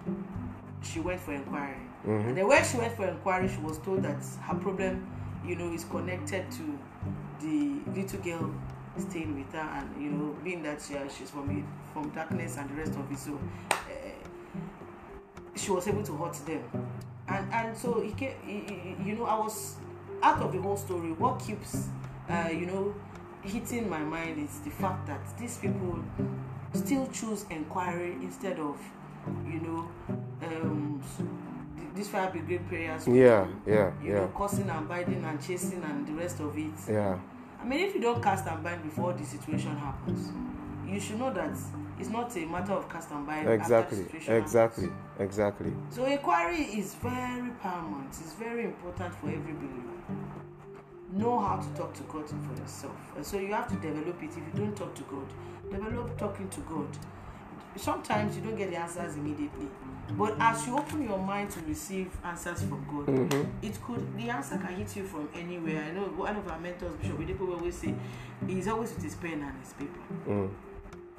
she 0.84 1.00
went 1.00 1.20
for 1.20 1.34
inquiry 1.34 1.78
Mhm. 2.06 2.28
and 2.30 2.38
then 2.38 2.48
when 2.48 2.64
she 2.64 2.78
went 2.78 2.94
for 2.96 3.06
inquiry 3.08 3.48
she 3.48 3.60
was 3.62 3.78
told 3.80 4.04
that 4.04 4.24
her 4.42 4.56
problem 4.56 5.06
you 5.46 5.56
know 5.56 5.72
is 5.74 5.84
connected 5.86 6.50
to 6.52 6.78
the 7.42 7.80
little 7.96 8.20
girl 8.22 8.52
staying 8.98 9.36
with 9.36 9.52
her 9.54 9.60
and 9.60 10.02
you 10.02 10.10
know 10.12 10.36
being 10.44 10.64
that 10.64 10.82
she, 10.82 10.96
she's 11.18 11.30
from 11.30 11.66
from 11.94 12.10
darkness 12.10 12.58
and 12.58 12.70
the 12.70 12.76
rest 12.76 12.94
of 12.96 13.12
it 13.12 13.18
so 13.18 13.38
uh, 13.72 13.84
she 15.56 15.72
was 15.72 15.88
able 15.88 16.04
to 16.04 16.16
hurt 16.18 16.34
them 16.46 16.64
and 17.28 17.54
and 17.54 17.78
so 17.78 18.02
he 18.02 18.12
came 18.14 18.34
he- 18.46 18.96
you 19.10 19.16
know 19.16 19.26
i 19.26 19.38
was 19.38 19.76
out 20.22 20.42
of 20.42 20.52
the 20.52 20.62
whole 20.62 20.78
story 20.78 21.12
what 21.14 21.40
keeps 21.40 21.88
uh, 22.30 22.50
you 22.52 22.66
know 22.66 22.94
hitting 23.42 23.90
my 23.90 24.00
mind 24.00 24.38
is 24.38 24.60
the 24.62 24.70
fact 24.70 25.08
that 25.08 25.20
these 25.40 25.58
people 25.58 26.00
still 26.74 27.08
choose 27.08 27.46
inquiry 27.50 28.14
instead 28.22 28.60
of 28.60 28.78
you 29.48 29.60
know 29.62 29.88
um 30.44 31.02
this 32.00 32.08
fire 32.08 32.32
brigade 32.32 32.66
prayers 32.68 33.08
Yeah, 33.08 33.46
yeah, 33.68 33.92
you 34.02 34.12
yeah. 34.12 34.20
know 34.22 34.32
cursing 34.36 34.70
and 34.70 34.88
biting 34.88 35.24
and 35.24 35.42
chasing 35.46 35.84
and 35.84 36.08
the 36.08 36.14
rest 36.14 36.40
of 36.40 36.58
it 36.58 36.74
Yeah. 36.88 37.20
I 37.62 37.66
mean, 37.66 37.82
if 37.82 37.94
you 37.94 38.00
don't 38.00 38.24
cast 38.24 38.48
and 38.48 38.64
bind 38.64 38.82
before 38.84 39.12
the 39.12 39.26
situation 39.26 39.76
happens, 39.76 40.32
you 40.88 40.98
should 40.98 41.20
know 41.20 41.34
that 41.34 41.52
it's 42.00 42.10
not 42.10 42.34
a 42.38 42.46
matter 42.46 42.72
of 42.72 42.88
cast 42.88 43.12
and 43.12 43.28
bind. 43.28 43.50
Exactly. 43.50 44.06
Exactly. 44.30 44.86
happens. 44.88 45.20
Exactly. 45.20 45.74
So 45.90 46.06
inquiry 46.06 46.62
is 46.62 46.96
very 46.96 47.52
paramount. 47.62 48.08
It's 48.12 48.34
very 48.36 48.64
important 48.64 49.14
for 49.16 49.28
every 49.28 49.52
believer. 49.52 49.98
Know 51.12 51.38
how 51.38 51.58
to 51.58 51.68
talk 51.78 51.94
to 51.96 52.04
God 52.04 52.30
for 52.30 52.62
yourself. 52.62 52.96
And 53.18 53.26
so 53.26 53.38
you 53.38 53.54
have 53.54 53.68
to 53.68 53.76
develop 53.76 54.24
it. 54.24 54.30
If 54.30 54.38
you 54.38 54.54
don't 54.56 54.76
talk 54.78 54.96
to 54.96 55.04
God, 55.04 55.28
develop 55.70 56.18
talking 56.18 56.48
to 56.48 56.62
God. 56.62 56.88
Sometimes 57.76 58.38
you 58.38 58.42
don't 58.42 58.56
get 58.56 58.70
the 58.72 58.78
answers 58.78 59.16
immediately, 59.16 59.68
but 60.18 60.36
as 60.40 60.66
you 60.68 60.78
open 60.78 61.04
your 61.04 61.18
mind 61.20 61.50
to 61.52 61.60
receive 61.62 62.10
answers 62.24 62.62
from 62.64 62.86
God, 62.90 63.08
Mhm. 63.08 63.48
it 63.62 63.80
could 63.84 64.18
the 64.18 64.30
answer 64.30 64.58
can 64.58 64.76
hit 64.76 64.96
you 64.96 65.04
from 65.04 65.30
anywhere. 65.34 65.84
I 65.90 65.92
know 65.94 66.06
one 66.06 66.36
of 66.36 66.48
our 66.50 66.60
mentors, 66.60 66.96
Bishop 66.96 67.40
will 67.40 67.54
always 67.54 67.76
say 67.76 67.94
he's 68.48 68.68
always 68.68 68.94
with 68.94 69.04
his 69.04 69.16
pen 69.16 69.42
and 69.42 69.54
his 69.64 69.74
paper 69.74 70.00
Mm. 70.28 70.50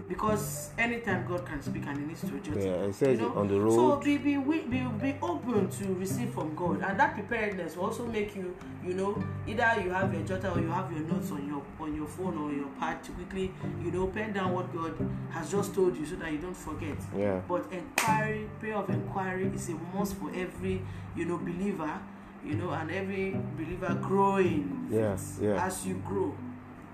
Because 0.09 0.71
anytime 0.79 1.27
God 1.27 1.45
can 1.47 1.63
speak 1.63 1.85
and 1.87 1.99
he 1.99 2.05
needs 2.05 2.21
to 2.23 2.39
jot 2.41 2.57
Yeah, 2.57 2.71
it. 2.89 2.95
says 2.95 3.19
you 3.21 3.29
know? 3.29 3.35
on 3.35 3.49
the 3.49 3.61
road. 3.61 3.75
So 3.75 3.97
be 3.97 4.19
be 4.19 4.35
wi- 4.35 4.65
be 4.69 4.81
be 5.01 5.17
open 5.23 5.69
to 5.69 5.95
receive 5.95 6.33
from 6.35 6.55
God, 6.55 6.83
and 6.83 6.99
that 6.99 7.15
preparedness 7.15 7.77
will 7.77 7.87
also 7.87 8.07
make 8.07 8.35
you, 8.37 8.55
you 8.85 8.95
know, 8.95 9.23
either 9.47 9.81
you 9.83 9.91
have 9.91 10.13
your 10.13 10.23
jotter 10.23 10.57
or 10.57 10.61
you 10.61 10.69
have 10.71 10.91
your 10.93 11.03
notes 11.03 11.31
on 11.31 11.47
your 11.47 11.63
on 11.79 11.95
your 11.95 12.07
phone 12.07 12.37
or 12.39 12.53
your 12.53 12.69
pad 12.79 13.03
to 13.05 13.13
quickly, 13.13 13.53
you 13.83 13.91
know, 13.91 14.07
pen 14.09 14.33
down 14.33 14.53
what 14.53 14.73
God 14.75 14.95
has 15.31 15.51
just 15.51 15.75
told 15.75 15.97
you 15.97 16.07
so 16.07 16.17
that 16.17 16.31
you 16.33 16.39
don't 16.39 16.57
forget. 16.57 16.97
Yeah. 17.17 17.41
But 17.49 17.67
inquiry, 17.73 18.49
prayer 18.59 18.77
of 18.77 18.89
inquiry 18.91 19.51
is 19.55 19.69
a 19.69 19.73
must 19.95 20.17
for 20.17 20.31
every, 20.35 20.83
you 21.17 21.25
know, 21.25 21.37
believer, 21.39 21.99
you 22.45 22.55
know, 22.55 22.71
and 22.71 22.91
every 22.91 23.37
believer 23.57 23.95
growing. 24.01 24.89
Yeah, 24.91 25.17
yeah. 25.41 25.65
As 25.67 25.87
you 25.87 25.95
grow, 26.07 26.35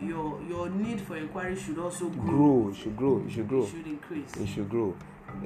your 0.00 0.40
your 0.48 0.68
need 0.70 1.00
for 1.00 1.16
inquiry 1.16 1.56
should 1.56 1.78
also 1.78 2.08
grow. 2.08 2.24
Grow. 2.26 2.68
It 2.70 2.76
should 2.76 2.96
grow. 2.96 3.22
It 3.26 3.30
should 3.32 3.48
grow. 3.48 3.62
It 3.62 3.70
should 3.70 3.86
increase. 3.86 4.36
it 4.36 4.46
should 4.48 4.68
grow 4.68 4.94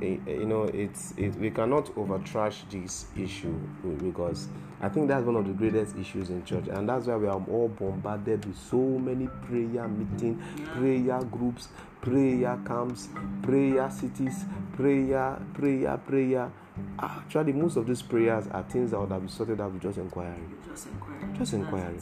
Eh, 0.02 0.18
eh, 0.28 0.32
you 0.32 0.46
know 0.46 0.64
it's 0.64 1.14
it, 1.16 1.34
we 1.36 1.50
cannot 1.50 1.90
over 1.96 2.18
trash 2.18 2.64
this 2.70 3.06
issue 3.16 3.54
because 4.02 4.46
i 4.82 4.88
think 4.90 5.08
that's 5.08 5.24
one 5.24 5.34
of 5.36 5.46
the 5.46 5.52
greatest 5.54 5.96
issues 5.96 6.28
in 6.28 6.44
church 6.44 6.68
and 6.68 6.86
that's 6.86 7.06
why 7.06 7.16
we 7.16 7.26
are 7.26 7.42
all 7.48 7.66
bombarded 7.68 8.44
with 8.44 8.56
so 8.58 8.76
many 8.76 9.26
prayer 9.46 9.88
meeting 9.88 10.40
Yeah. 10.58 10.66
prayer 10.74 11.20
groups 11.24 11.68
prayer 12.02 12.58
camps 12.66 13.08
prayer 13.42 13.90
cities 13.90 14.44
prayer 14.76 15.38
prayer 15.54 15.96
prayer 16.06 16.52
actually 16.98 17.54
most 17.54 17.76
of 17.76 17.86
these 17.86 18.02
prayers 18.02 18.46
are 18.48 18.62
things 18.64 18.90
that 18.90 19.00
would 19.00 19.10
have 19.10 19.20
been 19.22 19.28
sorted 19.30 19.60
out 19.62 19.72
with 19.72 19.82
just 19.82 19.96
inquiry 19.98 20.34
Just 20.68 20.86
inquiry. 20.88 21.18
just 21.38 21.38
That's 21.38 21.52
inquiry 21.54 22.00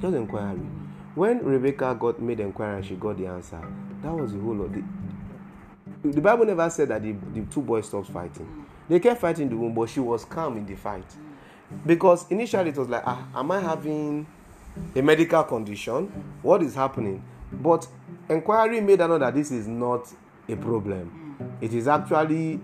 just 0.00 0.14
inquiry 0.16 0.60
when 1.14 1.44
rebecca 1.44 1.96
got 1.98 2.20
made 2.20 2.40
inquiry 2.40 2.76
and 2.76 2.86
she 2.86 2.94
got 2.94 3.16
the 3.16 3.26
answer 3.26 3.60
that 4.02 4.12
was 4.12 4.32
the 4.32 4.40
whole 4.40 4.60
of 4.62 4.72
the 4.72 4.82
the 6.04 6.20
bible 6.20 6.44
never 6.44 6.68
said 6.68 6.88
that 6.88 7.02
the, 7.02 7.12
the 7.32 7.40
two 7.46 7.62
boys 7.62 7.86
stopped 7.86 8.10
fighting. 8.10 8.66
They 8.88 9.00
kept 9.00 9.20
fighting 9.22 9.44
in 9.44 9.48
the 9.48 9.56
womb 9.56 9.74
but 9.74 9.88
she 9.88 10.00
was 10.00 10.24
calm 10.24 10.56
in 10.58 10.66
the 10.66 10.74
fight. 10.74 11.06
Because 11.86 12.26
initially 12.30 12.70
it 12.70 12.76
was 12.76 12.88
like 12.88 13.02
ah 13.06 13.26
am 13.34 13.50
i 13.50 13.60
having 13.60 14.26
a 14.94 15.00
medical 15.00 15.42
condition? 15.44 16.06
What 16.42 16.62
is 16.62 16.74
happening? 16.74 17.22
But 17.50 17.86
inquiry 18.28 18.80
made 18.80 19.00
her 19.00 19.08
know 19.08 19.18
that 19.18 19.34
this 19.34 19.50
is 19.50 19.66
not 19.66 20.12
a 20.48 20.56
problem. 20.56 21.36
It 21.60 21.72
is 21.72 21.88
actually 21.88 22.60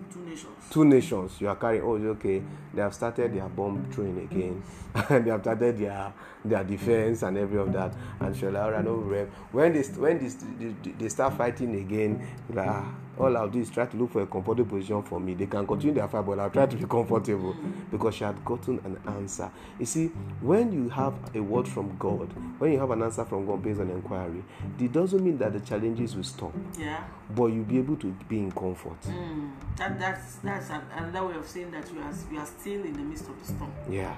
Two 0.71 0.85
nations. 0.85 1.41
you 1.41 1.49
are 1.49 1.57
carrying 1.57 1.83
oh 1.83 1.97
okay 2.15 2.41
they 2.73 2.81
have 2.81 2.95
started 2.95 3.35
their 3.35 3.49
bomb 3.49 3.85
throwing 3.91 4.17
again 4.21 4.63
they 5.25 5.29
have 5.31 5.41
started 5.41 5.77
their 5.77 6.13
their 6.45 6.63
defense 6.63 7.25
and 7.25 7.37
every 7.37 7.59
of 7.59 7.73
that 7.73 7.93
and 8.21 8.37
shola 8.37 8.67
ora 8.67 8.81
no 8.81 8.95
rep 8.95 9.29
when 9.51 9.73
they 9.73 9.83
when 9.99 10.19
they, 10.19 10.29
they, 10.65 10.91
they 10.93 11.09
start 11.09 11.35
fighting 11.37 11.75
again 11.75 12.25
like 12.55 12.69
ah 12.69 12.95
all 13.21 13.37
i'll 13.37 13.49
do 13.49 13.61
is 13.61 13.71
try 13.71 13.87
to 13.87 13.97
look 13.97 14.11
for 14.13 14.23
a 14.23 14.27
comfortable 14.27 14.65
position 14.79 15.03
for 15.03 15.21
me 15.21 15.35
they 15.35 15.47
can 15.47 15.67
continue 15.67 15.95
their 15.95 16.09
fight 16.09 16.25
but 16.25 16.39
i'll 16.39 16.51
try 16.51 16.67
to 16.67 16.77
be 16.77 16.85
comfortable 16.89 17.55
because 17.91 18.15
she 18.15 18.25
had 18.25 18.43
gotten 18.45 18.79
an 18.85 18.99
answer 19.15 19.51
you 19.79 19.87
see 19.87 20.07
when 20.41 20.73
you 20.73 20.89
have 20.89 21.15
a 21.35 21.41
word 21.41 21.67
from 21.69 21.95
god 21.99 22.29
when 22.59 22.73
you 22.73 22.79
have 22.79 22.91
an 22.91 23.03
answer 23.03 23.25
from 23.25 23.47
god 23.47 23.63
based 23.63 23.81
on 23.81 23.91
inquiry 23.91 24.43
it 24.79 24.93
doesn't 24.93 25.23
mean 25.23 25.37
that 25.39 25.53
the 25.53 25.61
challenges 25.61 26.17
will 26.17 26.25
stop 26.25 26.53
Yeah. 26.79 27.05
but 27.35 27.47
you'll 27.47 27.65
be 27.65 27.79
able 27.79 27.97
to 27.97 28.07
be 28.29 28.39
in 28.39 28.51
comfort 28.53 29.01
Mm. 29.03 29.51
That 29.77 29.99
that's 29.99 30.37
that's 30.37 30.71
another 30.97 31.27
way 31.29 31.35
of 31.37 31.47
saying 31.49 31.71
that 31.71 31.91
you 31.93 32.01
are 32.01 32.13
you 32.31 32.39
are 32.39 32.47
still 32.47 32.85
in 32.85 32.93
the 32.93 32.99
midst 33.03 33.29
of 33.29 33.39
the 33.41 33.45
storm. 33.55 33.73
Yeah. 33.89 34.15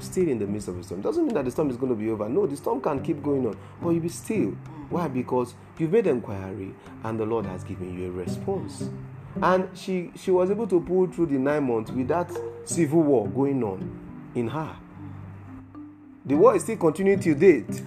Still 0.00 0.28
in 0.28 0.38
the 0.38 0.46
midst 0.46 0.68
of 0.68 0.78
a 0.78 0.82
storm. 0.82 1.00
Doesn't 1.00 1.24
mean 1.24 1.34
that 1.34 1.44
the 1.44 1.50
storm 1.50 1.70
is 1.70 1.76
going 1.76 1.90
to 1.90 1.96
be 1.96 2.10
over. 2.10 2.28
No, 2.28 2.46
the 2.46 2.56
storm 2.56 2.80
can 2.80 3.02
keep 3.02 3.22
going 3.22 3.46
on, 3.46 3.56
but 3.82 3.90
you'll 3.90 4.00
be 4.00 4.08
still. 4.08 4.50
Why? 4.90 5.08
Because 5.08 5.54
you've 5.78 5.92
made 5.92 6.06
inquiry 6.06 6.74
and 7.02 7.18
the 7.18 7.24
Lord 7.24 7.46
has 7.46 7.64
given 7.64 7.98
you 7.98 8.08
a 8.08 8.10
response. 8.10 8.88
And 9.42 9.68
she 9.76 10.12
she 10.16 10.30
was 10.30 10.50
able 10.50 10.66
to 10.68 10.80
pull 10.80 11.06
through 11.08 11.26
the 11.26 11.38
nine 11.38 11.64
months 11.64 11.90
with 11.90 12.08
that 12.08 12.30
civil 12.64 13.02
war 13.02 13.28
going 13.28 13.62
on 13.64 14.30
in 14.34 14.48
her. 14.48 14.76
The 16.24 16.36
war 16.36 16.54
is 16.54 16.62
still 16.62 16.76
continuing 16.76 17.20
till 17.20 17.34
date, 17.34 17.82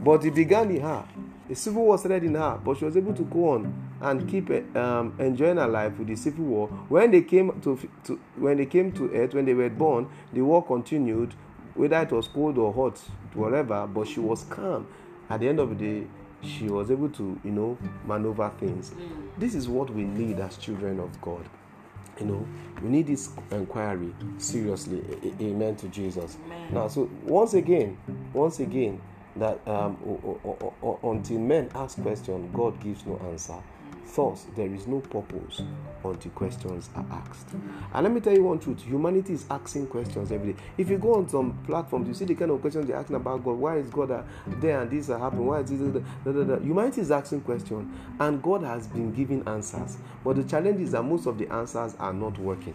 but 0.00 0.24
it 0.24 0.34
began 0.34 0.70
in 0.70 0.82
her. 0.82 1.04
The 1.48 1.54
civil 1.54 1.84
war 1.84 1.98
started 1.98 2.24
in 2.24 2.34
her, 2.34 2.60
but 2.62 2.78
she 2.78 2.84
was 2.84 2.96
able 2.96 3.14
to 3.14 3.22
go 3.22 3.50
on 3.50 3.72
and 4.04 4.28
keep 4.28 4.50
um, 4.76 5.14
enjoying 5.18 5.56
her 5.56 5.66
life 5.66 5.98
with 5.98 6.08
the 6.08 6.16
civil 6.16 6.44
war. 6.44 6.68
When 6.88 7.10
they 7.10 7.22
came 7.22 7.58
to, 7.62 7.78
to 8.04 8.20
when 8.36 8.58
they 8.58 8.66
came 8.66 8.92
to 8.92 9.10
earth, 9.12 9.34
when 9.34 9.46
they 9.46 9.54
were 9.54 9.70
born, 9.70 10.08
the 10.32 10.42
war 10.42 10.64
continued, 10.64 11.34
whether 11.74 12.00
it 12.00 12.12
was 12.12 12.28
cold 12.28 12.58
or 12.58 12.72
hot, 12.72 12.98
whatever. 13.32 13.86
But 13.86 14.06
she 14.06 14.20
was 14.20 14.44
calm. 14.44 14.86
At 15.30 15.40
the 15.40 15.48
end 15.48 15.58
of 15.58 15.70
the 15.70 15.74
day, 15.74 16.06
she 16.42 16.68
was 16.68 16.90
able 16.90 17.08
to, 17.08 17.40
you 17.42 17.50
know, 17.50 17.78
maneuver 18.06 18.52
things. 18.60 18.90
Mm. 18.90 19.38
This 19.38 19.54
is 19.54 19.68
what 19.68 19.88
we 19.88 20.04
need 20.04 20.38
as 20.38 20.58
children 20.58 21.00
of 21.00 21.18
God. 21.22 21.48
You 22.20 22.26
know, 22.26 22.46
we 22.82 22.90
need 22.90 23.06
this 23.06 23.30
inquiry 23.50 24.14
seriously. 24.38 25.02
Amen 25.40 25.76
to 25.76 25.88
Jesus. 25.88 26.36
Amen. 26.44 26.74
Now, 26.74 26.88
so 26.88 27.10
once 27.24 27.54
again, 27.54 27.96
once 28.32 28.60
again, 28.60 29.00
that 29.36 29.66
um, 29.66 29.96
until 31.02 31.38
men 31.38 31.70
ask 31.74 32.00
questions, 32.00 32.48
God 32.54 32.78
gives 32.80 33.04
no 33.04 33.18
answer. 33.30 33.56
Thus, 34.14 34.46
there 34.54 34.72
is 34.72 34.86
no 34.86 35.00
purpose 35.00 35.62
until 36.04 36.30
questions 36.32 36.90
are 36.94 37.06
asked. 37.10 37.48
And 37.92 38.04
let 38.04 38.12
me 38.12 38.20
tell 38.20 38.32
you 38.32 38.44
one 38.44 38.58
truth 38.58 38.82
humanity 38.82 39.32
is 39.32 39.46
asking 39.50 39.86
questions 39.88 40.30
every 40.30 40.52
day. 40.52 40.58
If 40.78 40.90
you 40.90 40.98
go 40.98 41.14
on 41.14 41.28
some 41.28 41.58
platforms, 41.66 42.08
you 42.08 42.14
see 42.14 42.24
the 42.24 42.34
kind 42.34 42.50
of 42.50 42.60
questions 42.60 42.86
they're 42.86 42.96
asking 42.96 43.16
about 43.16 43.44
God. 43.44 43.56
Why 43.56 43.78
is 43.78 43.88
God 43.88 44.24
there 44.60 44.82
and 44.82 44.90
this 44.90 45.10
are 45.10 45.18
happening? 45.18 45.46
Why 45.46 45.60
is 45.60 45.70
this? 45.70 45.80
Humanity 46.62 47.00
is 47.00 47.10
asking 47.10 47.40
questions, 47.40 47.92
and 48.20 48.42
God 48.42 48.62
has 48.62 48.86
been 48.86 49.12
giving 49.12 49.46
answers. 49.48 49.96
But 50.22 50.36
the 50.36 50.44
challenge 50.44 50.80
is 50.80 50.92
that 50.92 51.02
most 51.02 51.26
of 51.26 51.38
the 51.38 51.52
answers 51.52 51.96
are 51.98 52.12
not 52.12 52.38
working. 52.38 52.74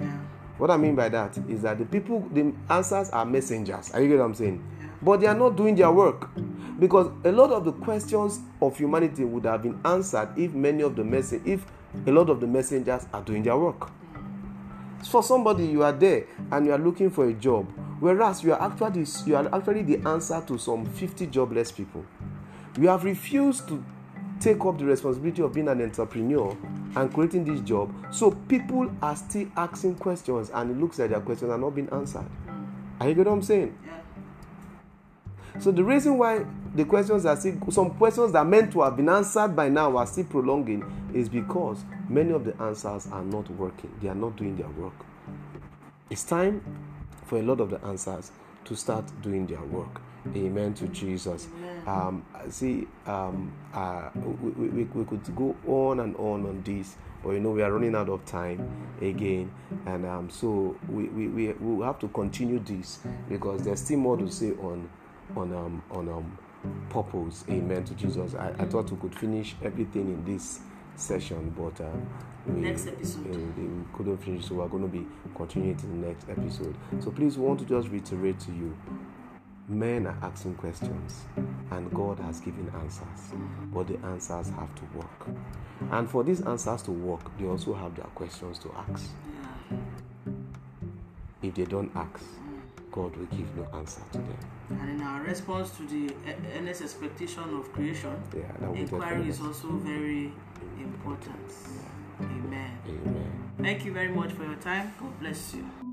Yeah. 0.00 0.18
What 0.58 0.70
I 0.70 0.76
mean 0.78 0.94
by 0.94 1.10
that 1.10 1.36
is 1.48 1.62
that 1.62 1.78
the 1.78 1.84
people, 1.84 2.26
the 2.32 2.52
answers 2.70 3.10
are 3.10 3.24
messengers. 3.26 3.90
Are 3.92 4.00
you 4.00 4.08
get 4.08 4.18
what 4.18 4.24
I'm 4.24 4.34
saying? 4.34 4.64
But 5.02 5.20
they 5.20 5.26
are 5.26 5.34
not 5.34 5.56
doing 5.56 5.74
their 5.74 5.90
work. 5.90 6.30
Because 6.78 7.10
a 7.24 7.32
lot 7.32 7.50
of 7.50 7.64
the 7.64 7.72
questions 7.72 8.40
of 8.60 8.76
humanity 8.76 9.24
would 9.24 9.44
have 9.44 9.62
been 9.62 9.80
answered 9.84 10.28
if 10.36 10.52
many 10.52 10.82
of 10.82 10.94
the 10.96 11.04
message 11.04 11.42
if 11.44 11.64
a 12.06 12.10
lot 12.10 12.28
of 12.28 12.40
the 12.40 12.46
messengers 12.46 13.06
are 13.12 13.22
doing 13.22 13.42
their 13.42 13.56
work. 13.56 13.90
For 15.10 15.22
somebody 15.22 15.66
you 15.66 15.82
are 15.82 15.92
there 15.92 16.26
and 16.50 16.66
you 16.66 16.72
are 16.72 16.78
looking 16.78 17.10
for 17.10 17.28
a 17.28 17.32
job 17.32 17.70
whereas 18.00 18.42
you 18.42 18.52
are 18.52 18.60
actually 18.60 19.06
you 19.24 19.36
are 19.36 19.54
actually 19.54 19.82
the 19.82 20.06
answer 20.08 20.42
to 20.46 20.58
some 20.58 20.84
50 20.84 21.26
jobless 21.28 21.72
people. 21.72 22.04
You 22.78 22.88
have 22.88 23.04
refused 23.04 23.68
to 23.68 23.82
take 24.40 24.62
up 24.66 24.78
the 24.78 24.84
responsibility 24.84 25.42
of 25.42 25.54
being 25.54 25.68
an 25.68 25.80
entrepreneur 25.80 26.56
and 26.96 27.12
creating 27.12 27.44
this 27.44 27.60
job 27.60 27.92
so 28.10 28.30
people 28.30 28.90
are 29.00 29.16
still 29.16 29.48
asking 29.56 29.94
questions 29.94 30.50
and 30.52 30.70
it 30.70 30.76
looks 30.78 30.98
like 30.98 31.10
their 31.10 31.20
questions 31.20 31.50
are 31.50 31.58
not 31.58 31.74
being 31.74 31.88
answered. 31.90 32.26
Are 33.00 33.08
you 33.08 33.14
get 33.14 33.26
what 33.26 33.32
i'm 33.32 33.42
saying. 33.42 33.76
So 35.58 35.70
the 35.72 35.82
reason 35.82 36.18
why 36.18 36.44
the 36.74 36.84
questions 36.84 37.24
are 37.24 37.36
still 37.36 37.58
some 37.70 37.90
questions 37.92 38.32
that 38.32 38.38
are 38.40 38.44
meant 38.44 38.72
to 38.72 38.82
have 38.82 38.96
been 38.96 39.08
answered 39.08 39.56
by 39.56 39.68
now 39.68 39.96
are 39.96 40.06
still 40.06 40.24
prolonging 40.24 40.84
is 41.14 41.28
because 41.28 41.84
many 42.08 42.32
of 42.32 42.44
the 42.44 42.54
answers 42.62 43.08
are 43.10 43.22
not 43.24 43.48
working. 43.52 43.90
They 44.02 44.08
are 44.08 44.14
not 44.14 44.36
doing 44.36 44.56
their 44.56 44.68
work. 44.68 44.92
It's 46.10 46.24
time 46.24 46.62
for 47.24 47.38
a 47.38 47.42
lot 47.42 47.60
of 47.60 47.70
the 47.70 47.82
answers 47.84 48.30
to 48.66 48.76
start 48.76 49.04
doing 49.22 49.46
their 49.46 49.62
work. 49.62 50.00
Amen 50.34 50.74
to 50.74 50.88
Jesus. 50.88 51.48
Um, 51.86 52.24
see, 52.50 52.86
um, 53.06 53.52
uh, 53.72 54.10
we, 54.42 54.68
we, 54.68 54.84
we 54.84 55.04
could 55.04 55.34
go 55.36 55.54
on 55.66 56.00
and 56.00 56.16
on 56.16 56.44
on 56.44 56.62
this, 56.64 56.96
but 57.22 57.30
you 57.30 57.40
know 57.40 57.50
we 57.50 57.62
are 57.62 57.72
running 57.72 57.94
out 57.94 58.08
of 58.08 58.24
time 58.26 58.68
again, 59.00 59.52
and 59.86 60.04
um, 60.04 60.28
so 60.28 60.76
we, 60.88 61.04
we, 61.04 61.28
we 61.28 61.52
will 61.52 61.86
have 61.86 62.00
to 62.00 62.08
continue 62.08 62.58
this 62.58 62.98
because 63.28 63.62
there's 63.62 63.80
still 63.80 63.98
more 63.98 64.16
to 64.16 64.28
say 64.30 64.50
on 64.50 64.88
on 65.34 65.52
um 65.52 65.82
on 65.90 66.08
um 66.08 66.38
purpose. 66.90 67.44
Amen 67.48 67.84
to 67.84 67.94
Jesus. 67.94 68.34
I, 68.34 68.50
I 68.58 68.64
thought 68.64 68.90
we 68.90 68.96
could 68.98 69.14
finish 69.14 69.54
everything 69.62 70.08
in 70.08 70.24
this 70.24 70.60
session, 70.96 71.54
but 71.56 71.80
um, 71.84 72.08
we, 72.46 72.60
next 72.60 72.86
episode 72.86 73.34
uh, 73.34 73.38
we 73.56 73.84
couldn't 73.96 74.18
finish, 74.18 74.46
so 74.46 74.56
we're 74.56 74.68
going 74.68 74.82
to 74.82 74.88
be 74.88 75.06
continuing 75.34 75.78
in 75.80 76.00
the 76.00 76.08
next 76.08 76.28
episode. 76.28 76.74
So 77.00 77.10
please, 77.10 77.36
want 77.38 77.60
to 77.60 77.66
just 77.66 77.88
reiterate 77.88 78.40
to 78.40 78.52
you. 78.52 78.76
Men 79.68 80.06
are 80.06 80.16
asking 80.22 80.54
questions, 80.54 81.24
and 81.72 81.92
God 81.92 82.20
has 82.20 82.40
given 82.40 82.70
answers, 82.80 83.34
but 83.72 83.88
the 83.88 83.98
answers 84.06 84.48
have 84.50 84.72
to 84.76 84.84
work. 84.96 85.28
And 85.90 86.08
for 86.08 86.22
these 86.22 86.40
answers 86.42 86.82
to 86.82 86.92
work, 86.92 87.36
they 87.36 87.46
also 87.46 87.74
have 87.74 87.96
their 87.96 88.06
questions 88.06 88.60
to 88.60 88.72
ask. 88.88 89.10
If 91.42 91.54
they 91.54 91.64
don't 91.64 91.90
ask, 91.96 92.24
God 92.96 93.14
will 93.14 93.26
give 93.26 93.54
no 93.54 93.66
answer 93.74 94.00
to 94.12 94.18
them. 94.18 94.38
And 94.70 94.88
in 94.88 95.02
our 95.02 95.22
response 95.22 95.70
to 95.76 95.86
the 95.86 96.14
earnest 96.56 96.80
expectation 96.80 97.44
of 97.58 97.70
creation, 97.74 98.16
yeah, 98.34 98.72
inquiry 98.72 99.28
is 99.28 99.38
also 99.38 99.68
very 99.68 100.32
important. 100.80 101.46
Amen. 102.22 102.78
Amen. 102.88 103.50
Thank 103.58 103.84
you 103.84 103.92
very 103.92 104.08
much 104.08 104.32
for 104.32 104.44
your 104.44 104.56
time. 104.56 104.94
God 104.98 105.20
bless 105.20 105.54
you. 105.54 105.85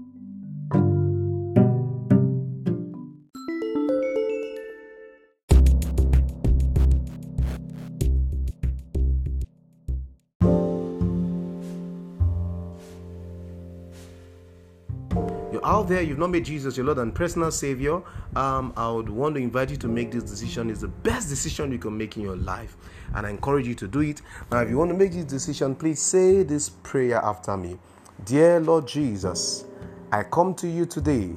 There 15.94 16.02
you've 16.02 16.18
not 16.18 16.32
made 16.32 16.44
Jesus 16.44 16.76
your 16.76 16.88
Lord 16.88 16.98
and 16.98 17.14
personal 17.14 17.52
Savior, 17.52 18.02
um, 18.36 18.74
I 18.76 18.90
would 18.90 19.10
want 19.10 19.36
to 19.36 19.42
invite 19.42 19.70
you 19.70 19.78
to 19.78 19.88
make 19.88 20.12
this 20.12 20.24
decision. 20.24 20.72
It's 20.72 20.82
the 20.82 20.88
best 20.88 21.30
decision 21.30 21.72
you 21.72 21.78
can 21.78 21.96
make 21.96 22.18
in 22.18 22.24
your 22.24 22.36
life, 22.36 22.76
and 23.14 23.28
I 23.28 23.30
encourage 23.30 23.68
you 23.68 23.76
to 23.76 23.88
do 23.88 24.00
it. 24.00 24.24
Now, 24.52 24.62
if 24.62 24.70
you 24.72 24.78
want 24.80 24.90
to 24.90 24.98
make 24.98 25.12
this 25.12 25.26
decision, 25.26 25.76
please 25.76 26.02
say 26.02 26.42
this 26.42 26.70
prayer 26.70 27.18
after 27.24 27.56
me. 27.56 27.78
Dear 28.26 28.60
Lord 28.60 28.88
Jesus, 28.88 29.66
I 30.12 30.24
come 30.24 30.56
to 30.56 30.68
you 30.68 30.88
today. 30.88 31.36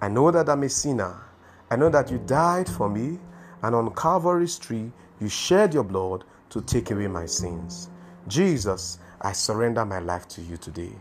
I 0.00 0.08
know 0.08 0.30
that 0.30 0.48
I'm 0.48 0.62
a 0.62 0.70
sinner. 0.70 1.14
I 1.70 1.76
know 1.76 1.90
that 1.90 2.10
you 2.10 2.16
died 2.16 2.68
for 2.68 2.88
me, 2.88 3.18
and 3.62 3.74
on 3.74 3.94
Calvary's 3.94 4.58
tree, 4.58 4.90
you 5.20 5.28
shed 5.28 5.74
your 5.74 5.84
blood 5.84 6.24
to 6.48 6.62
take 6.62 6.90
away 6.90 7.08
my 7.08 7.26
sins. 7.26 7.90
Jesus, 8.26 9.00
I 9.20 9.32
surrender 9.32 9.84
my 9.84 9.98
life 9.98 10.26
to 10.28 10.40
you 10.40 10.56
today. 10.56 10.92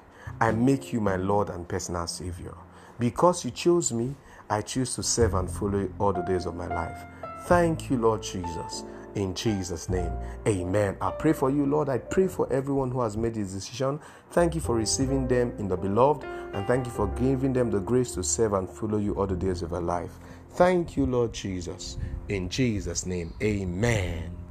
I 0.41 0.51
make 0.51 0.91
you 0.91 0.99
my 0.99 1.15
Lord 1.15 1.49
and 1.49 1.65
personal 1.65 2.05
Savior. 2.07 2.53
Because 2.99 3.45
you 3.45 3.51
chose 3.51 3.91
me, 3.91 4.15
I 4.49 4.61
choose 4.61 4.95
to 4.95 5.03
serve 5.03 5.33
and 5.33 5.49
follow 5.49 5.79
you 5.79 5.93
all 5.99 6.13
the 6.13 6.21
days 6.21 6.45
of 6.45 6.55
my 6.55 6.67
life. 6.67 7.03
Thank 7.45 7.89
you, 7.89 7.97
Lord 7.97 8.23
Jesus. 8.23 8.83
In 9.15 9.33
Jesus' 9.33 9.89
name, 9.89 10.11
amen. 10.47 10.95
I 11.01 11.11
pray 11.11 11.33
for 11.33 11.49
you, 11.49 11.65
Lord. 11.65 11.89
I 11.89 11.97
pray 11.97 12.27
for 12.27 12.51
everyone 12.53 12.91
who 12.91 13.01
has 13.01 13.17
made 13.17 13.33
this 13.33 13.51
decision. 13.51 13.99
Thank 14.29 14.53
you 14.53 14.61
for 14.61 14.75
receiving 14.75 15.27
them 15.27 15.53
in 15.57 15.67
the 15.67 15.75
beloved, 15.75 16.23
and 16.53 16.67
thank 16.67 16.85
you 16.85 16.91
for 16.91 17.07
giving 17.07 17.51
them 17.51 17.71
the 17.71 17.79
grace 17.79 18.11
to 18.13 18.23
serve 18.23 18.53
and 18.53 18.69
follow 18.69 18.97
you 18.97 19.13
all 19.15 19.25
the 19.25 19.35
days 19.35 19.63
of 19.63 19.71
their 19.71 19.81
life. 19.81 20.11
Thank 20.51 20.97
you, 20.97 21.05
Lord 21.05 21.33
Jesus. 21.33 21.97
In 22.29 22.49
Jesus' 22.49 23.05
name, 23.05 23.33
amen. 23.41 24.46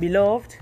Beloved, 0.00 0.56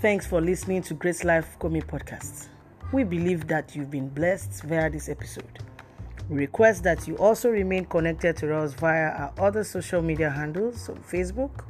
thanks 0.00 0.26
for 0.26 0.40
listening 0.40 0.80
to 0.84 0.94
Grace 0.94 1.22
Life 1.22 1.58
Komi 1.60 1.84
podcast. 1.84 2.48
We 2.94 3.04
believe 3.04 3.46
that 3.48 3.76
you've 3.76 3.90
been 3.90 4.08
blessed 4.08 4.62
via 4.62 4.88
this 4.88 5.10
episode. 5.10 5.58
We 6.30 6.38
request 6.38 6.82
that 6.84 7.06
you 7.06 7.18
also 7.18 7.50
remain 7.50 7.84
connected 7.84 8.38
to 8.38 8.56
us 8.56 8.72
via 8.72 9.10
our 9.10 9.34
other 9.38 9.64
social 9.64 10.00
media 10.00 10.30
handles 10.30 10.88
on 10.88 10.96
Facebook, 10.96 11.66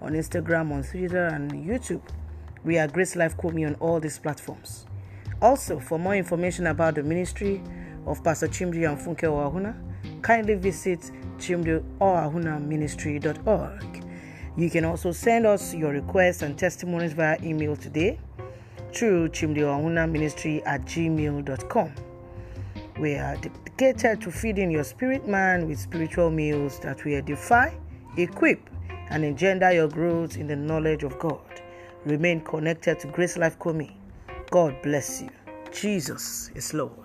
on 0.00 0.12
Instagram, 0.12 0.72
on 0.72 0.82
Twitter, 0.82 1.26
and 1.26 1.52
YouTube. 1.52 2.00
We 2.64 2.78
are 2.78 2.88
Grace 2.88 3.16
Life 3.16 3.36
Komi 3.36 3.66
on 3.66 3.74
all 3.74 4.00
these 4.00 4.18
platforms. 4.18 4.86
Also, 5.42 5.78
for 5.78 5.98
more 5.98 6.16
information 6.16 6.68
about 6.68 6.94
the 6.94 7.02
ministry 7.02 7.62
of 8.06 8.24
Pastor 8.24 8.48
Chimdi 8.48 8.88
and 8.90 8.98
Funke 8.98 9.24
Oahuna, 9.24 9.76
kindly 10.22 10.54
visit 10.54 11.00
chimdioahuna 11.36 12.56
you 14.56 14.70
can 14.70 14.84
also 14.84 15.12
send 15.12 15.46
us 15.46 15.74
your 15.74 15.92
requests 15.92 16.42
and 16.42 16.58
testimonies 16.58 17.12
via 17.12 17.38
email 17.42 17.76
today 17.76 18.18
through 18.92 19.28
chimdioahuna 19.28 20.62
at 20.66 20.82
gmail.com. 20.82 21.94
We 22.98 23.14
are 23.14 23.36
dedicated 23.36 24.20
to 24.22 24.30
feeding 24.30 24.70
your 24.70 24.84
spirit 24.84 25.26
man 25.26 25.66
with 25.66 25.78
spiritual 25.78 26.30
meals 26.30 26.78
that 26.80 27.04
will 27.04 27.14
edify, 27.16 27.70
equip, 28.16 28.68
and 29.08 29.24
engender 29.24 29.72
your 29.72 29.88
growth 29.88 30.36
in 30.36 30.46
the 30.46 30.56
knowledge 30.56 31.02
of 31.02 31.18
God. 31.18 31.40
Remain 32.04 32.40
connected 32.40 32.98
to 33.00 33.06
Grace 33.08 33.36
Life 33.36 33.58
Komi. 33.58 33.92
God 34.50 34.74
bless 34.82 35.22
you. 35.22 35.30
Jesus 35.72 36.50
is 36.54 36.74
Lord. 36.74 36.99